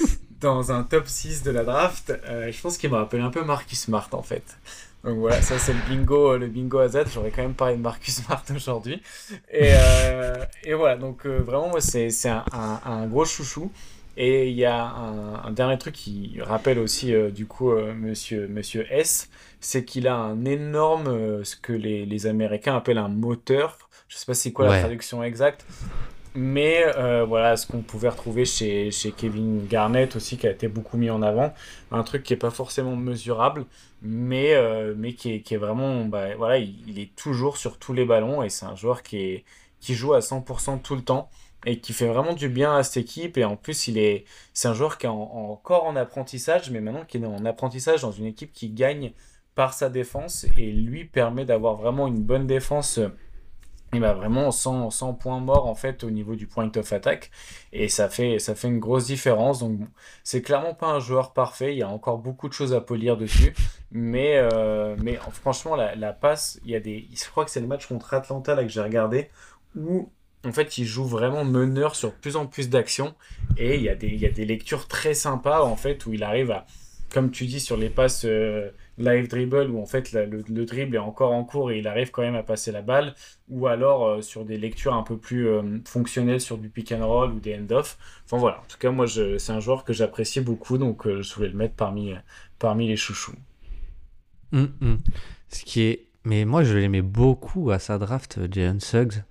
dans 0.40 0.72
un 0.72 0.82
top 0.82 1.06
6 1.06 1.42
de 1.42 1.50
la 1.50 1.64
draft. 1.64 2.12
je 2.26 2.60
pense 2.60 2.78
qu'il 2.78 2.90
me 2.90 2.96
rappelle 2.96 3.20
un 3.20 3.30
peu 3.30 3.44
Marcus 3.44 3.80
Smart 3.80 4.08
en 4.12 4.22
fait. 4.22 4.44
Donc 5.04 5.18
voilà, 5.18 5.40
ça 5.42 5.58
c'est 5.58 5.72
le 5.72 5.78
bingo, 5.88 6.36
le 6.36 6.48
bingo 6.48 6.78
à 6.78 6.88
Z. 6.88 7.04
J'aurais 7.14 7.30
quand 7.30 7.42
même 7.42 7.54
parlé 7.54 7.76
de 7.76 7.80
Marcus 7.82 8.16
Smart 8.16 8.42
aujourd'hui. 8.54 9.00
Et, 9.50 9.70
euh, 9.72 10.44
et, 10.64 10.74
voilà, 10.74 10.96
donc 10.96 11.24
euh, 11.24 11.38
vraiment, 11.38 11.72
c'est 11.78 12.10
un, 12.28 12.44
un, 12.52 12.80
un, 12.84 13.06
gros 13.06 13.24
chouchou. 13.24 13.70
Et 14.16 14.48
il 14.48 14.56
y 14.56 14.64
a 14.64 14.84
un, 14.84 15.52
dernier 15.52 15.78
truc 15.78 15.94
qui 15.94 16.40
rappelle 16.40 16.80
aussi 16.80 17.14
euh, 17.14 17.30
du 17.30 17.46
coup 17.46 17.72
monsieur, 17.72 18.48
monsieur 18.48 18.84
S, 18.92 19.30
c'est 19.60 19.84
qu'il 19.84 20.08
a 20.08 20.16
un 20.16 20.44
énorme, 20.44 21.44
ce 21.44 21.54
que 21.54 21.72
les, 21.72 22.04
les, 22.04 22.26
Américains 22.26 22.76
appellent 22.76 22.98
un 22.98 23.08
moteur. 23.08 23.78
Je 24.08 24.16
sais 24.16 24.26
pas 24.26 24.34
c'est 24.34 24.50
quoi 24.50 24.66
la 24.66 24.80
traduction 24.80 25.22
exacte, 25.22 25.64
mais 26.38 26.84
euh, 26.96 27.24
voilà, 27.24 27.56
ce 27.56 27.66
qu'on 27.66 27.82
pouvait 27.82 28.08
retrouver 28.08 28.44
chez, 28.44 28.90
Kevin 29.16 29.66
Garnett 29.66 30.14
aussi, 30.14 30.38
qui 30.38 30.46
a 30.46 30.52
été 30.52 30.68
beaucoup 30.68 30.96
mis 30.96 31.10
en 31.10 31.20
avant. 31.20 31.52
Un 31.90 32.04
truc 32.04 32.22
qui 32.22 32.32
n'est 32.32 32.38
pas 32.38 32.50
forcément 32.52 32.94
mesurable, 32.94 33.66
mais, 34.02 34.54
euh, 34.54 34.94
mais 34.96 35.14
qui, 35.14 35.32
est, 35.32 35.40
qui, 35.40 35.54
est, 35.54 35.58
vraiment. 35.58 36.04
Bah, 36.04 36.36
voilà, 36.36 36.58
il, 36.58 37.00
est 37.00 37.12
toujours 37.16 37.56
sur 37.56 37.78
tous 37.78 37.92
les 37.92 38.04
ballons 38.04 38.42
et 38.44 38.50
c'est 38.50 38.66
un 38.66 38.76
joueur 38.76 39.02
qui, 39.02 39.18
est, 39.18 39.44
qui 39.80 39.94
joue 39.94 40.14
à 40.14 40.20
100% 40.20 40.80
tout 40.80 40.94
le 40.94 41.02
temps 41.02 41.28
et 41.66 41.80
qui 41.80 41.92
fait 41.92 42.06
vraiment 42.06 42.34
du 42.34 42.48
bien 42.48 42.76
à 42.76 42.84
cette 42.84 42.98
équipe. 42.98 43.36
Et 43.36 43.44
en 43.44 43.56
plus, 43.56 43.88
il 43.88 43.98
est, 43.98 44.24
c'est 44.54 44.68
un 44.68 44.74
joueur 44.74 44.96
qui 44.96 45.06
est 45.06 45.08
encore 45.08 45.86
en 45.86 45.96
apprentissage, 45.96 46.70
mais 46.70 46.80
maintenant 46.80 47.04
qui 47.04 47.18
est 47.18 47.26
en 47.26 47.44
apprentissage 47.46 48.02
dans 48.02 48.12
une 48.12 48.26
équipe 48.26 48.52
qui 48.52 48.70
gagne 48.70 49.12
par 49.56 49.74
sa 49.74 49.90
défense 49.90 50.46
et 50.56 50.70
lui 50.70 51.04
permet 51.04 51.44
d'avoir 51.44 51.74
vraiment 51.74 52.06
une 52.06 52.22
bonne 52.22 52.46
défense 52.46 53.00
il 53.94 54.00
va 54.00 54.12
vraiment 54.12 54.50
100, 54.50 54.90
100, 54.90 55.14
points 55.14 55.40
morts 55.40 55.66
en 55.66 55.74
fait 55.74 56.04
au 56.04 56.10
niveau 56.10 56.36
du 56.36 56.46
point 56.46 56.70
of 56.76 56.92
attack. 56.92 57.30
Et 57.72 57.88
ça 57.88 58.08
fait, 58.08 58.38
ça 58.38 58.54
fait 58.54 58.68
une 58.68 58.78
grosse 58.78 59.06
différence. 59.06 59.60
Donc 59.60 59.80
c'est 60.24 60.42
clairement 60.42 60.74
pas 60.74 60.88
un 60.88 61.00
joueur 61.00 61.32
parfait. 61.32 61.74
Il 61.74 61.78
y 61.78 61.82
a 61.82 61.88
encore 61.88 62.18
beaucoup 62.18 62.48
de 62.48 62.52
choses 62.52 62.74
à 62.74 62.80
polir 62.80 63.16
dessus. 63.16 63.54
Mais, 63.90 64.36
euh, 64.36 64.96
mais 65.02 65.18
franchement 65.32 65.74
la, 65.74 66.12
passe 66.12 66.60
il 66.64 66.72
y 66.72 66.76
a 66.76 66.80
des 66.80 67.08
je 67.14 67.24
crois 67.30 67.46
que 67.46 67.50
c'est 67.50 67.60
le 67.60 67.66
match 67.66 67.86
contre 67.86 68.12
Atlanta 68.12 68.54
que 68.62 68.68
j'ai 68.68 68.82
regardé 68.82 69.30
où 69.74 70.10
en 70.44 70.52
fait 70.52 70.76
il 70.76 70.84
joue 70.84 71.06
vraiment 71.06 71.44
meneur 71.44 71.96
sur 71.96 72.12
plus 72.12 72.36
en 72.36 72.46
plus 72.46 72.68
d'actions. 72.68 73.14
Et 73.56 73.76
il 73.76 73.82
y, 73.82 73.88
a 73.88 73.94
des, 73.94 74.08
il 74.08 74.20
y 74.20 74.26
a 74.26 74.30
des 74.30 74.44
lectures 74.44 74.88
très 74.88 75.14
sympas 75.14 75.62
en 75.62 75.76
fait 75.76 76.04
où 76.04 76.12
il 76.12 76.22
arrive 76.22 76.50
à 76.50 76.66
comme 77.10 77.30
tu 77.30 77.46
dis 77.46 77.60
sur 77.60 77.76
les 77.76 77.88
passes 77.88 78.26
euh, 78.26 78.70
live 78.98 79.28
dribble 79.28 79.70
où 79.70 79.80
en 79.80 79.86
fait 79.86 80.12
le, 80.12 80.64
dribble 80.64 80.96
est 80.96 81.00
encore 81.00 81.32
en 81.32 81.44
cours 81.44 81.70
et 81.70 81.78
il 81.78 81.88
arrive 81.88 82.10
quand 82.10 82.22
même 82.22 82.34
à 82.34 82.42
passer 82.42 82.72
la 82.72 82.82
balle, 82.82 83.14
ou 83.48 83.66
alors 83.66 84.06
euh, 84.06 84.22
sur 84.22 84.44
des 84.44 84.58
lectures 84.58 84.94
un 84.94 85.02
peu 85.02 85.16
plus 85.16 85.48
euh, 85.48 85.62
fonctionnelles 85.84 86.40
sur 86.40 86.58
du 86.58 86.68
pick 86.68 86.92
and 86.92 87.06
roll 87.06 87.32
ou 87.32 87.40
des 87.40 87.56
end-off. 87.56 87.96
Enfin 88.24 88.38
voilà, 88.38 88.58
en 88.58 88.66
tout 88.68 88.78
cas 88.78 88.90
moi 88.90 89.06
c'est 89.06 89.52
un 89.52 89.60
joueur 89.60 89.84
que 89.84 89.92
j'apprécie 89.92 90.40
beaucoup, 90.40 90.78
donc 90.78 91.06
euh, 91.06 91.22
je 91.22 91.34
voulais 91.34 91.48
le 91.48 91.56
mettre 91.56 91.74
parmi, 91.74 92.12
parmi 92.58 92.88
les 92.88 92.96
chouchous. 92.96 93.36
Hum, 94.52 94.70
hum. 94.80 94.98
Ce 95.48 95.64
qui 95.64 95.82
est... 95.82 96.04
Mais 96.24 96.44
moi 96.44 96.64
je 96.64 96.76
l'aimais 96.76 97.02
beaucoup 97.02 97.70
à 97.70 97.78
sa 97.78 97.96
draft, 97.96 98.38
Jalen 98.52 98.80
Suggs. 98.80 99.22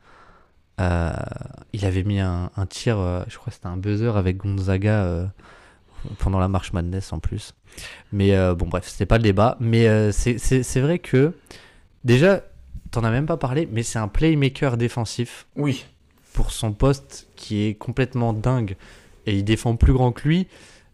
il 0.80 1.86
avait 1.86 2.04
mis 2.04 2.20
un, 2.20 2.50
un 2.56 2.66
tir, 2.66 2.98
je 3.28 3.36
crois 3.36 3.48
que 3.48 3.56
c'était 3.56 3.68
un 3.68 3.78
buzzer 3.78 4.16
avec 4.18 4.38
Gonzaga 4.38 5.32
pendant 6.18 6.40
la 6.40 6.48
marche 6.48 6.74
Madness 6.74 7.14
en 7.14 7.20
plus. 7.20 7.54
Mais 8.12 8.36
euh, 8.36 8.56
bon, 8.56 8.68
bref, 8.68 8.88
c'était 8.88 9.06
pas 9.06 9.18
le 9.18 9.24
débat. 9.24 9.58
Mais 9.60 9.88
euh, 9.88 10.12
c'est 10.12 10.80
vrai 10.80 11.00
que, 11.00 11.34
déjà, 12.04 12.44
t'en 12.92 13.04
as 13.04 13.12
même 13.12 13.26
pas 13.26 13.38
parlé, 13.38 13.68
mais 13.72 13.84
c'est 13.84 14.00
un 14.00 14.08
playmaker 14.08 14.78
défensif. 14.78 15.48
Oui. 15.56 15.86
Pour 16.34 16.52
son 16.52 16.72
poste 16.72 17.28
qui 17.36 17.64
est 17.66 17.74
complètement 17.74 18.34
dingue. 18.34 18.76
Et 19.26 19.36
il 19.36 19.44
défend 19.44 19.76
plus 19.76 19.94
grand 19.94 20.12
que 20.12 20.28
lui. 20.28 20.48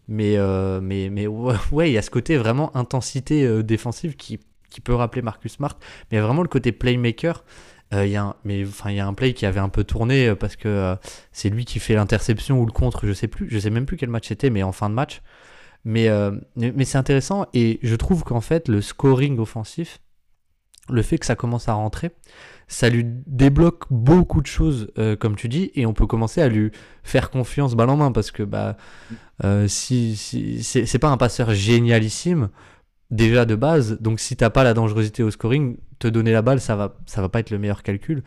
Mais, 0.08 0.36
euh, 0.36 0.80
mais, 0.80 1.08
mais 1.10 1.26
ouais, 1.26 1.56
il 1.90 1.92
y 1.92 1.98
a 1.98 2.02
ce 2.02 2.10
côté 2.10 2.36
vraiment 2.36 2.76
intensité 2.76 3.62
défensive 3.62 4.16
qui, 4.16 4.40
qui 4.70 4.80
peut 4.80 4.94
rappeler 4.94 5.22
Marcus 5.22 5.52
Smart. 5.52 5.78
Mais 6.10 6.20
vraiment 6.20 6.42
le 6.42 6.48
côté 6.48 6.72
playmaker. 6.72 7.44
Il 7.92 8.08
y, 8.08 8.16
a 8.16 8.24
un, 8.24 8.34
mais, 8.44 8.64
enfin, 8.66 8.90
y 8.90 8.98
a 8.98 9.06
un 9.06 9.14
play 9.14 9.34
qui 9.34 9.46
avait 9.46 9.60
un 9.60 9.68
peu 9.68 9.84
tourné 9.84 10.34
parce 10.34 10.56
que 10.56 10.96
c'est 11.30 11.48
lui 11.48 11.64
qui 11.64 11.78
fait 11.78 11.94
l'interception 11.94 12.58
ou 12.58 12.66
le 12.66 12.72
contre, 12.72 13.06
je 13.06 13.12
sais 13.12 13.28
plus, 13.28 13.48
je 13.48 13.56
sais 13.56 13.70
même 13.70 13.86
plus 13.86 13.96
quel 13.96 14.08
match 14.08 14.26
c'était, 14.26 14.50
mais 14.50 14.64
en 14.64 14.72
fin 14.72 14.90
de 14.90 14.94
match, 14.94 15.22
mais, 15.84 16.08
euh, 16.08 16.32
mais 16.56 16.84
c'est 16.84 16.98
intéressant 16.98 17.46
et 17.52 17.78
je 17.82 17.94
trouve 17.94 18.24
qu'en 18.24 18.40
fait, 18.40 18.68
le 18.68 18.80
scoring 18.80 19.38
offensif, 19.38 20.00
le 20.88 21.02
fait 21.02 21.18
que 21.18 21.26
ça 21.26 21.34
commence 21.34 21.68
à 21.68 21.74
rentrer, 21.74 22.10
ça 22.68 22.88
lui 22.88 23.04
débloque 23.04 23.84
beaucoup 23.90 24.40
de 24.40 24.46
choses, 24.46 24.90
euh, 24.98 25.16
comme 25.16 25.36
tu 25.36 25.48
dis, 25.48 25.70
et 25.74 25.86
on 25.86 25.92
peut 25.92 26.06
commencer 26.06 26.40
à 26.40 26.48
lui 26.48 26.70
faire 27.02 27.30
confiance 27.30 27.74
balle 27.74 27.90
en 27.90 27.96
main 27.96 28.12
parce 28.12 28.30
que 28.30 28.42
bah, 28.42 28.76
euh, 29.44 29.68
si, 29.68 30.16
c'est 30.62 30.98
pas 30.98 31.08
un 31.08 31.16
passeur 31.16 31.52
génialissime 31.52 32.48
déjà 33.10 33.44
de 33.44 33.54
base, 33.54 34.00
donc 34.00 34.20
si 34.20 34.36
t'as 34.36 34.50
pas 34.50 34.64
la 34.64 34.74
dangerosité 34.74 35.22
au 35.22 35.30
scoring, 35.30 35.76
te 35.98 36.08
donner 36.08 36.32
la 36.32 36.42
balle, 36.42 36.60
ça 36.60 36.76
va, 36.76 36.96
ça 37.06 37.20
va 37.20 37.28
pas 37.28 37.40
être 37.40 37.50
le 37.50 37.58
meilleur 37.58 37.82
calcul. 37.82 38.22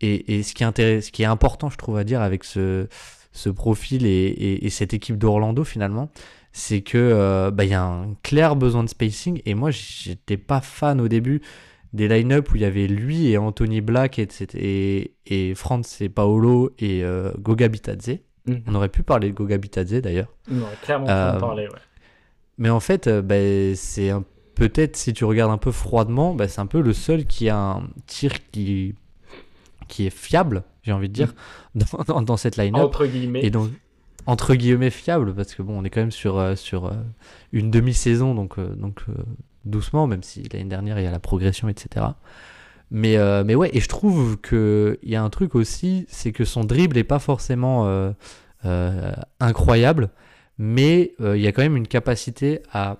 Et, 0.00 0.38
et 0.38 0.42
ce, 0.42 0.54
qui 0.54 0.64
est 0.64 1.00
ce 1.00 1.12
qui 1.12 1.22
est 1.22 1.26
important, 1.26 1.70
je 1.70 1.76
trouve, 1.76 1.96
à 1.96 2.04
dire 2.04 2.22
avec 2.22 2.42
ce, 2.42 2.88
ce 3.32 3.50
profil 3.50 4.04
et, 4.04 4.58
et 4.62 4.70
cette 4.70 4.94
équipe 4.94 5.16
d'Orlando 5.16 5.62
finalement, 5.62 6.10
c'est 6.52 6.82
que 6.82 6.98
euh, 6.98 7.50
bah, 7.50 7.64
y 7.64 7.74
a 7.74 7.82
un 7.82 8.14
clair 8.22 8.56
besoin 8.56 8.84
de 8.84 8.88
spacing. 8.88 9.40
Et 9.46 9.54
moi, 9.54 9.70
j'étais 9.70 10.36
pas 10.36 10.60
fan 10.60 11.00
au 11.00 11.08
début 11.08 11.40
des 11.92 12.08
line-up 12.08 12.50
où 12.52 12.56
il 12.56 12.62
y 12.62 12.64
avait 12.64 12.86
lui 12.86 13.28
et 13.28 13.38
Anthony 13.38 13.80
Black 13.80 14.18
et, 14.18 14.28
et, 14.54 15.14
et 15.26 15.54
Franz 15.54 16.02
et 16.02 16.08
Paolo 16.08 16.72
et 16.78 17.04
euh, 17.04 17.32
Goga 17.38 17.68
Bitadze. 17.68 18.18
Mhm. 18.46 18.62
On 18.66 18.74
aurait 18.74 18.88
pu 18.88 19.02
parler 19.02 19.30
de 19.30 19.34
Goga 19.34 19.58
Bitadze 19.58 20.00
d'ailleurs. 20.00 20.28
On 20.50 20.62
aurait 20.62 20.76
clairement 20.82 21.06
pu 21.06 21.12
en 21.12 21.14
euh, 21.14 21.38
parler, 21.38 21.64
ouais. 21.64 21.78
Mais 22.58 22.70
en 22.70 22.80
fait, 22.80 23.08
bah, 23.08 23.34
c'est 23.74 24.12
peut-être 24.54 24.96
si 24.96 25.14
tu 25.14 25.24
regardes 25.24 25.50
un 25.50 25.58
peu 25.58 25.72
froidement, 25.72 26.34
bah, 26.34 26.48
c'est 26.48 26.60
un 26.60 26.66
peu 26.66 26.80
le 26.80 26.92
seul 26.92 27.24
qui 27.24 27.48
a 27.48 27.56
un 27.56 27.88
tir 28.06 28.32
qui, 28.50 28.94
qui 29.88 30.06
est 30.06 30.14
fiable, 30.14 30.64
j'ai 30.82 30.92
envie 30.92 31.08
de 31.08 31.14
dire, 31.14 31.34
mhm. 31.74 32.24
dans, 32.24 32.36
cette 32.36 32.56
line-up. 32.56 32.82
Entre 32.82 33.06
guillemets. 33.06 33.44
Et 33.44 33.50
donc, 33.50 33.70
entre 34.26 34.54
guillemets 34.54 34.90
fiable 34.90 35.34
parce 35.34 35.54
que 35.54 35.62
bon 35.62 35.80
on 35.80 35.84
est 35.84 35.90
quand 35.90 36.00
même 36.00 36.10
sur 36.10 36.38
euh, 36.38 36.54
euh, 36.74 36.90
une 37.52 37.70
demi-saison 37.70 38.34
donc 38.34 38.58
euh, 38.58 38.74
doucement 39.64 40.06
même 40.06 40.22
si 40.22 40.42
l'année 40.52 40.68
dernière 40.68 40.98
il 40.98 41.04
y 41.04 41.06
a 41.06 41.10
la 41.10 41.20
progression 41.20 41.68
etc 41.68 42.06
mais 42.90 43.16
mais 43.44 43.54
ouais 43.54 43.70
et 43.72 43.80
je 43.80 43.88
trouve 43.88 44.36
que 44.36 44.98
il 45.02 45.10
y 45.10 45.16
a 45.16 45.22
un 45.22 45.30
truc 45.30 45.54
aussi 45.54 46.04
c'est 46.08 46.32
que 46.32 46.44
son 46.44 46.64
dribble 46.64 46.98
est 46.98 47.04
pas 47.04 47.20
forcément 47.20 48.12
incroyable 49.40 50.10
mais 50.58 51.14
il 51.20 51.40
y 51.40 51.46
a 51.46 51.52
quand 51.52 51.62
même 51.62 51.76
une 51.76 51.88
capacité 51.88 52.60
à, 52.70 52.98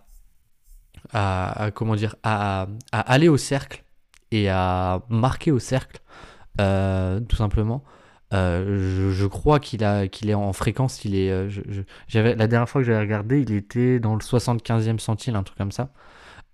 à, 1.12 1.70
aller 2.90 3.28
au 3.28 3.36
cercle 3.36 3.84
et 4.30 4.48
à 4.48 5.02
marquer 5.10 5.50
au 5.52 5.58
cercle 5.58 6.00
tout 6.56 7.36
simplement 7.36 7.84
euh, 8.32 9.12
je, 9.12 9.26
crois 9.26 9.60
qu'il 9.60 9.82
est 9.82 10.34
en 10.34 10.52
fréquence. 10.52 11.02
Euh, 11.06 11.50
la 12.14 12.46
dernière 12.46 12.68
fois 12.68 12.80
que 12.80 12.86
j'avais 12.86 13.00
regardé, 13.00 13.40
il 13.40 13.52
était 13.52 14.00
dans 14.00 14.14
le 14.14 14.20
75e 14.20 14.98
centile, 14.98 15.36
un 15.36 15.42
truc 15.42 15.58
comme 15.58 15.72
ça, 15.72 15.90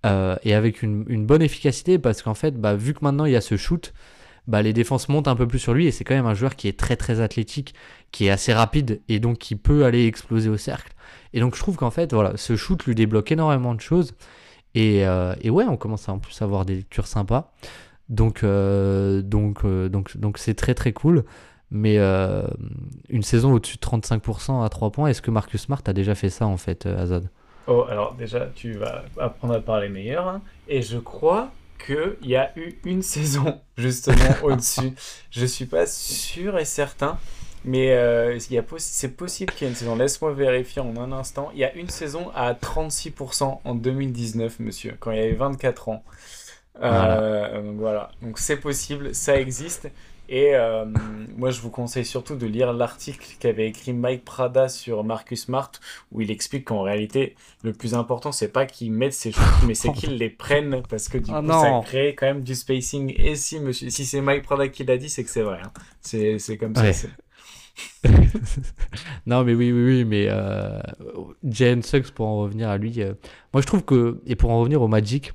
euh, 0.06 0.36
et 0.42 0.54
avec 0.54 0.82
une, 0.82 1.26
bonne 1.26 1.42
efficacité 1.42 1.98
parce 1.98 2.22
qu'en 2.22 2.34
fait, 2.34 2.60
bah, 2.60 2.74
vu 2.74 2.94
que 2.94 3.00
maintenant 3.02 3.26
il 3.26 3.32
y 3.32 3.36
a 3.36 3.40
ce 3.40 3.56
shoot, 3.56 3.92
bah, 4.48 4.62
les 4.62 4.72
défenses 4.72 5.08
montent 5.08 5.28
un 5.28 5.36
peu 5.36 5.46
plus 5.46 5.58
sur 5.58 5.74
lui 5.74 5.86
et 5.86 5.92
c'est 5.92 6.04
quand 6.04 6.14
même 6.14 6.26
un 6.26 6.34
joueur 6.34 6.56
qui 6.56 6.68
est 6.68 6.78
très 6.78 6.96
très 6.96 7.20
athlétique, 7.20 7.74
qui 8.10 8.26
est 8.26 8.30
assez 8.30 8.52
rapide 8.52 9.00
et 9.08 9.20
donc 9.20 9.38
qui 9.38 9.54
peut 9.54 9.84
aller 9.84 10.06
exploser 10.06 10.48
au 10.48 10.56
cercle. 10.56 10.92
Et 11.32 11.40
donc 11.40 11.54
je 11.54 11.60
trouve 11.60 11.76
qu'en 11.76 11.90
fait, 11.90 12.12
voilà, 12.12 12.36
ce 12.36 12.56
shoot 12.56 12.84
lui 12.86 12.94
débloque 12.94 13.30
énormément 13.30 13.74
de 13.74 13.80
choses. 13.80 14.14
Et, 14.74 15.04
ouais, 15.04 15.64
on 15.68 15.76
commence 15.76 16.08
à 16.08 16.12
en 16.12 16.18
plus 16.18 16.40
avoir 16.42 16.64
des 16.64 16.76
lectures 16.76 17.06
sympas. 17.06 17.52
Donc 18.08 18.38
c'est 20.36 20.54
très 20.54 20.74
très 20.74 20.92
cool. 20.92 21.24
Mais 21.70 21.98
euh, 21.98 22.42
une 23.08 23.22
saison 23.22 23.52
au-dessus 23.52 23.76
de 23.76 23.82
35% 23.82 24.64
à 24.64 24.68
3 24.68 24.90
points, 24.90 25.08
est-ce 25.08 25.20
que 25.22 25.30
Marcus 25.30 25.62
Smart 25.62 25.82
a 25.86 25.92
déjà 25.92 26.14
fait 26.14 26.30
ça 26.30 26.46
en 26.46 26.56
fait, 26.56 26.86
euh, 26.86 27.02
Azad 27.02 27.28
Oh, 27.66 27.84
alors 27.90 28.14
déjà, 28.14 28.48
tu 28.54 28.72
vas 28.72 29.04
apprendre 29.18 29.54
à 29.54 29.60
parler 29.60 29.90
meilleur. 29.90 30.26
hein. 30.26 30.40
Et 30.68 30.80
je 30.80 30.96
crois 30.96 31.50
qu'il 31.84 32.16
y 32.22 32.36
a 32.36 32.50
eu 32.58 32.72
une 32.84 33.02
saison 33.14 33.60
justement 33.76 34.16
au-dessus. 34.42 34.92
Je 35.30 35.44
suis 35.44 35.66
pas 35.66 35.86
sûr 35.86 36.58
et 36.58 36.64
certain. 36.64 37.18
Mais 37.64 37.90
euh, 37.90 38.38
c'est 38.78 39.08
possible 39.16 39.52
qu'il 39.52 39.66
y 39.66 39.68
ait 39.68 39.72
une 39.72 39.76
saison. 39.76 39.96
Laisse-moi 39.96 40.32
vérifier 40.32 40.80
en 40.80 40.96
un 40.96 41.12
instant. 41.12 41.50
Il 41.52 41.58
y 41.58 41.64
a 41.64 41.74
une 41.74 41.88
saison 41.90 42.30
à 42.34 42.54
36% 42.54 43.58
en 43.64 43.74
2019, 43.74 44.60
monsieur, 44.60 44.96
quand 44.98 45.10
il 45.10 45.18
avait 45.18 45.32
24 45.32 45.88
ans. 45.88 46.02
Euh, 46.80 47.60
donc 47.62 47.76
voilà. 47.78 48.10
Donc 48.22 48.38
c'est 48.38 48.56
possible, 48.56 49.14
ça 49.14 49.38
existe. 49.38 49.90
Et 50.30 50.54
euh, 50.54 50.84
moi, 51.36 51.50
je 51.50 51.60
vous 51.60 51.70
conseille 51.70 52.04
surtout 52.04 52.36
de 52.36 52.46
lire 52.46 52.72
l'article 52.74 53.26
qu'avait 53.40 53.66
écrit 53.68 53.94
Mike 53.94 54.24
Prada 54.24 54.68
sur 54.68 55.02
Marcus 55.04 55.44
Smart, 55.44 55.70
où 56.12 56.20
il 56.20 56.30
explique 56.30 56.66
qu'en 56.66 56.82
réalité, 56.82 57.34
le 57.62 57.72
plus 57.72 57.94
important, 57.94 58.30
c'est 58.30 58.48
pas 58.52 58.66
qu'ils 58.66 58.92
mettent 58.92 59.14
ces 59.14 59.32
choses, 59.32 59.44
mais 59.66 59.74
c'est 59.74 59.92
qu'ils 59.92 60.16
les 60.16 60.28
prennent, 60.30 60.82
parce 60.88 61.08
que 61.08 61.16
du 61.18 61.30
Ah 61.32 61.40
coup, 61.40 61.46
non. 61.46 61.60
ça 61.62 61.80
crée 61.86 62.14
quand 62.14 62.26
même 62.26 62.42
du 62.42 62.54
spacing. 62.54 63.14
Et 63.16 63.36
si, 63.36 63.58
monsieur, 63.58 63.88
si 63.88 64.04
c'est 64.04 64.20
Mike 64.20 64.42
Prada 64.42 64.68
qui 64.68 64.84
l'a 64.84 64.98
dit, 64.98 65.08
c'est 65.08 65.24
que 65.24 65.30
c'est 65.30 65.42
vrai. 65.42 65.60
hein. 65.64 65.72
C'est, 66.02 66.38
c'est 66.38 66.58
comme 66.58 66.74
ça. 66.74 66.82
Ouais. 66.82 66.92
non, 69.26 69.44
mais 69.44 69.54
oui, 69.54 69.72
oui, 69.72 69.82
oui, 69.84 70.04
mais 70.04 70.26
euh, 70.28 70.80
Jalen 71.44 71.82
Suggs, 71.82 72.10
pour 72.10 72.26
en 72.26 72.38
revenir 72.40 72.68
à 72.68 72.76
lui, 72.78 73.00
euh, 73.02 73.14
moi 73.52 73.60
je 73.62 73.66
trouve 73.66 73.84
que, 73.84 74.20
et 74.26 74.36
pour 74.36 74.50
en 74.50 74.60
revenir 74.60 74.82
au 74.82 74.88
Magic, 74.88 75.32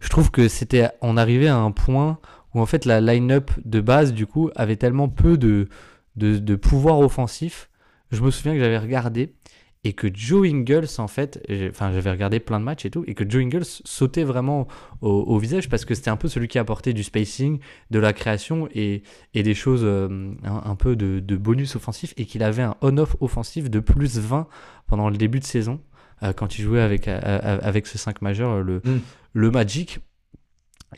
je 0.00 0.08
trouve 0.08 0.30
que 0.30 0.48
c'était, 0.48 0.88
on 1.00 1.16
arrivait 1.16 1.48
à 1.48 1.56
un 1.56 1.70
point 1.70 2.18
où 2.54 2.60
en 2.60 2.66
fait 2.66 2.84
la 2.84 3.00
line-up 3.00 3.50
de 3.64 3.80
base, 3.80 4.12
du 4.12 4.26
coup, 4.26 4.50
avait 4.56 4.76
tellement 4.76 5.08
peu 5.08 5.36
de, 5.38 5.68
de, 6.16 6.38
de 6.38 6.54
pouvoir 6.56 6.98
offensif. 7.00 7.70
Je 8.10 8.20
me 8.22 8.30
souviens 8.30 8.54
que 8.54 8.58
j'avais 8.60 8.78
regardé 8.78 9.34
et 9.82 9.94
que 9.94 10.08
Joe 10.12 10.46
Ingles, 10.46 10.88
en 10.98 11.08
fait, 11.08 11.40
enfin, 11.70 11.90
j'avais 11.92 12.10
regardé 12.10 12.38
plein 12.38 12.60
de 12.60 12.64
matchs 12.64 12.84
et 12.84 12.90
tout, 12.90 13.02
et 13.06 13.14
que 13.14 13.24
Joe 13.26 13.40
Ingles 13.42 13.64
sautait 13.64 14.24
vraiment 14.24 14.68
au, 15.00 15.08
au 15.10 15.38
visage 15.38 15.70
parce 15.70 15.86
que 15.86 15.94
c'était 15.94 16.10
un 16.10 16.18
peu 16.18 16.28
celui 16.28 16.48
qui 16.48 16.58
apportait 16.58 16.92
du 16.92 17.02
spacing, 17.02 17.60
de 17.90 17.98
la 17.98 18.12
création 18.12 18.68
et, 18.74 19.02
et 19.32 19.42
des 19.42 19.54
choses 19.54 19.80
euh, 19.84 20.32
un, 20.44 20.62
un 20.70 20.74
peu 20.74 20.96
de, 20.96 21.18
de 21.20 21.36
bonus 21.36 21.76
offensif 21.76 22.12
et 22.18 22.26
qu'il 22.26 22.42
avait 22.42 22.60
un 22.62 22.74
on-off 22.82 23.16
offensif 23.20 23.70
de 23.70 23.80
plus 23.80 24.18
20 24.18 24.48
pendant 24.86 25.08
le 25.08 25.16
début 25.16 25.40
de 25.40 25.44
saison 25.46 25.80
euh, 26.22 26.34
quand 26.34 26.58
il 26.58 26.62
jouait 26.62 26.82
avec, 26.82 27.08
euh, 27.08 27.18
avec 27.62 27.86
ce 27.86 27.96
5 27.96 28.20
majeur, 28.20 28.62
le, 28.62 28.82
Mm. 28.84 28.98
le 29.32 29.50
Magic. 29.50 30.00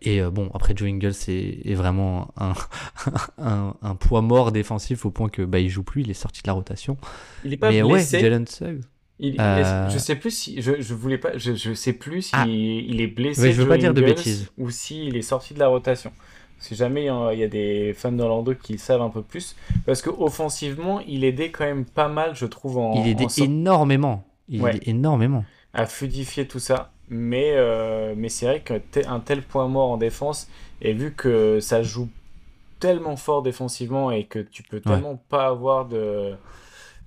Et 0.00 0.20
euh, 0.22 0.30
bon, 0.30 0.50
après 0.54 0.72
Joe 0.74 0.88
Ingles 0.88 1.12
est, 1.28 1.60
est 1.70 1.74
vraiment 1.74 2.28
un, 2.38 2.54
un, 3.38 3.74
un 3.82 3.94
poids 3.94 4.22
mort 4.22 4.50
défensif 4.52 5.04
au 5.04 5.10
point 5.10 5.28
que 5.28 5.42
bah, 5.42 5.58
il 5.58 5.68
joue 5.68 5.82
plus, 5.82 6.00
il 6.02 6.10
est 6.10 6.14
sorti 6.14 6.42
de 6.42 6.46
la 6.48 6.54
rotation. 6.54 6.96
Il 7.44 7.52
est 7.52 7.56
pas 7.58 7.70
Mais 7.70 7.82
ouais, 7.82 7.92
blessé. 7.94 8.20
Jalen 8.20 8.46
Suggs. 8.46 8.80
Il- 9.18 9.34
il 9.34 9.40
Euh, 9.40 9.86
est- 9.88 9.90
je 9.92 9.98
sais 9.98 10.16
plus 10.16 10.30
si 10.30 10.62
je, 10.62 10.80
je 10.80 10.94
voulais 10.94 11.18
pas 11.18 11.36
je, 11.36 11.54
je 11.54 11.74
sais 11.74 11.92
plus 11.92 12.22
si 12.22 12.30
Ah. 12.32 12.44
il 12.48 13.00
est 13.00 13.06
blessé 13.06 13.40
Ouais, 13.42 13.52
je 13.52 13.56
veux 13.58 13.64
Joe 13.64 13.68
pas 13.68 13.78
dire 13.78 13.94
de 13.94 14.00
bêtises. 14.00 14.50
ou 14.58 14.70
s'il 14.70 15.16
est 15.16 15.22
sorti 15.22 15.54
de 15.54 15.58
la 15.58 15.68
rotation. 15.68 16.10
Si 16.58 16.74
jamais 16.74 17.02
il 17.02 17.06
y 17.06 17.08
a- 17.10 17.32
il 17.34 17.38
y 17.38 17.44
a 17.44 17.48
des 17.48 17.92
fans 17.94 18.10
d'Orlando 18.12 18.54
qui 18.54 18.78
savent 18.78 19.02
un 19.02 19.10
peu 19.10 19.22
plus 19.22 19.54
parce 19.84 20.00
que 20.00 20.10
offensivement, 20.10 21.00
il 21.00 21.22
aidait 21.24 21.50
quand 21.50 21.64
même 21.64 21.84
pas 21.84 22.08
mal 22.08 22.34
je 22.34 22.46
trouve 22.46 22.78
en, 22.78 22.94
Il 23.04 23.08
aidait 23.10 23.26
en 23.26 23.44
énormément. 23.44 24.26
Il 24.48 24.62
Ouais. 24.62 24.76
aidait 24.76 24.90
énormément. 24.90 25.44
à 25.74 25.86
fluidifier 25.86 26.46
tout 26.46 26.58
ça. 26.58 26.91
Mais, 27.12 27.52
euh, 27.56 28.14
mais 28.16 28.30
c'est 28.30 28.46
vrai 28.46 28.62
qu'un 28.62 29.20
tel, 29.20 29.42
point 29.42 29.68
mort 29.68 29.90
en 29.90 29.98
défense, 29.98 30.48
et 30.80 30.94
vu 30.94 31.12
que 31.14 31.60
ça 31.60 31.82
joue 31.82 32.08
tellement 32.80 33.16
fort 33.16 33.42
défensivement 33.42 34.10
et 34.10 34.24
que 34.24 34.38
tu 34.40 34.62
peux 34.62 34.80
tellement 34.80 35.16
pas 35.28 35.46
avoir 35.46 35.86
de. 35.86 36.34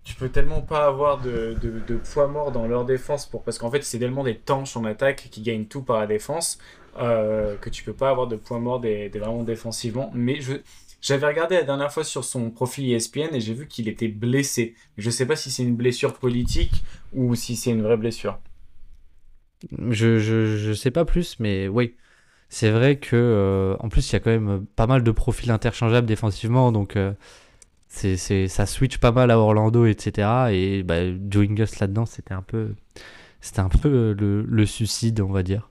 Tu 0.03 0.13
peux 0.15 0.29
tellement 0.29 0.61
pas 0.61 0.85
avoir 0.85 1.19
de, 1.19 1.55
de, 1.61 1.79
de 1.87 1.95
poids 1.97 2.27
mort 2.27 2.51
dans 2.51 2.67
leur 2.67 2.85
défense 2.85 3.25
pour, 3.25 3.43
parce 3.43 3.57
qu'en 3.57 3.71
fait 3.71 3.83
c'est 3.83 3.97
tellement 3.99 4.23
des 4.23 4.37
tanches 4.37 4.77
en 4.77 4.85
attaque 4.85 5.29
qui 5.31 5.41
gagnent 5.41 5.65
tout 5.65 5.81
par 5.81 5.99
la 5.99 6.05
défense 6.07 6.59
euh, 6.99 7.57
que 7.57 7.69
tu 7.71 7.83
peux 7.83 7.93
pas 7.93 8.11
avoir 8.11 8.27
de 8.27 8.35
poids 8.35 8.59
mort 8.59 8.79
des, 8.79 9.09
des- 9.09 9.19
vraiment 9.19 9.43
défensivement. 9.43 10.11
Mais 10.13 10.41
je, 10.41 10.53
j'avais 11.01 11.25
regardé 11.27 11.55
la 11.55 11.63
dernière 11.63 11.91
fois 11.91 12.03
sur 12.03 12.23
son 12.23 12.51
profil 12.51 12.91
ESPN 12.91 13.33
et 13.33 13.41
j'ai 13.41 13.53
vu 13.55 13.67
qu'il 13.67 13.87
était 13.89 14.07
blessé. 14.07 14.75
Je 14.97 15.09
sais 15.09 15.25
pas 15.25 15.35
si 15.35 15.49
c'est 15.51 15.63
une 15.63 15.75
blessure 15.75 16.13
politique 16.13 16.83
ou 17.13 17.33
si 17.35 17.55
c'est 17.55 17.71
une 17.71 17.81
vraie 17.81 17.97
blessure. 17.97 18.37
Je, 19.89 20.19
je, 20.19 20.57
je 20.57 20.73
sais 20.73 20.91
pas 20.91 21.05
plus, 21.05 21.39
mais 21.39 21.67
oui. 21.67 21.95
C'est 22.49 22.71
vrai 22.71 22.97
que 22.99 23.15
euh, 23.15 23.75
en 23.79 23.89
plus 23.89 24.09
il 24.09 24.13
y 24.13 24.15
a 24.17 24.19
quand 24.21 24.31
même 24.31 24.65
pas 24.75 24.87
mal 24.87 25.03
de 25.03 25.11
profils 25.11 25.51
interchangeables 25.51 26.07
défensivement, 26.07 26.71
donc 26.71 26.95
euh, 26.95 27.13
c'est, 27.89 28.17
ça 28.49 28.65
switch 28.65 28.99
pas 28.99 29.11
mal 29.11 29.31
à 29.31 29.39
Orlando, 29.39 29.85
etc. 29.85 30.53
Et 30.53 30.83
bah, 30.83 30.97
Joe 31.29 31.47
là-dedans, 31.79 32.05
c'était 32.05 32.33
un 32.33 32.41
peu, 32.43 32.75
c'était 33.41 33.61
un 33.61 33.69
peu 33.69 34.13
le, 34.13 34.43
le 34.43 34.65
suicide, 34.65 35.21
on 35.21 35.31
va 35.31 35.43
dire. 35.43 35.69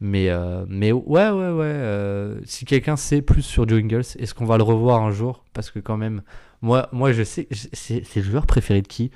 Mais, 0.00 0.30
euh, 0.30 0.64
mais 0.68 0.92
ouais, 0.92 1.30
ouais, 1.30 1.50
ouais. 1.50 1.64
euh, 1.66 2.40
si 2.44 2.64
quelqu'un 2.64 2.96
sait 2.96 3.22
plus 3.22 3.42
sur 3.42 3.68
Joe 3.68 3.80
Ingles, 3.82 4.00
est-ce 4.18 4.34
qu'on 4.34 4.46
va 4.46 4.56
le 4.58 4.62
revoir 4.64 5.02
un 5.02 5.12
jour? 5.12 5.44
Parce 5.54 5.70
que 5.70 5.78
quand 5.80 5.96
même, 5.98 6.22
moi, 6.62 6.88
moi 6.92 7.12
je 7.12 7.22
sais, 7.24 7.48
c'est, 7.72 8.02
le 8.16 8.22
joueur 8.22 8.46
préféré 8.46 8.82
de 8.82 8.88
qui? 8.88 9.10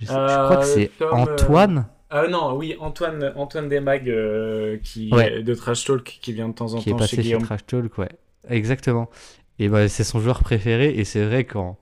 Je, 0.00 0.06
sais- 0.06 0.22
je 0.26 0.38
crois 0.38 0.58
que 0.58 0.64
Euh, 0.64 0.66
c'est 0.66 0.92
euh, 1.02 1.06
Antoine? 1.10 1.86
Ah 2.10 2.26
non, 2.28 2.56
oui, 2.56 2.74
Antoine, 2.80 3.32
Antoine 3.36 3.68
Desmag, 3.68 4.08
euh, 4.08 4.78
qui, 4.82 5.10
Ouais. 5.12 5.42
de 5.42 5.54
Trash 5.54 5.84
Talk, 5.84 6.18
qui 6.22 6.32
vient 6.32 6.48
de 6.48 6.54
temps 6.54 6.72
en 6.74 6.78
qui 6.78 6.90
est 6.90 6.94
passé 6.96 7.22
chez. 7.22 7.38
Trash 7.38 7.66
Talk, 7.66 7.98
ouais. 7.98 8.08
Exactement. 8.48 9.10
Et 9.58 9.68
bah, 9.68 9.88
c'est 9.88 10.04
son 10.04 10.20
joueur 10.20 10.40
préféré, 10.42 10.90
et 10.96 11.04
c'est 11.04 11.24
vrai 11.24 11.44
qu'en 11.44 11.78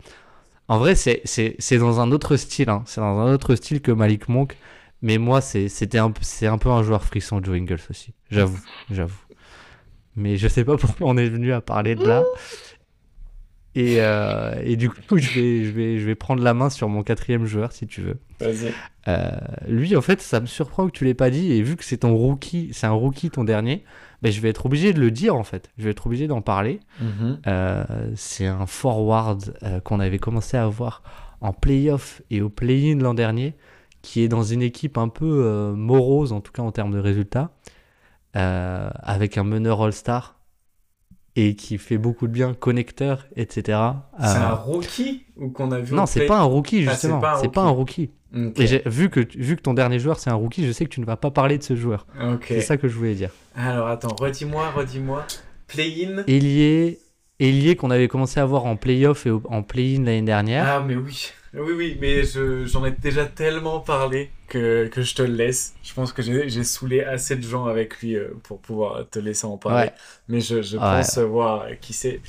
en 0.69 0.79
vrai, 0.79 0.97
c'est, 0.97 1.21
c'est, 1.25 1.55
c'est 1.61 1.79
dans 1.79 2.01
un 2.01 2.11
autre 2.11 2.37
style, 2.37 2.71
hein. 2.71 2.83
c'est 2.87 3.01
dans 3.01 3.19
un 3.21 3.33
autre 3.33 3.55
style 3.55 3.81
que 3.81 3.93
Malik 3.93 4.29
Monk, 4.29 4.57
mais 5.01 5.19
moi, 5.19 5.41
c'est, 5.41 5.69
c'était 5.69 5.99
un, 5.99 6.11
peu- 6.11 6.23
c'est 6.25 6.49
un 6.49 6.59
peu 6.59 6.71
un 6.71 6.83
joueur 6.83 7.05
frisson, 7.05 7.41
Joe 7.43 7.57
Ingles 7.57 7.79
aussi, 7.89 8.13
j'avoue, 8.31 8.59
j'avoue. 8.91 9.21
Mais 10.17 10.37
je 10.39 10.49
sais 10.49 10.65
pas 10.65 10.77
pourquoi 10.79 11.07
on 11.09 11.17
est 11.17 11.29
venu 11.29 11.53
à 11.53 11.61
parler 11.61 11.95
de 11.95 12.05
là. 12.05 12.25
Et, 13.77 13.97
euh, 14.01 14.55
et 14.65 14.77
du 14.77 14.89
coup, 14.89 15.19
je 15.19 15.39
vais, 15.39 15.65
je, 15.65 15.71
vais, 15.71 15.99
je 15.99 16.07
vais 16.07 16.15
prendre 16.15 16.43
la 16.43 16.55
main 16.55 16.71
sur 16.71 16.89
mon 16.89 17.03
quatrième 17.03 17.45
joueur, 17.45 17.73
si 17.73 17.87
tu 17.87 18.01
veux. 18.01 18.17
Vas-y. 18.41 18.73
Euh, 19.07 19.31
lui, 19.69 19.95
en 19.95 20.01
fait, 20.01 20.23
ça 20.23 20.41
me 20.41 20.47
surprend 20.47 20.87
que 20.87 20.93
tu 20.93 21.05
l'aies 21.05 21.13
pas 21.13 21.29
dit. 21.29 21.53
Et 21.53 21.61
vu 21.61 21.77
que 21.77 21.85
c'est 21.85 21.99
ton 21.99 22.17
rookie, 22.17 22.71
c'est 22.73 22.87
un 22.87 22.93
rookie 22.93 23.29
ton 23.29 23.45
dernier, 23.45 23.85
ben, 24.23 24.33
je 24.33 24.41
vais 24.41 24.49
être 24.49 24.65
obligé 24.65 24.95
de 24.95 25.01
le 25.01 25.11
dire 25.11 25.37
en 25.37 25.45
fait. 25.45 25.69
Je 25.77 25.85
vais 25.85 25.91
être 25.91 26.07
obligé 26.07 26.27
d'en 26.27 26.41
parler. 26.41 26.81
Euh, 27.47 27.85
c'est 28.15 28.47
un 28.47 28.65
forward 28.65 29.55
qu'on 29.85 30.01
avait 30.01 30.19
commencé 30.19 30.57
à 30.57 30.67
voir 30.67 31.03
en 31.43 31.53
playoff 31.53 32.23
et 32.31 32.41
au 32.41 32.49
play-in 32.49 32.99
l'an 32.99 33.13
dernier, 33.13 33.57
qui 34.01 34.23
est 34.23 34.29
dans 34.29 34.43
une 34.43 34.63
équipe 34.63 34.97
un 34.97 35.09
peu 35.09 35.75
morose, 35.77 36.33
en 36.33 36.41
tout 36.41 36.53
cas 36.53 36.63
en 36.63 36.73
termes 36.73 36.93
de 36.93 36.99
résultats, 36.99 37.51
avec 38.33 39.37
un 39.37 39.45
meneur 39.45 39.83
All-Star 39.83 40.36
et 41.37 41.55
qui 41.55 41.77
fait 41.79 41.99
beaucoup 41.99 42.27
de 42.27 42.33
bien, 42.33 42.55
connecteur, 42.55 43.27
etc. 43.37 43.63
C'est 44.19 44.25
Euh, 44.27 44.41
un 44.49 44.55
rookie 44.55 45.25
ou 45.37 45.51
qu'on 45.51 45.71
a 45.71 45.79
vu 45.79 45.95
non, 45.95 46.05
au 46.05 46.07
c'est 46.07 46.27
pas 46.27 46.39
un 46.39 46.45
rookie 46.45 46.79
Ah, 46.89 46.95
c'est 46.95 47.09
justement. 47.09 47.21
pas 47.21 47.37
un 47.37 47.41
c'est 47.43 47.53
pas 47.53 47.63
un 47.63 47.69
rookie. 47.71 48.11
Ok. 48.35 48.59
Et 48.61 48.67
j'ai- 48.67 48.83
vu 48.87 49.09
que, 49.11 49.21
vu 49.37 49.57
que 49.57 49.63
ton 49.63 49.75
dernier 49.75 49.99
joueur 49.99 50.19
c'est 50.19 50.31
un 50.31 50.35
rookie, 50.35 50.67
je 50.67 50.73
sais 50.73 50.85
que 50.85 50.91
tu 50.91 51.01
ne 51.01 51.07
vas 51.07 51.17
pas 51.17 51.31
parler 51.31 51.59
de 51.59 51.63
ce 51.63 51.77
joueur. 51.77 52.07
C'est 52.47 52.61
ça 52.63 52.77
que 52.77 52.89
je 52.89 52.95
voulais 52.97 53.15
dire. 53.15 53.31
Alors 53.55 53.87
attends, 53.89 54.15
redis-moi, 54.19 54.71
redis-moi. 54.75 55.25
Play-in. 55.69 56.23
Ailier, 56.27 56.99
ailier 57.41 57.77
qu'on 57.77 57.91
avait 57.91 58.09
commencé 58.09 58.41
à 58.41 58.45
voir 58.47 58.65
en 58.67 58.77
playoff 58.77 59.27
et 59.27 59.31
en 59.31 59.63
play-in 59.63 60.05
l'année 60.05 60.23
dernière. 60.23 60.65
Ah 60.67 60.85
mais 60.87 60.97
oui, 60.97 61.33
oui 61.59 61.73
oui, 61.77 61.99
mais 62.01 62.25
je- 62.25 62.67
j'en 62.67 62.85
ai 62.85 62.91
déjà 62.91 63.27
tellement 63.27 63.81
parlé 63.81 64.31
que, 64.49 64.87
que 64.89 65.03
je 65.03 65.15
te 65.15 65.23
le 65.23 65.35
laisse. 65.35 65.75
Je 65.83 65.93
pense 65.95 66.13
que 66.13 66.23
j'ai 66.23 66.65
saoulé 66.65 67.03
assez 67.03 67.37
de 67.37 67.43
gens 67.43 67.67
avec 67.67 68.01
lui 68.01 68.17
euh, 68.17 68.29
pour 68.43 68.61
pouvoir 68.61 69.09
te 69.09 69.19
laisser 69.19 69.47
en 69.47 69.57
parler. 69.57 69.87
Ouais. 69.89 69.93
Mais 70.29 70.41
je, 70.41 70.77
pense 70.77 71.19
voir 71.19 71.67
qui 71.81 71.93
c'est. 71.93 72.21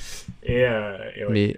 Et, 0.44 0.66
euh, 0.66 0.98
et 1.16 1.26
ouais. 1.26 1.32
Mais 1.32 1.58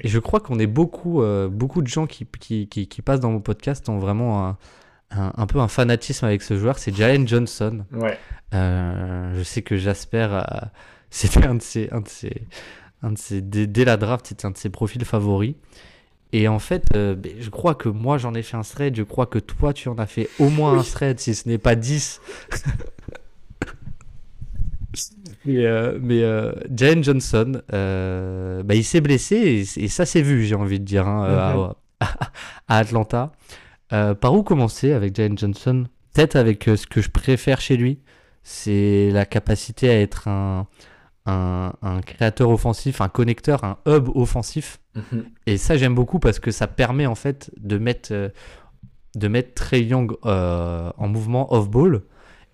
et 0.00 0.08
je 0.08 0.18
crois 0.18 0.40
qu'on 0.40 0.58
est 0.58 0.66
beaucoup, 0.66 1.22
euh, 1.22 1.48
beaucoup 1.48 1.82
de 1.82 1.86
gens 1.86 2.06
qui, 2.06 2.26
qui, 2.40 2.66
qui, 2.66 2.88
qui 2.88 3.02
passent 3.02 3.20
dans 3.20 3.30
mon 3.30 3.40
podcast 3.40 3.88
ont 3.90 3.98
vraiment 3.98 4.46
un, 4.48 4.58
un, 5.10 5.32
un 5.36 5.46
peu 5.46 5.58
un 5.60 5.68
fanatisme 5.68 6.24
avec 6.24 6.42
ce 6.42 6.56
joueur. 6.56 6.78
C'est 6.78 6.94
Jalen 6.96 7.28
Johnson. 7.28 7.84
Ouais. 7.92 8.18
Euh, 8.54 9.34
je 9.36 9.42
sais 9.42 9.60
que 9.62 9.76
Jasper, 9.76 10.40
c'était 11.10 11.44
un 11.46 11.56
de 11.56 11.62
ses, 11.62 11.90
un 11.92 12.00
de 12.00 12.08
ses, 12.08 12.42
un 13.02 13.12
de 13.12 13.18
ses, 13.18 13.42
dès, 13.42 13.66
dès 13.66 13.84
la 13.84 13.96
draft, 13.98 14.26
c'était 14.28 14.46
un 14.46 14.50
de 14.50 14.56
ses 14.56 14.70
profils 14.70 15.04
favoris. 15.04 15.54
Et 16.36 16.48
en 16.48 16.58
fait, 16.58 16.84
euh, 16.94 17.14
ben, 17.14 17.32
je 17.40 17.48
crois 17.48 17.74
que 17.74 17.88
moi 17.88 18.18
j'en 18.18 18.34
ai 18.34 18.42
fait 18.42 18.58
un 18.58 18.62
thread, 18.62 18.94
je 18.94 19.04
crois 19.04 19.24
que 19.24 19.38
toi 19.38 19.72
tu 19.72 19.88
en 19.88 19.96
as 19.96 20.04
fait 20.04 20.28
au 20.38 20.50
moins 20.50 20.78
un 20.78 20.82
thread, 20.82 21.18
si 21.18 21.34
ce 21.34 21.48
n'est 21.48 21.56
pas 21.56 21.74
10. 21.74 22.20
mais 25.46 25.64
euh, 25.64 25.98
mais 25.98 26.22
euh, 26.22 26.52
Jalen 26.76 27.02
Johnson, 27.02 27.62
bah, 27.70 28.74
il 28.74 28.84
s'est 28.84 29.00
blessé 29.00 29.36
et, 29.36 29.84
et 29.84 29.88
ça 29.88 30.04
s'est 30.04 30.20
vu, 30.20 30.44
j'ai 30.44 30.56
envie 30.56 30.78
de 30.78 30.84
dire, 30.84 31.08
hein, 31.08 31.24
euh, 31.24 31.68
à, 32.00 32.30
à 32.68 32.76
Atlanta. 32.76 33.32
Par 33.88 34.34
où 34.34 34.42
commencer 34.42 34.92
avec 34.92 35.16
Jalen 35.16 35.38
Johnson? 35.38 35.86
Peut-être 36.12 36.36
avec 36.36 36.64
ce 36.64 36.86
que 36.86 37.00
je 37.00 37.08
préfère 37.08 37.62
chez 37.62 37.78
lui, 37.78 38.00
c'est 38.42 39.08
la 39.10 39.24
capacité 39.24 39.88
à 39.88 39.98
être 39.98 40.28
un, 40.28 40.66
un, 41.26 42.00
créateur 42.04 42.50
offensif, 42.50 43.00
un 43.00 43.08
connecteur, 43.08 43.64
un 43.64 43.78
hub 43.86 44.08
offensif. 44.14 44.78
Mhm. 44.94 45.24
Et 45.46 45.56
ça, 45.56 45.76
j'aime 45.76 45.94
beaucoup 45.94 46.18
parce 46.18 46.38
que 46.38 46.50
ça 46.50 46.66
permet 46.66 47.06
en 47.06 47.14
fait 47.14 47.50
de 47.58 47.78
mettre, 47.78 48.12
euh, 48.12 48.28
de 49.14 49.28
mettre 49.28 49.54
Trey 49.54 49.82
Young 49.82 50.12
euh, 50.24 50.90
en 50.96 51.08
mouvement 51.08 51.52
off-ball. 51.52 52.02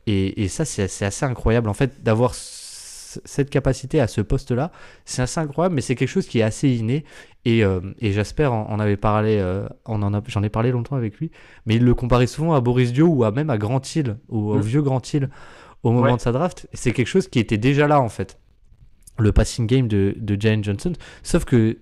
Et, 0.07 0.43
et, 0.43 0.49
ça, 0.49 0.65
c'est 0.65 1.05
assez 1.05 1.25
incroyable 1.25 1.69
en 1.69 1.75
fait 1.75 2.03
d'avoir 2.03 2.35
cette 2.35 3.51
capacité 3.51 4.01
à 4.01 4.09
ce 4.09 4.21
poste-là. 4.21 4.73
C'est 5.05 5.23
assez 5.23 5.39
incroyable, 5.39 5.75
mais 5.75 5.83
c'est 5.83 5.95
quelque 5.95 6.09
chose 6.09 6.27
qui 6.27 6.41
est 6.41 6.43
assez 6.43 6.71
inné. 6.71 7.05
Et, 7.45 7.63
euh, 7.63 7.81
et 7.99 8.13
Jasper 8.13 8.47
en, 8.47 8.81
avait 8.81 8.97
parlé, 8.97 9.41
en 9.85 10.23
j'en 10.27 10.43
ai 10.43 10.49
parlé 10.49 10.73
longtemps 10.73 10.97
avec 10.97 11.19
lui, 11.19 11.31
mais 11.67 11.77
il 11.77 11.85
le 11.85 11.95
comparait 11.95 12.27
souvent 12.27 12.55
à 12.55 12.61
Boris 12.61 12.93
Dio 12.93 13.07
ou 13.07 13.25
à 13.25 13.31
même 13.31 13.51
à 13.51 13.59
Grant 13.59 13.83
Hill, 13.95 14.17
ou 14.29 14.53
au 14.53 14.57
mm. 14.57 14.63
vieux 14.63 14.83
Grant 14.83 15.03
Hill 15.13 15.29
au 15.83 15.93
moment 15.93 16.17
de 16.17 16.21
sa 16.21 16.33
draft. 16.33 16.69
C'est 16.73 16.93
quelque 16.93 17.09
chose 17.09 17.29
qui 17.29 17.39
était 17.39 17.59
déjà 17.59 17.87
là 17.87 18.01
en 18.01 18.09
fait 18.09 18.39
le 19.19 19.33
passing 19.33 19.67
game 19.67 19.89
de, 19.89 20.15
de 20.17 20.41
Jalen 20.41 20.65
Johnson. 20.65 20.93
Sauf 21.23 21.45
que, 21.45 21.79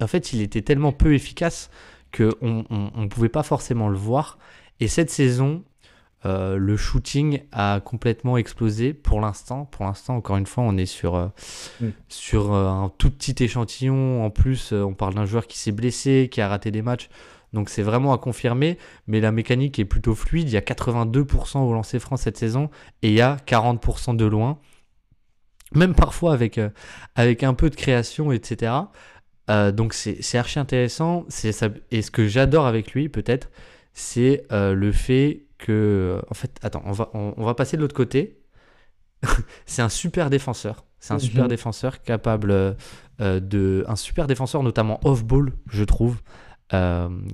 en 0.00 0.06
fait, 0.06 0.32
il 0.32 0.40
était 0.40 0.62
tellement 0.62 0.92
peu 0.92 1.14
efficace 1.14 1.70
qu'on 2.16 2.64
ne 2.70 3.06
pouvait 3.08 3.28
pas 3.28 3.42
forcément 3.42 3.88
le 3.88 3.96
voir. 3.96 4.38
Et 4.80 4.88
cette 4.88 5.10
saison, 5.10 5.62
euh, 6.26 6.56
le 6.56 6.76
shooting 6.76 7.40
a 7.52 7.80
complètement 7.80 8.36
explosé 8.36 8.92
pour 8.92 9.20
l'instant. 9.20 9.66
Pour 9.66 9.84
l'instant, 9.84 10.16
encore 10.16 10.36
une 10.36 10.46
fois, 10.46 10.64
on 10.64 10.76
est 10.76 10.86
sur, 10.86 11.14
euh, 11.14 11.28
mm. 11.80 11.88
sur 12.08 12.52
euh, 12.52 12.68
un 12.68 12.90
tout 12.98 13.10
petit 13.10 13.42
échantillon. 13.42 14.24
En 14.24 14.30
plus, 14.30 14.72
on 14.72 14.94
parle 14.94 15.14
d'un 15.14 15.26
joueur 15.26 15.46
qui 15.46 15.58
s'est 15.58 15.72
blessé, 15.72 16.28
qui 16.30 16.40
a 16.40 16.48
raté 16.48 16.70
des 16.70 16.82
matchs. 16.82 17.08
Donc 17.52 17.68
c'est 17.68 17.82
vraiment 17.82 18.12
à 18.12 18.18
confirmer, 18.18 18.78
mais 19.08 19.20
la 19.20 19.32
mécanique 19.32 19.78
est 19.78 19.84
plutôt 19.84 20.14
fluide. 20.14 20.48
Il 20.48 20.52
y 20.52 20.56
a 20.56 20.60
82% 20.60 21.58
au 21.58 21.72
lancer 21.72 21.98
franc 21.98 22.16
cette 22.16 22.36
saison 22.36 22.70
et 23.02 23.08
il 23.08 23.14
y 23.14 23.20
a 23.20 23.38
40% 23.46 24.14
de 24.14 24.24
loin 24.24 24.58
même 25.74 25.94
parfois 25.94 26.32
avec, 26.32 26.58
euh, 26.58 26.70
avec 27.14 27.42
un 27.42 27.54
peu 27.54 27.70
de 27.70 27.76
création, 27.76 28.32
etc. 28.32 28.72
Euh, 29.48 29.72
donc 29.72 29.94
c'est 29.94 30.38
archi 30.38 30.58
intéressant. 30.58 31.24
Ça, 31.28 31.68
et 31.90 32.02
ce 32.02 32.10
que 32.10 32.28
j'adore 32.28 32.66
avec 32.66 32.92
lui, 32.92 33.08
peut-être, 33.08 33.50
c'est 33.92 34.46
euh, 34.52 34.74
le 34.74 34.92
fait 34.92 35.44
que. 35.58 36.20
En 36.30 36.34
fait, 36.34 36.58
attends, 36.62 36.82
on 36.86 36.92
va, 36.92 37.10
on, 37.14 37.44
va 37.44 37.54
passer 37.54 37.76
de 37.76 37.82
l'autre 37.82 37.94
côté. 37.94 38.38
c'est 39.66 39.82
un 39.82 39.88
super 39.88 40.30
défenseur. 40.30 40.84
C'est 40.98 41.12
un 41.12 41.16
mhm. 41.16 41.22
super 41.22 41.48
défenseur 41.48 42.02
capable 42.02 42.76
de. 43.18 43.84
Un 43.88 43.96
super 43.96 44.26
défenseur, 44.26 44.62
notamment 44.62 45.00
off-ball, 45.04 45.52
je 45.68 45.84
trouve. 45.84 46.20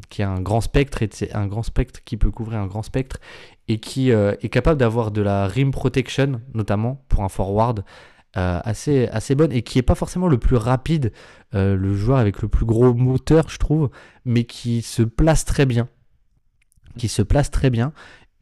qui 0.08 0.22
a 0.22 0.30
un 0.30 0.40
grand 0.40 0.60
spectre 0.60 1.02
et 1.02 1.10
un 1.34 1.46
grand 1.46 1.62
spectre 1.62 2.00
qui 2.04 2.16
peut 2.16 2.30
couvrir 2.30 2.58
un 2.58 2.66
grand 2.66 2.82
spectre 2.82 3.18
et 3.68 3.78
qui 3.80 4.10
est 4.10 4.48
capable 4.48 4.78
d'avoir 4.78 5.10
de 5.10 5.20
la 5.20 5.46
rim 5.46 5.72
protection 5.72 6.40
notamment 6.54 7.04
pour 7.08 7.22
un 7.22 7.28
forward 7.28 7.84
euh, 8.36 8.60
assez, 8.64 9.08
assez 9.08 9.34
bonne 9.34 9.52
et 9.52 9.62
qui 9.62 9.78
est 9.78 9.82
pas 9.82 9.94
forcément 9.94 10.28
le 10.28 10.38
plus 10.38 10.56
rapide, 10.56 11.12
euh, 11.54 11.76
le 11.76 11.94
joueur 11.94 12.18
avec 12.18 12.42
le 12.42 12.48
plus 12.48 12.66
gros 12.66 12.94
moteur, 12.94 13.48
je 13.48 13.58
trouve, 13.58 13.90
mais 14.24 14.44
qui 14.44 14.82
se 14.82 15.02
place 15.02 15.44
très 15.44 15.66
bien. 15.66 15.88
Qui 16.98 17.08
se 17.08 17.22
place 17.22 17.50
très 17.50 17.70
bien. 17.70 17.92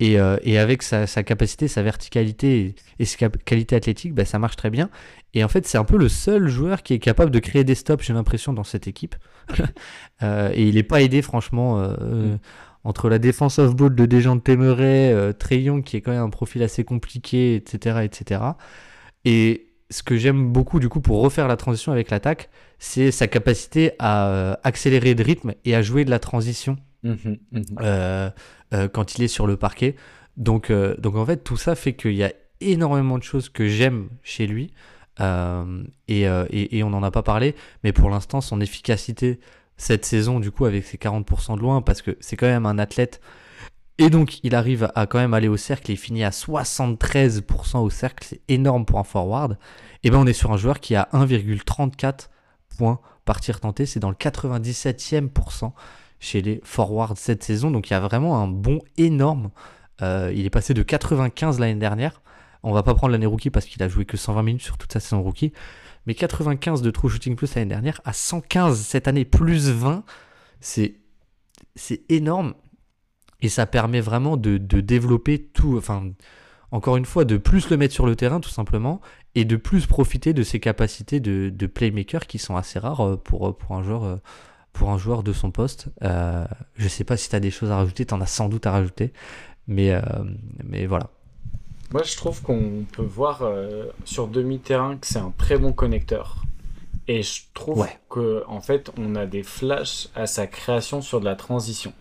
Et, 0.00 0.18
euh, 0.18 0.36
et 0.42 0.58
avec 0.58 0.82
sa, 0.82 1.06
sa, 1.06 1.22
capacité, 1.22 1.68
sa 1.68 1.82
verticalité 1.82 2.74
et, 2.98 3.04
sa 3.04 3.28
qualité 3.28 3.76
athlétique, 3.76 4.14
bah, 4.14 4.24
ça 4.24 4.38
marche 4.38 4.56
très 4.56 4.70
bien. 4.70 4.90
Et 5.34 5.44
en 5.44 5.48
fait, 5.48 5.66
c'est 5.66 5.78
un 5.78 5.84
peu 5.84 5.96
le 5.96 6.08
seul 6.08 6.48
joueur 6.48 6.82
qui 6.82 6.94
est 6.94 6.98
capable 6.98 7.30
de 7.30 7.38
créer 7.38 7.64
des 7.64 7.74
stops, 7.76 8.04
j'ai 8.04 8.12
l'impression, 8.12 8.52
dans 8.52 8.64
cette 8.64 8.88
équipe. 8.88 9.14
et 10.22 10.68
il 10.68 10.74
n'est 10.74 10.82
pas 10.82 11.02
aidé, 11.02 11.22
franchement. 11.22 11.94
Entre 12.84 13.08
la 13.08 13.18
défense 13.18 13.58
off-ball 13.58 13.94
de 13.94 14.04
Dejan 14.04 14.38
Temeray, 14.38 15.10
euh, 15.10 15.32
Trayon 15.32 15.80
qui 15.80 15.96
est 15.96 16.02
quand 16.02 16.12
même 16.12 16.22
un 16.22 16.30
profil 16.30 16.62
assez 16.62 16.84
compliqué, 16.84 17.56
etc. 17.56 18.00
etc. 18.04 18.42
Et 19.24 19.63
ce 19.90 20.02
que 20.02 20.16
j'aime 20.16 20.52
beaucoup 20.52 20.80
du 20.80 20.88
coup 20.88 21.00
pour 21.00 21.20
refaire 21.20 21.48
la 21.48 21.56
transition 21.56 21.92
avec 21.92 22.10
l'attaque, 22.10 22.50
c'est 22.78 23.10
sa 23.10 23.26
capacité 23.26 23.92
à 23.98 24.28
euh, 24.28 24.54
accélérer 24.62 25.14
de 25.14 25.22
rythme 25.22 25.52
et 25.64 25.74
à 25.74 25.82
jouer 25.82 26.04
de 26.04 26.10
la 26.10 26.18
transition 26.18 26.76
mhm, 27.02 27.38
mhm. 27.52 27.64
Euh, 27.80 28.30
euh, 28.72 28.88
quand 28.88 29.16
il 29.16 29.24
est 29.24 29.28
sur 29.28 29.46
le 29.46 29.56
parquet. 29.56 29.96
Donc, 30.36 30.72
donc 30.72 31.14
en 31.14 31.24
fait, 31.24 31.44
tout 31.44 31.56
ça 31.56 31.76
fait 31.76 31.92
qu'il 31.92 32.14
y 32.14 32.24
a 32.24 32.32
énormément 32.60 33.18
de 33.18 33.22
choses 33.22 33.48
que 33.48 33.68
j'aime 33.68 34.08
chez 34.24 34.48
lui. 34.48 34.72
Et, 35.20 36.22
et, 36.22 36.76
et, 36.76 36.82
on 36.82 36.90
n'en 36.90 37.04
a 37.04 37.12
pas 37.12 37.22
parlé, 37.22 37.54
mais 37.84 37.92
pour 37.92 38.10
l'instant, 38.10 38.40
son 38.40 38.60
efficacité 38.60 39.38
cette 39.76 40.04
saison, 40.04 40.40
du 40.40 40.50
coup, 40.50 40.64
avec 40.64 40.84
ses 40.84 40.96
40% 40.96 41.56
de 41.56 41.60
loin, 41.60 41.82
parce 41.82 42.02
que 42.02 42.16
c'est 42.20 42.36
quand 42.36 42.46
même 42.46 42.66
un 42.66 42.78
athlète 42.78 43.20
et 43.98 44.10
donc, 44.10 44.42
il 44.42 44.54
arrive 44.56 44.90
à 44.96 45.06
quand 45.06 45.18
même 45.18 45.34
aller 45.34 45.46
au 45.46 45.56
cercle 45.56 45.90
et 45.90 45.94
il 45.94 45.96
finit 45.96 46.24
à 46.24 46.30
73% 46.30 47.78
au 47.78 47.90
cercle. 47.90 48.26
C'est 48.28 48.40
énorme 48.48 48.84
pour 48.84 48.98
un 48.98 49.04
forward. 49.04 49.56
Et 50.02 50.10
ben, 50.10 50.18
on 50.18 50.26
est 50.26 50.32
sur 50.32 50.50
un 50.52 50.56
joueur 50.56 50.80
qui 50.80 50.96
a 50.96 51.08
1,34 51.12 52.28
points 52.76 53.00
par 53.24 53.40
tir 53.40 53.60
tenté. 53.60 53.86
C'est 53.86 54.00
dans 54.00 54.10
le 54.10 54.16
97e 54.16 55.30
chez 56.18 56.42
les 56.42 56.60
forwards 56.64 57.16
cette 57.16 57.44
saison. 57.44 57.70
Donc, 57.70 57.88
il 57.88 57.92
y 57.92 57.96
a 57.96 58.00
vraiment 58.00 58.42
un 58.42 58.48
bon 58.48 58.80
énorme. 58.96 59.50
Euh, 60.02 60.32
il 60.34 60.44
est 60.44 60.50
passé 60.50 60.74
de 60.74 60.82
95 60.82 61.60
l'année 61.60 61.78
dernière. 61.78 62.20
On 62.64 62.72
va 62.72 62.82
pas 62.82 62.94
prendre 62.94 63.12
l'année 63.12 63.26
rookie 63.26 63.50
parce 63.50 63.66
qu'il 63.66 63.82
a 63.84 63.88
joué 63.88 64.06
que 64.06 64.16
120 64.16 64.42
minutes 64.42 64.62
sur 64.62 64.76
toute 64.76 64.92
sa 64.92 64.98
saison 64.98 65.22
rookie. 65.22 65.52
Mais 66.06 66.14
95 66.14 66.82
de 66.82 66.90
true 66.90 67.08
shooting 67.08 67.36
plus 67.36 67.54
l'année 67.54 67.68
dernière 67.68 68.00
à 68.04 68.12
115 68.12 68.80
cette 68.80 69.06
année 69.06 69.24
plus 69.24 69.70
20. 69.70 70.02
C'est 70.60 70.96
c'est 71.76 72.02
énorme 72.08 72.54
et 73.44 73.50
ça 73.50 73.66
permet 73.66 74.00
vraiment 74.00 74.38
de, 74.38 74.56
développer 74.56 75.38
tout, 75.38 75.76
enfin, 75.76 76.10
encore 76.70 76.96
une 76.96 77.04
fois, 77.04 77.26
de 77.26 77.36
plus 77.36 77.68
le 77.68 77.76
mettre 77.76 77.92
sur 77.92 78.06
le 78.06 78.16
terrain 78.16 78.40
tout 78.40 78.48
simplement, 78.48 79.02
et 79.34 79.44
de 79.44 79.56
plus 79.56 79.86
profiter 79.86 80.32
de 80.32 80.42
ses 80.42 80.60
capacités 80.60 81.20
de, 81.20 81.66
playmaker 81.66 82.26
qui 82.26 82.38
sont 82.38 82.56
assez 82.56 82.78
rares 82.78 83.06
euh, 83.06 83.16
pour, 83.16 83.46
euh, 83.46 83.52
pour, 83.52 83.76
un, 83.76 83.82
joueur, 83.82 84.04
euh, 84.04 84.16
pour 84.72 84.88
un 84.88 84.96
joueur 84.96 85.22
de 85.22 85.34
son 85.34 85.50
poste. 85.50 85.88
Euh, 86.02 86.46
je 86.76 86.88
sais 86.88 87.04
pas 87.04 87.18
si 87.18 87.28
tu 87.28 87.36
as 87.36 87.40
des 87.40 87.50
choses 87.50 87.70
à 87.70 87.76
rajouter, 87.76 88.06
tu 88.06 88.14
en 88.14 88.20
as 88.22 88.26
sans 88.26 88.48
doute 88.48 88.66
à 88.66 88.70
rajouter, 88.70 89.12
mais, 89.68 89.92
mais 90.64 90.86
voilà. 90.86 91.10
Moi, 91.92 92.02
je 92.02 92.16
trouve 92.16 92.40
qu'on 92.40 92.86
peut 92.92 93.02
voir 93.02 93.42
sur 94.06 94.26
demi-terrain 94.26 94.96
que 94.96 95.06
c'est 95.06 95.18
un 95.18 95.34
très 95.36 95.58
bon 95.58 95.74
connecteur. 95.74 96.44
Et 97.08 97.22
je 97.22 97.42
trouve 97.52 97.86
qu'en 98.08 98.40
en 98.48 98.60
fait, 98.62 98.90
on 98.96 99.14
a 99.16 99.26
des 99.26 99.42
flashs 99.42 100.08
à 100.14 100.26
sa 100.26 100.46
création 100.46 101.02
sur 101.02 101.20
de 101.20 101.26
la 101.26 101.36
transition. 101.36 101.92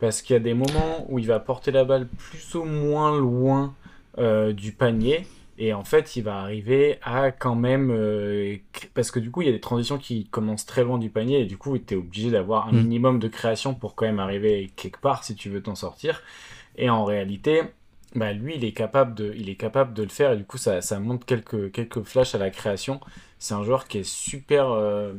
Parce 0.00 0.22
qu'il 0.22 0.34
y 0.34 0.36
a 0.36 0.40
des 0.40 0.54
moments 0.54 1.06
où 1.08 1.18
il 1.18 1.26
va 1.26 1.40
porter 1.40 1.70
la 1.70 1.84
balle 1.84 2.06
plus 2.06 2.54
ou 2.54 2.64
moins 2.64 3.18
loin 3.18 3.74
euh, 4.18 4.52
du 4.52 4.72
panier. 4.72 5.26
Et 5.60 5.74
en 5.74 5.82
fait, 5.82 6.14
il 6.14 6.22
va 6.22 6.38
arriver 6.38 6.98
à 7.02 7.32
quand 7.32 7.56
même... 7.56 7.90
Euh, 7.90 8.56
parce 8.94 9.10
que 9.10 9.18
du 9.18 9.32
coup, 9.32 9.42
il 9.42 9.46
y 9.46 9.48
a 9.48 9.52
des 9.52 9.60
transitions 9.60 9.98
qui 9.98 10.26
commencent 10.28 10.66
très 10.66 10.84
loin 10.84 10.98
du 10.98 11.10
panier. 11.10 11.40
Et 11.40 11.46
du 11.46 11.58
coup, 11.58 11.76
tu 11.78 11.94
es 11.94 11.96
obligé 11.96 12.30
d'avoir 12.30 12.68
un 12.68 12.72
mm. 12.72 12.82
minimum 12.82 13.18
de 13.18 13.26
création 13.26 13.74
pour 13.74 13.96
quand 13.96 14.06
même 14.06 14.20
arriver 14.20 14.70
quelque 14.76 15.00
part 15.00 15.24
si 15.24 15.34
tu 15.34 15.50
veux 15.50 15.60
t'en 15.60 15.74
sortir. 15.74 16.22
Et 16.76 16.88
en 16.88 17.04
réalité, 17.04 17.62
bah, 18.14 18.32
lui, 18.32 18.54
il 18.54 18.64
est, 18.64 18.72
capable 18.72 19.14
de, 19.14 19.34
il 19.36 19.48
est 19.48 19.56
capable 19.56 19.94
de 19.94 20.04
le 20.04 20.08
faire. 20.08 20.32
Et 20.32 20.36
du 20.36 20.44
coup, 20.44 20.58
ça, 20.58 20.80
ça 20.80 21.00
montre 21.00 21.26
quelques, 21.26 21.72
quelques 21.72 22.02
flashs 22.02 22.36
à 22.36 22.38
la 22.38 22.50
création. 22.50 23.00
C'est 23.40 23.54
un 23.54 23.64
joueur 23.64 23.88
qui 23.88 23.98
est 23.98 24.08
super... 24.08 24.70
Euh, 24.70 25.12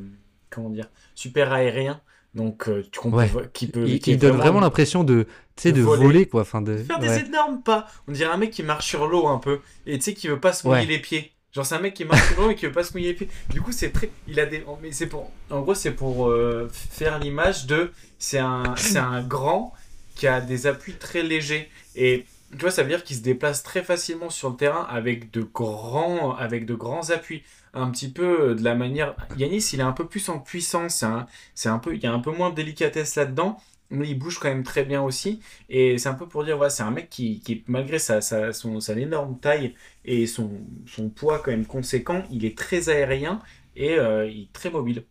comment 0.49 0.69
dire 0.69 0.87
Super 1.15 1.51
aérien. 1.51 1.99
Donc, 2.35 2.69
euh, 2.69 2.83
tu 2.91 2.99
comprends 2.99 3.25
qui 3.53 3.67
peut. 3.67 3.87
Il, 3.87 4.17
donne 4.17 4.37
vraiment, 4.37 4.59
l'impression 4.59 5.03
de, 5.03 5.25
de, 5.63 5.71
de 5.71 5.81
voler. 5.81 6.27
quoi. 6.27 6.41
Enfin, 6.41 6.61
de 6.61 6.77
faire 6.77 6.99
des 6.99 7.19
énormes 7.19 7.61
pas. 7.61 7.87
On 8.07 8.11
dirait 8.11 8.31
un 8.31 8.37
mec 8.37 8.51
qui 8.51 8.63
marche 8.63 8.87
sur 8.87 9.07
l'eau 9.07 9.27
un 9.27 9.39
peu. 9.39 9.61
Et 9.85 9.97
tu 9.97 10.03
sais, 10.03 10.13
qui 10.13 10.27
veut 10.27 10.39
pas 10.39 10.53
se 10.53 10.67
mouiller 10.67 10.85
les 10.85 10.99
pieds. 10.99 11.31
Genre, 11.51 11.65
c'est 11.65 11.73
un 11.73 11.79
mec 11.79 11.95
qui 11.95 12.05
marche 12.05 12.27
sur 12.33 12.41
l'eau 12.41 12.51
et 12.51 12.55
qui 12.55 12.67
veut 12.67 12.71
pas 12.71 12.83
se 12.83 12.93
mouiller 12.93 13.09
les 13.09 13.13
pieds. 13.15 13.29
Du 13.49 13.61
coup, 13.61 13.71
c'est 13.71 13.89
très. 13.89 14.11
Il 14.27 14.39
a 14.39 14.45
des. 14.45 14.63
Mais 14.81 14.91
c'est 14.91 15.07
pour. 15.07 15.31
En 15.49 15.61
gros, 15.61 15.73
c'est 15.73 15.91
pour 15.91 16.27
euh, 16.27 16.69
faire 16.71 17.17
l'image 17.17 17.65
de. 17.65 17.91
C'est 18.19 18.39
un, 18.39 18.75
c'est 18.75 18.99
un 18.99 19.23
grand 19.23 19.73
qui 20.13 20.27
a 20.27 20.41
des 20.41 20.67
appuis 20.67 20.93
très 20.93 21.23
légers. 21.23 21.69
Et 21.95 22.25
tu 22.51 22.57
vois, 22.59 22.71
ça 22.71 22.83
veut 22.83 22.89
dire 22.89 23.03
qu'il 23.03 23.15
se 23.15 23.21
déplace 23.21 23.63
très 23.63 23.83
facilement 23.83 24.29
sur 24.29 24.49
le 24.49 24.55
terrain 24.55 24.85
avec 24.89 25.31
de 25.31 25.41
grands, 25.41 26.35
avec 26.35 26.65
de 26.65 26.75
grands 26.75 27.09
appuis 27.09 27.43
un 27.73 27.89
petit 27.91 28.09
peu 28.09 28.55
de 28.55 28.63
la 28.63 28.75
manière. 28.75 29.15
Yanis, 29.37 29.69
il 29.73 29.79
est 29.79 29.83
un 29.83 29.91
peu 29.91 30.07
plus 30.07 30.27
en 30.29 30.39
puissance. 30.39 31.03
Hein. 31.03 31.27
C'est 31.55 31.69
un 31.69 31.79
peu, 31.79 31.95
il 31.95 32.03
y 32.03 32.07
a 32.07 32.13
un 32.13 32.19
peu 32.19 32.31
moins 32.31 32.49
de 32.49 32.55
délicatesse 32.55 33.15
là-dedans. 33.15 33.59
Mais 33.91 34.07
il 34.07 34.19
bouge 34.19 34.37
quand 34.37 34.49
même 34.49 34.63
très 34.63 34.83
bien 34.83 35.01
aussi. 35.01 35.41
Et 35.67 35.97
c'est 35.97 36.09
un 36.09 36.13
peu 36.13 36.27
pour 36.27 36.43
dire, 36.43 36.57
voilà, 36.57 36.69
c'est 36.69 36.83
un 36.83 36.91
mec 36.91 37.09
qui, 37.09 37.39
qui 37.39 37.63
malgré 37.67 37.97
sa, 37.97 38.21
sa, 38.21 38.53
son, 38.53 38.79
sa 38.79 38.93
énorme 38.93 39.39
taille 39.39 39.73
et 40.05 40.27
son, 40.27 40.51
son, 40.85 41.09
poids 41.09 41.39
quand 41.39 41.49
même 41.49 41.65
conséquent, 41.65 42.23
il 42.31 42.45
est 42.45 42.55
très 42.55 42.89
aérien 42.89 43.39
et 43.75 43.97
euh, 43.97 44.29
il 44.29 44.43
est 44.43 44.53
très 44.53 44.69
mobile. 44.69 45.05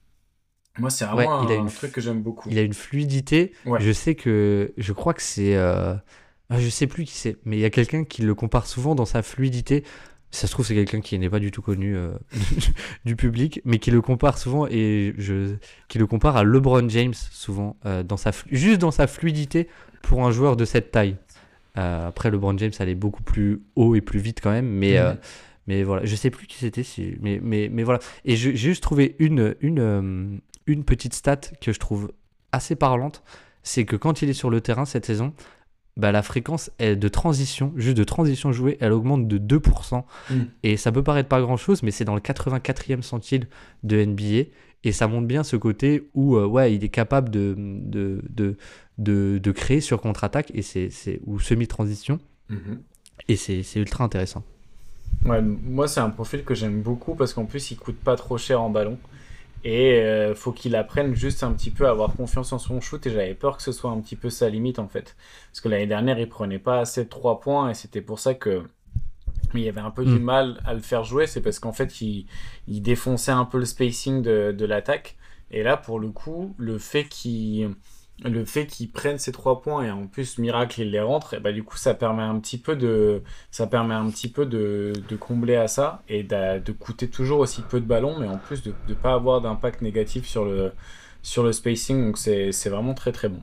Moi, 0.78 0.90
c'est 0.90 1.04
vraiment 1.06 1.40
un, 1.40 1.66
truc 1.66 1.90
que 1.90 2.00
j'aime 2.00 2.22
beaucoup. 2.22 2.48
Il 2.50 2.58
a 2.58 2.62
une 2.62 2.74
fluidité. 2.74 3.52
Je 3.80 3.92
sais 3.92 4.14
que, 4.14 4.72
je 4.76 4.92
crois 4.92 5.12
que 5.12 5.22
c'est, 5.22 5.56
euh... 5.56 5.94
Ah, 6.50 6.60
je 6.60 6.68
sais 6.68 6.86
plus 6.86 7.04
qui 7.04 7.14
c'est, 7.14 7.36
mais 7.44 7.58
il 7.58 7.60
y 7.60 7.64
a 7.66 7.70
quelqu'un 7.70 8.04
qui 8.04 8.22
le 8.22 8.34
compare 8.34 8.66
souvent 8.66 8.94
dans 8.94 9.04
sa 9.04 9.22
fluidité 9.22 9.84
ça 10.30 10.46
se 10.46 10.52
trouve 10.52 10.66
c'est 10.66 10.74
quelqu'un 10.74 11.00
qui 11.00 11.18
n'est 11.18 11.30
pas 11.30 11.38
du 11.38 11.50
tout 11.50 11.62
connu 11.62 11.96
euh, 11.96 12.12
du 13.04 13.16
public, 13.16 13.60
mais 13.64 13.78
qui 13.78 13.90
le 13.90 14.00
compare 14.02 14.38
souvent 14.38 14.66
et 14.68 15.14
je, 15.16 15.54
qui 15.88 15.98
le 15.98 16.06
compare 16.06 16.36
à 16.36 16.44
LeBron 16.44 16.88
James 16.88 17.14
souvent 17.14 17.76
euh, 17.86 18.02
dans 18.02 18.16
sa 18.16 18.30
juste 18.50 18.80
dans 18.80 18.90
sa 18.90 19.06
fluidité 19.06 19.68
pour 20.02 20.26
un 20.26 20.30
joueur 20.30 20.56
de 20.56 20.64
cette 20.64 20.90
taille. 20.90 21.16
Euh, 21.76 22.08
après, 22.08 22.30
LeBron 22.30 22.58
James 22.58 22.72
allait 22.78 22.94
beaucoup 22.94 23.22
plus 23.22 23.62
haut 23.76 23.94
et 23.94 24.00
plus 24.00 24.18
vite 24.18 24.40
quand 24.42 24.50
même, 24.50 24.68
mais, 24.68 24.98
Mhm. 25.00 25.16
mais 25.66 25.82
voilà, 25.84 26.04
je 26.04 26.16
sais 26.16 26.30
plus 26.30 26.46
qui 26.46 26.56
c'était, 26.58 26.82
si, 26.82 27.16
mais, 27.20 27.40
mais, 27.42 27.68
mais 27.70 27.82
voilà. 27.84 28.00
Et 28.24 28.36
j'ai 28.36 28.56
juste 28.56 28.82
trouvé 28.82 29.14
une, 29.18 29.54
une, 29.60 30.40
une 30.66 30.84
petite 30.84 31.14
stat 31.14 31.40
que 31.60 31.72
je 31.72 31.78
trouve 31.78 32.12
assez 32.52 32.74
parlante, 32.74 33.22
c'est 33.62 33.84
que 33.84 33.96
quand 33.96 34.22
il 34.22 34.28
est 34.28 34.34
sur 34.34 34.50
le 34.50 34.60
terrain 34.60 34.84
cette 34.86 35.06
saison, 35.06 35.32
bah, 35.98 36.12
la 36.12 36.22
fréquence 36.22 36.70
est 36.78 36.96
de 36.96 37.08
transition, 37.08 37.72
juste 37.76 37.96
de 37.96 38.04
transition 38.04 38.52
jouée, 38.52 38.78
elle 38.80 38.92
augmente 38.92 39.26
de 39.26 39.38
2%. 39.38 40.04
Mhm. 40.30 40.46
Et 40.62 40.76
ça 40.76 40.92
peut 40.92 41.02
paraître 41.02 41.28
pas 41.28 41.40
grand 41.40 41.56
chose, 41.56 41.82
mais 41.82 41.90
c'est 41.90 42.04
dans 42.04 42.14
le 42.14 42.20
84e 42.20 43.02
centile 43.02 43.48
de 43.82 44.04
NBA. 44.04 44.48
Et 44.84 44.92
ça 44.92 45.08
montre 45.08 45.26
bien 45.26 45.42
ce 45.42 45.56
côté 45.56 46.08
où 46.14 46.36
euh, 46.36 46.46
ouais, 46.46 46.72
il 46.72 46.84
est 46.84 46.88
capable 46.88 47.30
de, 47.30 47.54
de, 47.58 48.22
de, 48.30 48.56
de, 48.98 49.40
de 49.42 49.50
créer 49.50 49.80
sur 49.80 50.00
contre-attaque 50.00 50.52
et 50.54 50.62
c'est, 50.62 50.88
c'est, 50.90 51.20
ou 51.26 51.40
semi-transition. 51.40 52.20
Mhm. 52.48 52.80
Et 53.26 53.34
c'est, 53.34 53.64
c'est 53.64 53.80
ultra 53.80 54.04
intéressant. 54.04 54.44
Ouais, 55.24 55.42
moi 55.42 55.88
c'est 55.88 56.00
un 56.00 56.10
profil 56.10 56.44
que 56.44 56.54
j'aime 56.54 56.80
beaucoup 56.80 57.16
parce 57.16 57.34
qu'en 57.34 57.44
plus 57.44 57.72
il 57.72 57.76
coûte 57.76 57.96
pas 57.96 58.14
trop 58.14 58.38
cher 58.38 58.62
en 58.62 58.70
ballon 58.70 58.98
et 59.64 59.94
euh, 60.02 60.34
faut 60.34 60.52
qu'il 60.52 60.76
apprenne 60.76 61.14
juste 61.14 61.42
un 61.42 61.52
petit 61.52 61.70
peu 61.70 61.86
à 61.86 61.90
avoir 61.90 62.14
confiance 62.14 62.52
en 62.52 62.58
son 62.58 62.80
shoot 62.80 63.04
et 63.06 63.10
j'avais 63.10 63.34
peur 63.34 63.56
que 63.56 63.62
ce 63.62 63.72
soit 63.72 63.90
un 63.90 64.00
petit 64.00 64.16
peu 64.16 64.30
sa 64.30 64.48
limite 64.48 64.78
en 64.78 64.88
fait. 64.88 65.16
Parce 65.50 65.60
que 65.60 65.68
l'année 65.68 65.86
dernière 65.86 66.18
il 66.18 66.28
prenait 66.28 66.58
pas 66.60 66.80
assez 66.80 67.04
de 67.04 67.08
3 67.08 67.40
points 67.40 67.70
et 67.70 67.74
c'était 67.74 68.02
pour 68.02 68.18
ça 68.18 68.34
que 68.34 68.62
il 69.54 69.60
y 69.62 69.68
avait 69.68 69.80
un 69.80 69.90
peu 69.90 70.04
du 70.04 70.18
Mm. 70.18 70.22
mal 70.22 70.60
à 70.66 70.74
le 70.74 70.80
faire 70.80 71.04
jouer. 71.04 71.26
C'est 71.26 71.40
parce 71.40 71.58
qu'en 71.58 71.72
fait 71.72 72.00
il, 72.00 72.26
il 72.68 72.82
défonçait 72.82 73.32
un 73.32 73.44
peu 73.44 73.58
le 73.58 73.64
spacing 73.64 74.22
de, 74.22 74.52
de 74.56 74.64
l'attaque. 74.66 75.16
Et 75.50 75.62
là 75.62 75.76
pour 75.76 75.98
le 76.00 76.10
coup 76.10 76.54
le 76.58 76.78
fait 76.78 77.04
qu'il 77.04 77.70
le 78.24 78.44
fait 78.44 78.66
qu'il 78.66 78.90
prenne 78.90 79.18
ces 79.18 79.30
trois 79.32 79.60
points 79.62 79.84
et 79.84 79.90
en 79.90 80.06
plus 80.08 80.38
miracle 80.38 80.80
il 80.80 80.90
les 80.90 81.00
rentre 81.00 81.34
et 81.34 81.40
bah 81.40 81.52
du 81.52 81.62
coup 81.62 81.76
ça 81.76 81.94
permet 81.94 82.22
un 82.22 82.38
petit 82.40 82.58
peu 82.58 82.74
de 82.76 83.22
ça 83.50 83.66
permet 83.68 83.94
un 83.94 84.10
petit 84.10 84.28
peu 84.28 84.44
de, 84.46 84.92
de 85.08 85.16
combler 85.16 85.54
à 85.56 85.68
ça 85.68 86.02
et 86.08 86.24
d'a- 86.24 86.58
de 86.58 86.72
coûter 86.72 87.08
toujours 87.08 87.38
aussi 87.40 87.62
peu 87.62 87.80
de 87.80 87.86
ballons, 87.86 88.18
mais 88.18 88.26
en 88.28 88.38
plus 88.38 88.62
de 88.62 88.74
ne 88.88 88.94
pas 88.94 89.14
avoir 89.14 89.40
d'impact 89.40 89.82
négatif 89.82 90.26
sur 90.26 90.44
le, 90.44 90.72
sur 91.22 91.42
le 91.44 91.52
spacing. 91.52 92.06
Donc 92.06 92.18
c'est 92.18 92.68
vraiment 92.68 92.94
très 92.94 93.12
très 93.12 93.28
bon. 93.28 93.42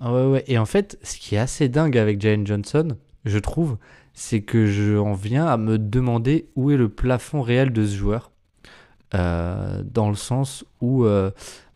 Ah 0.00 0.12
ouais, 0.12 0.24
ouais. 0.26 0.44
Et 0.46 0.58
en 0.58 0.66
fait, 0.66 0.98
ce 1.02 1.16
qui 1.18 1.34
est 1.34 1.38
assez 1.38 1.68
dingue 1.68 1.96
avec 1.98 2.20
Jalen 2.20 2.46
Johnson, 2.46 2.96
je 3.24 3.38
trouve, 3.38 3.76
c'est 4.14 4.42
que 4.42 4.66
j'en 4.66 5.12
viens 5.12 5.46
à 5.46 5.56
me 5.56 5.78
demander 5.78 6.48
où 6.56 6.70
est 6.70 6.76
le 6.76 6.88
plafond 6.88 7.42
réel 7.42 7.72
de 7.72 7.84
ce 7.86 7.94
joueur. 7.96 8.30
Euh, 9.14 9.82
dans 9.84 10.08
le 10.08 10.14
sens 10.16 10.64
où, 10.80 11.04
euh, 11.04 11.30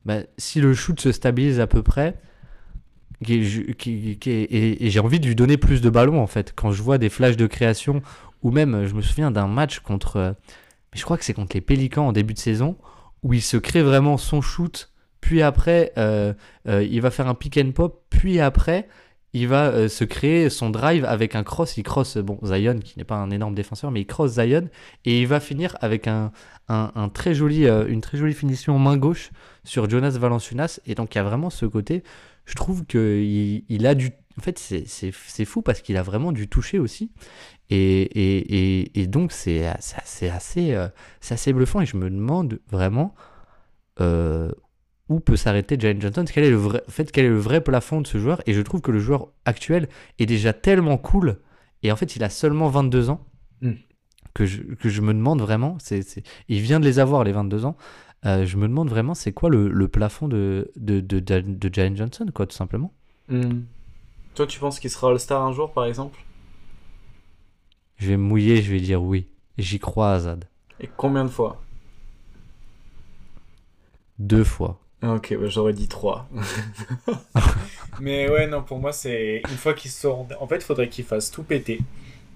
bah, 0.05 0.19
si 0.39 0.61
le 0.61 0.75
shoot 0.75 1.01
se 1.01 1.13
stabilise 1.13 1.61
à 1.61 1.67
peu 1.67 1.83
près, 1.83 2.17
et 3.27 4.91
j'ai 4.91 5.01
envie 5.01 5.21
de 5.21 5.27
lui 5.27 5.35
donner 5.35 5.57
plus 5.57 5.81
de 5.81 5.89
ballons 5.91 6.21
en 6.21 6.27
fait. 6.27 6.53
Quand 6.55 6.73
je 6.73 6.83
vois 6.83 6.99
des 6.99 7.09
flashs 7.09 7.37
de 7.37 7.47
création, 7.47 8.03
ou 8.43 8.51
même, 8.51 8.87
je 8.87 8.95
me 8.95 9.01
souviens 9.01 9.31
d'un 9.31 9.49
match 9.49 9.81
contre, 9.81 10.17
euh, 10.17 10.33
mais 10.93 10.99
je 10.99 11.05
crois 11.05 11.17
que 11.17 11.25
c'est 11.25 11.35
contre 11.35 11.57
les 11.57 11.63
Pélicans 11.63 12.09
en 12.09 12.13
début 12.13 12.35
de 12.35 12.39
saison, 12.39 12.77
où 13.23 13.33
il 13.33 13.43
se 13.43 13.57
crée 13.57 13.83
vraiment 13.83 14.19
son 14.19 14.43
shoot, 14.43 14.93
puis 15.21 15.41
après, 15.41 15.93
euh, 15.97 16.35
euh, 16.69 16.83
il 16.85 17.01
va 17.01 17.11
faire 17.11 17.27
un 17.27 17.35
pick 17.35 17.57
and 17.57 17.73
pop, 17.73 18.05
puis 18.11 18.41
après, 18.41 18.87
il 19.35 19.49
va 19.49 19.67
euh, 19.67 19.89
se 19.89 20.05
créer 20.05 20.49
son 20.49 20.71
drive 20.71 21.05
avec 21.05 21.35
un 21.35 21.43
cross. 21.43 21.77
Il 21.77 21.83
cross, 21.83 22.17
bon, 22.19 22.39
Zion, 22.45 22.79
qui 22.79 22.99
n'est 22.99 23.05
pas 23.05 23.17
un 23.17 23.31
énorme 23.31 23.55
défenseur, 23.55 23.91
mais 23.91 24.01
il 24.03 24.07
cross 24.07 24.33
Zion, 24.33 24.69
et 25.05 25.21
il 25.21 25.27
va 25.27 25.41
finir 25.41 25.77
avec 25.81 26.07
un, 26.07 26.33
un, 26.69 27.09
très 27.13 27.35
joli, 27.35 27.67
euh, 27.67 27.87
une 27.89 28.01
très 28.01 28.17
jolie 28.17 28.33
finition 28.33 28.77
en 28.77 28.79
main 28.79 28.97
gauche 28.97 29.31
sur 29.65 29.91
Jonas 29.91 30.17
Valanciunas. 30.19 30.81
Et 30.87 30.95
donc, 30.95 31.15
il 31.15 31.19
y 31.19 31.21
a 31.21 31.25
vraiment 31.25 31.51
ce 31.51 31.67
côté, 31.67 32.05
je 32.47 32.55
trouve 32.55 32.85
qu'il 32.87 33.65
il 33.69 33.87
a 33.87 33.95
du. 33.95 34.13
En 34.39 34.43
fait, 34.43 34.59
c'est- 34.59 35.45
fou 35.45 35.63
parce 35.63 35.81
qu'il 35.81 35.97
a 35.97 36.03
vraiment 36.03 36.33
du 36.33 36.49
toucher 36.49 36.79
aussi. 36.79 37.11
Et, 37.71 38.03
et, 38.03 38.81
et, 38.81 39.01
et 39.03 39.07
donc, 39.07 39.33
c'est 39.33 39.67
assez, 39.67 40.29
assez, 40.29 40.73
euh, 40.75 41.53
bluffant. 41.53 41.81
Et 41.81 41.87
je 41.87 41.97
me 41.97 42.11
demande 42.11 42.61
vraiment 42.71 43.15
euh, 44.01 44.51
où 45.09 45.21
peut 45.21 45.37
s'arrêter 45.37 45.77
Jalen 45.79 46.01
Johnson. 46.01 46.25
Quel 46.33 46.45
est, 46.45 46.51
le 46.51 46.57
vrai, 46.57 46.83
en 46.87 46.91
fait, 46.91 47.11
quel 47.13 47.27
est 47.27 47.29
le 47.31 47.39
vrai 47.39 47.61
plafond 47.63 48.01
de 48.01 48.07
ce 48.07 48.19
joueur 48.19 48.41
Et 48.47 48.55
je 48.55 48.61
trouve 48.63 48.81
que 48.81 48.91
le 48.91 48.99
joueur 48.99 49.29
actuel 49.45 49.89
est 50.19 50.27
déjà 50.27 50.53
tellement 50.53 50.97
cool. 50.97 51.39
Et 51.83 51.93
en 51.93 51.97
fait, 51.97 52.17
il 52.17 52.25
a 52.25 52.31
seulement 52.31 52.69
22 52.69 53.11
ans. 53.11 53.27
Mm. 53.61 53.73
Que, 54.33 54.47
je, 54.47 54.63
que 54.63 54.89
je 54.89 55.01
me 55.01 55.13
demande 55.15 55.41
vraiment. 55.41 55.77
c'est 55.81 56.03
c'est- 56.03 56.25
il 56.49 56.61
vient 56.61 56.81
de 56.81 56.85
les 56.85 56.99
avoir, 56.99 57.23
les 57.25 57.33
22 57.33 57.65
ans. 57.67 57.77
Euh, 58.27 58.47
je 58.47 58.57
me 58.57 58.67
demande 58.67 58.89
vraiment, 58.89 59.15
c'est 59.15 59.33
quoi 59.33 59.51
le, 59.51 59.69
le 59.69 59.89
plafond 59.89 60.29
de, 60.29 60.73
de, 60.77 61.01
de, 61.01 61.21
de, 61.21 61.41
de 61.41 61.71
Jalen 61.75 61.97
Johnson, 61.97 62.27
quoi, 62.35 62.47
tout 62.47 62.57
simplement. 62.57 62.93
Toi, 64.35 64.47
tu 64.47 64.59
penses 64.59 64.81
qu'il 64.81 64.91
sera 64.91 65.11
All-Star 65.11 65.43
un 65.43 65.53
jour, 65.53 65.73
par 65.73 65.85
exemple? 65.85 66.19
Je 67.99 68.09
vais 68.09 68.17
me 68.17 68.23
mouiller, 68.25 68.63
je 68.63 68.73
vais 68.73 68.81
dire 68.81 69.03
oui. 69.03 69.29
J'y 69.59 69.79
crois, 69.79 70.13
Azad. 70.15 70.47
Et 70.81 70.89
combien 70.97 71.25
de 71.25 71.29
fois? 71.31 71.63
Deux 74.19 74.45
fois. 74.45 74.81
Ok, 75.05 75.35
bah, 75.39 75.47
j'aurais 75.49 75.73
dit 75.75 75.89
3. 75.89 76.29
Mais 78.01 78.29
ouais, 78.31 78.47
non, 78.47 78.63
pour 78.63 78.79
moi, 78.79 78.93
c'est 78.93 79.43
une 79.51 79.57
fois 79.57 79.75
qu'ils 79.75 79.91
sortent. 79.91 80.33
En 80.41 80.47
fait, 80.47 80.57
il 80.57 80.63
faudrait 80.63 80.89
qu'ils 80.89 81.05
fassent 81.05 81.31
tout 81.31 81.43
péter. 81.43 81.81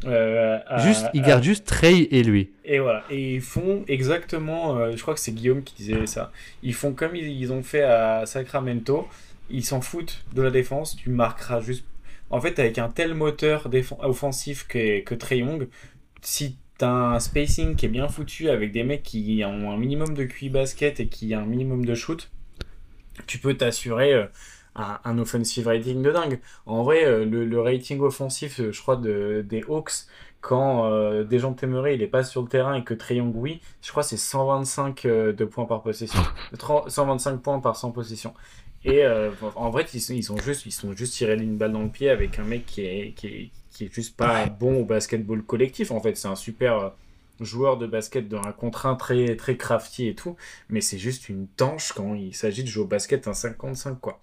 Euh, 0.04 0.58
à- 0.66 0.78
Juste, 0.86 1.06
il 1.14 1.24
à- 1.24 1.26
garde 1.28 1.42
juste 1.42 1.64
Trey 1.66 2.06
et 2.10 2.22
lui. 2.22 2.50
Et 2.64 2.78
voilà, 2.78 3.02
et 3.10 3.34
ils 3.36 3.40
font 3.40 3.84
exactement, 3.88 4.76
euh, 4.76 4.92
je 4.94 5.02
crois 5.02 5.14
que 5.14 5.18
c'est 5.20 5.32
Guillaume 5.32 5.64
qui 5.64 5.74
disait 5.74 6.06
ça, 6.06 6.30
ils 6.62 6.74
font 6.74 6.92
comme 6.92 7.16
ils, 7.16 7.26
ils 7.26 7.52
ont 7.52 7.64
fait 7.64 7.82
à 7.82 8.24
Sacramento, 8.24 9.08
ils 9.50 9.64
s'en 9.64 9.80
foutent 9.80 10.24
de 10.34 10.42
la 10.42 10.50
défense, 10.50 10.94
tu 10.94 11.10
marqueras 11.10 11.60
juste... 11.60 11.84
En 12.30 12.40
fait, 12.40 12.58
avec 12.60 12.78
un 12.78 12.90
tel 12.90 13.14
moteur 13.14 13.68
offensif 14.00 14.66
que, 14.68 15.00
que 15.00 15.14
Trae 15.16 15.36
Young, 15.38 15.66
si 16.20 16.58
t'as 16.76 16.90
un 16.90 17.18
spacing 17.18 17.74
qui 17.74 17.86
est 17.86 17.88
bien 17.88 18.06
foutu 18.06 18.50
avec 18.50 18.70
des 18.70 18.84
mecs 18.84 19.02
qui 19.02 19.42
ont 19.44 19.72
un 19.72 19.76
minimum 19.78 20.14
de 20.14 20.24
QI 20.24 20.48
basket 20.50 21.00
et 21.00 21.08
qui 21.08 21.34
ont 21.34 21.40
un 21.40 21.44
minimum 21.46 21.84
de 21.84 21.94
shoot, 21.96 22.30
tu 23.26 23.38
peux 23.38 23.54
t'assurer 23.56 24.12
euh, 24.14 24.26
un, 24.76 24.98
un 25.04 25.18
offensive 25.18 25.66
rating 25.66 26.02
de 26.02 26.10
dingue. 26.10 26.40
En 26.66 26.82
vrai, 26.82 27.04
euh, 27.04 27.24
le, 27.24 27.44
le 27.44 27.60
rating 27.60 28.00
offensif, 28.00 28.60
euh, 28.60 28.72
je 28.72 28.80
crois, 28.80 28.96
de, 28.96 29.44
des 29.48 29.62
Hawks, 29.68 30.06
quand 30.40 30.90
euh, 30.90 31.24
Dejounte 31.24 31.62
Murray 31.64 31.96
il 31.96 32.02
est 32.02 32.06
pas 32.06 32.22
sur 32.22 32.42
le 32.42 32.48
terrain 32.48 32.74
et 32.74 32.84
que 32.84 32.94
Young 33.12 33.32
oui, 33.34 33.60
je 33.82 33.90
crois 33.90 34.02
c'est 34.02 34.16
125 34.16 35.04
euh, 35.04 35.32
de 35.32 35.44
points 35.44 35.66
par 35.66 35.82
possession. 35.82 36.20
30 36.58 36.90
125 36.90 37.38
points 37.42 37.60
par 37.60 37.76
100 37.76 37.90
possession. 37.92 38.34
Et 38.84 39.04
euh, 39.04 39.30
en 39.56 39.70
vrai, 39.70 39.84
ils 39.92 40.00
sont, 40.00 40.14
ils 40.14 40.22
sont 40.22 40.36
juste 40.38 40.64
ils 40.66 40.70
sont 40.72 40.92
juste 40.92 41.14
tirés 41.14 41.34
une 41.34 41.56
balle 41.58 41.72
dans 41.72 41.82
le 41.82 41.88
pied 41.88 42.10
avec 42.10 42.38
un 42.38 42.44
mec 42.44 42.66
qui 42.66 42.82
est 42.82 43.12
qui 43.16 43.26
est, 43.26 43.50
qui 43.70 43.84
est 43.86 43.92
juste 43.92 44.16
pas 44.16 44.46
bon 44.46 44.82
au 44.82 44.84
basketball 44.84 45.42
collectif 45.42 45.90
en 45.90 46.00
fait, 46.00 46.16
c'est 46.16 46.28
un 46.28 46.36
super 46.36 46.92
joueur 47.40 47.78
de 47.78 47.86
basket 47.86 48.28
dans 48.28 48.42
un 48.42 48.52
contraint 48.52 48.96
très 48.96 49.36
très 49.36 49.56
crafty 49.56 50.08
et 50.08 50.14
tout, 50.14 50.36
mais 50.68 50.80
c'est 50.80 50.98
juste 50.98 51.28
une 51.28 51.46
tanche 51.48 51.92
quand 51.92 52.14
il 52.14 52.34
s'agit 52.34 52.62
de 52.62 52.68
jouer 52.68 52.84
au 52.84 52.86
basket 52.88 53.28
un 53.28 53.34
55 53.34 54.00
quoi. 54.00 54.20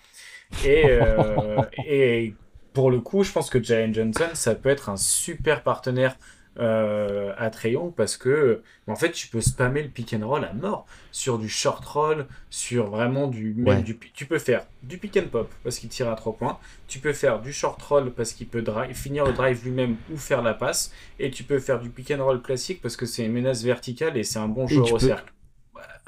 Et, 0.64 0.86
euh, 0.86 1.62
et 1.86 2.34
pour 2.74 2.92
le 2.92 3.00
coup, 3.00 3.24
je 3.24 3.32
pense 3.32 3.50
que 3.50 3.62
Jalen 3.64 3.94
Johnson, 3.94 4.30
ça 4.34 4.54
peut 4.54 4.70
être 4.70 4.90
un 4.90 4.98
super 4.98 5.64
partenaire 5.64 6.18
euh, 6.58 7.34
Young 7.66 7.94
parce 7.96 8.18
que 8.18 8.62
en 8.88 8.96
fait, 8.96 9.12
tu 9.12 9.28
peux 9.28 9.42
spammer 9.42 9.82
le 9.84 9.90
pick 9.90 10.14
and 10.14 10.28
roll 10.28 10.44
à 10.46 10.54
mort 10.54 10.86
sur 11.12 11.38
du 11.40 11.50
short 11.50 11.84
roll, 11.86 12.26
sur 12.50 12.88
vraiment 12.90 13.28
du 13.28 13.54
même 13.56 13.78
Ouais. 13.78 13.82
du 13.84 13.98
tu 14.14 14.26
peux 14.26 14.40
faire 14.40 14.66
du 14.84 14.98
pick 14.98 15.18
and 15.18 15.28
pop 15.32 15.50
parce 15.64 15.80
qu'il 15.80 15.90
tire 15.90 16.10
à 16.10 16.16
3 16.16 16.34
points, 16.38 16.58
tu 16.88 17.00
peux 17.00 17.14
faire 17.14 17.42
du 17.42 17.52
short 17.52 17.82
roll 17.82 18.12
parce 18.12 18.34
qu'il 18.34 18.48
peut 18.48 18.62
drive, 18.62 18.96
finir 18.96 19.26
le 19.26 19.34
drive 19.34 19.64
lui-même 19.66 19.96
ou 20.12 20.18
faire 20.18 20.42
la 20.42 20.54
passe 20.54 20.92
et 21.20 21.32
tu 21.32 21.44
peux 21.44 21.60
faire 21.60 21.80
du 21.80 21.90
pick 21.90 22.12
and 22.12 22.24
roll 22.24 22.42
classique 22.42 22.82
parce 22.82 22.96
que 22.96 23.06
c'est 23.06 23.26
une 23.26 23.34
menace 23.34 23.64
verticale 23.64 24.16
et 24.18 24.24
c'est 24.24 24.40
un 24.40 24.48
bon 24.48 24.68
joueur 24.68 24.88
au 24.94 24.98
peux- 24.98 25.00
cercle. 25.08 25.32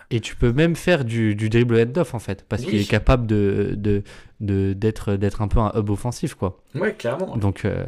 Et 0.10 0.22
tu 0.22 0.38
peux 0.38 0.54
même 0.54 0.78
faire 0.78 1.04
du, 1.04 1.36
du 1.36 1.50
dribble 1.50 1.78
head-off 1.80 2.14
en 2.14 2.20
fait, 2.20 2.46
parce 2.48 2.62
Oui. 2.64 2.70
qu'il 2.70 2.80
est 2.80 2.90
capable 2.90 3.28
de, 3.28 3.74
de, 3.76 4.04
de- 4.40 4.72
d'être, 4.72 5.16
d'être 5.16 5.42
un 5.42 5.50
peu 5.50 5.60
un 5.60 5.74
hub 5.76 5.90
offensif 5.90 6.34
quoi. 6.34 6.64
Ouais, 6.76 6.94
clairement. 6.94 7.36
Donc, 7.36 7.66
euh, 7.66 7.86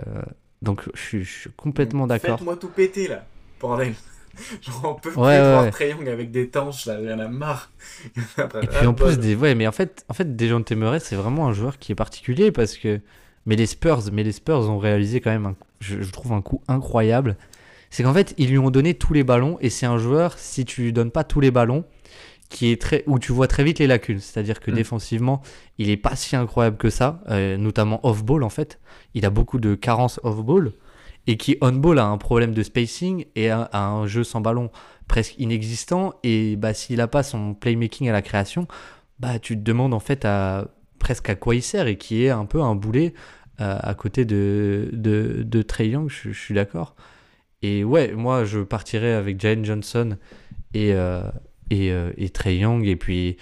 donc 0.61 0.83
je, 0.93 0.99
suis, 1.01 1.23
je 1.23 1.39
suis 1.41 1.49
complètement 1.51 2.07
d'accord. 2.07 2.37
Faites-moi 2.37 2.57
tout 2.57 2.69
péter 2.69 3.07
là, 3.07 3.25
bordel. 3.59 3.93
Genre, 4.61 4.95
on 4.97 4.99
peut 4.99 5.09
Ouais, 5.15 5.39
ouais, 5.39 5.89
Young 5.89 6.07
avec 6.07 6.31
des 6.31 6.49
tanches 6.49 6.85
là, 6.85 6.97
j'en 7.03 7.19
ai 7.23 7.27
marre. 7.27 7.71
Et 8.61 8.67
puis 8.67 8.87
en 8.87 8.93
plus, 8.93 9.19
des, 9.19 9.35
ouais, 9.35 9.55
mais 9.55 9.67
en 9.67 9.71
fait, 9.71 10.05
en 10.07 10.13
fait, 10.13 10.35
Dejounte 10.35 10.71
Murray, 10.71 10.99
c'est 10.99 11.15
vraiment 11.15 11.47
un 11.47 11.53
joueur 11.53 11.77
qui 11.79 11.91
est 11.91 11.95
particulier 11.95 12.51
parce 12.51 12.77
que, 12.77 13.01
mais 13.45 13.55
les 13.55 13.65
Spurs, 13.65 14.03
mais 14.11 14.23
les 14.23 14.31
Spurs 14.31 14.69
ont 14.69 14.77
réalisé 14.77 15.19
quand 15.19 15.31
même, 15.31 15.45
un, 15.45 15.55
je, 15.79 16.01
je 16.01 16.11
trouve 16.11 16.33
un 16.33 16.41
coup 16.41 16.61
incroyable. 16.67 17.35
C'est 17.89 18.03
qu'en 18.03 18.13
fait, 18.13 18.35
ils 18.37 18.49
lui 18.49 18.59
ont 18.59 18.69
donné 18.69 18.93
tous 18.93 19.13
les 19.13 19.23
ballons 19.23 19.57
et 19.61 19.69
c'est 19.69 19.87
un 19.87 19.97
joueur, 19.97 20.37
si 20.37 20.63
tu 20.63 20.83
lui 20.83 20.93
donnes 20.93 21.11
pas 21.11 21.23
tous 21.23 21.39
les 21.39 21.51
ballons, 21.51 21.85
qui 22.49 22.71
est 22.71 22.81
très, 22.81 23.03
où 23.07 23.19
tu 23.19 23.31
vois 23.31 23.47
très 23.47 23.63
vite 23.63 23.79
les 23.79 23.87
lacunes. 23.87 24.19
C'est-à-dire 24.19 24.59
que 24.59 24.71
Mm. 24.71 24.75
défensivement, 24.75 25.41
il 25.77 25.89
est 25.89 25.97
pas 25.97 26.15
si 26.15 26.35
incroyable 26.35 26.77
que 26.77 26.89
ça, 26.89 27.21
euh, 27.29 27.57
notamment 27.57 27.99
off-ball 28.05 28.43
en 28.43 28.49
fait. 28.49 28.79
Il 29.13 29.25
a 29.25 29.29
beaucoup 29.29 29.59
de 29.59 29.75
carences 29.75 30.19
off-ball 30.23 30.73
et 31.27 31.37
qui 31.37 31.57
on-ball 31.61 31.99
a 31.99 32.05
un 32.05 32.17
problème 32.17 32.53
de 32.53 32.63
spacing 32.63 33.25
et 33.35 33.49
a, 33.51 33.61
a 33.71 33.85
un 33.87 34.07
jeu 34.07 34.23
sans 34.23 34.41
ballon 34.41 34.71
presque 35.07 35.35
inexistant. 35.37 36.15
Et 36.23 36.55
bah, 36.55 36.73
s'il 36.73 37.01
a 37.01 37.07
pas 37.07 37.21
son 37.23 37.53
playmaking 37.53 38.09
à 38.09 38.13
la 38.13 38.21
création, 38.23 38.67
bah, 39.19 39.37
tu 39.39 39.55
te 39.55 39.61
demandes 39.61 39.93
en 39.93 39.99
fait 39.99 40.25
à, 40.25 40.69
presque 40.97 41.29
à 41.29 41.35
quoi 41.35 41.53
il 41.55 41.61
sert 41.61 41.85
et 41.87 41.97
qui 41.97 42.23
est 42.25 42.29
un 42.29 42.45
peu 42.45 42.61
un 42.61 42.75
boulet 42.75 43.13
à 43.61 43.93
côté 43.93 44.23
de, 44.23 44.89
de, 44.93 45.43
de 45.45 45.61
Trey 45.61 45.89
Young, 45.89 46.09
je, 46.09 46.31
je 46.31 46.39
suis 46.39 46.53
d'accord. 46.53 46.95
Et 47.61 47.83
ouais, 47.83 48.13
moi, 48.13 48.45
je 48.45 48.59
partirais 48.61 49.11
avec 49.11 49.37
Jalen 49.41 49.65
Johnson 49.65 50.15
et, 50.73 50.93
euh, 50.93 51.21
et, 51.69 51.91
euh, 51.91 52.11
et 52.17 52.29
Trey 52.29 52.57
Young, 52.57 52.85
et 52.85 52.95
puis, 52.95 53.37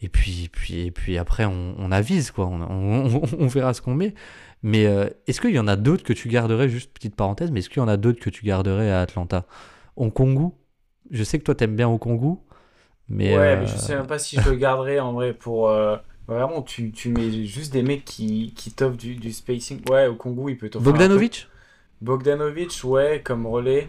et 0.00 0.08
puis, 0.08 0.48
puis, 0.52 0.86
et 0.86 0.90
puis 0.90 1.18
après, 1.18 1.44
on, 1.44 1.74
on 1.78 1.92
avise, 1.92 2.30
quoi. 2.30 2.46
On, 2.46 2.60
on, 2.62 3.22
on 3.38 3.46
verra 3.46 3.74
ce 3.74 3.82
qu'on 3.82 3.94
met. 3.94 4.14
Mais 4.62 4.86
euh, 4.86 5.08
est-ce 5.26 5.40
qu'il 5.40 5.50
y 5.50 5.58
en 5.58 5.66
a 5.68 5.76
d'autres 5.76 6.04
que 6.04 6.12
tu 6.12 6.28
garderais, 6.28 6.68
juste 6.68 6.92
petite 6.92 7.16
parenthèse, 7.16 7.50
mais 7.50 7.60
est-ce 7.60 7.68
qu'il 7.68 7.80
y 7.80 7.84
en 7.84 7.88
a 7.88 7.96
d'autres 7.96 8.20
que 8.20 8.30
tu 8.30 8.44
garderais 8.44 8.90
à 8.90 9.00
Atlanta? 9.00 9.46
Congo 9.96 10.54
Je 11.10 11.24
sais 11.24 11.38
que 11.38 11.44
toi, 11.44 11.54
t'aimes 11.54 11.76
bien 11.76 11.88
Okongu, 11.88 12.36
mais. 13.08 13.36
Ouais, 13.36 13.56
euh, 13.56 13.60
mais 13.60 13.66
je 13.66 13.76
sais 13.76 13.96
même 13.96 14.06
pas 14.06 14.18
si 14.18 14.40
je 14.40 14.48
le 14.50 14.56
garderais 14.56 15.00
en 15.00 15.12
vrai 15.12 15.32
pour. 15.34 15.68
euh, 15.68 15.96
Vraiment, 16.28 16.62
tu, 16.62 16.92
tu 16.92 17.08
mets 17.08 17.44
juste 17.44 17.72
des 17.72 17.82
mecs 17.82 18.04
qui, 18.04 18.54
qui 18.56 18.70
t'offrent 18.70 18.96
du, 18.96 19.16
du 19.16 19.32
spacing. 19.32 19.80
Ouais, 19.90 20.06
au 20.06 20.14
Congo, 20.14 20.48
il 20.48 20.56
peut 20.56 20.70
t'offrir. 20.70 20.92
Bogdanovic? 20.92 21.48
Bogdanovic, 22.00 22.80
ouais, 22.84 23.20
comme 23.24 23.46
relais. 23.46 23.88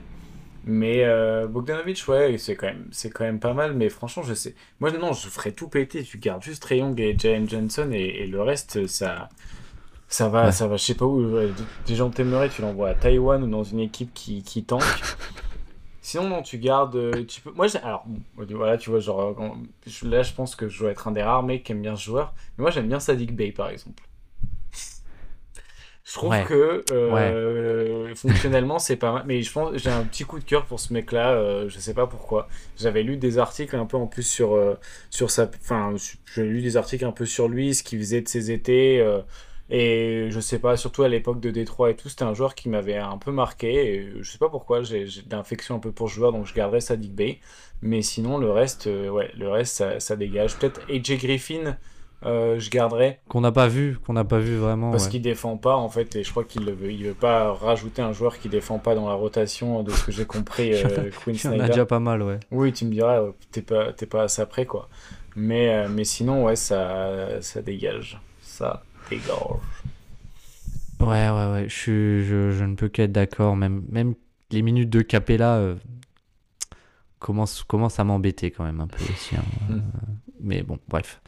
Mais 0.65 1.03
euh, 1.03 1.47
Bogdanovic, 1.47 2.07
ouais, 2.07 2.37
c'est 2.37 2.55
quand, 2.55 2.67
même, 2.67 2.87
c'est 2.91 3.09
quand 3.09 3.25
même 3.25 3.39
pas 3.39 3.53
mal. 3.53 3.73
Mais 3.73 3.89
franchement, 3.89 4.23
je 4.23 4.33
sais. 4.33 4.55
Moi, 4.79 4.91
non, 4.91 5.11
je 5.13 5.27
ferais 5.29 5.51
tout 5.51 5.67
péter. 5.67 6.03
Tu 6.03 6.17
gardes 6.19 6.41
juste 6.43 6.63
Trae 6.63 6.77
Young 6.77 6.99
et 7.01 7.17
Jalen 7.17 7.49
Johnson 7.49 7.89
et, 7.91 7.99
et 8.23 8.27
le 8.27 8.41
reste, 8.41 8.87
ça. 8.87 9.29
Ça 10.07 10.29
va, 10.29 10.45
Ouais. 10.47 10.51
ça 10.51 10.67
va, 10.67 10.77
je 10.77 10.83
sais 10.83 10.95
pas 10.95 11.05
où. 11.05 11.21
ouais, 11.35 11.49
Déjà, 11.87 12.05
on 12.05 12.11
t'aimerait, 12.11 12.49
tu 12.49 12.61
l'envoies 12.61 12.89
à 12.89 12.93
Taïwan 12.95 13.43
ou 13.43 13.47
dans 13.49 13.63
une 13.63 13.79
équipe 13.79 14.13
qui, 14.13 14.43
qui 14.43 14.63
tank. 14.63 14.83
Sinon, 16.01 16.29
non, 16.29 16.41
tu 16.41 16.57
gardes. 16.59 16.95
euh, 16.95 17.25
Tu 17.25 17.41
peux... 17.41 17.51
Moi, 17.51 17.67
j'ai- 17.67 17.79
alors, 17.79 18.05
voilà, 18.35 18.77
tu 18.77 18.89
vois, 18.89 18.99
genre, 18.99 19.35
euh, 19.39 20.07
là, 20.09 20.23
je 20.23 20.33
pense 20.33 20.55
que 20.55 20.67
je 20.67 20.79
dois 20.79 20.91
être 20.91 21.07
un 21.07 21.11
des 21.11 21.23
rares 21.23 21.43
mecs 21.43 21.63
qui 21.63 21.71
aime 21.71 21.81
bien 21.81 21.95
ce 21.95 22.03
joueur. 22.03 22.33
Mais 22.57 22.63
moi, 22.63 22.71
j'aime 22.71 22.87
bien 22.87 22.99
Sadik 22.99 23.35
Bey, 23.35 23.51
par 23.51 23.69
exemple. 23.69 24.03
Je 26.05 26.13
trouve 26.13 26.31
Ouais. 26.31 26.43
que 26.47 26.83
euh, 26.91 28.13
fonctionnellement, 28.15 28.77
c'est 28.79 28.97
pas 28.97 29.13
mal. 29.13 29.23
Mais 29.25 29.41
je 29.41 29.51
pense 29.51 29.75
j'ai 29.77 29.89
un 29.89 30.03
petit 30.03 30.25
coup 30.25 30.37
de 30.39 30.43
cœur 30.43 30.65
pour 30.65 30.79
ce 30.79 30.91
mec-là. 30.93 31.31
euh, 31.33 31.69
je 31.69 31.79
sais 31.79 31.93
pas 31.93 32.07
pourquoi. 32.07 32.47
J'avais 32.77 33.03
lu 33.03 33.15
des 33.17 33.37
articles 33.37 33.75
un 33.75 33.85
peu 33.85 33.97
en 33.97 34.07
plus 34.07 34.23
sur, 34.27 34.53
euh, 34.55 34.75
sur 35.09 35.31
sa. 35.31 35.49
Enfin, 35.61 35.93
j'ai 36.35 36.43
lu 36.43 36.61
des 36.61 36.75
articles 36.77 37.05
un 37.05 37.11
peu 37.13 37.25
sur 37.25 37.47
lui, 37.47 37.73
ce 37.73 37.83
qu'il 37.83 37.99
faisait 37.99 38.21
de 38.21 38.27
ses 38.27 38.51
étés. 38.51 38.99
euh, 38.99 39.21
et 39.69 40.27
je 40.29 40.39
sais 40.41 40.59
pas, 40.59 40.75
surtout 40.75 41.03
à 41.03 41.07
l'époque 41.07 41.39
de 41.39 41.49
Détroit 41.49 41.89
et 41.91 41.95
tout, 41.95 42.09
c'était 42.09 42.23
un 42.25 42.33
joueur 42.33 42.53
qui 42.53 42.67
m'avait 42.69 42.97
un 42.97 43.17
peu 43.17 43.31
marqué. 43.31 43.95
Et 43.95 44.09
je 44.21 44.29
sais 44.29 44.37
pas 44.37 44.49
pourquoi, 44.49 44.83
j'ai 44.83 45.05
l'infection 45.31 45.75
un 45.75 45.79
peu 45.79 45.91
pour 45.93 46.09
ce 46.09 46.15
joueur, 46.15 46.33
donc 46.33 46.45
je 46.45 46.53
garderai 46.53 46.81
Sadik 46.81 47.13
Bey. 47.15 47.39
Mais 47.81 48.01
sinon, 48.01 48.37
le 48.37 48.51
reste, 48.51 48.87
ouais, 48.87 49.31
le 49.37 49.49
reste, 49.49 49.75
ça, 49.75 49.99
ça 50.01 50.15
dégage. 50.17 50.57
Peut-être 50.57 50.81
AJ 50.89 51.17
Griffin, 51.17 51.77
euh, 52.25 52.59
je 52.59 52.69
garderai. 52.69 53.19
qu'on 53.29 53.41
n'a 53.41 53.51
pas 53.51 53.67
vu, 53.67 53.97
qu'on 54.05 54.13
n'a 54.13 54.23
pas 54.23 54.39
vu 54.39 54.55
vraiment. 54.55 54.91
Parce 54.91 55.05
ouais. 55.05 55.11
qu'il 55.11 55.21
défend 55.21 55.57
pas 55.57 55.75
en 55.75 55.89
fait, 55.89 56.15
et 56.15 56.23
je 56.23 56.31
crois 56.31 56.43
qu'il 56.43 56.65
le 56.65 56.71
veut. 56.73 56.91
Il 56.91 57.03
veut 57.05 57.13
pas 57.13 57.51
rajouter 57.53 58.01
un 58.01 58.13
joueur 58.13 58.37
qui 58.39 58.49
défend 58.49 58.79
pas 58.79 58.95
dans 58.95 59.07
la 59.07 59.15
rotation, 59.15 59.83
de 59.83 59.91
ce 59.91 60.03
que 60.05 60.11
j'ai 60.11 60.25
compris, 60.25 60.73
euh, 60.85 61.09
Il 61.27 61.33
y 61.33 61.47
en 61.47 61.51
a 61.51 61.55
Snyder. 61.55 61.67
déjà 61.67 61.85
pas 61.85 61.99
mal, 61.99 62.21
ouais. 62.21 62.39
Oui, 62.51 62.71
tu 62.73 62.85
me 62.85 62.91
diras, 62.91 63.21
euh, 63.21 63.31
t'es 63.51 63.61
pas, 63.61 63.91
t'es 63.93 64.05
pas 64.05 64.27
ça 64.27 64.45
près 64.45 64.65
quoi. 64.65 64.89
Mais, 65.35 65.69
euh, 65.73 65.87
mais 65.89 66.03
sinon, 66.03 66.45
ouais, 66.45 66.55
ça, 66.55 67.41
ça 67.41 67.61
dégage. 67.61 68.19
Ça 68.41 68.83
dégage. 69.09 69.27
Ouais, 70.99 71.29
ouais, 71.29 71.51
ouais. 71.51 71.65
Je, 71.67 71.73
suis- 71.75 72.23
je, 72.25 72.51
je 72.51 72.63
ne 72.63 72.75
peux 72.75 72.87
qu'être 72.87 73.11
d'accord. 73.11 73.55
Même, 73.55 73.83
même 73.89 74.13
les 74.51 74.61
minutes 74.61 74.89
de 74.89 75.01
Capella 75.01 75.55
euh, 75.55 75.75
commencent, 77.19 77.63
commencent 77.63 77.99
à 77.99 78.03
m'embêter 78.03 78.51
quand 78.51 78.63
même 78.63 78.79
un 78.79 78.87
peu 78.87 79.03
aussi. 79.03 79.35
hein. 79.35 79.43
Mm. 79.69 79.73
Euh, 79.73 79.79
Mais 80.41 80.63
bon, 80.63 80.77
bref. 80.87 81.21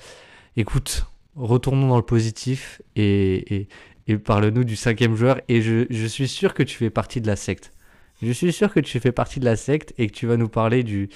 Écoute, 0.58 1.06
retournons 1.36 1.90
dans 1.90 1.98
le 1.98 2.04
positif 2.04 2.82
et, 2.96 3.56
et, 3.56 3.68
et 4.08 4.18
parle-nous 4.18 4.64
du 4.64 4.76
cinquième 4.76 5.16
joueur. 5.16 5.42
Et 5.50 5.62
je, 5.62 5.86
je 5.90 6.06
suis 6.06 6.28
sûr 6.28 6.54
que 6.54 6.64
tu 6.64 6.78
fais 6.78 6.90
partie 6.90 7.20
de 7.20 7.28
la 7.28 7.36
secte. 7.36 7.74
Je 8.22 8.32
suis 8.32 8.54
sûr 8.54 8.74
que 8.74 8.80
tu 8.80 9.00
fais 9.02 9.12
partie 9.12 9.42
de 9.42 9.46
la 9.46 9.58
secte 9.58 9.94
et 9.98 10.08
que 10.08 10.14
tu 10.14 10.28
vas 10.28 10.38
nous 10.38 10.48
parler 10.48 10.84
du, 10.84 11.10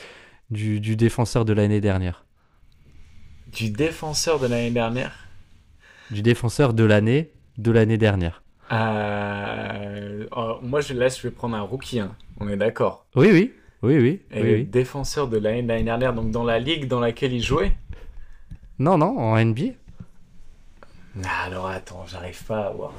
du, 0.50 0.82
du 0.82 0.98
défenseur 0.98 1.46
de 1.46 1.54
l'année 1.54 1.80
dernière. 1.80 2.26
Du 3.48 3.70
défenseur 3.70 4.40
de 4.40 4.48
l'année 4.48 4.72
dernière? 4.72 5.28
Du 6.12 6.22
défenseur 6.22 6.74
de 6.74 6.84
l'année 6.84 7.32
de 7.58 7.72
l'année 7.72 7.98
dernière. 7.98 8.44
Euh, 8.72 10.26
oh, 10.36 10.58
moi, 10.62 10.82
je, 10.82 10.94
là, 10.94 11.08
je 11.08 11.22
vais 11.22 11.32
prendre 11.32 11.56
un 11.56 11.62
rookie. 11.62 12.00
hein. 12.00 12.16
On 12.40 12.50
est 12.50 12.58
d'accord. 12.58 13.06
Oui, 13.16 13.30
oui. 13.32 13.54
Oui, 13.82 13.98
oui. 13.98 14.22
Et 14.32 14.42
oui, 14.42 14.54
oui. 14.56 14.66
défenseur 14.66 15.30
de 15.30 15.38
l'année 15.38 15.64
de 15.64 15.68
l'année 15.70 15.86
dernière, 15.86 16.14
donc 16.14 16.32
dans 16.32 16.44
la 16.44 16.60
ligue 16.60 16.88
dans 16.88 17.00
laquelle 17.00 17.32
il 17.32 17.42
jouait? 17.42 17.72
Non, 18.80 18.98
non, 18.98 19.18
en 19.18 19.38
NBA. 19.44 19.74
Ah, 21.26 21.44
alors 21.46 21.68
attends, 21.68 22.06
j'arrive 22.08 22.42
pas 22.46 22.68
à 22.68 22.70
voir. 22.72 22.94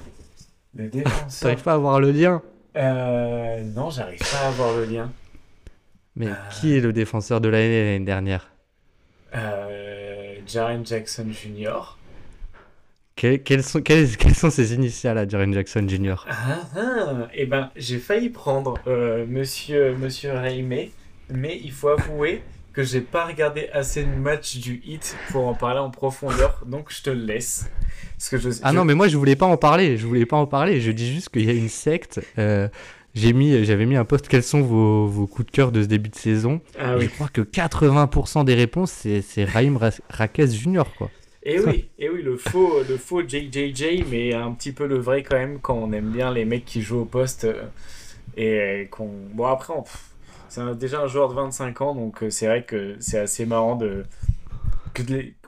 Le 0.74 0.88
défenseur. 0.88 1.40
T'arrives 1.40 1.64
pas 1.64 1.72
à 1.74 1.78
voir 1.78 2.00
le 2.00 2.10
lien. 2.10 2.42
Euh, 2.76 3.62
non, 3.62 3.88
j'arrive 3.88 4.18
pas 4.18 4.48
à 4.48 4.50
voir 4.50 4.76
le 4.76 4.84
lien. 4.84 5.10
Mais 6.16 6.28
qui 6.52 6.76
est 6.76 6.80
le 6.80 6.92
défenseur 6.92 7.40
de 7.40 7.48
l'année 7.48 7.92
l'année 7.92 8.04
dernière? 8.04 8.50
Euh, 9.34 10.34
Jaren 10.46 10.84
Jackson 10.84 11.28
Jr. 11.30 11.96
quelles, 13.14 13.62
sont, 13.62 13.80
quelles, 13.80 14.16
quelles 14.16 14.34
sont 14.34 14.50
ses 14.50 14.74
initiales 14.74 15.16
à 15.16 15.26
Jaren 15.26 15.54
Jackson 15.54 15.86
Jr. 15.88 16.26
Ah, 16.28 16.58
ah, 16.76 17.28
eh 17.32 17.46
ben, 17.46 17.70
j'ai 17.76 17.98
failli 17.98 18.28
prendre 18.28 18.74
euh, 18.86 19.24
Monsieur 19.26 19.94
Monsieur 19.94 20.32
Raimé, 20.32 20.92
mais 21.30 21.58
il 21.62 21.72
faut 21.72 21.88
avouer 21.88 22.42
que 22.72 22.82
j'ai 22.84 23.00
pas 23.00 23.26
regardé 23.26 23.68
assez 23.72 24.04
de 24.04 24.14
matchs 24.14 24.58
du 24.58 24.80
Hit 24.84 25.16
pour 25.30 25.46
en 25.46 25.54
parler 25.54 25.80
en 25.80 25.90
profondeur, 25.90 26.62
donc 26.66 26.86
je 26.90 27.02
te 27.02 27.10
le 27.10 27.24
laisse. 27.24 27.68
Parce 28.16 28.28
que 28.28 28.38
je, 28.38 28.48
Ah 28.62 28.70
je- 28.70 28.76
non, 28.76 28.84
mais 28.84 28.94
moi 28.94 29.08
je 29.08 29.16
voulais 29.16 29.36
pas 29.36 29.46
en 29.46 29.56
parler. 29.56 29.96
Je 29.96 30.06
voulais 30.06 30.26
pas 30.26 30.36
en 30.36 30.46
parler. 30.46 30.80
Je 30.80 30.90
dis 30.92 31.12
juste 31.12 31.30
qu'il 31.30 31.44
y 31.44 31.50
a 31.50 31.54
une 31.54 31.68
secte. 31.68 32.20
euh, 32.38 32.68
j'ai 33.14 33.32
mis, 33.32 33.64
j'avais 33.64 33.86
mis 33.86 33.96
un 33.96 34.04
post. 34.04 34.28
Quels 34.28 34.44
sont 34.44 34.60
vos, 34.62 35.06
vos 35.06 35.26
coups 35.26 35.46
de 35.46 35.50
cœur 35.50 35.72
de 35.72 35.82
ce 35.82 35.88
début 35.88 36.10
de 36.10 36.14
saison? 36.14 36.60
Ah 36.78 36.96
oui. 36.96 37.04
Je 37.04 37.08
crois 37.08 37.28
que 37.28 37.40
80% 37.40 38.44
des 38.44 38.54
réponses 38.54 38.92
c'est, 38.92 39.44
Raïm 39.44 39.76
Ra- 39.76 39.90
Raquez 40.08 40.46
Jr. 40.48 40.84
quoi. 40.96 41.10
Et 41.42 41.58
oui, 41.58 41.88
et 41.98 42.10
oui, 42.10 42.22
le 42.22 42.36
faux, 42.36 42.82
le 42.86 42.98
faux 42.98 43.22
JJJ, 43.26 44.04
mais 44.10 44.34
un 44.34 44.52
petit 44.52 44.72
peu 44.72 44.86
le 44.86 44.98
vrai 44.98 45.22
quand 45.22 45.36
même 45.38 45.58
quand 45.60 45.74
on 45.74 45.90
aime 45.92 46.10
bien 46.10 46.30
les 46.30 46.44
mecs 46.44 46.66
qui 46.66 46.82
jouent 46.82 47.00
au 47.00 47.04
poste 47.06 47.44
euh, 47.44 47.62
et 48.36 48.86
qu'on. 48.90 49.10
Bon 49.32 49.46
après, 49.46 49.72
on- 49.74 49.84
c'est 50.50 50.78
déjà 50.78 51.00
un 51.00 51.06
joueur 51.06 51.28
de 51.30 51.34
25 51.34 51.80
ans, 51.80 51.94
donc 51.94 52.22
euh, 52.22 52.30
c'est 52.30 52.46
vrai 52.46 52.64
que 52.64 52.96
c'est 53.00 53.18
assez 53.18 53.46
marrant 53.46 53.76
de 53.76 54.04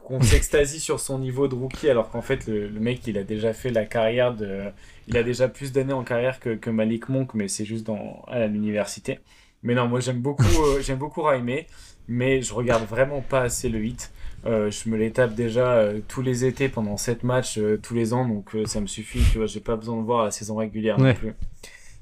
qu'on 0.03 0.21
s'extasie 0.23 0.81
sur 0.81 0.99
son 0.99 1.19
niveau 1.19 1.47
de 1.47 1.55
rookie, 1.55 1.91
alors 1.91 2.11
qu'en 2.11 2.23
fait 2.23 2.47
le, 2.47 2.69
le 2.69 2.81
mec 2.81 3.07
il 3.07 3.19
a 3.19 3.25
déjà 3.25 3.53
fait 3.53 3.71
la 3.71 3.85
carrière 3.85 4.35
de, 4.35 4.63
il 5.09 5.17
a 5.17 5.23
déjà 5.23 5.49
plus 5.49 5.73
d'années 5.73 5.93
en 5.93 6.05
carrière 6.05 6.41
que, 6.41 6.55
que 6.55 6.71
Malik 6.71 7.09
Monk, 7.09 7.35
mais 7.35 7.49
c'est 7.49 7.65
juste 7.65 7.87
dans 7.87 8.23
à 8.29 8.47
l'université. 8.47 9.21
Mais 9.63 9.75
non, 9.75 9.87
moi 9.89 10.01
j'aime 10.01 10.21
beaucoup, 10.21 10.43
euh, 10.43 10.81
j'aime 10.81 10.99
beaucoup 10.99 11.23
Raimé, 11.23 11.67
mais 12.09 12.43
je 12.43 12.53
regarde 12.53 12.85
vraiment 12.85 13.21
pas 13.21 13.43
assez 13.43 13.69
le 13.69 13.85
hit. 13.85 14.13
Euh, 14.45 14.73
je 14.73 14.89
me 14.89 14.97
les 14.97 15.13
tape 15.13 15.35
déjà 15.35 15.75
euh, 15.75 16.01
tous 16.09 16.21
les 16.21 16.45
étés 16.45 16.69
pendant 16.69 16.97
7 16.97 17.23
matchs 17.23 17.61
tous 17.83 17.95
les 17.95 18.13
ans, 18.13 18.27
donc 18.27 18.57
ça 18.67 18.81
me 18.81 18.87
suffit, 18.87 19.21
tu 19.31 19.39
vois, 19.39 19.47
j'ai 19.47 19.61
pas 19.61 19.77
besoin 19.77 19.97
de 19.97 20.03
voir 20.03 20.25
la 20.25 20.31
saison 20.31 20.57
régulière 20.57 20.99
non 20.99 21.15
plus. 21.15 21.35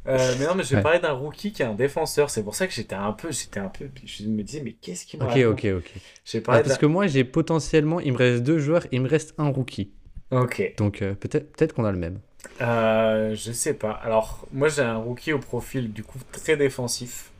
Euh, 0.06 0.34
mais 0.36 0.46
non, 0.46 0.54
mais 0.54 0.64
je 0.64 0.74
vais 0.74 0.78
Ouais. 0.78 0.82
parler 0.82 0.98
d'un 0.98 1.12
rookie 1.12 1.52
qui 1.52 1.62
est 1.62 1.64
un 1.66 1.74
défenseur, 1.74 2.30
c'est 2.30 2.42
pour 2.42 2.54
ça 2.54 2.66
que 2.66 2.72
j'étais 2.72 2.94
un 2.94 3.12
peu, 3.12 3.30
j'étais 3.32 3.60
un 3.60 3.68
peu, 3.68 3.90
je 4.04 4.24
me 4.26 4.42
disais, 4.42 4.62
mais 4.62 4.72
qu'est-ce 4.74 5.04
qu'il 5.06 5.20
me 5.20 5.24
Ok, 5.24 5.36
raconte 5.36 5.62
ok, 5.66 5.66
ok. 5.76 5.92
Ah, 6.48 6.60
parce 6.60 6.78
que 6.78 6.86
moi 6.86 7.06
j'ai 7.06 7.24
potentiellement, 7.24 8.00
il 8.00 8.12
me 8.12 8.16
reste 8.18 8.42
deux 8.42 8.58
joueurs, 8.58 8.86
il 8.92 9.02
me 9.02 9.08
reste 9.08 9.34
un 9.38 9.48
rookie. 9.48 9.92
Ok, 10.30 10.60
Donc 10.78 11.02
euh, 11.02 11.14
peut-être, 11.14 11.52
peut-être 11.56 11.74
qu'on 11.74 11.84
a 11.86 11.92
le 11.92 11.98
même. 11.98 12.20
Euh, 12.60 13.34
je 13.34 13.52
sais 13.52 13.74
pas. 13.74 13.92
Alors, 13.92 14.46
moi 14.52 14.68
j'ai 14.68 14.82
un 14.82 14.96
rookie 14.98 15.32
au 15.32 15.38
profil 15.38 15.92
du 15.92 16.04
coup 16.04 16.18
très 16.32 16.56
défensif, 16.56 17.32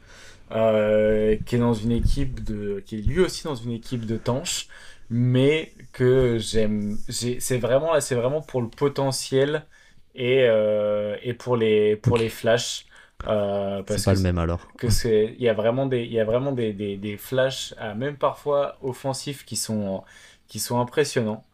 euh, 0.52 1.36
qui 1.46 1.56
est 1.56 1.58
dans 1.58 1.74
une 1.74 1.92
équipe 1.92 2.44
de, 2.44 2.80
qui 2.86 2.98
est 2.98 3.02
lui 3.02 3.20
aussi 3.20 3.44
dans 3.44 3.54
une 3.56 3.72
équipe 3.72 4.06
de 4.06 4.16
tanche, 4.18 4.68
mais 5.10 5.74
que 5.92 6.38
j'aime. 6.38 6.98
j'ai- 7.08 7.40
C'est 7.40 7.58
vraiment 7.58 7.92
là, 7.94 8.00
c'est 8.00 8.14
vraiment 8.16 8.42
pour 8.42 8.62
le 8.62 8.68
potentiel 8.70 9.66
et 10.14 10.44
euh, 10.48 11.16
et 11.22 11.34
pour 11.34 11.56
les 11.56 11.96
pour 11.96 12.16
les 12.18 12.28
flashs. 12.28 12.86
Euh, 13.26 13.82
parce 13.82 13.98
C'est 13.98 14.02
pas 14.02 14.14
que 14.14 14.14
le 14.14 14.20
même 14.20 14.38
alors. 14.38 14.72
que 14.78 14.90
c'est 14.90 15.34
il 15.38 15.42
y 15.44 15.48
a 15.48 15.54
vraiment 15.54 15.86
des 15.86 16.02
il 16.04 16.12
y 16.12 16.20
a 16.20 16.24
vraiment 16.24 16.52
des, 16.52 16.72
des, 16.72 16.96
des 16.96 17.16
flashs 17.18 17.74
euh, 17.80 17.94
même 17.94 18.16
parfois 18.18 18.78
offensifs 18.82 19.44
qui 19.44 19.56
sont 19.56 20.04
qui 20.48 20.58
sont 20.60 20.80
impressionnants 20.80 21.44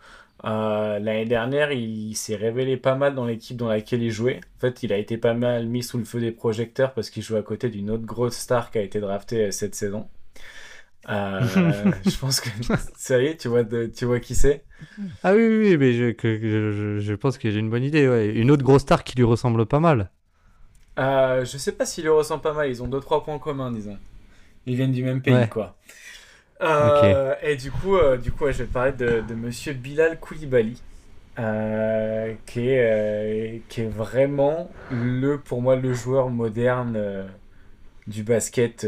Euh, 0.44 0.98
l'année 1.00 1.24
dernière 1.26 1.72
il 1.72 2.14
s'est 2.16 2.36
révélé 2.36 2.76
pas 2.76 2.94
mal 2.94 3.14
dans 3.14 3.24
l'équipe 3.26 3.56
dans 3.56 3.68
laquelle 3.68 4.02
il 4.02 4.10
jouait 4.12 4.40
en 4.56 4.60
fait 4.60 4.82
il 4.84 4.92
a 4.92 4.98
été 4.98 5.18
pas 5.18 5.34
mal 5.34 5.66
mis 5.66 5.82
sous 5.82 5.98
le 5.98 6.04
feu 6.04 6.20
des 6.20 6.32
projecteurs 6.32 6.92
parce 6.94 7.10
qu'il 7.10 7.22
joue 7.22 7.36
à 7.36 7.42
côté 7.42 7.70
d'une 7.70 7.90
autre 7.90 8.04
grosse 8.06 8.36
star 8.36 8.70
qui 8.70 8.78
a 8.78 8.82
été 8.82 9.00
draftée 9.00 9.50
cette 9.52 9.74
saison 9.74 10.08
Euh, 11.08 11.40
je 12.06 12.18
pense 12.18 12.40
que 12.40 12.48
est 13.14 13.36
tu 13.36 13.48
vois 13.48 13.62
de- 13.62 13.86
tu 13.86 14.04
vois 14.06 14.20
qui 14.20 14.34
c'est? 14.34 14.64
Ah 15.22 15.34
oui, 15.34 15.46
oui, 15.46 15.58
oui, 15.70 15.76
mais 15.76 15.92
je, 15.92 16.10
que- 16.12 17.00
je, 17.00 17.14
pense 17.14 17.38
que 17.38 17.50
j'ai 17.50 17.58
une 17.58 17.70
bonne 17.70 17.84
idée. 17.84 18.08
Ouais. 18.08 18.28
Une 18.34 18.50
autre 18.50 18.62
grosse 18.64 18.82
star 18.82 19.04
qui 19.04 19.16
lui 19.16 19.24
ressemble 19.24 19.66
pas 19.66 19.80
mal. 19.80 20.10
Euh, 20.98 21.44
je 21.44 21.58
sais 21.58 21.72
pas 21.72 21.84
s'il 21.84 22.04
le 22.04 22.12
ressent 22.12 22.38
pas 22.38 22.52
mal, 22.54 22.68
ils 22.70 22.82
ont 22.82 22.88
deux 22.88 23.00
trois 23.00 23.22
points 23.22 23.38
communs, 23.38 23.70
disons. 23.70 23.98
Ils 24.66 24.76
viennent 24.76 24.92
du 24.92 25.04
même 25.04 25.22
pays, 25.22 25.34
Ouais. 25.34 25.48
quoi. 25.48 25.76
Euh, 26.62 27.34
Et 27.42 27.56
du 27.56 27.70
coup, 27.70 27.96
euh, 27.96 28.16
du 28.16 28.32
coup 28.32 28.44
ouais, 28.44 28.52
je 28.52 28.58
vais 28.64 28.70
parler 28.70 28.92
de, 28.92 29.22
de 29.28 29.34
monsieur 29.34 29.72
Bilal 29.74 30.18
Koulibaly. 30.20 30.80
qui, 32.46 32.60
est, 32.68 33.62
qui 33.68 33.82
est 33.82 33.88
vraiment 33.88 34.70
le, 34.90 35.38
pour 35.38 35.60
moi, 35.62 35.76
le 35.76 35.92
joueur 35.94 36.30
moderne 36.30 37.26
du 38.06 38.22
basket, 38.22 38.86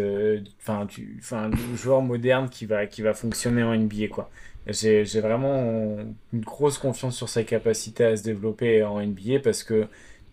enfin, 0.61 0.85
du, 0.85 1.17
enfin, 1.21 1.51
joueur 1.75 2.03
moderne 2.03 2.49
qui 2.49 2.67
va, 2.67 2.87
qui 2.87 3.03
va 3.03 3.15
fonctionner 3.15 3.63
en 3.63 3.75
NBA, 3.77 4.09
quoi. 4.09 4.31
J'ai, 4.69 5.03
vraiment 5.21 5.97
une 6.33 6.41
grosse 6.41 6.79
confiance 6.79 7.17
sur 7.17 7.29
sa 7.29 7.43
capacité 7.43 8.05
à 8.05 8.17
se 8.17 8.23
développer 8.23 8.83
en 8.85 9.01
NBA 9.01 9.41
parce 9.43 9.65
que 9.65 9.89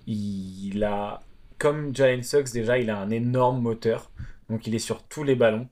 il 0.08 0.84
a, 0.84 1.22
comme 1.58 1.96
Jalen 1.96 2.24
Suggs, 2.24 2.52
déjà, 2.54 2.78
il 2.78 2.90
a 2.90 2.98
un 3.00 3.10
énorme 3.10 3.62
moteur. 3.62 4.12
Donc, 4.50 4.68
il 4.68 4.76
est 4.76 4.80
sur 4.80 5.04
tous 5.04 5.24
les 5.24 5.36
ballons. 5.36 5.68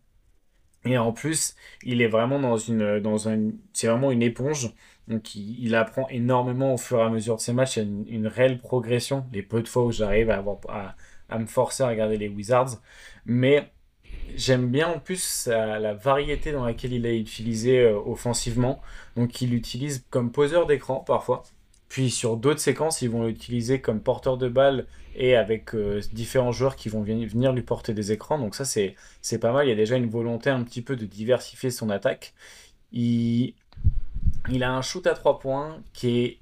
Et 0.85 0.97
en 0.97 1.11
plus, 1.13 1.55
il 1.83 2.01
est 2.01 2.07
vraiment 2.07 2.39
dans 2.39 2.57
une, 2.57 2.99
dans 2.99 3.29
un, 3.29 3.51
c'est 3.73 3.87
vraiment 3.87 4.11
une 4.11 4.21
éponge. 4.23 4.73
Donc, 5.07 5.35
il, 5.35 5.75
apprend 5.75 6.07
énormément 6.09 6.73
au 6.73 6.77
fur 6.77 6.99
et 6.99 7.03
à 7.03 7.09
mesure 7.09 7.37
de 7.37 7.41
ses 7.41 7.53
matchs. 7.53 7.77
Il 7.77 7.83
y 7.83 7.85
a 7.85 8.15
une, 8.15 8.27
réelle 8.27 8.59
progression. 8.59 9.25
Les 9.33 9.43
peu 9.43 9.61
de 9.61 9.67
fois 9.67 9.85
où 9.85 9.91
j'arrive 9.91 10.29
à, 10.29 10.43
à, 10.69 10.95
à, 11.33 11.39
me 11.39 11.45
forcer 11.45 11.83
à 11.83 11.87
regarder 11.87 12.17
les 12.17 12.29
Wizards. 12.29 12.79
Mais 13.25 13.71
j'aime 14.35 14.69
bien 14.69 14.87
en 14.87 14.99
plus 14.99 15.47
la 15.47 15.93
variété 15.93 16.51
dans 16.51 16.65
laquelle 16.65 16.93
il 16.93 17.05
est 17.05 17.19
utilisé 17.19 17.81
euh, 17.81 17.99
offensivement. 18.05 18.81
Donc, 19.15 19.41
il 19.41 19.51
l'utilise 19.51 20.05
comme 20.09 20.31
poseur 20.31 20.65
d'écran 20.65 20.97
parfois. 21.05 21.43
Puis 21.93 22.09
sur 22.09 22.37
d'autres 22.37 22.59
séquences, 22.59 23.03
ils 23.03 23.09
vont 23.09 23.27
l'utiliser 23.27 23.79
comme 23.79 23.99
porteur 23.99 24.37
de 24.37 24.49
balle 24.49 24.87
et 25.15 25.35
avec 25.35 25.75
euh, 25.75 26.01
différents 26.11 26.51
joueurs 26.51 26.75
qui 26.75 26.89
vont 26.89 27.03
venir 27.03 27.53
lui 27.53 27.61
porter 27.61 27.93
des 27.93 28.11
écrans. 28.11 28.39
Donc 28.39 28.55
ça, 28.55 28.65
c'est, 28.65 28.95
c'est 29.21 29.37
pas 29.37 29.51
mal. 29.51 29.67
Il 29.67 29.69
y 29.69 29.73
a 29.73 29.75
déjà 29.75 29.95
une 29.95 30.09
volonté 30.09 30.49
un 30.49 30.63
petit 30.63 30.81
peu 30.81 30.95
de 30.95 31.05
diversifier 31.05 31.69
son 31.69 31.91
attaque. 31.91 32.33
Il, 32.91 33.53
il 34.49 34.63
a 34.63 34.73
un 34.73 34.81
shoot 34.81 35.05
à 35.05 35.13
3 35.13 35.37
points 35.37 35.81
qui 35.93 36.19
est 36.19 36.39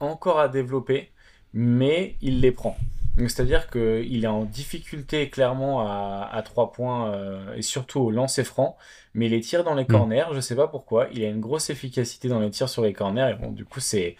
encore 0.00 0.40
à 0.40 0.48
développer, 0.48 1.10
mais 1.52 2.16
il 2.22 2.40
les 2.40 2.52
prend. 2.52 2.76
C'est-à-dire 3.18 3.68
qu'il 3.68 4.24
est 4.24 4.28
en 4.28 4.44
difficulté 4.44 5.28
clairement 5.28 5.86
à, 5.86 6.28
à 6.32 6.42
3 6.42 6.72
points 6.72 7.12
euh, 7.12 7.54
et 7.54 7.62
surtout 7.62 8.00
au 8.00 8.10
lancer 8.10 8.42
franc, 8.42 8.76
mais 9.14 9.28
les 9.28 9.40
tirs 9.40 9.64
dans 9.64 9.74
les 9.74 9.84
mm. 9.84 9.88
corners, 9.88 10.24
je 10.32 10.40
sais 10.40 10.56
pas 10.56 10.66
pourquoi, 10.66 11.08
il 11.12 11.22
a 11.24 11.28
une 11.28 11.40
grosse 11.40 11.68
efficacité 11.68 12.28
dans 12.28 12.40
les 12.40 12.50
tirs 12.50 12.70
sur 12.70 12.82
les 12.82 12.94
corners 12.94 13.30
et 13.30 13.34
bon, 13.34 13.50
du 13.50 13.66
coup, 13.66 13.80
c'est, 13.80 14.16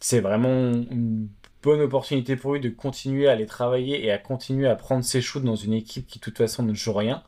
c'est 0.00 0.20
vraiment 0.20 0.48
une 0.48 1.28
bonne 1.62 1.80
opportunité 1.80 2.36
pour 2.36 2.54
lui 2.54 2.60
de 2.60 2.70
continuer 2.70 3.28
à 3.28 3.34
les 3.34 3.46
travailler 3.46 4.04
et 4.04 4.10
à 4.10 4.18
continuer 4.18 4.68
à 4.68 4.76
prendre 4.76 5.04
ses 5.04 5.20
shoots 5.20 5.44
dans 5.44 5.56
une 5.56 5.74
équipe 5.74 6.06
qui 6.06 6.18
de 6.18 6.24
toute 6.24 6.38
façon 6.38 6.62
ne 6.62 6.74
joue 6.74 6.92
rien. 6.94 7.22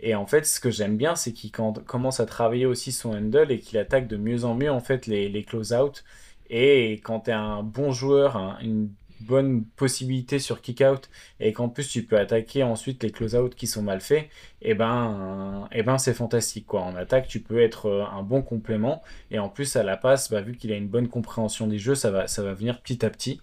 Et 0.00 0.14
en 0.14 0.26
fait, 0.26 0.46
ce 0.46 0.60
que 0.60 0.70
j'aime 0.70 0.96
bien, 0.96 1.14
c'est 1.14 1.32
qu'il 1.32 1.52
commence 1.52 2.20
à 2.20 2.26
travailler 2.26 2.66
aussi 2.66 2.90
son 2.90 3.14
handle 3.14 3.52
et 3.52 3.60
qu'il 3.60 3.78
attaque 3.78 4.08
de 4.08 4.16
mieux 4.16 4.44
en 4.44 4.54
mieux 4.54 4.70
en 4.70 4.80
fait 4.80 5.06
les, 5.06 5.28
les 5.28 5.44
close-out. 5.44 6.04
Et 6.48 6.94
quand 7.04 7.20
tu 7.20 7.30
es 7.30 7.34
un 7.34 7.62
bon 7.62 7.92
joueur, 7.92 8.58
une 8.62 8.90
bonne 9.20 9.64
possibilité 9.64 10.38
sur 10.38 10.60
kick-out 10.60 11.08
et 11.38 11.52
qu'en 11.52 11.68
plus 11.68 11.88
tu 11.88 12.02
peux 12.02 12.18
attaquer 12.18 12.62
ensuite 12.62 13.02
les 13.02 13.10
close-out 13.10 13.54
qui 13.54 13.66
sont 13.66 13.82
mal 13.82 14.00
faits, 14.00 14.24
et 14.62 14.70
eh 14.70 14.74
ben, 14.74 15.68
et 15.72 15.80
eh 15.80 15.82
ben 15.82 15.98
c'est 15.98 16.14
fantastique 16.14 16.66
quoi. 16.66 16.82
En 16.82 16.96
attaque, 16.96 17.28
tu 17.28 17.40
peux 17.40 17.60
être 17.60 17.86
euh, 17.86 18.04
un 18.04 18.22
bon 18.22 18.42
complément 18.42 19.02
et 19.30 19.38
en 19.38 19.48
plus 19.48 19.76
à 19.76 19.82
la 19.82 19.96
passe, 19.96 20.30
bah, 20.30 20.40
vu 20.42 20.56
qu'il 20.56 20.72
a 20.72 20.76
une 20.76 20.88
bonne 20.88 21.08
compréhension 21.08 21.66
des 21.66 21.78
jeux, 21.78 21.94
ça 21.94 22.10
va, 22.10 22.26
ça 22.26 22.42
va 22.42 22.54
venir 22.54 22.80
petit 22.80 23.04
à 23.04 23.10
petit. 23.10 23.40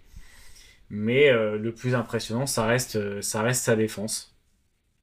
Mais 0.89 1.29
euh, 1.29 1.57
le 1.57 1.73
plus 1.73 1.95
impressionnant, 1.95 2.45
ça 2.45 2.65
reste, 2.65 2.95
euh, 2.95 3.21
ça 3.21 3.41
reste 3.41 3.63
sa 3.63 3.75
défense. 3.75 4.35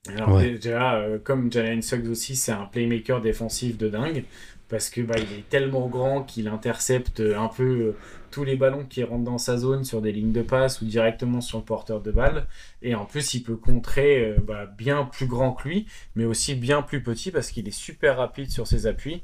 Alors 0.07 0.39
déjà, 0.39 1.03
comme 1.25 1.51
Jalen 1.51 1.81
Suggs 1.81 2.11
aussi, 2.11 2.37
c'est 2.37 2.53
un 2.53 2.67
playmaker 2.67 3.23
défensif 3.23 3.79
de 3.79 3.89
dingue 3.89 4.25
parce 4.69 4.91
que 4.91 5.01
bah, 5.01 5.15
il 5.17 5.39
est 5.39 5.49
tellement 5.49 5.89
grand 5.89 6.25
qu'il 6.25 6.49
intercepte 6.49 7.21
un 7.21 7.49
peu 7.49 7.95
les 8.43 8.57
ballons 8.57 8.85
qui 8.85 9.05
rentrent 9.05 9.25
dans 9.25 9.39
sa 9.39 9.59
zone 9.59 9.85
sur 9.85 10.01
des 10.01 10.11
lignes 10.11 10.33
de 10.33 10.43
passe 10.43 10.81
ou 10.81 10.87
directement 10.87 11.41
sur 11.41 11.59
le 11.59 11.65
porteur 11.65 12.01
de 12.01 12.11
balle. 12.11 12.47
Et 12.83 12.95
en 12.95 13.05
plus, 13.05 13.35
il 13.35 13.43
peut 13.43 13.57
contrer 13.57 14.31
euh, 14.31 14.37
bah, 14.45 14.67
bien 14.67 15.05
plus 15.05 15.27
grand 15.27 15.53
que 15.53 15.69
lui, 15.69 15.87
mais 16.17 16.25
aussi 16.25 16.55
bien 16.55 16.83
plus 16.83 17.03
petit 17.03 17.31
parce 17.31 17.51
qu'il 17.51 17.69
est 17.69 17.79
super 17.79 18.17
rapide 18.17 18.51
sur 18.51 18.67
ses 18.67 18.87
appuis 18.87 19.23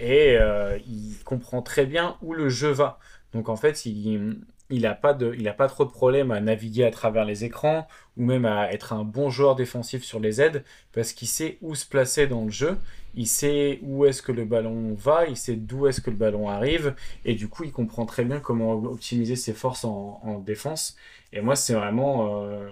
et 0.00 0.36
euh, 0.38 0.78
il 0.86 1.16
comprend 1.24 1.62
très 1.62 1.86
bien 1.86 2.16
où 2.22 2.32
le 2.32 2.48
jeu 2.48 2.70
va. 2.70 2.98
Donc 3.32 3.48
en 3.48 3.56
fait, 3.56 3.84
il, 3.84 4.38
n'a 4.70 4.94
pas, 4.94 5.16
il 5.36 5.48
a 5.48 5.52
pas 5.52 5.68
trop 5.68 5.84
de 5.84 5.90
problèmes 5.90 6.30
à 6.30 6.40
naviguer 6.40 6.84
à 6.84 6.90
travers 6.90 7.24
les 7.24 7.44
écrans 7.44 7.86
ou 8.16 8.24
même 8.24 8.44
à 8.44 8.72
être 8.72 8.92
un 8.92 9.04
bon 9.04 9.28
joueur 9.30 9.54
défensif 9.56 10.04
sur 10.04 10.20
les 10.20 10.40
aides 10.40 10.64
parce 10.92 11.12
qu'il 11.12 11.28
sait 11.28 11.58
où 11.60 11.74
se 11.74 11.86
placer 11.86 12.26
dans 12.26 12.44
le 12.44 12.50
jeu, 12.50 12.78
il 13.18 13.26
sait 13.26 13.80
où 13.82 14.06
est-ce 14.06 14.22
que 14.22 14.32
le 14.32 14.44
ballon 14.44 14.94
va, 14.94 15.26
il 15.26 15.36
sait 15.36 15.56
d'où 15.56 15.86
est-ce 15.86 16.00
que 16.00 16.10
le 16.10 16.16
ballon 16.16 16.48
arrive 16.48 16.94
et 17.24 17.34
du 17.34 17.48
coup 17.48 17.64
il 17.64 17.72
comprend 17.72 18.06
très 18.06 18.24
bien 18.24 18.40
comment 18.40 18.72
optimiser 18.74 19.36
ses 19.36 19.52
forces 19.52 19.84
en, 19.84 20.42
défense. 20.46 20.96
Et 21.32 21.40
moi 21.40 21.56
c'est 21.56 21.74
vraiment 21.74 22.42
euh, 22.44 22.68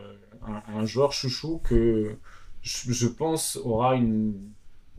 un, 0.68 0.86
joueur 0.86 1.12
chouchou 1.12 1.60
que 1.64 2.16
je, 2.62 3.06
pense 3.08 3.58
aura, 3.64 3.96
une, 3.96 4.34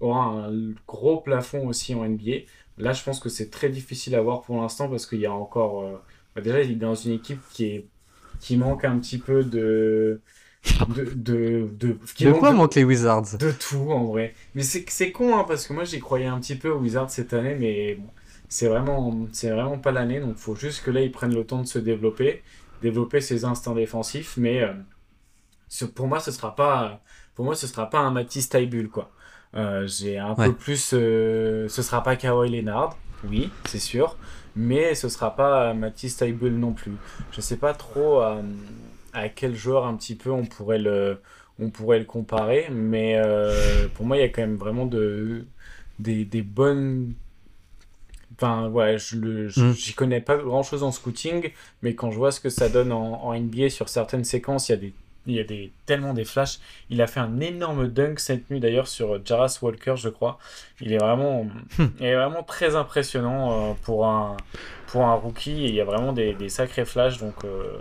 aura 0.02 0.26
un 0.26 0.74
gros 0.86 1.22
plafond 1.22 1.68
aussi 1.68 1.96
en 1.96 2.08
NBA. 2.08 2.46
Là 2.78 2.94
je 2.94 3.04
pense 3.04 3.20
que 3.20 3.30
c'est 3.30 3.50
très 3.50 3.70
difficile 3.70 4.16
à 4.16 4.22
voir 4.22 4.42
pour 4.42 4.62
l'instant 4.62 4.90
parce 4.90 5.06
qu'il 5.06 5.20
y 5.20 5.26
a 5.26 5.34
encore... 5.34 5.82
Euh, 5.84 5.98
bah, 6.38 6.44
déjà, 6.44 6.62
il 6.62 6.72
est 6.74 6.76
dans 6.76 6.94
une 6.94 7.14
équipe 7.14 7.42
qui, 7.52 7.66
est, 7.66 7.88
qui 8.40 8.58
manque 8.58 8.86
un 8.86 9.00
petit 9.00 9.18
peu 9.18 9.44
de. 9.44 10.22
De, 10.88 11.04
de, 11.16 11.70
de, 11.80 11.98
de 12.20 12.32
quoi 12.32 12.52
manquent 12.52 12.76
les 12.76 12.84
Wizards? 12.84 13.38
De 13.38 13.52
tout 13.52 13.92
en 13.92 14.06
vrai. 14.06 14.34
Mais 14.56 14.64
c'est 14.64 15.12
con 15.12 15.38
hein, 15.38 15.46
parce 15.48 15.68
que 15.68 15.74
moi 15.74 15.84
j'y 15.84 16.00
croyais 16.00 16.26
un 16.26 16.40
petit 16.40 16.56
peu 16.56 16.70
aux 16.70 16.80
Wizards 16.80 17.10
cette 17.10 17.34
année, 17.34 17.56
mais 17.56 17.96
bon, 17.96 18.08
c'est 18.50 18.68
vraiment, 18.68 19.28
vraiment 19.44 19.78
pas 19.78 19.92
l'année. 19.92 20.20
Donc 20.20 20.34
il 20.38 20.42
faut 20.42 20.56
juste 20.56 20.84
que 20.84 20.92
là 20.92 21.02
ils 21.02 21.12
prennent 21.12 21.36
le 21.36 21.46
temps 21.46 21.62
de 21.62 21.68
se 21.68 21.80
développer, 21.80 22.44
développer 22.82 23.22
ses 23.22 23.46
instincts 23.46 23.76
défensifs. 23.76 24.36
Mais 24.38 24.64
euh, 24.64 24.74
pour 25.96 26.08
moi 26.08 26.20
ce 26.20 26.32
sera 26.32 26.56
pas, 26.56 27.02
pour 27.36 27.46
moi 27.46 27.56
ce 27.56 27.68
sera 27.68 27.90
pas 27.90 28.00
un 28.00 28.12
Matisse 28.12 28.50
Taibul 28.50 28.90
quoi. 28.90 29.12
Euh, 29.56 29.88
j'ai 29.88 30.18
un 30.18 30.36
peu 30.36 30.54
plus, 30.54 30.92
euh, 30.94 31.68
ce 31.68 31.82
sera 31.82 32.04
pas 32.04 32.16
Kawhi 32.16 32.50
Leonard, 32.50 32.98
oui 33.24 33.50
c'est 33.66 33.80
sûr 33.80 34.18
mais 34.58 34.96
ce 34.96 35.08
sera 35.08 35.36
pas 35.36 35.74
Mathis 35.74 36.18
Taibel 36.18 36.58
non 36.60 36.74
plus. 36.74 36.94
Je 37.32 37.42
sais 37.42 37.58
pas 37.58 37.74
trop 37.74 38.22
euh, 38.22 38.42
à, 39.14 39.30
quel 39.30 39.56
joueur 39.56 39.86
un 39.86 39.96
petit 39.96 40.16
peu 40.16 40.32
on 40.32 40.46
pourrait 40.46 40.80
le, 40.80 41.22
on 41.60 41.70
pourrait 41.70 42.00
le 42.00 42.06
comparer, 42.06 42.68
mais 42.72 43.16
euh, 43.18 43.88
pour 43.94 44.06
moi 44.06 44.18
il 44.18 44.22
y 44.22 44.24
a 44.24 44.30
quand 44.30 44.42
même 44.42 44.58
vraiment 44.58 44.86
de, 44.86 45.46
des, 46.00 46.26
des 46.26 46.42
bonnes 46.42 47.14
Enfin, 48.40 48.70
ouais, 48.70 49.00
je 49.00 49.16
mm. 49.18 49.74
j'y 49.74 49.94
connais 49.94 50.22
pas 50.22 50.38
grand 50.38 50.62
chose 50.62 50.84
en 50.84 50.92
scouting, 50.92 51.52
mais 51.82 51.96
quand 51.96 52.12
je 52.12 52.18
vois 52.18 52.32
ce 52.32 52.40
que 52.40 52.50
ça 52.50 52.70
donne 52.70 52.92
en, 52.92 53.24
en 53.24 53.34
NBA 53.34 53.72
sur 53.72 53.90
certaines 53.90 54.26
séquences, 54.26 54.70
il 54.70 54.74
y 54.74 54.76
a 54.76 54.78
des 54.78 54.94
il 55.28 55.36
y 55.36 55.40
a 55.40 55.44
des, 55.44 55.72
tellement 55.86 56.14
des 56.14 56.26
flashs. 56.26 56.60
Il 56.90 57.02
a 57.02 57.08
fait 57.08 57.20
un 57.20 57.40
énorme 57.40 57.88
dunk 57.88 58.20
cette 58.20 58.50
nuit 58.50 58.60
d'ailleurs 58.60 58.88
sur 58.88 59.24
Jaras 59.26 59.60
Walker, 59.62 59.96
je 59.98 60.10
crois. 60.10 60.40
Il 60.82 60.94
est 60.94 60.98
vraiment, 60.98 61.44
hmm. 61.44 61.86
il 62.00 62.06
est 62.06 62.16
vraiment 62.16 62.44
très 62.44 62.76
impressionnant 62.76 63.72
euh, 63.72 63.74
pour, 63.84 64.08
un, 64.08 64.38
pour 64.88 65.06
un 65.06 65.14
rookie. 65.14 65.66
il 65.66 65.76
y 65.76 65.82
a 65.82 65.86
vraiment 65.86 66.14
des, 66.14 66.34
des 66.34 66.50
sacrés 66.50 66.86
flashs. 66.86 67.20
Donc 67.20 67.44
euh, 67.44 67.78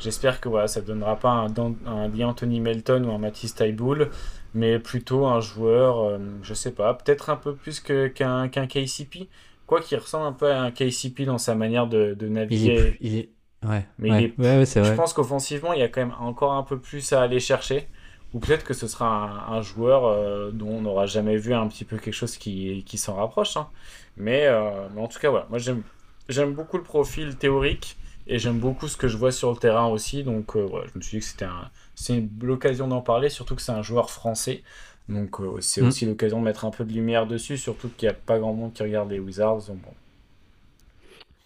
j'espère 0.00 0.40
que 0.40 0.48
voilà, 0.48 0.66
ça 0.66 0.80
ne 0.80 0.86
donnera 0.86 1.16
pas 1.16 1.30
un, 1.30 1.48
un 1.86 2.20
Anthony 2.20 2.60
Melton 2.60 3.04
ou 3.04 3.12
un 3.12 3.18
Matisse 3.18 3.54
Taiboul, 3.54 4.10
mais 4.54 4.78
plutôt 4.78 5.26
un 5.26 5.40
joueur, 5.40 6.00
euh, 6.00 6.18
je 6.42 6.54
sais 6.54 6.72
pas, 6.72 6.94
peut-être 6.94 7.30
un 7.30 7.36
peu 7.36 7.54
plus 7.54 7.80
qu'un 7.80 8.48
qu'un 8.48 8.66
KCP. 8.66 9.28
Quoi 9.66 9.80
qu'il 9.80 9.98
ressemble 9.98 10.26
un 10.26 10.32
peu 10.32 10.50
à 10.50 10.62
un 10.62 10.70
KCP 10.72 11.24
dans 11.24 11.38
sa 11.38 11.54
manière 11.54 11.86
de, 11.86 12.14
de 12.18 12.28
naviguer. 12.28 12.96
il 13.00 13.18
est 13.18 13.28
Ouais, 13.66 13.84
mais 13.98 14.32
je 14.38 14.94
pense 14.94 15.12
qu'offensivement, 15.12 15.74
il 15.74 15.80
y 15.80 15.82
a 15.82 15.88
quand 15.88 16.00
même 16.00 16.14
encore 16.18 16.54
un 16.54 16.62
peu 16.62 16.78
plus 16.78 17.12
à 17.12 17.20
aller 17.20 17.40
chercher. 17.40 17.88
Ou 18.32 18.38
peut-être 18.38 18.64
que 18.64 18.74
ce 18.74 18.86
sera 18.86 19.52
un, 19.52 19.60
joueur 19.60 20.04
euh, 20.06 20.50
dont 20.52 20.68
on 20.68 20.82
n'aura 20.82 21.06
jamais 21.06 21.36
vu 21.36 21.52
un 21.52 21.66
petit 21.66 21.84
peu 21.84 21.98
quelque 21.98 22.14
chose 22.14 22.36
qui, 22.36 22.84
qui 22.86 22.96
s'en 22.96 23.16
rapproche. 23.16 23.56
Hein. 23.56 23.68
Mais, 24.16 24.46
euh, 24.46 24.88
mais, 24.94 25.00
en 25.00 25.08
tout 25.08 25.18
cas, 25.18 25.30
voilà. 25.30 25.46
Moi, 25.50 25.58
j'aime 25.58 26.54
beaucoup 26.54 26.76
le 26.76 26.84
profil 26.84 27.36
théorique 27.36 27.96
et 28.30 28.38
j'aime 28.38 28.58
beaucoup 28.58 28.88
ce 28.88 28.96
que 28.96 29.08
je 29.08 29.16
vois 29.16 29.32
sur 29.32 29.50
le 29.50 29.56
terrain 29.56 29.88
aussi. 29.88 30.22
Donc, 30.22 30.56
euh, 30.56 30.68
je 30.92 30.98
me 30.98 31.02
suis 31.02 31.18
dit 31.18 31.20
que 31.20 31.30
c'était 31.30 31.46
c'est 31.94 32.22
l'occasion 32.40 32.88
d'en 32.88 33.02
parler, 33.02 33.28
surtout 33.28 33.54
que 33.56 33.62
c'est 33.62 33.72
un 33.72 33.82
joueur 33.82 34.10
français. 34.10 34.62
Donc, 35.08 35.36
c'est 35.60 35.82
mm. 35.82 35.86
aussi 35.86 36.06
l'occasion 36.06 36.38
de 36.38 36.44
mettre 36.44 36.64
un 36.64 36.70
peu 36.70 36.84
de 36.84 36.92
lumière 36.92 37.26
dessus, 37.26 37.58
surtout 37.58 37.90
qu'il 37.96 38.08
n'y 38.08 38.14
a 38.14 38.16
pas 38.16 38.38
grand 38.38 38.54
monde 38.54 38.72
qui 38.72 38.82
regarde 38.82 39.10
les 39.10 39.18
Wizards. 39.18 39.66
Donc, 39.66 39.82
bon, 39.82 39.92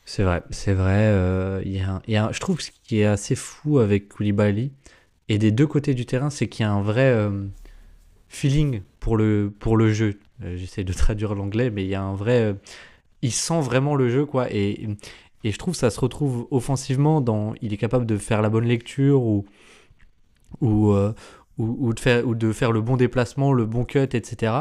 c'est 0.05 0.23
vrai, 0.23 0.43
c'est 0.51 0.75
vrai. 0.75 1.09
Euh, 1.09 1.63
y 1.65 1.81
a 1.81 2.03
y 2.07 2.17
a 2.17 2.31
je 2.33 2.41
trouve 2.41 2.61
ce 2.61 2.71
qui 2.83 3.01
est 3.01 3.07
assez 3.07 3.35
fou 3.35 3.79
avec 3.79 4.09
Koulibaly, 4.09 4.71
et 5.29 5.39
des 5.39 5.51
deux 5.51 5.67
côtés 5.67 5.95
du 5.95 6.07
terrain, 6.07 6.31
c'est 6.31 6.49
qu'il 6.49 6.65
y 6.65 6.69
a 6.69 6.73
un 6.73 6.83
vrai 6.83 7.11
euh, 7.11 7.47
feeling 8.29 8.83
pour 9.01 9.17
le, 9.17 9.53
pour 9.59 9.77
le 9.77 9.93
jeu. 9.93 10.19
Euh, 10.43 10.57
j'essaie 10.57 10.85
de 10.85 10.93
traduire 10.93 11.35
l'anglais, 11.35 11.71
mais 11.71 11.85
il 11.85 11.89
y 11.89 11.95
a 11.95 12.03
un 12.03 12.15
vrai. 12.15 12.55
il 13.23 13.33
sent 13.33 13.61
vraiment 13.63 13.95
le 13.97 14.11
jeu, 14.11 14.27
quoi. 14.27 14.53
Et, 14.53 14.89
et 15.45 15.53
je 15.53 15.59
trouve 15.59 15.75
que 15.75 15.79
ça 15.79 15.91
se 15.91 16.01
retrouve 16.01 16.49
offensivement 16.51 17.21
dans. 17.21 17.55
Il 17.63 17.73
est 17.73 17.77
capable 17.77 18.07
de 18.07 18.17
faire 18.17 18.43
la 18.43 18.51
bonne 18.51 18.65
lecture 18.65 19.23
ou. 19.23 19.45
ou 20.61 20.95
ou, 21.59 21.77
ou, 21.79 21.95
de 21.95 22.01
faire, 22.01 22.27
ou 22.27 22.35
de 22.35 22.53
faire 22.53 22.73
le 22.73 22.81
bon 22.81 22.97
déplacement, 22.97 23.53
le 23.53 23.67
bon 23.67 23.85
cut, 23.85 23.99
etc. 24.13 24.53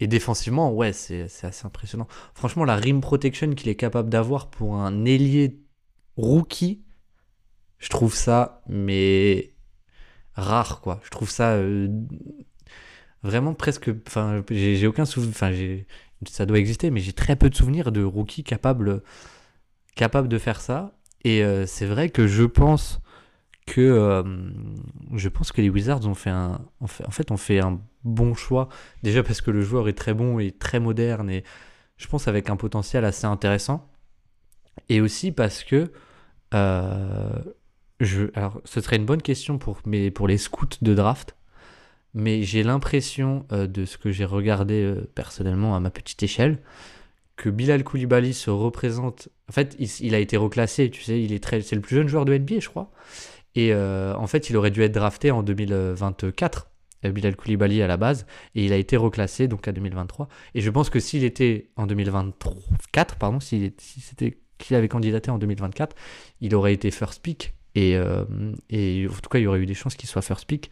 Et 0.00 0.06
défensivement, 0.06 0.72
ouais, 0.72 0.92
c'est 0.92 1.24
assez 1.42 1.66
impressionnant. 1.66 2.08
Franchement, 2.34 2.64
la 2.64 2.76
rim 2.76 3.00
protection 3.00 3.50
qu'il 3.50 3.68
est 3.68 3.76
capable 3.76 4.08
d'avoir 4.08 4.48
pour 4.50 4.76
un 4.76 5.04
ailier 5.04 5.60
rookie, 6.16 6.82
je 7.78 7.88
trouve 7.88 8.14
ça, 8.14 8.62
mais 8.68 9.52
rare, 10.34 10.80
quoi. 10.80 11.00
Je 11.04 11.10
trouve 11.10 11.30
ça 11.30 11.52
euh, 11.52 11.88
vraiment 13.22 13.54
presque. 13.54 13.90
Enfin, 14.06 14.42
j'ai 14.50 14.86
aucun 14.86 15.04
souvenir. 15.04 15.34
Enfin, 15.34 15.52
ça 16.28 16.46
doit 16.46 16.58
exister, 16.58 16.90
mais 16.90 17.00
j'ai 17.00 17.12
très 17.12 17.36
peu 17.36 17.50
de 17.50 17.54
souvenirs 17.54 17.92
de 17.92 18.02
rookie 18.02 18.42
capable, 18.42 19.02
capable 19.94 20.28
de 20.28 20.38
faire 20.38 20.60
ça. 20.60 20.92
Et 21.24 21.44
euh, 21.44 21.66
c'est 21.66 21.86
vrai 21.86 22.08
que 22.08 22.26
je 22.26 22.44
pense 22.44 23.00
que 23.66 23.80
euh, 23.80 24.22
je 25.14 25.28
pense 25.28 25.52
que 25.52 25.60
les 25.60 25.68
Wizards 25.68 26.06
ont 26.06 26.14
fait 26.14 26.30
un 26.30 27.80
bon 28.04 28.34
choix 28.34 28.68
déjà 29.02 29.22
parce 29.22 29.40
que 29.40 29.50
le 29.50 29.60
joueur 29.60 29.88
est 29.88 29.98
très 29.98 30.14
bon 30.14 30.38
et 30.38 30.50
très 30.50 30.80
moderne 30.80 31.30
et 31.30 31.44
je 31.98 32.06
pense 32.08 32.26
avec 32.26 32.48
un 32.48 32.56
potentiel 32.56 33.04
assez 33.04 33.26
intéressant 33.26 33.88
et 34.88 35.00
aussi 35.00 35.30
parce 35.30 35.62
que 35.62 35.92
euh, 36.54 37.38
alors 38.34 38.60
ce 38.64 38.80
serait 38.80 38.96
une 38.96 39.04
bonne 39.04 39.22
question 39.22 39.58
pour 39.58 39.78
mais 39.84 40.10
pour 40.10 40.26
les 40.26 40.38
scouts 40.38 40.66
de 40.80 40.94
draft 40.94 41.36
mais 42.14 42.42
j'ai 42.42 42.62
l'impression 42.62 43.46
de 43.50 43.84
ce 43.84 43.98
que 43.98 44.10
j'ai 44.10 44.24
regardé 44.24 44.94
personnellement 45.14 45.76
à 45.76 45.80
ma 45.80 45.90
petite 45.90 46.22
échelle 46.22 46.60
que 47.40 47.48
Bilal 47.48 47.82
Koulibaly 47.84 48.34
se 48.34 48.50
représente. 48.50 49.30
En 49.48 49.52
fait, 49.52 49.74
il, 49.78 50.14
a 50.14 50.18
été 50.18 50.36
reclassé, 50.36 50.90
tu 50.90 51.02
sais, 51.02 51.22
il 51.22 51.32
est 51.32 51.42
très, 51.42 51.62
c'est 51.62 51.74
le 51.74 51.80
plus 51.80 51.96
jeune 51.96 52.06
joueur 52.06 52.26
de 52.26 52.36
NBA, 52.36 52.60
je 52.60 52.68
crois. 52.68 52.90
Et 53.54 53.72
euh, 53.72 54.14
en 54.14 54.26
fait, 54.26 54.50
il 54.50 54.56
aurait 54.58 54.70
dû 54.70 54.82
être 54.82 54.92
drafté 54.92 55.30
en 55.30 55.42
2024, 55.42 56.70
euh, 57.06 57.12
Bilal 57.12 57.36
Koulibaly 57.36 57.80
à 57.80 57.86
la 57.86 57.96
base, 57.96 58.26
et 58.54 58.66
il 58.66 58.74
a 58.74 58.76
été 58.76 58.98
reclassé 58.98 59.48
donc 59.48 59.66
à 59.66 59.72
2023. 59.72 60.28
Et 60.54 60.60
je 60.60 60.68
pense 60.68 60.90
que 60.90 61.00
s'il 61.00 61.24
était 61.24 61.70
en 61.76 61.86
2024, 61.86 63.16
pardon, 63.16 63.40
s'il 63.40 63.72
c'était 63.78 64.38
qu'il 64.58 64.76
avait 64.76 64.88
candidaté 64.88 65.30
en 65.30 65.38
2024, 65.38 65.96
il 66.42 66.54
aurait 66.54 66.74
été 66.74 66.90
first 66.90 67.22
pick. 67.22 67.54
Et, 67.74 67.96
euh, 67.96 68.24
et 68.68 69.08
en 69.08 69.14
tout 69.14 69.30
cas, 69.30 69.38
il 69.38 69.42
y 69.42 69.46
aurait 69.46 69.60
eu 69.60 69.66
des 69.66 69.74
chances 69.74 69.94
qu'il 69.94 70.10
soit 70.10 70.20
first 70.20 70.44
pick. 70.44 70.70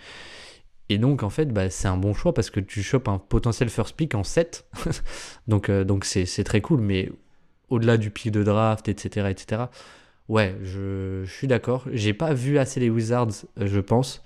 Et 0.88 0.98
donc, 0.98 1.22
en 1.22 1.30
fait, 1.30 1.52
bah, 1.52 1.70
c'est 1.70 1.88
un 1.88 1.96
bon 1.96 2.14
choix 2.14 2.32
parce 2.32 2.50
que 2.50 2.60
tu 2.60 2.82
chopes 2.82 3.08
un 3.08 3.18
potentiel 3.18 3.68
first 3.68 3.94
pick 3.94 4.14
en 4.14 4.24
7. 4.24 4.66
donc, 5.48 5.68
euh, 5.68 5.84
donc 5.84 6.04
c'est, 6.04 6.44
très 6.44 6.60
cool. 6.60 6.80
Mais 6.80 7.10
au-delà 7.68 7.96
du 7.98 8.10
pic 8.10 8.32
de 8.32 8.42
draft, 8.42 8.88
etc., 8.88 9.28
etc., 9.28 9.62
ouais, 10.28 10.56
je, 10.62 11.24
suis 11.26 11.46
d'accord. 11.46 11.84
J'ai 11.92 12.14
pas 12.14 12.32
vu 12.32 12.58
assez 12.58 12.80
les 12.80 12.88
Wizards, 12.88 13.44
euh, 13.60 13.66
je 13.66 13.80
pense, 13.80 14.24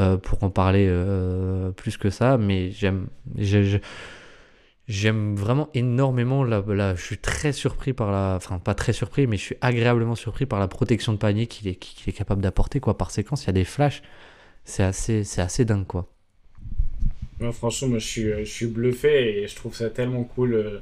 euh, 0.00 0.16
pour 0.16 0.42
en 0.42 0.50
parler 0.50 0.92
plus 1.76 1.96
que 1.96 2.10
ça. 2.10 2.38
Mais 2.38 2.72
j'aime, 2.72 3.06
j'aime 4.88 5.36
vraiment 5.36 5.68
énormément. 5.74 6.42
La, 6.42 6.96
je 6.96 7.02
suis 7.02 7.18
très 7.18 7.52
surpris 7.52 7.92
par 7.92 8.10
la. 8.10 8.34
Enfin, 8.34 8.58
pas 8.58 8.74
très 8.74 8.92
surpris, 8.92 9.28
mais 9.28 9.36
je 9.36 9.42
suis 9.42 9.56
agréablement 9.60 10.16
surpris 10.16 10.46
par 10.46 10.58
la 10.58 10.66
protection 10.66 11.12
de 11.12 11.18
panier 11.18 11.46
qu'il 11.46 11.68
est, 11.68 11.76
qu'il 11.76 12.08
est 12.08 12.16
capable 12.16 12.42
d'apporter. 12.42 12.80
Quoi. 12.80 12.98
Par 12.98 13.12
séquence, 13.12 13.44
il 13.44 13.46
y 13.46 13.50
a 13.50 13.52
des 13.52 13.64
flashs 13.64 14.02
c'est 14.64 14.82
assez, 14.82 15.24
c'est 15.24 15.42
assez 15.42 15.64
dingue, 15.64 15.86
quoi. 15.86 16.08
franchement, 17.52 17.88
moi, 17.88 17.98
je 17.98 18.06
suis, 18.06 18.22
je 18.22 18.44
suis 18.44 18.66
bluffé 18.66 19.42
et 19.42 19.48
je 19.48 19.56
trouve 19.56 19.74
ça 19.74 19.90
tellement 19.90 20.24
cool. 20.24 20.54
Euh. 20.54 20.80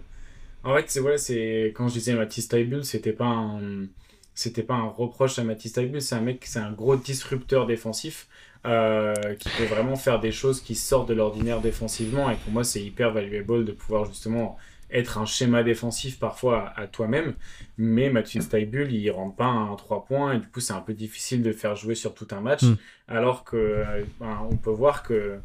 En 0.64 0.74
fait, 0.76 0.84
c'est 0.88 1.00
voilà, 1.00 1.18
c'est 1.18 1.72
quand 1.74 1.88
je 1.88 1.94
disais 1.94 2.14
Mathis 2.14 2.48
Taibul, 2.48 2.84
c'était 2.84 3.12
pas 3.12 3.26
un, 3.26 3.86
c'était 4.34 4.62
pas 4.62 4.74
un 4.74 4.88
reproche 4.88 5.38
à 5.38 5.44
Mathis 5.44 5.72
Taibul, 5.72 6.00
c'est 6.00 6.14
un 6.14 6.20
mec, 6.20 6.44
c'est 6.46 6.60
un 6.60 6.72
gros 6.72 6.96
disrupteur 6.96 7.66
défensif 7.66 8.28
euh, 8.64 9.34
qui 9.40 9.48
peut 9.58 9.64
vraiment 9.64 9.96
faire 9.96 10.20
des 10.20 10.30
choses 10.30 10.60
qui 10.60 10.76
sortent 10.76 11.08
de 11.08 11.14
l'ordinaire 11.14 11.60
défensivement. 11.60 12.30
Et 12.30 12.36
pour 12.36 12.52
moi, 12.52 12.62
c'est 12.62 12.82
hyper 12.82 13.12
valuable 13.12 13.64
de 13.64 13.72
pouvoir 13.72 14.04
justement 14.04 14.56
être 14.92 15.18
un 15.18 15.26
schéma 15.26 15.62
défensif 15.62 16.18
parfois 16.18 16.72
à, 16.76 16.86
toi-même, 16.86 17.34
mais 17.78 18.10
Mathieu 18.10 18.40
Steibul, 18.40 18.92
il 18.92 19.10
rentre 19.10 19.36
pas 19.36 19.46
un 19.46 19.74
3 19.74 20.04
points 20.04 20.34
et 20.34 20.38
du 20.38 20.46
coup 20.48 20.60
c'est 20.60 20.72
un 20.72 20.80
peu 20.80 20.94
difficile 20.94 21.42
de 21.42 21.52
faire 21.52 21.76
jouer 21.76 21.94
sur 21.94 22.14
tout 22.14 22.28
un 22.30 22.40
match, 22.40 22.62
mm. 22.62 22.76
alors 23.08 23.44
que 23.44 23.84
ben, 24.20 24.46
on 24.50 24.56
peut 24.56 24.70
voir 24.70 25.02
que 25.02 25.38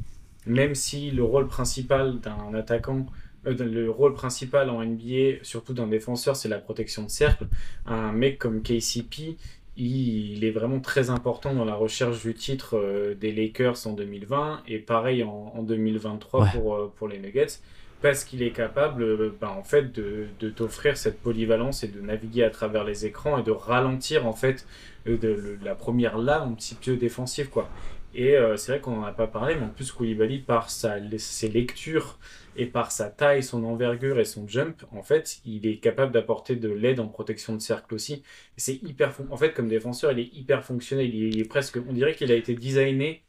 même 0.45 0.76
si 0.76 1.11
le 1.11 1.24
rôle 1.24 1.48
principal 1.48 2.19
d'un 2.19 2.53
attaquant, 2.53 3.06
euh, 3.45 3.53
le 3.53 3.90
rôle 3.90 4.14
principal 4.14 4.69
en 4.69 4.84
NBA, 4.84 5.44
surtout 5.44 5.74
d'un 5.74 5.88
défenseur, 5.88 6.36
c'est 6.36 6.49
la 6.49 6.60
protection 6.60 7.03
de 7.03 7.10
cercle, 7.10 7.48
un 7.86 8.11
mec 8.11 8.38
comme 8.40 8.61
KCP, 8.61 9.38
il, 9.80 10.44
est 10.44 10.52
vraiment 10.52 10.80
très 10.80 11.11
important 11.11 11.53
dans 11.53 11.65
la 11.65 11.76
recherche 11.76 12.24
du 12.24 12.34
titre 12.34 12.78
euh, 12.78 13.14
des 13.14 13.32
Lakers 13.32 13.86
en 13.86 13.94
2020 13.94 14.64
et 14.68 14.80
pareil 14.80 15.24
en, 15.24 15.61
2023 15.61 16.48
pour, 16.48 16.76
euh, 16.76 16.94
pour 16.95 17.07
les 17.07 17.19
Nuggets 17.19 17.60
parce 18.02 18.24
qu'il 18.24 18.44
est 18.44 18.52
capable 18.52 19.32
ben, 19.40 19.49
en 19.49 19.64
fait 19.64 19.91
de, 19.91 20.49
t'offrir 20.49 20.98
cette 20.98 21.19
polyvalence 21.19 21.84
et 21.84 21.88
de 21.88 21.99
naviguer 21.99 22.44
à 22.44 22.49
travers 22.49 22.84
les 22.84 23.06
écrans 23.06 23.38
et 23.38 23.44
de 23.44 23.52
ralentir 23.52 24.28
en 24.28 24.34
fait 24.34 24.65
euh, 25.07 25.57
la 25.64 25.76
première 25.76 26.18
lame 26.18 26.52
un 26.52 26.53
petit 26.53 26.76
peu 26.76 26.95
défensive 26.95 27.49
quoi 27.49 27.69
et 28.14 28.36
euh, 28.36 28.56
c'est 28.57 28.72
vrai 28.72 28.82
qu'on 28.82 28.98
n'en 28.98 29.03
a 29.03 29.11
pas 29.11 29.28
parlé 29.28 29.56
mais 29.56 29.65
en 29.65 29.69
plus 29.69 29.91
Koulibaly 29.91 30.40
par 30.40 30.69
ses 30.69 31.49
lectures 31.49 32.19
et 32.57 32.65
par 32.65 32.91
sa 32.91 33.10
taille, 33.10 33.44
son 33.44 33.64
envergure 33.64 34.19
et 34.19 34.26
son 34.26 34.48
jump, 34.48 34.84
en 34.91 35.03
fait, 35.03 35.40
il 35.45 35.68
est 35.68 35.78
capable 35.78 36.11
d'apporter 36.11 36.56
de 36.56 36.69
l'aide 36.69 36.99
en 36.99 37.07
protection 37.07 37.53
de 37.53 37.60
cercle 37.60 37.94
aussi. 37.94 38.24
C'est 38.57 38.82
hyper, 38.84 39.14
en 39.30 39.38
fait, 39.38 39.53
comme 39.53 39.68
défenseur, 39.68 40.11
il 40.11 40.19
est 40.19 40.34
hyper 40.34 40.65
fonctionnel. 40.65 41.14
Il 41.14 41.40
est 41.40 41.48
presque, 41.48 41.78
on 41.88 41.94
dirait 41.94 42.15
qu'il 42.15 42.32
a 42.32 42.36
été 42.36 42.56
designé 42.56 43.24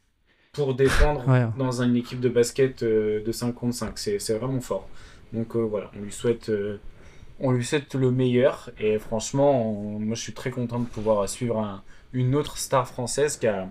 pour 0.51 0.73
défendre 0.73 1.53
dans 1.57 1.81
une 1.81 1.95
équipe 1.95 2.19
de 2.19 2.29
basket 2.29 2.83
euh, 2.83 3.23
de 3.23 3.31
5 3.31 3.53
contre 3.53 3.75
5. 3.75 3.97
C'est 3.97 4.33
vraiment 4.37 4.61
fort. 4.61 4.87
Donc 5.33 5.55
euh, 5.55 5.59
voilà, 5.59 5.91
on 5.97 6.03
lui 6.03 6.11
souhaite 6.11 6.49
euh, 6.49 6.79
on 7.39 7.51
lui 7.51 7.63
souhaite 7.63 7.93
le 7.95 8.11
meilleur. 8.11 8.69
Et 8.79 8.97
franchement, 8.99 9.71
moi 9.73 10.15
je 10.15 10.21
suis 10.21 10.33
très 10.33 10.51
content 10.51 10.79
de 10.79 10.87
pouvoir 10.87 11.27
suivre 11.29 11.83
une 12.13 12.35
autre 12.35 12.57
star 12.57 12.87
française 12.87 13.37
qui 13.37 13.47
a 13.47 13.69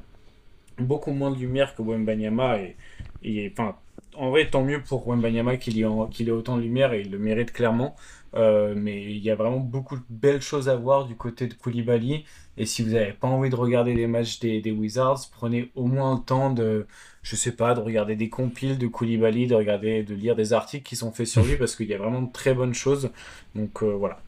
beaucoup 0.79 1.11
moins 1.13 1.31
de 1.31 1.37
lumière 1.39 1.75
que 1.75 1.83
Wembanyama. 1.83 2.59
Et, 2.61 2.77
et 3.23 3.53
enfin, 3.53 3.75
en 4.15 4.31
vrai, 4.31 4.49
tant 4.49 4.65
mieux 4.65 4.81
pour 4.81 5.07
Wembanyama 5.07 5.57
qu'il 5.57 5.79
ait, 5.81 5.85
autant 6.31 6.57
de 6.57 6.63
lumière 6.63 6.93
et 6.93 7.01
il 7.03 7.11
le 7.11 7.19
mérite 7.19 7.53
clairement. 7.53 7.97
Euh, 8.35 8.75
mais 8.77 9.03
il 9.05 9.19
y 9.19 9.31
a 9.31 9.35
vraiment 9.35 9.59
beaucoup 9.59 9.97
de 9.97 10.05
belles 10.11 10.43
choses 10.43 10.69
à 10.69 10.77
voir 10.77 11.07
du 11.07 11.17
côté 11.17 11.47
de 11.47 11.55
Koulibaly. 11.55 12.25
Et 12.57 12.67
si 12.67 12.83
vous 12.83 12.91
n'avez 12.91 13.13
pas 13.13 13.29
envie 13.29 13.51
de 13.51 13.55
regarder 13.55 13.95
les 13.95 14.07
matchs 14.07 14.41
des, 14.41 14.71
Wizards, 14.71 15.21
prenez 15.33 15.71
au 15.75 15.87
moins 15.87 16.17
le 16.17 16.25
temps 16.25 16.53
de, 16.53 16.87
je 17.23 17.37
sais 17.37 17.53
pas, 17.53 17.75
de 17.75 17.81
regarder 17.81 18.17
des 18.17 18.29
compiles 18.29 18.79
de 18.79 18.87
Koulibaly, 18.87 19.47
de 19.47 19.55
regarder, 19.55 20.03
de 20.03 20.15
lire 20.15 20.37
des 20.37 20.53
articles 20.53 20.85
qui 20.85 20.97
sont 20.97 21.13
faits 21.13 21.27
sur 21.27 21.45
lui 21.45 21.57
parce 21.57 21.77
qu'il 21.77 21.87
y 21.87 21.95
a 21.95 21.99
vraiment 21.99 22.23
de 22.23 22.33
très 22.33 22.55
bonnes 22.55 22.75
choses. 22.75 23.11
Donc 23.55 23.83
euh, 23.83 23.95
voilà, 23.95 24.21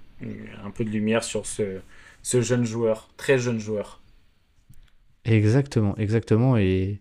un 0.65 0.71
peu 0.71 0.85
de 0.85 0.91
lumière 0.91 1.25
sur 1.25 1.47
ce, 1.47 1.81
ce 2.23 2.41
jeune 2.41 2.65
joueur, 2.65 3.11
très 3.17 3.39
jeune 3.39 3.59
joueur. 3.59 4.01
Exactement, 5.25 5.97
exactement. 5.99 6.57
Et, 6.57 7.01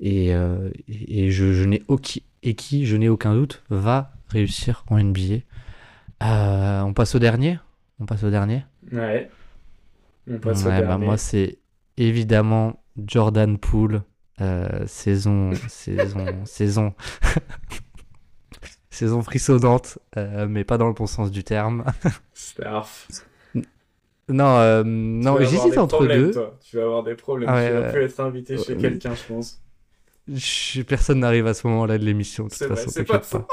et, 0.00 0.34
euh, 0.34 0.70
et 0.88 1.30
je, 1.30 1.52
je 1.52 1.64
n'ai 1.64 1.82
aucun, 1.88 2.20
et 2.42 2.54
qui, 2.54 2.86
je 2.86 2.96
n'ai 2.96 3.08
aucun 3.08 3.34
doute, 3.34 3.62
va 3.70 4.12
réussir 4.28 4.84
en 4.88 5.02
NBA. 5.02 5.38
Euh, 6.22 6.80
on 6.82 6.92
passe 6.92 7.14
au 7.14 7.18
dernier? 7.18 7.58
On 8.00 8.06
passe 8.06 8.22
au 8.24 8.30
dernier? 8.30 8.64
Ouais. 8.90 9.30
On 10.30 10.38
passe 10.38 10.62
au 10.62 10.68
bah, 10.68 10.80
dernier. 10.80 11.04
moi, 11.04 11.16
c'est 11.16 11.58
évidemment 11.96 12.82
Jordan 13.06 13.58
Poole. 13.58 14.02
Euh, 14.40 14.86
saison, 14.86 15.52
saison, 15.68 16.26
saison, 16.44 16.94
saison 18.90 19.22
frissonnante, 19.22 19.98
euh, 20.16 20.48
mais 20.48 20.64
pas 20.64 20.78
dans 20.78 20.88
le 20.88 20.94
bon 20.94 21.06
sens 21.06 21.30
du 21.30 21.44
terme. 21.44 21.84
non, 24.28 24.84
non, 24.84 25.38
j'hésite 25.40 25.76
entre 25.78 26.06
deux. 26.06 26.32
Tu 26.60 26.76
vas 26.76 26.84
avoir 26.84 27.02
des 27.02 27.14
problèmes. 27.14 27.48
tu 27.48 27.72
vas 27.72 27.92
plus 27.92 28.02
être 28.04 28.20
invité 28.20 28.56
chez 28.56 28.76
quelqu'un, 28.76 29.14
je 29.14 29.32
pense. 29.32 29.62
personne 30.88 31.20
n'arrive 31.20 31.46
à 31.46 31.54
ce 31.54 31.66
moment-là 31.66 31.98
de 31.98 32.04
l'émission. 32.04 32.44
De 32.44 32.50
toute 32.50 32.68
façon, 32.68 32.90
c'est 32.90 33.04
pas, 33.04 33.18
pas. 33.18 33.46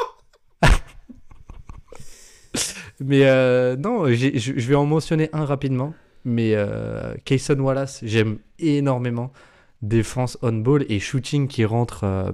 Mais 3.00 3.26
euh, 3.26 3.76
non, 3.78 4.08
je 4.08 4.52
vais 4.52 4.76
en 4.76 4.86
mentionner 4.86 5.30
un 5.34 5.46
rapidement. 5.46 5.94
Mais 6.26 6.54
euh, 6.54 7.16
Kayson 7.26 7.60
Wallace, 7.60 8.02
j'aime 8.04 8.40
énormément. 8.60 9.32
Défense 9.82 10.38
on-ball 10.42 10.86
et 10.90 11.00
shooting 11.00 11.48
qui 11.48 11.64
rentre 11.64 12.04
euh, 12.04 12.32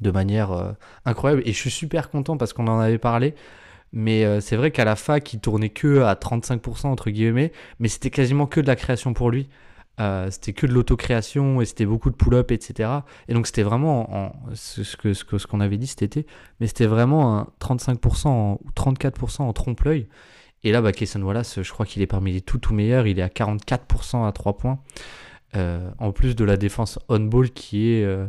de 0.00 0.10
manière 0.10 0.52
euh, 0.52 0.72
incroyable. 1.04 1.42
Et 1.44 1.52
je 1.52 1.58
suis 1.58 1.70
super 1.70 2.10
content 2.10 2.36
parce 2.36 2.52
qu'on 2.52 2.66
en 2.66 2.78
avait 2.80 2.98
parlé. 2.98 3.34
Mais 3.92 4.42
c'est 4.42 4.56
vrai 4.56 4.70
qu'à 4.70 4.84
la 4.84 4.96
fac, 4.96 5.32
il 5.32 5.40
tournait 5.40 5.70
que 5.70 6.02
à 6.02 6.12
35% 6.12 6.88
entre 6.88 7.08
guillemets. 7.08 7.52
Mais 7.78 7.88
c'était 7.88 8.10
quasiment 8.10 8.46
que 8.46 8.60
de 8.60 8.66
la 8.66 8.76
création 8.76 9.14
pour 9.14 9.30
lui. 9.30 9.48
Euh, 10.00 10.30
c'était 10.30 10.52
que 10.52 10.66
de 10.66 10.72
l'autocréation 10.72 11.60
et 11.60 11.64
c'était 11.64 11.86
beaucoup 11.86 12.10
de 12.10 12.14
pull-up, 12.14 12.52
etc. 12.52 12.90
Et 13.26 13.34
donc 13.34 13.46
c'était 13.46 13.64
vraiment 13.64 14.14
en, 14.14 14.32
ce, 14.54 14.96
que 14.96 15.12
ce 15.12 15.24
qu'on 15.24 15.38
qu'on 15.38 15.60
avait 15.60 15.76
dit 15.76 15.88
cet 15.88 16.02
été, 16.02 16.26
mais 16.60 16.66
c'était 16.68 16.86
vraiment 16.86 17.38
un 17.38 17.48
35% 17.60 18.58
ou 18.62 18.70
34% 18.76 19.42
en 19.42 19.52
trompe-l'œil. 19.52 20.06
Et 20.64 20.72
là, 20.72 20.82
bah, 20.82 20.90
Wallace, 21.16 21.62
je 21.62 21.72
crois 21.72 21.86
qu'il 21.86 22.02
est 22.02 22.06
parmi 22.06 22.32
les 22.32 22.40
tout 22.40 22.58
tout 22.58 22.74
meilleurs. 22.74 23.06
Il 23.06 23.18
est 23.18 23.22
à 23.22 23.28
44% 23.28 24.26
à 24.26 24.32
3 24.32 24.56
points. 24.56 24.80
Euh, 25.56 25.90
en 25.98 26.12
plus 26.12 26.36
de 26.36 26.44
la 26.44 26.58
défense 26.58 26.98
on-ball 27.08 27.50
qui 27.50 27.90
est, 27.90 28.04
euh, 28.04 28.26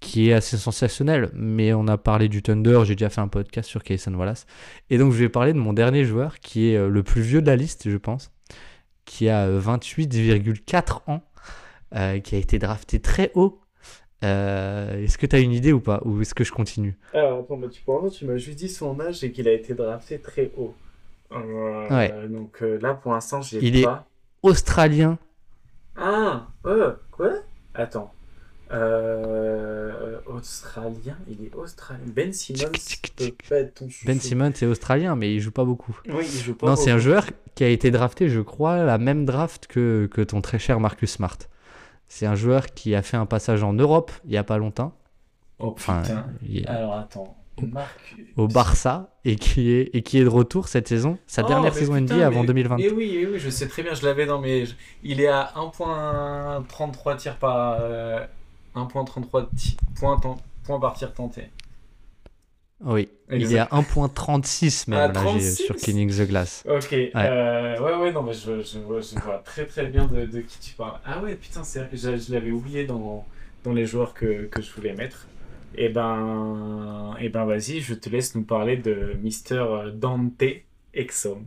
qui 0.00 0.28
est 0.28 0.32
assez 0.32 0.56
sensationnelle. 0.56 1.30
Mais 1.34 1.72
on 1.74 1.88
a 1.88 1.98
parlé 1.98 2.28
du 2.28 2.42
Thunder, 2.42 2.82
j'ai 2.84 2.94
déjà 2.94 3.10
fait 3.10 3.20
un 3.20 3.28
podcast 3.28 3.68
sur 3.68 3.82
Kayson 3.82 4.14
Wallace. 4.14 4.46
Et 4.90 4.98
donc 4.98 5.12
je 5.12 5.18
vais 5.18 5.28
parler 5.28 5.52
de 5.52 5.58
mon 5.58 5.72
dernier 5.72 6.04
joueur 6.04 6.38
qui 6.40 6.70
est 6.70 6.88
le 6.88 7.02
plus 7.02 7.22
vieux 7.22 7.42
de 7.42 7.46
la 7.46 7.56
liste, 7.56 7.88
je 7.90 7.96
pense. 7.96 8.30
Qui 9.04 9.28
a 9.28 9.48
28,4 9.48 11.00
ans, 11.06 11.22
qui 12.20 12.34
a 12.34 12.38
été 12.38 12.58
drafté 12.58 13.00
très 13.00 13.30
haut. 13.34 13.60
est-ce 14.22 15.18
que 15.18 15.26
tu 15.26 15.36
as 15.36 15.40
une 15.40 15.52
idée 15.52 15.72
ou 15.72 15.80
pas? 15.80 16.00
Ou 16.04 16.20
est-ce 16.22 16.34
que 16.34 16.44
je 16.44 16.52
continue? 16.52 16.96
Alors 17.12 17.40
attends, 17.40 17.56
mais 17.56 17.68
tu, 17.68 17.82
tu 18.16 18.24
m'as 18.24 18.36
juste 18.36 18.58
dit 18.58 18.68
son 18.68 18.98
âge 19.00 19.22
et 19.24 19.32
qu'il 19.32 19.48
a 19.48 19.52
été 19.52 19.74
drafté 19.74 20.18
très 20.18 20.50
haut. 20.56 20.74
ouais. 21.30 22.28
Donc 22.28 22.60
là, 22.60 22.94
pour 22.94 23.12
l'instant, 23.12 23.42
j'ai 23.42 23.58
pas. 23.58 23.66
Il 23.66 23.76
est 23.76 23.86
australien. 24.42 25.18
Ah, 25.96 26.48
euh, 26.66 26.94
quoi? 27.10 27.32
Attends. 27.74 28.12
Euh, 28.72 30.18
australien, 30.26 31.16
il 31.28 31.46
est 31.46 31.54
australien. 31.54 32.00
Ben 32.06 32.32
Simmons 32.32 32.70
peut 33.16 33.34
pas 33.48 33.56
être 33.56 33.74
ton 33.74 33.88
Ben 34.06 34.18
Simmons 34.18 34.50
est 34.50 34.64
australien, 34.64 35.14
mais 35.14 35.34
il 35.34 35.40
joue 35.40 35.50
pas 35.50 35.64
beaucoup. 35.64 35.98
Oui, 36.08 36.24
il 36.24 36.40
joue 36.40 36.54
pas 36.54 36.66
Non, 36.66 36.76
c'est 36.76 36.90
un 36.90 36.98
joueur 36.98 37.26
qui 37.54 37.64
a 37.64 37.68
été 37.68 37.90
drafté, 37.90 38.28
je 38.28 38.40
crois, 38.40 38.82
la 38.84 38.98
même 38.98 39.26
draft 39.26 39.66
que, 39.66 40.08
que 40.10 40.22
ton 40.22 40.40
très 40.40 40.58
cher 40.58 40.80
Marcus 40.80 41.12
Smart. 41.12 41.36
C'est 42.08 42.26
un 42.26 42.34
joueur 42.34 42.66
qui 42.66 42.94
a 42.94 43.02
fait 43.02 43.16
un 43.16 43.26
passage 43.26 43.62
en 43.62 43.72
Europe 43.72 44.10
il 44.24 44.32
y 44.32 44.36
a 44.36 44.44
pas 44.44 44.58
longtemps. 44.58 44.94
Oh 45.58 45.72
putain. 45.72 46.26
Alors 46.66 46.94
attends. 46.94 47.36
Au 48.36 48.48
Barça 48.48 49.10
et 49.24 49.36
qui 49.36 49.70
est 49.70 49.90
et 49.92 50.02
qui 50.02 50.18
est 50.18 50.24
de 50.24 50.28
retour 50.28 50.68
cette 50.68 50.88
saison, 50.88 51.18
sa 51.26 51.44
oh, 51.44 51.48
dernière 51.48 51.74
saison 51.74 52.00
NBA 52.00 52.26
avant 52.26 52.44
2020. 52.44 52.78
Et 52.78 52.90
oui, 52.90 53.14
et 53.14 53.26
oui, 53.26 53.38
je 53.38 53.50
sais 53.50 53.68
très 53.68 53.82
bien, 53.82 53.92
je 53.94 54.04
l'avais 54.04 54.24
dans 54.24 54.40
mes. 54.40 54.64
Il 55.02 55.20
est 55.20 55.28
à 55.28 55.52
1.33 55.56 57.16
tirs 57.18 57.36
par. 57.36 57.78
Euh, 58.76 58.80
1.33 58.80 59.48
points, 59.98 60.20
points 60.64 60.80
par 60.80 60.94
tir 60.94 61.12
tenté. 61.12 61.44
Oui, 62.84 63.08
il 63.30 63.52
est 63.54 63.58
à 63.58 63.66
1.36 63.66 64.90
même 64.90 65.12
là, 65.12 65.40
sur 65.54 65.76
Cleaning 65.76 66.10
the 66.10 66.26
Glass. 66.26 66.64
Ok, 66.68 66.88
ouais, 66.90 67.12
euh, 67.14 67.78
ouais, 67.80 67.94
ouais, 67.94 68.12
non, 68.12 68.22
mais 68.22 68.32
je, 68.32 68.60
je, 68.62 68.78
je, 68.80 69.20
vois 69.20 69.38
très 69.44 69.66
très 69.66 69.86
bien 69.86 70.06
de, 70.06 70.26
de, 70.26 70.40
qui 70.40 70.58
tu 70.58 70.74
parles. 70.74 70.98
Ah 71.04 71.22
ouais, 71.22 71.36
putain, 71.36 71.62
je, 71.62 71.96
je 71.96 72.32
l'avais 72.32 72.50
oublié 72.50 72.84
dans, 72.84 73.24
dans 73.62 73.72
les 73.72 73.86
joueurs 73.86 74.14
que, 74.14 74.46
que 74.46 74.60
je 74.60 74.72
voulais 74.72 74.94
mettre. 74.94 75.28
Et 75.76 75.86
eh 75.86 75.88
ben, 75.88 77.14
et 77.18 77.26
eh 77.26 77.28
ben 77.30 77.44
vas-y, 77.44 77.80
je 77.80 77.94
te 77.94 78.10
laisse 78.10 78.34
nous 78.34 78.42
parler 78.42 78.76
de 78.76 79.16
Mister 79.22 79.64
Dante 79.94 80.42
Exum. 80.92 81.44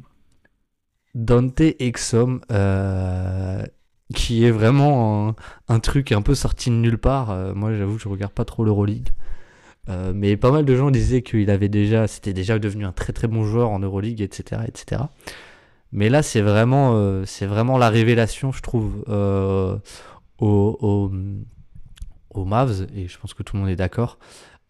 Dante 1.14 1.61
Exum, 1.80 2.41
euh, 2.52 3.64
qui 4.14 4.45
est 4.45 4.52
vraiment 4.52 5.36
un, 5.68 5.80
truc 5.80 6.11
un 6.11 6.22
peu 6.22 6.36
sorti 6.36 6.69
de 6.69 6.76
nulle 6.76 6.98
part. 6.98 7.32
Euh, 7.32 7.53
moi, 7.53 7.73
j'avoue, 7.73 7.98
je 7.98 8.07
regarde 8.07 8.34
pas 8.34 8.45
trop 8.45 8.64
l'Euroleague. 8.64 9.10
Euh, 9.90 10.14
mais 10.15 10.36
pas 10.38 10.52
mal 10.52 10.65
de 10.65 10.76
gens 10.76 10.91
disaient 10.91 11.22
qu'il 11.22 11.49
avait 11.49 11.69
déjà, 11.69 12.07
c'était 12.07 12.34
déjà 12.34 12.60
devenu 12.60 12.86
un 12.86 12.91
très 12.91 13.14
très 13.14 13.27
bon 13.27 13.44
joueur 13.44 13.69
en 13.69 13.80
Euroleague, 13.80 14.22
etc., 14.22 14.61
etc. 14.68 15.03
Mais 15.91 16.10
là, 16.10 16.23
c'est 16.23 16.41
vraiment, 16.41 16.95
euh, 16.95 17.23
vraiment 17.41 17.77
la 17.77 17.90
révélation, 17.90 18.52
je 18.52 18.61
trouve, 18.61 19.03
au, 20.40 21.11
au, 22.32 22.45
Mavs, 22.45 22.88
et 22.95 23.07
je 23.07 23.18
pense 23.18 23.34
que 23.34 23.44
tout 23.44 23.56
le 23.56 23.61
monde 23.61 23.69
est 23.72 23.76
d'accord. 23.76 24.18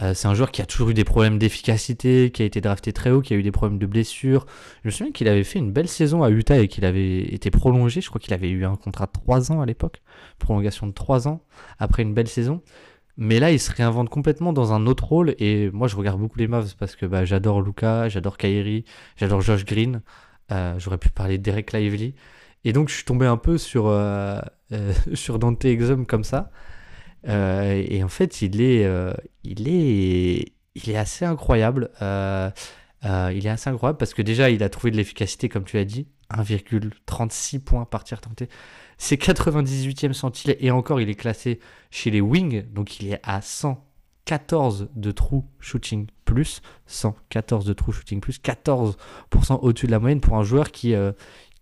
Euh, 0.02 0.14
c'est 0.14 0.28
un 0.28 0.34
joueur 0.34 0.52
qui 0.52 0.62
a 0.62 0.66
toujours 0.66 0.90
eu 0.90 0.94
des 0.94 1.06
problèmes 1.06 1.38
d'efficacité, 1.38 2.30
qui 2.32 2.42
a 2.42 2.46
été 2.46 2.60
drafté 2.60 2.92
très 2.92 3.12
haut, 3.12 3.22
qui 3.22 3.34
a 3.34 3.38
eu 3.38 3.44
des 3.44 3.52
problèmes 3.52 3.80
de 3.80 3.86
blessure. 3.86 4.46
Je 4.84 4.90
me 4.90 4.92
souviens 4.92 5.14
qu'il 5.14 5.28
avait 5.30 5.44
fait 5.46 5.60
une 5.60 5.72
belle 5.72 5.88
saison 5.88 6.24
à 6.24 6.30
Utah 6.30 6.60
et 6.60 6.68
qu'il 6.68 6.84
avait 6.86 7.22
été 7.34 7.50
prolongé. 7.50 8.02
Je 8.02 8.10
crois 8.10 8.20
qu'il 8.20 8.34
avait 8.34 8.50
eu 8.50 8.66
un 8.66 8.76
contrat 8.76 9.06
de 9.06 9.12
3 9.14 9.52
ans 9.54 9.62
à 9.62 9.66
l'époque, 9.66 10.02
prolongation 10.38 10.88
de 10.88 10.92
3 10.92 11.28
ans 11.28 11.42
après 11.80 12.04
une 12.04 12.14
belle 12.14 12.28
saison. 12.28 12.62
Mais 13.18 13.40
là, 13.40 13.52
il 13.52 13.60
se 13.60 13.72
réinvente 13.72 14.10
complètement 14.10 14.52
dans 14.52 14.74
un 14.74 14.88
autre 14.88 15.06
rôle. 15.06 15.36
Et 15.40 15.70
moi, 15.72 15.88
je 15.88 15.96
regarde 15.96 16.20
beaucoup 16.20 16.38
les 16.38 16.48
Mavs 16.48 16.76
parce 16.78 16.96
que 16.96 17.06
bah, 17.06 17.24
j'adore 17.24 17.62
Luca, 17.62 18.10
j'adore 18.10 18.38
Kyrie, 18.38 18.84
j'adore 19.16 19.42
Josh 19.42 19.66
Green. 19.66 20.02
Euh, 20.52 20.78
j'aurais 20.78 20.98
pu 20.98 21.10
parler 21.10 21.38
de 21.38 21.44
Derek 21.44 21.72
Lively. 21.72 22.16
Et 22.66 22.74
donc, 22.74 22.90
je 22.90 22.96
suis 22.96 23.06
tombé 23.06 23.26
un 23.26 23.38
peu 23.38 23.58
sur, 23.58 23.88
euh, 23.88 24.42
sur 25.14 25.40
Dante 25.40 25.64
Exum 25.64 26.06
comme 26.06 26.26
ça. 26.26 26.52
Euh, 27.27 27.84
et 27.88 28.03
en 28.03 28.10
fait, 28.10 28.41
il 28.41 28.61
est, 28.61 28.85
euh, 28.85 29.14
il 29.43 29.68
est, 29.68 30.53
il 30.76 30.89
est 30.89 30.97
assez 30.97 31.26
incroyable. 31.26 31.91
Euh, 32.02 32.52
il 33.03 33.45
est 33.45 33.49
assez 33.49 33.69
incroyable 33.69 33.97
parce 33.97 34.14
que 34.14 34.22
déjà, 34.22 34.49
il 34.49 34.64
a 34.64 34.69
trouvé 34.69 34.91
de 34.91 34.97
l'efficacité, 34.97 35.49
comme 35.49 35.64
tu 35.64 35.77
as 35.77 35.85
dit, 35.85 36.07
1,36 36.31 37.60
points 37.60 37.85
par 37.85 38.03
tir 38.03 38.22
tenté. 38.22 38.49
C'est 38.97 39.22
98e 39.22 40.14
centile 40.14 40.56
et 40.60 40.72
encore, 40.72 41.02
il 41.02 41.10
est 41.10 41.15
classé 41.15 41.60
chez 41.91 42.10
les 42.10 42.22
wings, 42.22 42.64
donc 42.72 42.99
il 42.99 43.11
est 43.11 43.19
à 43.23 43.41
114 43.41 44.89
de 44.95 45.11
true 45.11 45.43
shooting 45.60 46.07
plus, 46.23 46.61
114 46.88 47.65
de 47.65 47.73
true 47.73 47.93
shooting 47.93 48.22
plus, 48.22 48.39
14% 48.39 48.95
au-dessus 49.61 49.85
de 49.85 49.91
la 49.91 49.99
moyenne 49.99 50.22
pour 50.22 50.38
un 50.38 50.43
joueur 50.43 50.72
qui, 50.72 50.95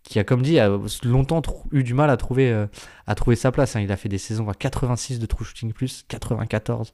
qui 0.04 0.20
a, 0.20 0.24
comme 0.24 0.42
dit, 0.42 0.60
a 0.60 0.70
longtemps 1.04 1.42
eu 1.72 1.84
du 1.84 1.94
mal 1.94 2.10
à 2.10 2.18
trouver, 2.18 2.52
euh, 2.52 2.68
à 3.08 3.16
trouver 3.16 3.36
sa 3.36 3.52
place. 3.52 3.76
Hein. 3.76 3.82
Il 3.82 3.92
a 3.92 3.98
fait 3.98 4.10
des 4.10 4.18
saisons 4.18 4.50
à 4.50 4.54
86 4.54 5.20
de 5.20 5.26
true 5.26 5.46
shooting 5.46 5.74
plus, 5.74 6.06
94, 6.08 6.94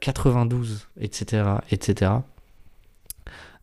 92, 0.00 0.88
etc., 1.00 1.44
etc. 1.70 2.12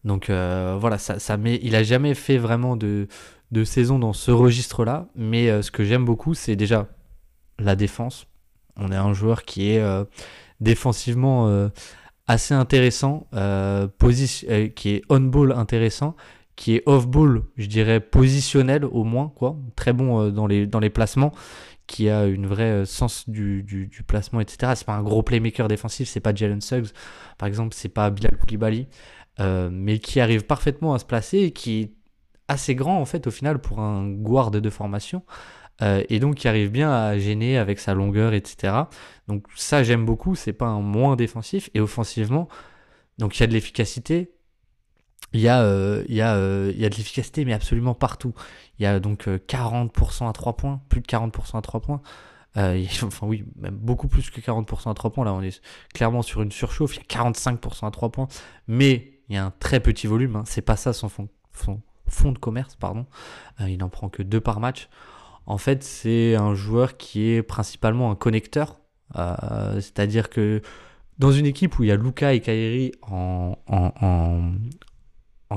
Donc 0.03 0.29
euh, 0.29 0.77
voilà, 0.79 0.97
ça, 0.97 1.19
ça 1.19 1.37
met, 1.37 1.59
il 1.61 1.75
a 1.75 1.83
jamais 1.83 2.13
fait 2.13 2.37
vraiment 2.37 2.75
de, 2.75 3.07
de 3.51 3.63
saison 3.63 3.99
dans 3.99 4.13
ce 4.13 4.31
registre-là. 4.31 5.07
Mais 5.15 5.49
euh, 5.49 5.61
ce 5.61 5.71
que 5.71 5.83
j'aime 5.83 6.05
beaucoup, 6.05 6.33
c'est 6.33 6.55
déjà 6.55 6.87
la 7.59 7.75
défense. 7.75 8.27
On 8.77 8.91
est 8.91 8.97
un 8.97 9.13
joueur 9.13 9.43
qui 9.43 9.69
est 9.69 9.81
défensivement 10.59 11.69
assez 12.27 12.53
intéressant, 12.53 13.25
qui 13.31 14.89
est 14.89 15.01
on-ball 15.07 15.53
intéressant, 15.53 16.17
qui 16.55 16.75
est 16.75 16.83
off-ball, 16.85 17.43
je 17.57 17.67
dirais 17.67 17.99
positionnel 17.99 18.85
au 18.85 19.03
moins, 19.03 19.31
quoi, 19.35 19.57
très 19.75 19.93
bon 19.93 20.21
euh, 20.21 20.31
dans, 20.31 20.47
les, 20.47 20.67
dans 20.67 20.79
les 20.79 20.89
placements, 20.89 21.33
qui 21.87 22.09
a 22.09 22.25
une 22.25 22.47
vraie 22.47 22.71
euh, 22.71 22.85
sens 22.85 23.29
du, 23.29 23.61
du, 23.63 23.89
placement, 24.07 24.39
etc. 24.39 24.73
C'est 24.75 24.85
pas 24.85 24.95
un 24.95 25.03
gros 25.03 25.21
playmaker 25.21 25.67
défensif, 25.67 26.07
c'est 26.07 26.21
pas 26.21 26.33
Jalen 26.33 26.61
Suggs, 26.61 26.87
par 27.37 27.47
exemple, 27.47 27.75
c'est 27.75 27.89
pas 27.89 28.09
Bilal 28.09 28.37
Koulibaly, 28.37 28.87
euh, 29.39 29.69
mais 29.71 29.99
qui 29.99 30.19
arrive 30.19 30.45
parfaitement 30.45 30.93
à 30.93 30.99
se 30.99 31.05
placer 31.05 31.39
et 31.39 31.51
qui 31.51 31.81
est 31.81 31.91
assez 32.47 32.75
grand 32.75 33.01
en 33.01 33.05
fait 33.05 33.25
au 33.27 33.31
final 33.31 33.59
pour 33.59 33.79
un 33.79 34.07
guard 34.07 34.51
de 34.51 34.69
formation. 34.69 35.23
et 35.81 36.19
donc 36.19 36.35
qui 36.35 36.47
arrive 36.47 36.71
bien 36.71 36.91
à 36.91 37.17
gêner 37.17 37.57
avec 37.57 37.79
sa 37.79 37.93
longueur, 37.95 38.33
etc. 38.33 38.73
Donc 39.27 39.47
ça 39.55 39.83
j'aime 39.83 40.05
beaucoup, 40.05 40.35
c'est 40.35 40.53
pas 40.53 40.67
un 40.67 40.79
moins 40.79 41.15
défensif. 41.15 41.69
Et 41.73 41.81
offensivement, 41.81 42.47
donc 43.17 43.37
il 43.37 43.41
y 43.41 43.43
a 43.43 43.47
de 43.47 43.53
l'efficacité, 43.53 44.34
il 45.35 45.41
y, 45.41 45.49
a, 45.49 45.61
euh, 45.61 46.05
il, 46.07 46.15
y 46.15 46.21
a, 46.21 46.35
euh, 46.35 46.71
il 46.73 46.79
y 46.79 46.85
a 46.85 46.89
de 46.89 46.95
l'efficacité, 46.95 47.43
mais 47.43 47.51
absolument 47.51 47.93
partout. 47.93 48.33
Il 48.79 48.83
y 48.83 48.85
a 48.85 49.01
donc 49.01 49.27
40% 49.27 50.23
euh, 50.23 50.29
à 50.29 50.33
3 50.33 50.55
points, 50.55 50.81
plus 50.87 51.01
de 51.01 51.07
40% 51.07 51.57
à 51.57 51.61
3 51.61 51.81
points. 51.81 52.01
enfin 52.55 53.27
oui, 53.27 53.43
même 53.57 53.75
beaucoup 53.75 54.07
plus 54.07 54.29
que 54.29 54.39
40% 54.39 54.89
à 54.89 54.93
3 54.93 55.11
points. 55.11 55.25
Là, 55.25 55.33
on 55.33 55.41
est 55.41 55.61
clairement 55.93 56.21
sur 56.21 56.41
une 56.41 56.53
surchauffe. 56.53 56.95
Il 56.95 56.99
y 56.99 57.01
a 57.01 57.31
45% 57.31 57.85
à 57.85 57.91
3 57.91 58.11
points. 58.13 58.29
Mais 58.67 59.19
il 59.27 59.35
y 59.35 59.37
a 59.37 59.45
un 59.45 59.51
très 59.59 59.81
petit 59.81 60.07
volume. 60.07 60.37
Hein. 60.37 60.43
C'est 60.45 60.61
pas 60.61 60.77
ça 60.77 60.93
son 60.93 61.09
fond, 61.09 61.27
de 62.31 62.37
commerce. 62.37 62.77
pardon. 62.77 63.05
il 63.59 63.77
n'en 63.77 63.89
prend 63.89 64.07
que 64.07 64.23
2 64.23 64.39
par 64.39 64.61
match. 64.61 64.87
En 65.47 65.57
fait, 65.57 65.83
c'est 65.83 66.35
un 66.35 66.55
joueur 66.55 66.95
qui 66.95 67.29
est 67.31 67.43
principalement 67.43 68.09
un 68.09 68.15
connecteur. 68.15 68.79
C'est-à-dire 69.13 70.29
que 70.29 70.61
dans 71.19 71.33
une 71.33 71.45
équipe 71.45 71.77
où 71.77 71.83
il 71.83 71.87
y 71.87 71.91
a 71.91 71.97
Luca 71.97 72.33
et 72.33 72.39
Kairi 72.39 72.93
en 73.01 73.57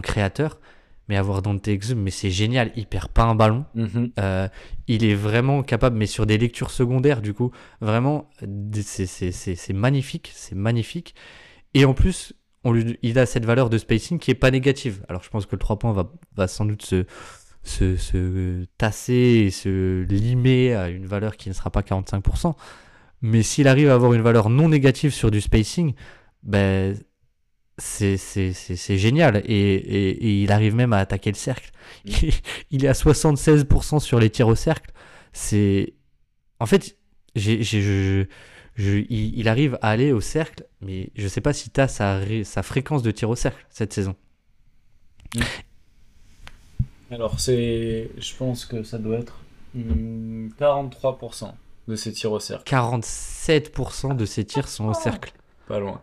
créateur, 0.01 0.61
mais 1.09 1.17
avoir 1.17 1.43
Dante 1.43 1.67
Exum, 1.69 2.01
mais 2.01 2.11
c'est 2.11 2.31
génial, 2.31 2.71
il 2.77 2.87
perd 2.87 3.09
pas 3.09 3.25
un 3.25 3.35
ballon. 3.35 3.65
Mhm. 3.75 4.13
Euh, 4.19 4.49
il 4.87 5.05
est 5.05 5.15
vraiment 5.15 5.63
capable, 5.63 5.97
mais 5.97 6.07
sur 6.07 6.27
des 6.27 6.39
lectures 6.39 6.71
secondaires, 6.71 7.23
du 7.23 7.35
coup, 7.35 7.51
vraiment, 7.81 8.31
c'est 8.83 9.73
magnifique, 9.73 10.31
c'est 10.35 10.55
magnifique. 10.55 11.15
Et 11.75 11.85
en 11.85 11.95
plus, 11.95 12.35
on 12.65 12.73
lui, 12.73 12.99
il 13.03 13.19
a 13.19 13.27
cette 13.27 13.45
valeur 13.45 13.71
de 13.71 13.79
spacing 13.79 14.19
qui 14.19 14.31
est 14.31 14.35
pas 14.35 14.51
négative. 14.51 15.05
Alors 15.09 15.23
je 15.23 15.31
pense 15.31 15.47
que 15.47 15.55
le 15.55 15.59
3 15.59 15.79
points 15.79 15.93
va, 15.93 16.13
va 16.37 16.49
sans 16.49 16.65
doute 16.65 16.85
se, 16.85 17.05
se, 17.63 17.97
se, 17.97 18.65
tasser 18.79 19.45
et 19.47 19.51
se 19.51 20.03
limer 20.03 20.75
à 20.75 20.89
une 20.89 21.07
valeur 21.07 21.37
qui 21.37 21.49
ne 21.49 21.55
sera 21.55 21.71
pas 21.71 21.81
45%. 21.81 22.55
Mais 23.23 23.43
s'il 23.43 23.69
arrive 23.69 23.91
à 23.91 23.95
avoir 23.95 24.13
une 24.13 24.23
valeur 24.23 24.51
non 24.51 24.69
négative 24.69 25.13
sur 25.13 25.31
du 25.31 25.41
spacing, 25.41 25.95
ben, 26.43 26.97
c'est 27.79 28.99
génial. 28.99 29.43
Et, 29.47 30.43
il 30.43 30.53
arrive 30.53 30.75
même 30.75 30.93
à 30.93 30.99
attaquer 30.99 31.31
le 31.31 31.37
cercle. 31.37 31.71
Mm. 32.05 32.11
Il, 32.71 32.85
est 32.85 32.89
à 32.89 32.93
76% 32.93 34.01
sur 34.01 34.19
les 34.19 34.31
tirs 34.31 34.49
au 34.49 34.55
cercle. 34.55 34.91
C'est. 35.33 35.95
En 36.61 36.67
fait, 36.67 36.97
il, 37.37 38.29
arrive 39.49 39.79
à 39.81 39.91
aller 39.91 40.13
au 40.13 40.21
cercle, 40.21 40.67
mais 40.81 41.11
je 41.17 41.29
sais 41.29 41.41
pas 41.41 41.53
si 41.53 41.71
tu 41.71 41.81
as 41.81 41.89
sa, 41.89 42.21
sa 42.45 42.63
fréquence 42.63 43.03
de 43.03 43.11
tir 43.11 43.31
au 43.31 43.37
cercle 43.37 43.65
cette 43.71 43.93
saison. 43.93 44.17
Mm. 45.35 45.41
Alors, 47.13 47.41
c'est. 47.41 48.11
Je 48.19 48.35
pense 48.35 48.67
que 48.67 48.83
ça 48.83 48.99
doit 48.99 49.19
être 49.19 49.41
43% 49.77 51.53
de 51.87 51.97
ses 51.97 52.13
tirs 52.13 52.33
au 52.33 52.41
cercle. 52.41 52.71
47% 52.71 54.17
de 54.17 54.27
ses 54.27 54.45
tirs 54.45 54.69
sont 54.69 54.89
au 54.89 54.95
cercle. 54.95 55.33
Pas 55.67 55.79
loin 55.79 56.03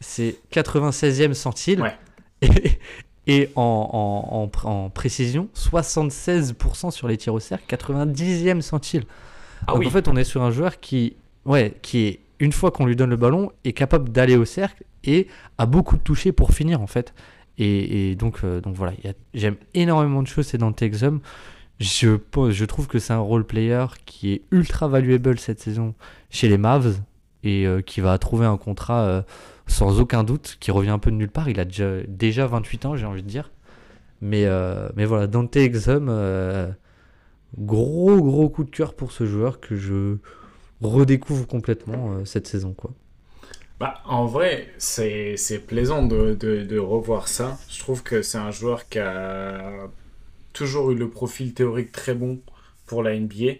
c'est 0.00 0.36
96e 0.52 1.34
centile. 1.34 1.82
Et 3.28 3.50
en, 3.56 4.48
en, 4.62 4.88
précision, 4.88 5.48
76% 5.56 6.92
sur 6.92 7.08
les 7.08 7.16
tirs 7.16 7.34
au 7.34 7.40
cercle, 7.40 7.64
90e 7.74 8.60
centile. 8.60 9.02
Ah 9.66 9.72
Donc 9.72 9.84
en 9.84 9.90
fait, 9.90 10.06
on 10.06 10.14
est 10.14 10.22
sur 10.22 10.42
un 10.42 10.52
joueur 10.52 10.78
qui, 10.78 11.16
ouais, 11.44 11.74
qui 11.82 12.06
est, 12.06 12.20
une 12.38 12.52
fois 12.52 12.70
qu'on 12.70 12.86
lui 12.86 12.94
donne 12.94 13.10
le 13.10 13.16
ballon, 13.16 13.50
est 13.64 13.72
capable 13.72 14.10
d'aller 14.10 14.36
au 14.36 14.44
cercle 14.44 14.84
et 15.02 15.26
a 15.58 15.66
beaucoup 15.66 15.96
de 15.96 16.02
toucher 16.02 16.30
pour 16.30 16.52
finir 16.52 16.80
en 16.80 16.86
fait. 16.86 17.14
Et, 17.58 18.14
donc, 18.16 18.40
euh, 18.44 18.60
donc 18.60 18.76
voilà, 18.76 18.92
j'aime 19.32 19.56
énormément 19.74 20.22
de 20.22 20.28
choses, 20.28 20.46
c'est 20.46 20.58
dans 20.58 20.72
Exum. 20.72 21.20
Je, 21.80 22.16
je 22.50 22.64
trouve 22.64 22.86
que 22.86 22.98
c'est 22.98 23.12
un 23.12 23.18
role 23.18 23.44
player 23.44 23.86
qui 24.04 24.32
est 24.32 24.42
ultra 24.50 24.88
valuable 24.88 25.38
cette 25.38 25.60
saison 25.60 25.94
chez 26.30 26.48
les 26.48 26.58
Mavs 26.58 27.00
et 27.42 27.66
euh, 27.66 27.80
qui 27.80 28.00
va 28.00 28.16
trouver 28.18 28.46
un 28.46 28.56
contrat 28.56 29.00
euh, 29.02 29.22
sans 29.66 30.00
aucun 30.00 30.24
doute, 30.24 30.56
qui 30.60 30.70
revient 30.70 30.90
un 30.90 30.98
peu 30.98 31.10
de 31.10 31.16
nulle 31.16 31.30
part. 31.30 31.48
Il 31.48 31.60
a 31.60 31.64
déjà, 31.64 32.02
déjà 32.08 32.46
28 32.46 32.86
ans, 32.86 32.96
j'ai 32.96 33.06
envie 33.06 33.22
de 33.22 33.28
dire. 33.28 33.50
Mais, 34.20 34.44
euh, 34.46 34.88
mais 34.96 35.04
voilà, 35.04 35.26
Dante 35.26 35.56
Exum, 35.56 36.06
gros 37.58 38.20
gros 38.22 38.48
coup 38.48 38.64
de 38.64 38.70
cœur 38.70 38.94
pour 38.94 39.12
ce 39.12 39.26
joueur 39.26 39.60
que 39.60 39.76
je 39.76 40.16
redécouvre 40.80 41.46
complètement 41.46 42.24
cette 42.24 42.46
saison. 42.46 42.72
quoi. 42.72 42.92
Bah, 43.78 44.00
en 44.06 44.24
vrai, 44.24 44.68
c'est 44.78 45.36
plaisant 45.66 46.06
de, 46.06 46.34
de, 46.34 46.62
de, 46.62 46.78
revoir 46.78 47.28
ça. 47.28 47.58
Je 47.68 47.78
trouve 47.78 48.02
que 48.02 48.22
c'est 48.22 48.38
un 48.38 48.50
joueur 48.50 48.88
qui 48.88 48.98
a 48.98 49.88
toujours 50.54 50.92
eu 50.92 50.94
le 50.94 51.10
profil 51.10 51.52
théorique 51.52 51.92
très 51.92 52.14
bon 52.14 52.40
pour 52.86 53.02
la 53.02 53.18
NBA. 53.18 53.56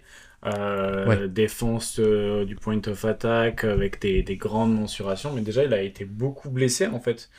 Euh, 0.47 1.27
défense 1.27 1.99
euh, 1.99 2.45
du 2.45 2.55
point 2.55 2.81
of 2.87 3.05
attack 3.05 3.65
avec 3.65 4.01
des, 4.01 4.23
des, 4.23 4.37
grandes 4.37 4.75
mensurations, 4.75 5.33
mais 5.33 5.41
déjà 5.41 5.65
il 5.65 5.75
a 5.75 5.83
été 5.83 6.05
beaucoup 6.05 6.51
blessé 6.51 6.87
en 6.87 7.01
fait. 7.01 7.31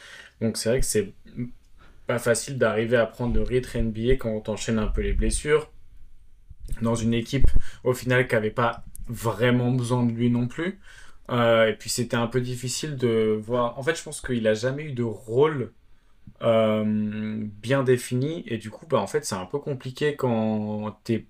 Donc 0.41 0.57
c'est 0.57 0.69
vrai 0.69 0.79
que 0.81 0.85
c'est 0.85 1.13
pas 2.05 2.19
facile 2.19 2.57
d'arriver 2.57 2.97
à 2.97 3.05
prendre 3.05 3.33
le 3.33 3.43
rythme 3.43 3.79
NBA 3.79 4.17
quand 4.17 4.49
on 4.49 4.51
enchaîne 4.51 4.77
un 4.77 4.87
peu 4.87 5.01
les 5.01 5.13
blessures. 5.13 5.71
Dans 6.81 6.95
une 6.95 7.13
équipe 7.13 7.49
au 7.85 7.93
final 7.93 8.27
qui 8.27 8.35
n'avait 8.35 8.51
pas 8.51 8.83
vraiment 9.07 9.71
besoin 9.71 10.05
de 10.05 10.11
lui 10.11 10.29
non 10.29 10.47
plus. 10.47 10.79
Euh, 11.29 11.67
et 11.69 11.73
puis 11.73 11.89
c'était 11.89 12.17
un 12.17 12.27
peu 12.27 12.41
difficile 12.41 12.97
de 12.97 13.39
voir. 13.41 13.79
En 13.79 13.83
fait, 13.83 13.95
je 13.95 14.03
pense 14.03 14.19
qu'il 14.19 14.45
a 14.47 14.53
jamais 14.53 14.83
eu 14.83 14.91
de 14.91 15.03
rôle 15.03 15.71
bien 16.41 17.83
défini 17.83 18.43
et 18.47 18.57
du 18.57 18.69
coup, 18.69 18.85
bah, 18.85 18.99
en 18.99 19.07
fait, 19.07 19.25
c'est 19.25 19.35
un 19.35 19.45
peu 19.45 19.59
compliqué 19.59 20.15
quand 20.15 20.99
t'es 21.03 21.25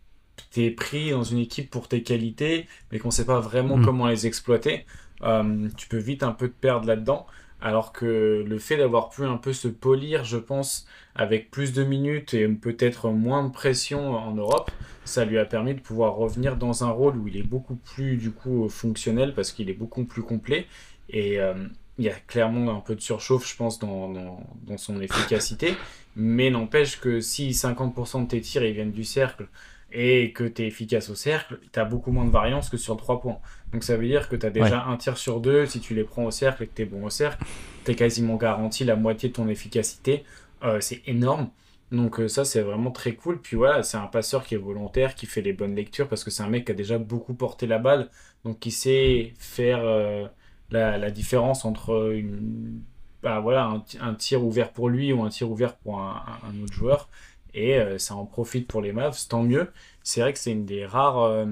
t'es 0.52 0.72
pris 0.72 1.12
dans 1.12 1.24
une 1.24 1.40
équipe 1.40 1.70
pour 1.70 1.88
tes 1.88 2.04
qualités, 2.04 2.68
mais 2.92 3.00
qu'on 3.00 3.12
sait 3.12 3.26
pas 3.26 3.40
vraiment 3.40 3.78
mm. 3.78 3.86
comment 3.86 4.08
les 4.08 4.28
exploiter, 4.28 4.86
euh, 5.24 5.68
tu 5.78 5.88
peux 5.88 5.98
vite 5.98 6.24
un 6.24 6.32
peu 6.32 6.48
te 6.48 6.60
perdre 6.60 6.88
là-dedans. 6.88 7.26
Alors 7.60 7.92
que 7.92 8.46
le 8.48 8.60
fait 8.60 8.78
d'avoir 8.78 9.10
pu 9.10 9.24
un 9.24 9.38
peu 9.38 9.52
se 9.52 9.68
polir, 9.68 10.24
je 10.24 10.38
pense, 10.38 10.86
avec 11.16 11.50
plus 11.50 11.74
de 11.74 11.84
minutes 11.84 12.36
et 12.36 12.48
peut-être 12.48 13.10
moins 13.10 13.44
de 13.44 13.52
pression 13.52 14.12
en 14.16 14.36
Europe, 14.36 14.70
ça 15.06 15.26
lui 15.26 15.40
a 15.40 15.46
permis 15.46 15.74
de 15.74 15.80
pouvoir 15.80 16.16
revenir 16.16 16.56
dans 16.56 16.84
un 16.84 16.90
rôle 16.90 17.18
où 17.18 17.28
il 17.28 17.36
est 17.36 17.48
beaucoup 17.48 17.76
plus 17.76 18.18
du 18.18 18.30
coup 18.30 18.70
fonctionnel 18.70 19.34
parce 19.34 19.52
qu'il 19.52 19.72
est 19.72 19.74
beaucoup 19.74 20.06
plus 20.06 20.22
complet. 20.22 20.68
Et 21.10 21.40
euh, 21.40 21.56
il 21.98 22.06
y 22.06 22.10
a 22.10 22.14
clairement 22.28 22.78
un 22.78 22.80
peu 22.80 22.94
de 22.96 23.02
surchauffe, 23.02 23.50
je 23.50 23.56
pense, 23.56 23.80
dans, 23.80 24.10
dans, 24.10 24.40
dans 24.68 24.78
son 24.78 25.02
efficacité. 25.02 25.74
Mais 26.16 26.52
n'empêche 26.52 27.00
que 27.00 27.22
si 27.22 27.50
50% 27.50 28.24
de 28.24 28.28
tes 28.28 28.42
tirs 28.42 28.64
ils 28.64 28.74
viennent 28.74 28.92
du 28.92 29.04
cercle, 29.04 29.48
et 29.92 30.32
que 30.34 30.44
tu 30.44 30.64
es 30.64 30.68
efficace 30.68 31.10
au 31.10 31.16
cercle, 31.16 31.60
tu 31.72 31.80
as 31.80 31.86
beaucoup 31.86 32.12
moins 32.12 32.26
de 32.26 32.30
variance 32.30 32.70
que 32.70 32.78
sur 32.78 32.98
3 32.98 33.22
points. 33.22 33.40
Donc 33.72 33.84
ça 33.84 33.96
veut 33.98 34.08
dire 34.08 34.30
que 34.30 34.36
tu 34.36 34.46
as 34.46 34.50
déjà 34.50 34.86
un 34.86 34.98
tir 34.98 35.18
sur 35.18 35.40
deux, 35.40 35.66
si 35.66 35.80
tu 35.80 35.94
les 35.94 36.04
prends 36.04 36.26
au 36.26 36.32
cercle 36.32 36.64
et 36.64 36.68
que 36.68 36.74
tu 36.76 36.82
es 36.82 36.86
bon 36.86 37.06
au 37.06 37.10
cercle, 37.10 37.44
tu 37.86 37.92
es 37.92 37.96
quasiment 37.96 38.36
garanti 38.36 38.84
la 38.84 38.96
moitié 38.96 39.30
de 39.30 39.34
ton 39.34 39.48
efficacité. 39.48 40.24
Euh, 40.64 40.80
c'est 40.82 41.02
énorme. 41.08 41.50
Donc 41.92 42.20
euh, 42.20 42.28
ça 42.28 42.44
c'est 42.44 42.62
vraiment 42.62 42.92
très 42.92 43.14
cool. 43.16 43.42
Puis 43.42 43.56
voilà, 43.56 43.84
c'est 43.84 43.98
un 43.98 44.08
passeur 44.08 44.44
qui 44.44 44.56
est 44.56 44.58
volontaire, 44.58 45.16
qui 45.16 45.26
fait 45.26 45.42
les 45.42 45.54
bonnes 45.54 45.76
lectures 45.76 46.10
parce 46.10 46.24
que 46.24 46.32
c'est 46.32 46.44
un 46.44 46.50
mec 46.50 46.66
qui 46.66 46.72
a 46.74 46.76
déjà 46.76 46.98
beaucoup 46.98 47.34
porté 47.34 47.66
la 47.66 47.80
balle, 47.80 48.10
donc 48.44 48.60
qui 48.60 48.72
sait 48.72 49.34
faire 49.40 49.80
euh, 49.82 50.28
la, 50.70 51.12
différence 51.12 51.64
entre 51.64 52.12
une, 52.14 52.82
bah, 53.24 53.40
voilà, 53.40 53.82
un, 54.02 54.14
tir 54.16 54.44
ouvert 54.44 54.74
pour 54.74 54.90
lui 54.90 55.14
ou 55.14 55.24
un 55.24 55.30
tir 55.30 55.50
ouvert 55.50 55.78
pour 55.78 56.02
un 56.02 56.62
autre 56.62 56.74
joueur 56.74 57.10
et 57.58 57.76
euh, 57.76 57.98
ça 57.98 58.16
en 58.16 58.26
profite 58.26 58.68
pour 58.68 58.82
les 58.82 58.94
Mavs, 58.94 59.28
tant 59.28 59.44
mieux. 59.44 59.72
C'est 60.04 60.22
vrai 60.22 60.34
que 60.34 60.40
c'est 60.40 60.52
une 60.52 60.66
des 60.66 60.86
rares, 60.86 61.24
euh, 61.24 61.46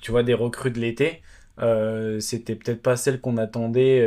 tu 0.00 0.10
vois, 0.10 0.22
des 0.22 0.34
recrues 0.34 0.70
de 0.70 0.80
l'été. 0.80 1.22
Euh, 1.60 2.18
c'était 2.20 2.56
peut-être 2.56 2.82
pas 2.82 2.96
celle 2.96 3.20
qu'on 3.20 3.36
attendait 3.36 4.04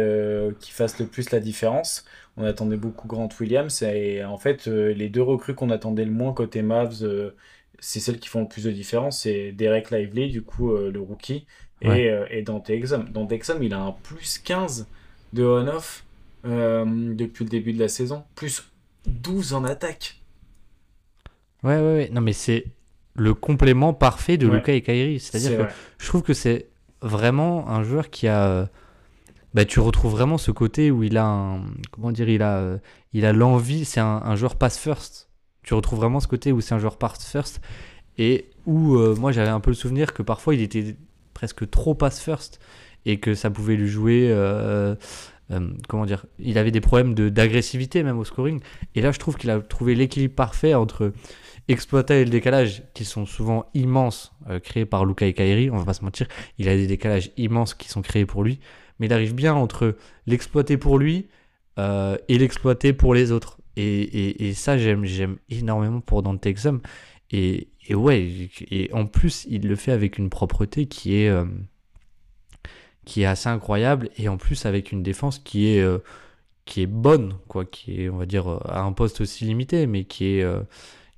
qui 0.59 0.71
fasse 0.71 0.99
le 0.99 1.05
plus 1.05 1.31
la 1.31 1.39
différence. 1.39 2.03
On 2.35 2.43
attendait 2.43 2.77
beaucoup 2.77 3.07
Grant 3.07 3.29
Williams 3.39 3.81
et 3.81 4.23
en 4.23 4.37
fait 4.37 4.67
les 4.67 5.09
deux 5.09 5.21
recrues 5.21 5.55
qu'on 5.55 5.71
attendait 5.71 6.05
le 6.05 6.11
moins 6.11 6.33
côté 6.33 6.61
Mavs, 6.61 7.33
c'est 7.79 7.99
celles 7.99 8.19
qui 8.19 8.27
font 8.27 8.41
le 8.41 8.47
plus 8.47 8.65
de 8.65 8.71
différence. 8.71 9.21
C'est 9.21 9.53
Derek 9.53 9.91
Lively, 9.91 10.29
du 10.29 10.43
coup 10.43 10.75
le 10.75 10.99
rookie, 10.99 11.47
et, 11.81 12.11
et 12.29 12.41
Dante 12.41 12.69
Exum. 12.69 13.09
Dante 13.09 13.31
Exum, 13.31 13.63
il 13.63 13.73
a 13.73 13.79
un 13.79 13.91
plus 13.91 14.39
15 14.39 14.87
de 15.33 15.45
on-off 15.45 16.05
depuis 16.43 17.45
le 17.45 17.49
début 17.49 17.73
de 17.73 17.79
la 17.79 17.87
saison, 17.87 18.23
plus 18.35 18.69
12 19.07 19.53
en 19.53 19.63
attaque. 19.63 20.21
Ouais, 21.63 21.77
ouais, 21.77 21.93
ouais. 21.93 22.09
Non, 22.11 22.21
mais 22.21 22.33
c'est 22.33 22.65
le 23.17 23.33
complément 23.33 23.93
parfait 23.93 24.37
de 24.37 24.47
Luca 24.47 24.71
et 24.71 24.81
Kairi. 24.81 25.19
C'est-à-dire 25.19 25.57
que 25.57 25.73
je 25.97 26.07
trouve 26.07 26.21
que 26.21 26.33
c'est 26.33 26.67
vraiment 27.01 27.69
un 27.69 27.83
joueur 27.83 28.09
qui 28.09 28.27
a. 28.27 28.47
Euh, 28.47 28.65
bah, 29.53 29.65
tu 29.65 29.79
retrouves 29.79 30.11
vraiment 30.11 30.37
ce 30.37 30.51
côté 30.51 30.91
où 30.91 31.03
il 31.03 31.17
a 31.17 31.25
un. 31.25 31.61
Comment 31.91 32.11
dire 32.11 32.29
Il 32.29 32.43
a, 32.43 32.57
euh, 32.57 32.77
il 33.13 33.25
a 33.25 33.33
l'envie. 33.33 33.85
C'est 33.85 33.99
un, 33.99 34.35
joueur 34.35 34.55
pass 34.55 34.77
first. 34.77 35.29
Tu 35.63 35.73
retrouves 35.73 35.99
vraiment 35.99 36.19
ce 36.19 36.27
côté 36.27 36.51
où 36.51 36.61
c'est 36.61 36.75
un 36.75 36.79
joueur 36.79 36.97
pass 36.97 37.25
first. 37.25 37.59
Et 38.19 38.49
où 38.65 38.95
euh, 38.95 39.15
moi 39.15 39.31
j'avais 39.31 39.49
un 39.49 39.59
peu 39.59 39.69
le 39.71 39.75
souvenir 39.75 40.13
que 40.13 40.23
parfois 40.23 40.55
il 40.55 40.61
était 40.61 40.95
presque 41.33 41.69
trop 41.69 41.95
pass 41.95 42.19
first. 42.19 42.59
Et 43.05 43.19
que 43.19 43.33
ça 43.33 43.49
pouvait 43.49 43.75
lui 43.75 43.87
jouer. 43.87 44.31
comment 45.87 46.05
dire, 46.05 46.25
il 46.39 46.57
avait 46.57 46.71
des 46.71 46.81
problèmes 46.81 47.15
d'agressivité 47.15 48.03
même 48.03 48.19
au 48.19 48.25
scoring. 48.25 48.59
Et 48.95 49.01
là, 49.01 49.11
je 49.11 49.17
trouve 49.17 49.37
qu'il 49.37 49.49
a 49.49 49.59
trouvé 49.59 49.95
l'équilibre 49.95 50.35
parfait 50.35 50.73
entre 50.73 51.13
exploiter 51.67 52.23
le 52.23 52.29
décalage 52.29 52.83
qui 52.93 53.05
sont 53.05 53.25
souvent 53.25 53.69
immenses, 53.73 54.33
euh, 54.49 54.59
créés 54.59 54.85
par 54.85 55.05
Luca 55.05 55.25
et 55.25 55.33
Kairi, 55.33 55.69
on 55.69 55.77
va 55.77 55.85
pas 55.85 55.93
se 55.93 56.03
mentir, 56.03 56.27
il 56.57 56.69
a 56.69 56.75
des 56.75 56.87
décalages 56.87 57.31
immenses 57.37 57.73
qui 57.73 57.89
sont 57.89 58.01
créés 58.01 58.25
pour 58.25 58.43
lui, 58.43 58.59
mais 58.99 59.07
il 59.07 59.13
arrive 59.13 59.35
bien 59.35 59.53
entre 59.53 59.97
l'exploiter 60.25 60.77
pour 60.77 60.97
lui 60.97 61.27
euh, 61.77 62.17
et 62.29 62.37
l'exploiter 62.37 62.93
pour 62.93 63.13
les 63.13 63.31
autres. 63.31 63.59
Et, 63.75 64.47
et, 64.47 64.53
ça, 64.55 64.75
j'aime, 64.75 65.05
j'aime 65.05 65.37
énormément 65.49 66.01
pour 66.01 66.23
Dante 66.23 66.43
Exum. 66.47 66.81
Et, 67.29 67.67
et, 67.87 67.93
ouais, 67.93 68.49
et 68.71 68.89
en 68.91 69.05
plus, 69.05 69.45
il 69.47 69.67
le 69.67 69.75
fait 69.75 69.91
avec 69.91 70.17
une 70.17 70.31
propreté 70.31 70.87
qui 70.87 71.17
est, 71.17 71.29
euh, 71.29 71.45
qui 73.05 73.21
est 73.21 73.25
assez 73.25 73.49
incroyable, 73.49 74.09
et 74.17 74.29
en 74.29 74.37
plus 74.37 74.65
avec 74.65 74.91
une 74.91 75.03
défense 75.03 75.37
qui 75.37 75.67
est, 75.67 75.85
qui 76.65 76.81
est 76.81 76.87
bonne, 76.87 77.35
quoi, 77.47 77.65
qui 77.65 78.01
est, 78.01 78.09
on 78.09 78.17
va 78.17 78.25
dire, 78.25 78.47
à 78.47 78.81
un 78.81 78.93
poste 78.93 79.21
aussi 79.21 79.45
limité, 79.45 79.85
mais 79.85 80.05
qui 80.05 80.39
est 80.39 80.45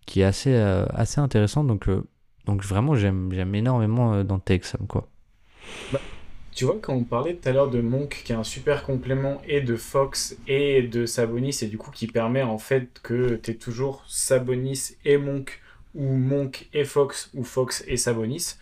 qui 0.10 0.22
est 0.22 0.26
assez, 0.26 0.56
euh, 0.56 0.86
assez 0.90 1.22
intéressant. 1.22 1.64
Donc, 1.64 1.88
euh, 1.88 2.03
donc 2.48 2.64
vraiment, 2.64 2.95
j'aime, 2.95 3.30
j'aime 3.31 3.53
énormément 3.53 4.15
euh, 4.15 4.23
dans 4.23 4.40
Texam, 4.40 4.88
quoi. 4.88 5.07
Bah, 5.94 6.02
tu 6.52 6.65
vois, 6.65 6.80
quand 6.81 6.95
on 6.95 7.03
parlait 7.03 7.36
tout 7.36 7.48
à 7.48 7.52
l'heure 7.52 7.69
de 7.69 7.80
Monk, 7.80 8.23
qui 8.26 8.31
est 8.31 8.36
un 8.36 8.44
super 8.44 8.84
complément 8.84 9.40
et 9.48 9.61
de 9.61 9.76
Fox 9.76 10.36
et 10.48 10.81
de 10.81 11.06
Sabonis, 11.06 11.60
et 11.61 11.68
du 11.68 11.77
coup 11.77 11.91
qui 11.91 12.07
permet 12.07 12.41
en 12.41 12.57
fait 12.57 12.99
que 13.03 13.36
tu 13.36 13.52
es 13.52 13.53
toujours 13.53 14.03
Sabonis 14.07 14.95
et 15.06 15.18
Monk, 15.18 15.61
ou 15.94 16.15
Monk 16.15 16.68
et 16.73 16.86
Fox, 16.86 17.30
ou 17.36 17.44
Fox 17.44 17.84
et 17.88 17.95
Sabonis. 17.95 18.56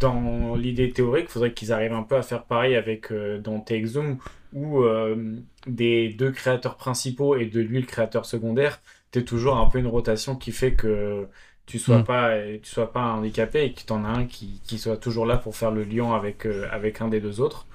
Dans 0.00 0.56
l'idée 0.56 0.90
théorique, 0.90 1.26
il 1.28 1.32
faudrait 1.32 1.52
qu'ils 1.52 1.74
arrivent 1.74 1.92
un 1.92 2.02
peu 2.02 2.16
à 2.16 2.22
faire 2.22 2.44
pareil 2.44 2.74
avec 2.74 3.12
dans 3.12 3.60
TXZoom, 3.60 4.16
où 4.54 4.82
des 5.66 6.08
deux 6.08 6.30
créateurs 6.30 6.78
principaux 6.78 7.36
et 7.36 7.44
de 7.44 7.60
lui 7.60 7.80
le 7.80 7.86
créateur 7.86 8.24
secondaire 8.24 8.80
tu 9.10 9.24
toujours 9.24 9.56
un 9.56 9.68
peu 9.68 9.78
une 9.78 9.86
rotation 9.86 10.36
qui 10.36 10.52
fait 10.52 10.74
que 10.74 11.26
tu 11.66 11.78
sois 11.78 11.98
mm. 11.98 12.04
pas 12.04 12.36
tu 12.62 12.70
sois 12.70 12.92
pas 12.92 13.12
handicapé 13.12 13.64
et 13.64 13.72
que 13.72 13.82
tu 13.86 13.92
en 13.92 14.04
as 14.04 14.08
un 14.08 14.26
qui, 14.26 14.60
qui, 14.64 14.78
soit 14.78 14.96
toujours 14.96 15.26
là 15.26 15.36
pour 15.36 15.56
faire 15.56 15.70
le 15.70 15.84
lien 15.84 16.12
avec, 16.12 16.46
euh, 16.46 16.66
avec 16.70 17.00
un 17.00 17.08
des 17.08 17.20
deux 17.20 17.40
autres. 17.40 17.66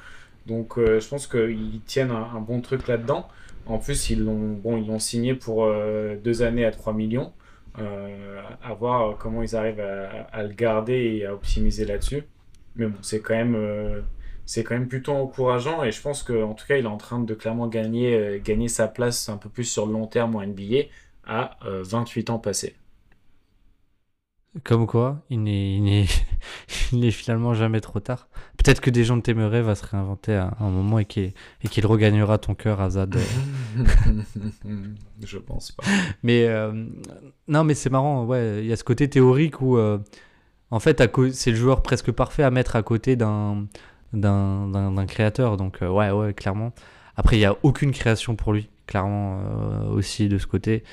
Donc 0.48 0.78
euh, 0.78 0.99
je 0.99 1.07
pense 1.07 1.28
qu'ils 1.28 1.82
tiennent 1.86 2.12
un, 2.12 2.40
bon 2.41 2.62
truc 2.62 2.88
là-dedans. 2.88 3.28
En 3.66 3.80
plus, 3.80 4.10
ils 4.10 4.24
l'ont 4.24 4.53
bon, 4.53 4.78
ils 4.78 4.88
l'ont 4.88 4.99
signé 4.99 5.34
pour 5.34 5.66
euh, 5.66 6.18
deux 6.24 6.44
années 6.44 6.66
à 6.66 6.72
3 6.72 6.94
millions. 6.94 7.34
à 7.78 8.74
voir 8.74 9.18
comment 9.18 9.41
ils 9.44 9.56
arrivent 9.56 9.82
à, 9.82 10.28
à, 10.32 10.44
le 10.44 10.53
garder 10.53 11.18
et 11.18 11.26
à 11.26 11.34
optimiser 11.34 11.86
là-dessus. 11.86 12.24
Mais 12.76 12.88
bon, 12.88 12.98
c'est 13.02 13.22
quand 13.22 13.36
même 13.36 13.57
c'est 14.45 14.64
quand 14.64 14.76
même 14.76 14.88
plutôt 14.88 15.14
encourageant 15.14 15.84
et 15.84 15.91
je 15.91 16.02
pense 16.02 16.22
qu'en 16.24 16.53
tout 16.53 16.66
cas, 16.68 16.78
il 16.78 16.86
est 16.86 16.88
en 16.88 16.98
train 16.98 17.20
de 17.20 17.34
clairement 17.34 17.68
gagner, 17.68 18.41
gagner 18.44 18.68
sa 18.68 18.88
place 18.88 19.30
un 19.30 19.38
peu 19.38 19.49
plus 19.49 19.64
sur 19.64 19.86
le 19.88 19.94
long 19.94 20.07
terme 20.07 20.36
en 20.36 20.45
NBA 20.45 20.86
à 21.26 21.58
28 21.64 22.30
euh, 22.30 22.34
ans 22.34 22.40
passés. 22.40 22.76
Comme 24.64 24.88
quoi, 24.88 25.22
il 25.30 25.44
n'est 25.44 27.12
finalement 27.12 27.54
jamais 27.54 27.82
trop 27.82 28.00
tard. 28.00 28.30
Peut-être 28.58 28.80
que 28.80 28.90
des 28.90 29.04
gens 29.04 29.18
de 29.18 29.22
Téméré 29.22 29.62
va 29.62 29.76
se 29.76 29.86
réinventer 29.86 30.34
à 30.34 30.56
un 30.62 30.70
moment 30.70 30.98
et 30.98 31.06
qu'il 31.06 31.34
regagnera 31.86 32.38
ton 32.38 32.56
cœur, 32.56 32.80
Azad, 32.80 33.18
je 35.24 35.38
pense 35.40 35.74
pas. 35.74 35.84
Mais 36.24 36.48
euh, 36.48 36.86
non, 37.50 37.66
mais 37.66 37.74
c'est 37.74 37.90
marrant, 37.90 38.24
ouais, 38.26 38.60
il 38.62 38.68
y 38.68 38.72
a 38.72 38.78
ce 38.78 38.86
côté 38.86 39.10
théorique 39.10 39.62
où 39.62 39.78
euh, 39.78 39.98
en 40.72 40.80
fait 40.80 41.04
c'est 41.34 41.52
le 41.52 41.58
joueur 41.58 41.84
presque 41.84 42.12
parfait 42.12 42.44
à 42.44 42.50
mettre 42.50 42.78
à 42.78 42.82
côté 42.82 43.18
d'un 43.18 43.68
d'un 44.14 45.06
créateur. 45.06 45.58
Donc 45.58 45.82
euh, 45.82 45.90
ouais, 45.90 46.12
ouais, 46.12 46.34
clairement. 46.34 46.72
Après, 47.18 47.36
il 47.36 47.40
n'y 47.40 47.46
a 47.46 47.58
aucune 47.64 47.92
création 47.92 48.38
pour 48.38 48.54
lui, 48.54 48.70
clairement 48.88 49.42
aussi 49.92 50.30
de 50.30 50.38
ce 50.38 50.48
côté. 50.48 50.84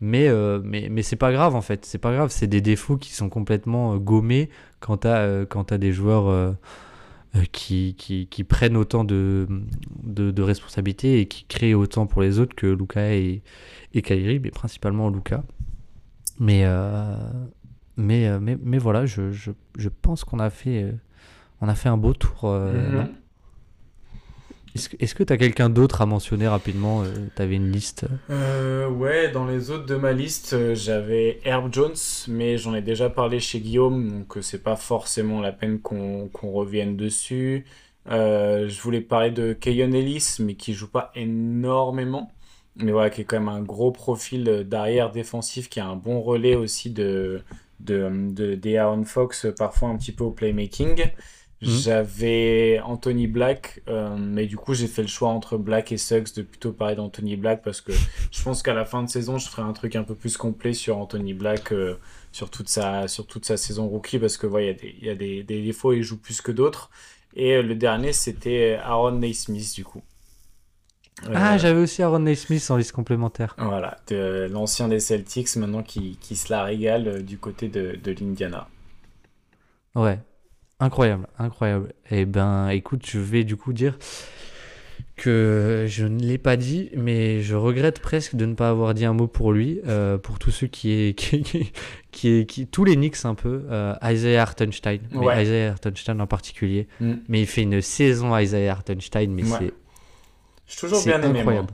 Mais, 0.00 0.28
mais, 0.62 0.88
mais 0.90 1.02
c'est 1.02 1.16
pas 1.16 1.32
grave 1.32 1.54
en 1.54 1.62
fait, 1.62 1.86
c'est 1.86 1.98
pas 1.98 2.12
grave, 2.12 2.28
c'est 2.30 2.46
des 2.46 2.60
défauts 2.60 2.98
qui 2.98 3.14
sont 3.14 3.30
complètement 3.30 3.96
gommés 3.96 4.50
quand 4.80 4.98
tu 4.98 5.08
as, 5.08 5.78
des 5.78 5.92
joueurs 5.92 6.54
euh, 7.36 7.42
qui, 7.52 7.94
qui, 8.30 8.44
prennent 8.44 8.76
autant 8.76 9.04
de, 9.04 9.46
de, 10.04 10.42
responsabilités 10.42 11.20
et 11.20 11.26
qui 11.26 11.44
créent 11.44 11.74
autant 11.74 12.06
pour 12.06 12.22
les 12.22 12.38
autres 12.38 12.54
que 12.54 12.66
Luca 12.66 13.12
et, 13.14 13.42
et 13.94 14.02
Kairi, 14.02 14.38
mais 14.38 14.50
principalement 14.50 15.10
Luca. 15.10 15.42
Mais, 16.38 16.62
euh, 16.64 17.16
mais, 17.96 18.28
euh, 18.28 18.38
mais, 18.40 18.56
mais, 18.62 18.78
voilà, 18.78 19.06
je, 19.06 19.32
je, 19.32 19.50
je 19.76 19.88
pense 19.88 20.24
qu'on 20.24 20.38
a, 20.38 20.50
fait, 20.50 20.94
on 21.60 21.68
a 21.68 21.74
fait 21.74 21.88
un 21.88 21.96
beau 21.96 22.14
tour. 22.14 22.44
Mm-hmm. 22.44 23.08
Est-ce 24.98 25.14
que 25.14 25.22
tu 25.22 25.32
as 25.32 25.36
quelqu'un 25.36 25.68
d'autre 25.68 26.02
à 26.02 26.06
mentionner 26.06 26.46
rapidement 26.46 27.02
euh, 27.02 27.06
Tu 27.34 27.42
avais 27.42 27.56
une 27.56 27.70
liste? 27.70 28.06
Euh, 28.30 28.88
Ouais, 28.88 29.30
dans 29.30 29.46
les 29.46 29.70
autres 29.70 29.86
de 29.86 29.96
ma 29.96 30.12
liste, 30.12 30.52
euh, 30.52 30.74
j'avais 30.74 31.40
Herb 31.44 31.72
Jones, 31.72 31.96
mais 32.28 32.56
j'en 32.58 32.74
ai 32.74 32.82
déjà 32.82 33.10
parlé 33.10 33.40
chez 33.40 33.60
Guillaume, 33.60 34.10
donc 34.10 34.38
c'est 34.42 34.62
pas 34.62 34.76
forcément 34.76 35.40
la 35.40 35.52
peine 35.52 35.80
qu'on 35.80 36.30
revienne 36.42 36.96
dessus. 36.96 37.66
je 38.06 38.80
voulais 38.80 39.00
parler 39.00 39.30
de 39.30 39.52
Keyon 39.52 39.92
Ellis, 39.92 40.36
mais 40.40 40.54
qui 40.54 40.72
joue 40.74 40.90
pas 40.90 41.10
énormément. 41.14 42.30
Mais 42.76 42.92
voilà, 42.92 43.10
qui 43.10 43.22
est 43.22 43.24
quand 43.24 43.38
même 43.38 43.48
un 43.48 43.62
gros 43.62 43.90
profil 43.90 44.44
d'arrière 44.68 45.10
défensif, 45.10 45.68
qui 45.68 45.80
a 45.80 45.86
un 45.86 45.96
bon 45.96 46.20
relais 46.20 46.54
aussi 46.54 46.90
de, 46.90 47.42
de, 47.80 48.10
de, 48.56 49.04
Fox, 49.04 49.46
parfois 49.56 49.88
un 49.88 49.96
petit 49.96 50.12
peu 50.12 50.24
au 50.24 50.30
playmaking. 50.30 51.10
Mhm. 51.62 51.68
J'avais 51.70 52.80
Anthony 52.84 53.26
Black, 53.26 53.82
euh, 53.88 54.14
mais 54.18 54.46
du 54.46 54.58
coup 54.58 54.74
j'ai 54.74 54.86
fait 54.86 55.00
le 55.00 55.08
choix 55.08 55.30
entre 55.30 55.56
Black 55.56 55.90
et 55.90 55.96
Suggs 55.96 56.34
de 56.36 56.42
plutôt 56.42 56.72
parler 56.72 56.96
d'Anthony 56.96 57.36
Black 57.36 57.62
parce 57.62 57.80
que 57.80 57.92
je 58.30 58.42
pense 58.42 58.62
qu'à 58.62 58.74
la 58.74 58.84
fin 58.84 59.02
de 59.02 59.08
saison 59.08 59.38
je 59.38 59.48
ferai 59.48 59.62
un 59.62 59.72
truc 59.72 59.96
un 59.96 60.02
peu 60.02 60.14
plus 60.14 60.36
complet 60.36 60.74
sur 60.74 60.98
Anthony 60.98 61.32
Black 61.32 61.72
euh, 61.72 61.98
sur, 62.30 62.50
toute 62.50 62.68
sa, 62.68 63.08
sur 63.08 63.26
toute 63.26 63.46
sa 63.46 63.56
saison 63.56 63.88
rookie 63.88 64.18
parce 64.18 64.36
que 64.36 64.46
il 64.46 65.02
y 65.02 65.08
a, 65.08 65.14
des, 65.14 65.42
des, 65.44 65.62
défauts 65.62 65.94
il 65.94 66.02
joue 66.02 66.18
plus 66.18 66.42
que 66.42 66.52
d'autres. 66.52 66.90
Et 67.34 67.54
euh, 67.54 67.62
le 67.62 67.74
dernier 67.74 68.12
c'était 68.12 68.78
Aaron 68.82 69.12
Naismith 69.12 69.74
du 69.74 69.84
coup. 69.84 70.02
ah, 71.32 71.56
j'avais 71.56 71.80
aussi 71.80 72.02
Aaron 72.02 72.18
Naismith 72.18 72.70
en 72.70 72.76
liste 72.76 72.92
complémentaire. 72.92 73.56
Voilà, 73.56 73.96
l'ancien 74.50 74.88
des 74.88 75.00
Celtics 75.00 75.56
maintenant 75.56 75.82
qui, 75.82 76.18
qui, 76.20 76.36
se 76.36 76.52
la 76.52 76.64
régale 76.64 77.24
du 77.24 77.38
côté 77.38 77.68
de, 77.68 77.98
de 78.02 78.12
l'Indiana. 78.12 78.68
Ouais, 79.94 80.18
Incroyable, 80.78 81.26
incroyable. 81.38 81.92
Eh 82.10 82.26
ben, 82.26 82.68
écoute, 82.68 83.06
je 83.06 83.18
vais 83.18 83.44
du 83.44 83.56
coup 83.56 83.72
dire 83.72 83.98
que 85.16 85.86
je 85.88 86.04
ne 86.04 86.20
l'ai 86.20 86.36
pas 86.36 86.58
dit, 86.58 86.90
mais 86.94 87.40
je 87.40 87.54
regrette 87.54 88.00
presque 88.00 88.34
de 88.34 88.44
ne 88.44 88.54
pas 88.54 88.68
avoir 88.68 88.92
dit 88.92 89.06
un 89.06 89.14
mot 89.14 89.26
pour 89.26 89.52
lui, 89.52 89.80
euh, 89.86 90.18
pour 90.18 90.38
tous 90.38 90.50
ceux 90.50 90.66
qui 90.66 90.92
est, 90.92 91.14
qui, 91.18 91.72
qui, 92.12 92.46
qui, 92.46 92.66
tous 92.66 92.84
les 92.84 92.96
Knicks 92.96 93.24
un 93.24 93.34
peu, 93.34 93.64
euh, 93.70 93.94
Isaiah 94.02 94.42
Hartenstein, 94.42 95.00
mais 95.12 95.42
Isaiah 95.42 95.70
Hartenstein 95.72 96.20
en 96.20 96.26
particulier, 96.26 96.88
mm. 97.00 97.14
mais 97.28 97.40
il 97.40 97.46
fait 97.46 97.62
une 97.62 97.80
saison 97.80 98.36
Isaiah 98.36 98.72
Hartenstein, 98.72 99.30
mais 99.30 99.44
c'est, 99.44 99.72
je 100.66 100.78
toujours 100.78 101.02
bien 101.02 101.22
aimé, 101.22 101.40
incroyable. 101.40 101.72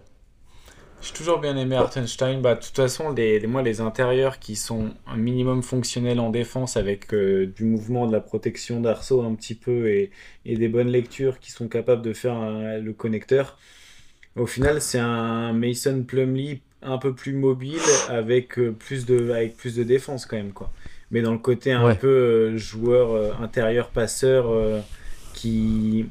J'ai 1.03 1.13
toujours 1.15 1.41
bien 1.41 1.57
aimé 1.57 1.75
Hartenstein. 1.75 2.41
Bah, 2.41 2.55
de 2.55 2.61
toute 2.61 2.77
façon, 2.77 3.11
les, 3.11 3.45
moi, 3.49 3.63
les 3.63 3.81
intérieurs 3.81 4.39
qui 4.39 4.55
sont 4.55 4.91
un 5.09 5.17
minimum 5.17 5.65
fonctionnels 5.65 6.21
en 6.21 6.31
défense 6.31 6.77
avec 6.77 7.13
euh, 7.13 7.47
du 7.57 7.65
mouvement, 7.65 8.07
de 8.07 8.13
la 8.13 8.21
protection 8.21 8.81
d'arceau 8.81 9.21
un 9.23 9.35
petit 9.35 9.57
peu 9.57 9.89
et, 9.89 10.13
et, 10.45 10.57
des 10.57 10.69
bonnes 10.69 10.91
lectures 10.91 11.41
qui 11.41 11.51
sont 11.51 11.67
capables 11.67 12.03
de 12.03 12.13
faire 12.13 12.37
le 12.81 12.93
connecteur. 12.93 13.59
Au 14.37 14.47
final, 14.47 14.81
c'est 14.81 15.01
un 15.01 15.53
Mason 15.53 16.05
Plumlee 16.05 16.61
un 16.83 16.99
peu 16.99 17.13
plus 17.13 17.33
mobile 17.33 17.81
avec, 18.09 18.57
euh, 18.61 18.71
plus 18.71 19.05
de, 19.05 19.33
avec 19.33 19.57
plus 19.57 19.75
de 19.75 19.83
défense 19.83 20.25
quand 20.25 20.37
même. 20.37 20.53
Quoi. 20.53 20.71
Mais 21.11 21.21
dans 21.21 21.33
le 21.33 21.39
côté 21.39 21.73
un 21.73 21.97
peu 21.97 22.07
euh, 22.07 22.57
joueur 22.57 23.43
intérieur 23.43 23.89
passeur 23.89 24.47
qui, 25.35 26.07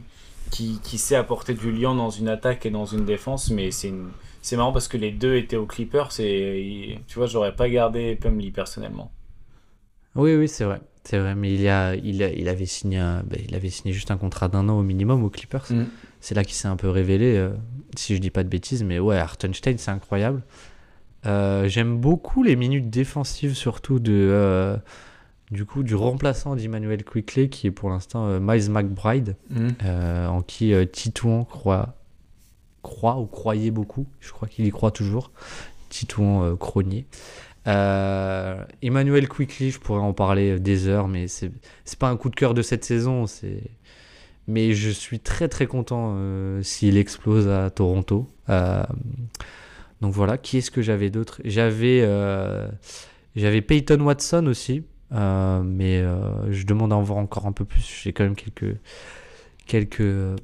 qui, 0.51 0.81
qui 0.83 0.97
sait 0.97 1.15
apporter 1.15 1.53
du 1.53 1.71
lien 1.71 1.95
dans 1.95 2.09
une 2.09 2.27
attaque 2.27 2.65
et 2.65 2.71
dans 2.71 2.85
une 2.85 3.05
défense, 3.05 3.51
mais 3.51 3.71
c'est 3.71 3.87
une 3.87 4.09
c'est 4.41 4.57
marrant 4.57 4.71
parce 4.71 4.87
que 4.87 4.97
les 4.97 5.11
deux 5.11 5.35
étaient 5.35 5.55
aux 5.55 5.65
Clippers 5.65 6.19
et 6.19 6.99
tu 7.07 7.17
vois, 7.17 7.27
j'aurais 7.27 7.55
pas 7.55 7.69
gardé 7.69 8.15
Plumlee 8.15 8.51
personnellement. 8.51 9.11
Oui, 10.15 10.35
oui, 10.35 10.47
c'est 10.47 10.65
vrai. 10.65 10.81
C'est 11.03 11.17
vrai, 11.17 11.33
mais 11.33 11.53
il, 11.53 11.67
a, 11.67 11.95
il, 11.95 12.21
il, 12.21 12.47
avait 12.47 12.65
signé 12.65 12.99
ben, 12.99 13.39
il 13.47 13.55
avait 13.55 13.69
signé 13.69 13.93
juste 13.93 14.11
un 14.11 14.17
contrat 14.17 14.49
d'un 14.49 14.69
an 14.69 14.77
au 14.77 14.83
minimum 14.83 15.23
aux 15.23 15.29
Clippers. 15.29 15.65
Mm. 15.71 15.85
C'est 16.19 16.35
là 16.35 16.43
qu'il 16.43 16.53
s'est 16.53 16.67
un 16.67 16.75
peu 16.75 16.89
révélé, 16.89 17.35
euh, 17.37 17.51
si 17.95 18.15
je 18.15 18.21
dis 18.21 18.29
pas 18.29 18.43
de 18.43 18.49
bêtises. 18.49 18.83
Mais 18.83 18.99
ouais, 18.99 19.17
Hartenstein, 19.17 19.77
c'est 19.77 19.91
incroyable. 19.91 20.43
Euh, 21.25 21.67
j'aime 21.67 21.97
beaucoup 21.97 22.43
les 22.43 22.55
minutes 22.55 22.89
défensives, 22.89 23.55
surtout 23.55 23.99
de, 23.99 24.11
euh, 24.13 24.77
du 25.49 25.65
coup, 25.65 25.81
du 25.81 25.95
remplaçant 25.95 26.55
d'Emmanuel 26.55 27.03
Quickley, 27.03 27.49
qui 27.49 27.67
est 27.67 27.71
pour 27.71 27.89
l'instant 27.89 28.39
Miles 28.39 28.69
McBride, 28.69 29.35
mm. 29.49 29.69
en 30.27 30.41
qui 30.41 30.73
Titouan 30.91 31.45
croit 31.45 31.95
croit 32.81 33.17
ou 33.17 33.25
croyait 33.25 33.71
beaucoup. 33.71 34.07
Je 34.19 34.31
crois 34.31 34.47
qu'il 34.47 34.65
y 34.65 34.69
croit 34.71 34.91
toujours. 34.91 35.31
Titouan 35.89 36.43
euh, 36.43 36.55
Cronier. 36.55 37.05
Euh, 37.67 38.63
Emmanuel 38.81 39.27
Quickly, 39.27 39.69
je 39.69 39.79
pourrais 39.79 39.99
en 39.99 40.13
parler 40.13 40.59
des 40.59 40.87
heures, 40.87 41.07
mais 41.07 41.27
c'est 41.27 41.51
pas 41.99 42.09
un 42.09 42.17
coup 42.17 42.29
de 42.29 42.35
cœur 42.35 42.53
de 42.55 42.61
cette 42.61 42.83
saison. 42.83 43.27
C'est 43.27 43.61
mais 44.47 44.73
je 44.73 44.89
suis 44.89 45.19
très 45.19 45.47
très 45.47 45.67
content 45.67 46.15
euh, 46.15 46.63
s'il 46.63 46.97
explose 46.97 47.47
à 47.47 47.69
Toronto. 47.69 48.27
donc 48.47 50.13
voilà, 50.13 50.37
qui 50.39 50.57
est-ce 50.57 50.71
que 50.71 50.81
j'avais 50.81 51.11
d'autre? 51.11 51.39
J'avais 51.45 52.01
j'avais 53.35 53.61
Peyton 53.61 53.99
Watson 54.01 54.47
aussi, 54.47 54.83
mais 55.11 56.03
je 56.49 56.65
demande 56.65 56.91
à 56.91 56.95
en 56.95 57.03
voir 57.03 57.19
encore 57.19 57.45
un 57.45 57.51
peu 57.51 57.65
plus. 57.65 58.01
J'ai 58.03 58.11
quand 58.11 58.23
même 58.23 58.35
quelques 58.35 58.75
quelques 59.67 60.35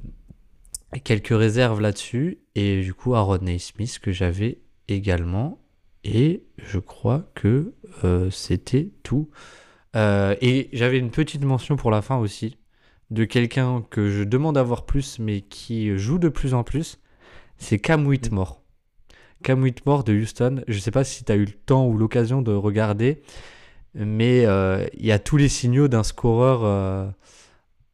quelques 1.04 1.36
réserves 1.36 1.80
là-dessus. 1.80 2.38
Et 2.54 2.82
du 2.82 2.94
coup, 2.94 3.14
Aaron 3.14 3.58
Smith 3.58 3.98
que 4.00 4.12
j'avais 4.12 4.58
également. 4.88 5.60
Et 6.04 6.44
je 6.56 6.78
crois 6.78 7.30
que 7.34 7.74
euh, 8.04 8.30
c'était 8.30 8.90
tout. 9.02 9.30
Euh, 9.96 10.34
et 10.40 10.68
j'avais 10.72 10.98
une 10.98 11.10
petite 11.10 11.44
mention 11.44 11.76
pour 11.76 11.90
la 11.90 12.02
fin 12.02 12.16
aussi 12.16 12.56
de 13.10 13.24
quelqu'un 13.24 13.84
que 13.90 14.10
je 14.10 14.22
demande 14.22 14.58
à 14.58 14.62
voir 14.62 14.84
plus, 14.84 15.18
mais 15.18 15.40
qui 15.40 15.96
joue 15.96 16.18
de 16.18 16.28
plus 16.28 16.54
en 16.54 16.62
plus. 16.62 16.98
C'est 17.56 17.78
Cam 17.78 18.06
Whitmore. 18.06 18.62
Cam 19.42 19.62
Whitmore 19.62 20.04
de 20.04 20.14
Houston. 20.14 20.62
Je 20.68 20.74
ne 20.74 20.80
sais 20.80 20.90
pas 20.90 21.04
si 21.04 21.24
tu 21.24 21.32
as 21.32 21.36
eu 21.36 21.44
le 21.44 21.52
temps 21.52 21.86
ou 21.86 21.96
l'occasion 21.96 22.42
de 22.42 22.52
regarder, 22.52 23.22
mais 23.94 24.44
euh, 24.46 24.86
il 24.94 25.06
y 25.06 25.12
a 25.12 25.18
tous 25.18 25.36
les 25.36 25.48
signaux 25.48 25.88
d'un 25.88 26.02
scoreur 26.02 27.14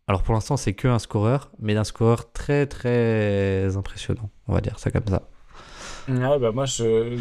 alors 0.06 0.22
pour 0.22 0.34
l'instant, 0.34 0.56
c'est 0.56 0.74
que 0.74 0.88
un 0.88 0.98
scoreur, 0.98 1.50
mais 1.58 1.74
d'un 1.74 1.84
scoreur 1.84 2.30
très 2.32 2.66
très 2.66 3.76
impressionnant, 3.76 4.30
on 4.48 4.54
va 4.54 4.60
dire 4.60 4.78
ça 4.78 4.90
comme 4.90 5.06
ça. 5.06 5.22
Ouais, 6.06 6.38
bah 6.38 6.52
moi, 6.52 6.66
je 6.66 7.16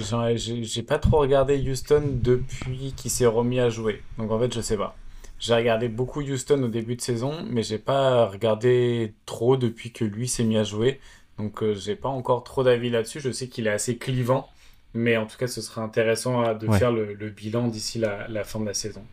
j'ai 0.64 0.84
pas 0.84 1.00
trop 1.00 1.20
regardé 1.20 1.58
Houston 1.58 2.04
depuis 2.22 2.94
qu'il 2.98 3.10
s'est 3.10 3.26
remis 3.26 3.60
à 3.60 3.70
jouer. 3.70 4.02
Donc 4.18 4.32
en 4.32 4.40
fait, 4.40 4.54
je 4.54 4.60
sais 4.60 4.76
pas. 4.76 4.96
J'ai 5.40 5.56
regardé 5.56 5.88
beaucoup 5.88 6.22
Houston 6.22 6.62
au 6.64 6.68
début 6.68 6.96
de 6.96 7.02
saison, 7.02 7.46
mais 7.50 7.64
j'ai 7.64 7.78
pas 7.78 8.26
regardé 8.28 9.14
trop 9.26 9.56
depuis 9.56 9.92
que 9.92 10.04
lui 10.04 10.28
s'est 10.28 10.44
mis 10.44 10.58
à 10.58 10.64
jouer. 10.66 11.00
Donc 11.38 11.64
euh, 11.64 11.74
j'ai 11.74 11.96
pas 11.96 12.10
encore 12.10 12.44
trop 12.44 12.64
d'avis 12.64 12.90
là-dessus. 12.90 13.22
Je 13.22 13.32
sais 13.32 13.48
qu'il 13.48 13.68
est 13.68 13.72
assez 13.72 13.98
clivant, 13.98 14.50
mais 14.94 15.16
en 15.16 15.26
tout 15.26 15.38
cas, 15.38 15.48
ce 15.48 15.62
serait 15.62 15.82
intéressant 15.82 16.54
de 16.54 16.68
faire 16.74 16.92
le, 16.92 17.16
bilan 17.30 17.68
d'ici 17.68 18.00
la, 18.00 18.28
la 18.28 18.44
fin 18.44 18.60
de 18.60 18.66
la 18.66 18.74
saison. 18.74 19.04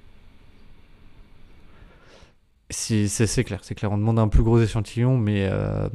C'est 2.70 3.44
clair, 3.44 3.60
c'est 3.62 3.74
clair. 3.74 3.90
On 3.90 3.98
demande 3.98 4.18
un 4.18 4.28
plus 4.28 4.42
gros 4.42 4.60
échantillon, 4.60 5.18
mais 5.18 5.48
euh, 5.50 5.88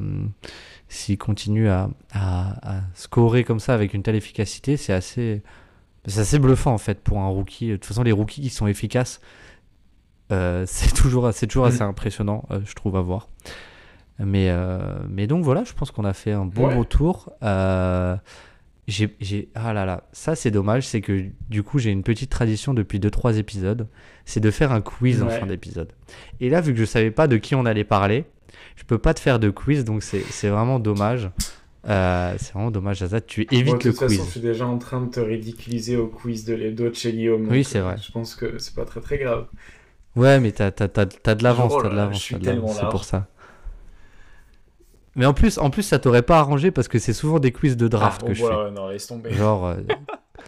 s'il 0.88 1.16
continue 1.16 1.68
à, 1.68 1.88
à, 2.12 2.80
scorer 2.94 3.44
comme 3.44 3.60
ça 3.60 3.74
avec 3.74 3.94
une 3.94 4.02
telle 4.02 4.14
efficacité, 4.14 4.76
c'est 4.76 4.92
assez, 4.92 5.42
assez 6.06 6.38
bluffant 6.38 6.74
en 6.74 6.78
fait 6.78 7.00
pour 7.02 7.18
un 7.20 7.28
rookie. 7.28 7.70
De 7.70 7.76
toute 7.76 7.86
façon, 7.86 8.02
les 8.02 8.12
rookies 8.12 8.42
qui 8.42 8.50
sont 8.50 8.66
efficaces, 8.66 9.20
euh, 10.32 10.64
c'est 10.68 10.94
toujours, 10.94 11.32
toujours 11.32 11.66
assez 11.66 11.82
mm. 11.82 11.88
impressionnant, 11.88 12.44
euh, 12.50 12.60
je 12.64 12.74
trouve, 12.74 12.96
à 12.96 13.00
voir. 13.00 13.28
Mais, 14.18 14.50
mais 15.10 15.26
donc 15.26 15.44
voilà, 15.44 15.64
je 15.64 15.74
pense 15.74 15.90
qu'on 15.90 16.06
a 16.06 16.14
fait 16.14 16.32
un 16.32 16.46
bon 16.46 16.78
retour 16.78 17.34
j'ai 18.88 19.48
ah 19.54 19.72
là 19.72 19.84
là 19.84 20.04
ça 20.12 20.36
c'est 20.36 20.50
dommage 20.52 20.86
c'est 20.86 21.00
que 21.00 21.24
du 21.48 21.62
coup 21.64 21.78
j'ai 21.78 21.90
une 21.90 22.04
petite 22.04 22.30
tradition 22.30 22.72
depuis 22.72 23.00
2-3 23.00 23.36
épisodes 23.36 23.88
c'est 24.24 24.40
de 24.40 24.50
faire 24.50 24.70
un 24.72 24.80
quiz 24.80 25.22
en 25.22 25.28
fin 25.28 25.46
d'épisode 25.46 25.92
et 26.40 26.48
là 26.50 26.60
vu 26.60 26.72
que 26.72 26.78
je 26.78 26.84
savais 26.84 27.10
pas 27.10 27.26
de 27.26 27.36
qui 27.36 27.54
on 27.56 27.66
allait 27.66 27.84
parler 27.84 28.26
je 28.76 28.84
peux 28.84 28.98
pas 28.98 29.12
te 29.14 29.20
faire 29.20 29.38
de 29.40 29.50
quiz 29.50 29.84
donc 29.84 30.02
c'est 30.02 30.48
vraiment 30.48 30.78
dommage 30.78 31.30
Euh, 31.88 32.34
c'est 32.38 32.52
vraiment 32.52 32.72
dommage, 32.72 33.00
Azad. 33.02 33.24
Tu 33.26 33.46
Moi, 33.52 33.60
évites 33.60 33.82
de 33.84 33.88
le 33.88 33.94
toute 33.94 33.98
façon, 33.98 34.24
je 34.24 34.24
quiz. 34.24 34.30
suis 34.30 34.40
déjà 34.40 34.66
en 34.66 34.78
train 34.78 35.02
de 35.02 35.10
te 35.10 35.20
ridiculiser 35.20 35.96
au 35.96 36.08
quiz 36.08 36.44
de 36.44 36.54
l'Edo 36.54 36.88
de 36.90 36.94
chez 36.94 37.12
Guillaume. 37.12 37.48
Oui, 37.48 37.62
c'est 37.64 37.78
euh, 37.78 37.82
vrai. 37.84 37.96
Je 38.00 38.10
pense 38.10 38.34
que 38.34 38.58
c'est 38.58 38.74
pas 38.74 38.84
très 38.84 39.00
très 39.00 39.18
grave. 39.18 39.46
Ouais, 40.16 40.40
mais 40.40 40.52
t'as, 40.52 40.70
t'as, 40.70 40.88
t'as, 40.88 41.06
t'as 41.06 41.34
de 41.34 41.42
l'avance, 41.44 41.74
t'as 41.80 41.88
de 41.90 41.94
là, 41.94 42.06
l'avance, 42.06 42.32
de 42.32 42.66
c'est 42.68 42.88
pour 42.90 43.04
ça. 43.04 43.28
Mais 45.16 45.24
en 45.26 45.32
plus, 45.34 45.58
en 45.58 45.70
plus, 45.70 45.82
ça 45.82 45.98
t'aurait 45.98 46.22
pas 46.22 46.38
arrangé 46.38 46.70
parce 46.70 46.88
que 46.88 46.98
c'est 46.98 47.12
souvent 47.14 47.38
des 47.38 47.50
quiz 47.50 47.76
de 47.76 47.88
draft 47.88 48.20
Ah, 48.22 48.28
que 48.28 48.34
je 48.34 48.40
voilà, 48.42 48.64
ouais, 48.64 48.70
non, 48.70 48.88
laisse 48.88 49.06
tomber. 49.06 49.30
fais. 49.30 49.36
Genre, 49.36 49.66
euh, 49.66 49.76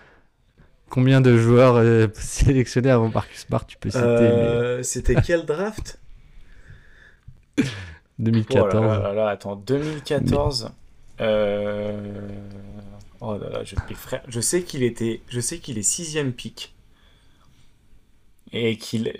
combien 0.90 1.20
de 1.20 1.36
joueurs 1.38 1.76
euh, 1.76 2.06
sélectionnés 2.14 2.90
avant 2.90 3.08
Marcus 3.08 3.40
Smart 3.40 3.66
tu 3.66 3.78
peux 3.78 3.90
citer 3.90 4.02
Euh, 4.04 4.82
C'était 4.82 5.16
quel 5.16 5.44
draft? 5.46 5.98
mais 7.56 7.64
2014. 8.18 8.74
Oh 8.74 8.88
là 8.88 8.98
là 8.98 9.12
là, 9.14 9.28
attends, 9.30 9.56
2014. 9.56 10.70
Euh... 11.20 12.28
Oh 13.20 13.36
là 13.36 13.48
là, 13.50 13.64
je, 13.64 13.74
mais 13.88 13.94
frère, 13.96 14.22
je 14.28 14.40
sais 14.40 14.62
qu'il 14.62 14.84
était, 14.84 15.22
je 15.28 15.40
sais 15.40 15.58
qu'il 15.58 15.76
est 15.78 15.82
sixième 15.82 16.32
pick 16.32 16.74
et 18.52 18.76
qu'il, 18.78 19.12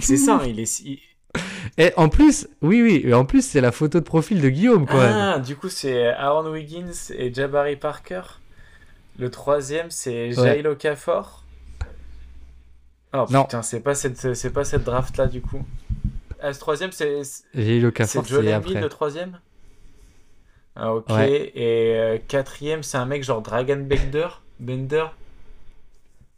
c'est 0.00 0.16
ça, 0.16 0.36
hein, 0.42 0.46
il 0.48 0.58
est. 0.58 0.98
Et 1.76 1.92
en 1.96 2.08
plus, 2.08 2.48
oui, 2.62 2.82
oui, 2.82 3.02
et 3.04 3.14
en 3.14 3.24
plus, 3.24 3.44
c'est 3.46 3.60
la 3.60 3.70
photo 3.72 4.00
de 4.00 4.04
profil 4.04 4.40
de 4.40 4.48
Guillaume, 4.48 4.86
quoi. 4.86 5.04
Ah, 5.04 5.38
du 5.38 5.54
coup 5.56 5.68
c'est 5.68 6.06
Aaron 6.08 6.50
Wiggins 6.50 6.90
et 7.14 7.32
Jabari 7.32 7.76
Parker. 7.76 8.22
Le 9.18 9.30
troisième 9.30 9.90
c'est 9.90 10.28
Ouais. 10.28 10.34
Jail 10.34 10.66
Okafor. 10.66 11.44
Oh 13.14 13.24
Non. 13.30 13.44
putain, 13.44 13.62
c'est 13.62 13.80
pas 13.80 13.94
cette, 13.94 14.34
c'est 14.34 14.50
pas 14.52 14.64
cette 14.64 14.84
draft 14.84 15.16
là 15.16 15.26
du 15.26 15.40
coup. 15.40 15.64
Ah, 16.40 16.52
ce 16.52 16.60
troisième 16.60 16.92
c'est, 16.92 17.22
J'ai 17.54 17.76
eu 17.78 17.80
le 17.80 17.90
cas 17.90 18.06
c'est 18.06 18.18
Embiid 18.18 18.80
le 18.80 18.88
troisième? 18.88 19.40
Ah 20.76 20.94
ok. 20.94 21.08
Ouais. 21.10 21.50
Et 21.54 21.96
euh, 21.96 22.18
quatrième 22.28 22.82
c'est 22.82 22.98
un 22.98 23.06
mec 23.06 23.24
genre 23.24 23.42
Dragon 23.42 23.76
Bender? 23.76 24.28
Bender? 24.60 25.06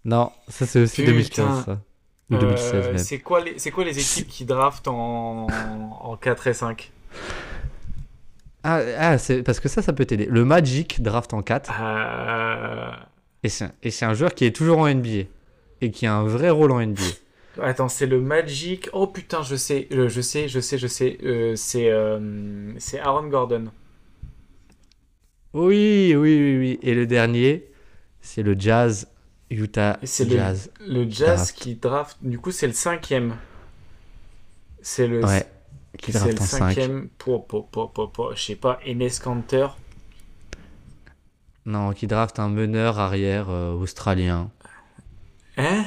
Non, 0.04 0.32
ça 0.48 0.64
c'est 0.66 0.80
aussi 0.80 1.02
Putain. 1.02 1.12
2015, 1.12 1.64
ça. 1.66 1.80
Ou 2.30 2.36
Euh, 2.36 2.38
2016 2.38 2.86
même. 2.86 2.98
c'est 2.98 3.18
quoi 3.18 3.40
les, 3.40 3.58
c'est 3.58 3.70
quoi 3.70 3.84
les 3.84 3.98
équipes 3.98 4.28
qui 4.28 4.44
draftent 4.44 4.88
en, 4.88 5.46
en 5.48 6.16
4 6.16 6.46
et 6.46 6.54
5 6.54 6.90
Ah, 8.62 8.80
ah, 8.98 9.18
c'est 9.18 9.42
parce 9.42 9.58
que 9.60 9.68
ça, 9.68 9.82
ça 9.82 9.92
peut 9.92 10.04
t'aider. 10.04 10.26
Le 10.26 10.44
Magic 10.44 11.02
draft 11.02 11.32
en 11.34 11.42
4, 11.42 11.72
Euh, 11.80 12.90
et 13.42 13.48
c'est 13.48 14.04
un, 14.04 14.14
joueur 14.14 14.34
qui 14.34 14.44
est 14.44 14.54
toujours 14.54 14.78
en 14.78 14.88
NBA, 14.94 15.24
et 15.80 15.90
qui 15.90 16.06
a 16.06 16.14
un 16.14 16.24
vrai 16.24 16.50
rôle 16.50 16.72
en 16.72 16.80
NBA. 16.84 17.02
Attends, 17.62 17.88
c'est 17.88 18.06
le 18.06 18.20
Magic. 18.20 18.88
Oh 18.92 19.06
putain, 19.06 19.42
je 19.42 19.56
sais, 19.56 19.88
je, 19.90 20.08
je 20.08 20.20
sais, 20.20 20.46
je 20.48 20.60
sais, 20.60 20.78
je 20.78 20.86
sais. 20.86 21.18
Euh, 21.24 21.54
c'est 21.56 21.90
euh, 21.90 22.72
c'est 22.78 23.00
Aaron 23.00 23.28
Gordon. 23.28 23.66
Oui, 25.52 26.14
oui, 26.14 26.16
oui, 26.16 26.58
oui. 26.58 26.78
Et 26.82 26.94
le 26.94 27.06
dernier, 27.06 27.66
c'est 28.20 28.42
le 28.42 28.54
Jazz, 28.58 29.08
Utah 29.50 29.98
c'est 30.02 30.24
le- 30.24 30.30
Jazz. 30.36 30.70
Le 30.80 31.08
Jazz 31.10 31.36
Draft. 31.36 31.52
qui 31.52 31.74
draft. 31.76 32.16
Du 32.22 32.38
coup, 32.38 32.50
c'est 32.52 32.66
le 32.66 32.72
cinquième. 32.72 33.36
C'est 34.82 35.06
le. 35.06 35.24
Ouais, 35.24 35.46
qui 35.98 36.12
draft 36.12 36.26
le 36.34 36.40
en 36.40 36.46
5. 36.46 36.74
cinquième 36.74 37.08
pour, 37.18 37.46
pour, 37.46 37.68
pour, 37.68 37.92
pour, 37.92 38.12
pour- 38.12 38.34
je 38.36 38.42
sais 38.42 38.56
pas, 38.56 38.78
Enes 38.86 39.08
Kanter. 39.22 39.68
Non, 41.64 41.94
qui 41.94 42.06
draft 42.06 42.38
un 42.38 42.50
meneur 42.50 42.98
arrière 42.98 43.48
euh, 43.48 43.72
australien. 43.72 44.50
Hein? 45.56 45.84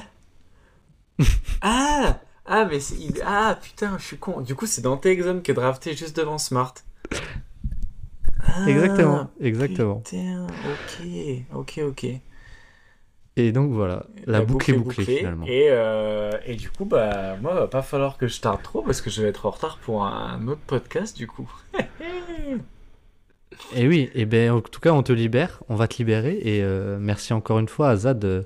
Ah 1.61 2.19
Ah, 2.45 2.65
mais 2.65 2.80
c'est... 2.80 2.95
Ah, 3.26 3.57
putain, 3.61 3.98
je 3.98 4.03
suis 4.06 4.18
con. 4.18 4.41
Du 4.41 4.56
coup, 4.56 4.65
c'est 4.65 4.81
Dante 4.81 5.06
Exum 5.06 5.41
qui 5.41 5.52
est 5.52 5.53
drafté 5.53 5.95
juste 5.95 6.15
devant 6.18 6.38
Smart. 6.38 6.73
Ah, 8.45 8.65
Exactement, 8.68 9.30
exactement. 9.40 10.03
Putain, 10.03 10.48
ok, 10.64 11.07
ok, 11.53 11.80
ok. 11.88 12.06
Et 13.35 13.51
donc 13.51 13.72
voilà, 13.72 14.05
la, 14.27 14.41
boucle, 14.41 14.72
est 14.72 14.77
bouclée, 14.77 15.05
finalement. 15.05 15.45
Et, 15.47 15.68
euh, 15.69 16.31
et 16.45 16.55
du 16.55 16.69
coup, 16.69 16.85
bah, 16.85 17.35
moi, 17.41 17.55
va 17.55 17.68
pas 17.68 17.81
falloir 17.81 18.18
que 18.18 18.27
je 18.27 18.39
tarde 18.39 18.61
trop 18.61 18.84
parce 18.84 19.01
que 19.01 19.10
je 19.10 19.23
vais 19.23 19.30
être 19.30 19.47
en 19.47 19.49
retard 19.49 19.80
pour 19.80 20.05
un 20.05 20.47
autre 20.47 20.61
podcast, 20.68 21.18
du 21.18 21.26
coup. 21.26 21.51
Et 23.76 23.88
oui, 23.88 24.10
et 24.14 24.26
ben 24.26 24.51
en 24.51 24.61
tout 24.61 24.80
cas, 24.80 24.91
on 24.91 25.03
te 25.03 25.14
libère, 25.14 25.61
on 25.69 25.76
va 25.76 25.88
te 25.88 25.97
libérer. 25.97 26.39
Et 26.41 26.64
euh, 26.64 26.97
merci 26.99 27.34
encore 27.34 27.60
une 27.60 27.68
fois, 27.68 27.89
Azad, 27.89 28.23
euh, 28.23 28.43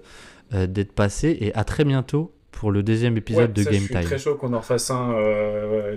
euh, 0.53 0.67
d'être 0.67 0.93
passé. 0.93 1.37
Et 1.41 1.53
à 1.53 1.63
très 1.63 1.83
bientôt 1.83 2.33
pour 2.51 2.71
le 2.71 2.83
deuxième 2.83 3.17
épisode 3.17 3.49
Ouais, 3.49 3.53
de 3.53 3.63
ça, 3.63 3.71
Game 3.71 3.81
je 3.81 3.85
suis 3.85 3.93
Time. 3.93 4.03
très 4.03 4.17
chaud 4.17 4.35
qu'on 4.35 4.53
en 4.53 4.61
fasse 4.61 4.89
un 4.89 5.13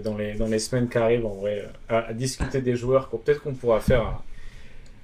dans, 0.05 0.17
les, 0.17 0.35
dans 0.35 0.47
les 0.47 0.59
semaines 0.59 0.89
qui 0.89 0.99
arrivent, 0.99 1.27
en 1.27 1.35
vrai, 1.35 1.69
à, 1.89 1.99
à 1.99 2.13
discuter 2.13 2.61
des 2.61 2.77
joueurs. 2.77 3.09
Peut-être 3.09 3.43
qu'on 3.43 3.55
pourra 3.55 3.81
faire 3.81 4.03
un, 4.03 4.19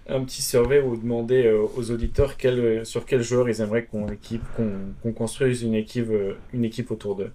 un 0.08 0.24
petit 0.24 0.42
survey 0.42 0.80
ou 0.80 0.96
demander 0.96 1.46
euh, 1.46 1.66
aux 1.76 1.90
auditeurs 1.90 2.36
quel, 2.36 2.58
euh, 2.58 2.84
sur 2.84 3.06
quels 3.06 3.22
joueurs 3.22 3.48
ils 3.48 3.60
aimeraient 3.60 3.86
qu'on 3.86 5.12
construise 5.12 5.62
une 5.62 5.74
équipe, 5.74 6.10
euh, 6.10 6.34
une 6.52 6.64
équipe 6.64 6.90
autour 6.90 7.16
d'eux. 7.16 7.32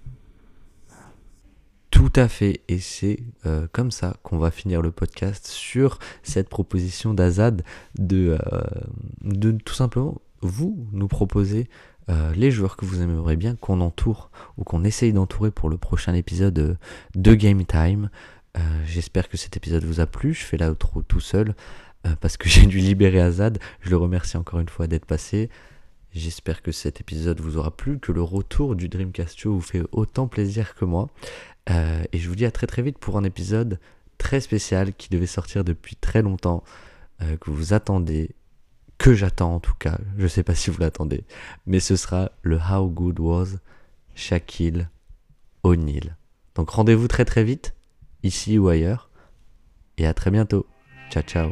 Tout 1.90 2.14
à 2.16 2.28
fait, 2.28 2.62
et 2.68 2.80
c'est 2.80 3.20
comme 3.74 3.92
ça 3.92 4.16
qu'on 4.24 4.38
va 4.38 4.50
finir 4.50 4.82
le 4.82 4.92
podcast 4.92 5.46
sur 5.46 6.00
cette 6.24 6.48
proposition 6.48 7.14
d'Azad 7.14 7.64
de, 8.00 8.38
tout 9.66 9.74
simplement 9.74 10.20
vous 10.42 10.88
nous 10.94 11.10
proposer 11.10 11.68
les 12.34 12.50
joueurs 12.50 12.78
que 12.78 12.86
vous 12.86 13.02
aimeriez 13.02 13.36
bien 13.36 13.56
qu'on 13.56 13.82
entoure 13.82 14.32
ou 14.58 14.64
qu'on 14.64 14.86
essaye 14.86 15.12
d'entourer 15.12 15.52
pour 15.52 15.70
le 15.70 15.78
prochain 15.78 16.14
épisode 16.14 16.78
de 17.14 17.34
Game 17.36 17.66
Time. 17.66 18.10
J'espère 18.86 19.28
que 19.30 19.38
cet 19.38 19.58
épisode 19.58 19.84
vous 19.84 20.00
a 20.00 20.08
plu. 20.08 20.34
Je 20.34 20.44
fais 20.44 20.58
l'outro 20.58 21.04
tout 21.04 21.20
seul 21.20 21.54
euh, 22.06 22.16
parce 22.20 22.38
que 22.38 22.50
j'ai 22.50 22.66
dû 22.66 22.80
libérer 22.80 23.22
Azad. 23.22 23.60
Je 23.82 23.90
le 23.90 23.98
remercie 23.98 24.38
encore 24.38 24.60
une 24.60 24.70
fois 24.70 24.88
d'être 24.88 25.06
passé. 25.06 25.50
J'espère 26.14 26.62
que 26.62 26.72
cet 26.72 27.00
épisode 27.00 27.40
vous 27.40 27.58
aura 27.58 27.72
plu, 27.76 28.00
que 28.00 28.12
le 28.12 28.22
retour 28.22 28.76
du 28.76 28.90
Dreamcast 28.90 29.40
Show 29.40 29.54
vous 29.54 29.62
fait 29.62 29.84
autant 29.94 30.28
plaisir 30.28 30.76
que 30.76 30.84
moi. 30.84 31.10
Euh, 31.70 32.04
et 32.12 32.18
je 32.18 32.28
vous 32.28 32.36
dis 32.36 32.46
à 32.46 32.52
très 32.52 32.68
très 32.68 32.82
vite 32.82 32.98
pour 32.98 33.18
un 33.18 33.24
épisode 33.24 33.80
très 34.18 34.42
spécial 34.42 34.94
qui 34.94 35.10
devait 35.10 35.26
sortir 35.26 35.64
depuis 35.64 35.96
très 35.96 36.22
longtemps, 36.22 36.64
euh, 37.22 37.38
que 37.38 37.50
vous 37.50 37.74
attendez, 37.74 38.32
que 38.98 39.14
j'attends 39.14 39.56
en 39.56 39.60
tout 39.60 39.74
cas. 39.80 39.98
Je 40.18 40.28
sais 40.28 40.44
pas 40.44 40.54
si 40.54 40.70
vous 40.70 40.80
l'attendez, 40.82 41.24
mais 41.66 41.80
ce 41.80 41.96
sera 41.96 42.32
le 42.42 42.58
How 42.58 42.90
Good 42.90 43.20
Was 43.20 43.58
Shaquille 44.14 44.90
O'Neal. 45.64 46.18
Donc 46.56 46.70
rendez-vous 46.72 47.08
très 47.08 47.26
très 47.26 47.46
vite, 47.46 47.74
ici 48.22 48.58
ou 48.58 48.68
ailleurs, 48.68 49.10
et 49.98 50.06
à 50.06 50.14
très 50.14 50.30
bientôt. 50.30 50.66
Ciao 51.10 51.24
ciao. 51.24 51.52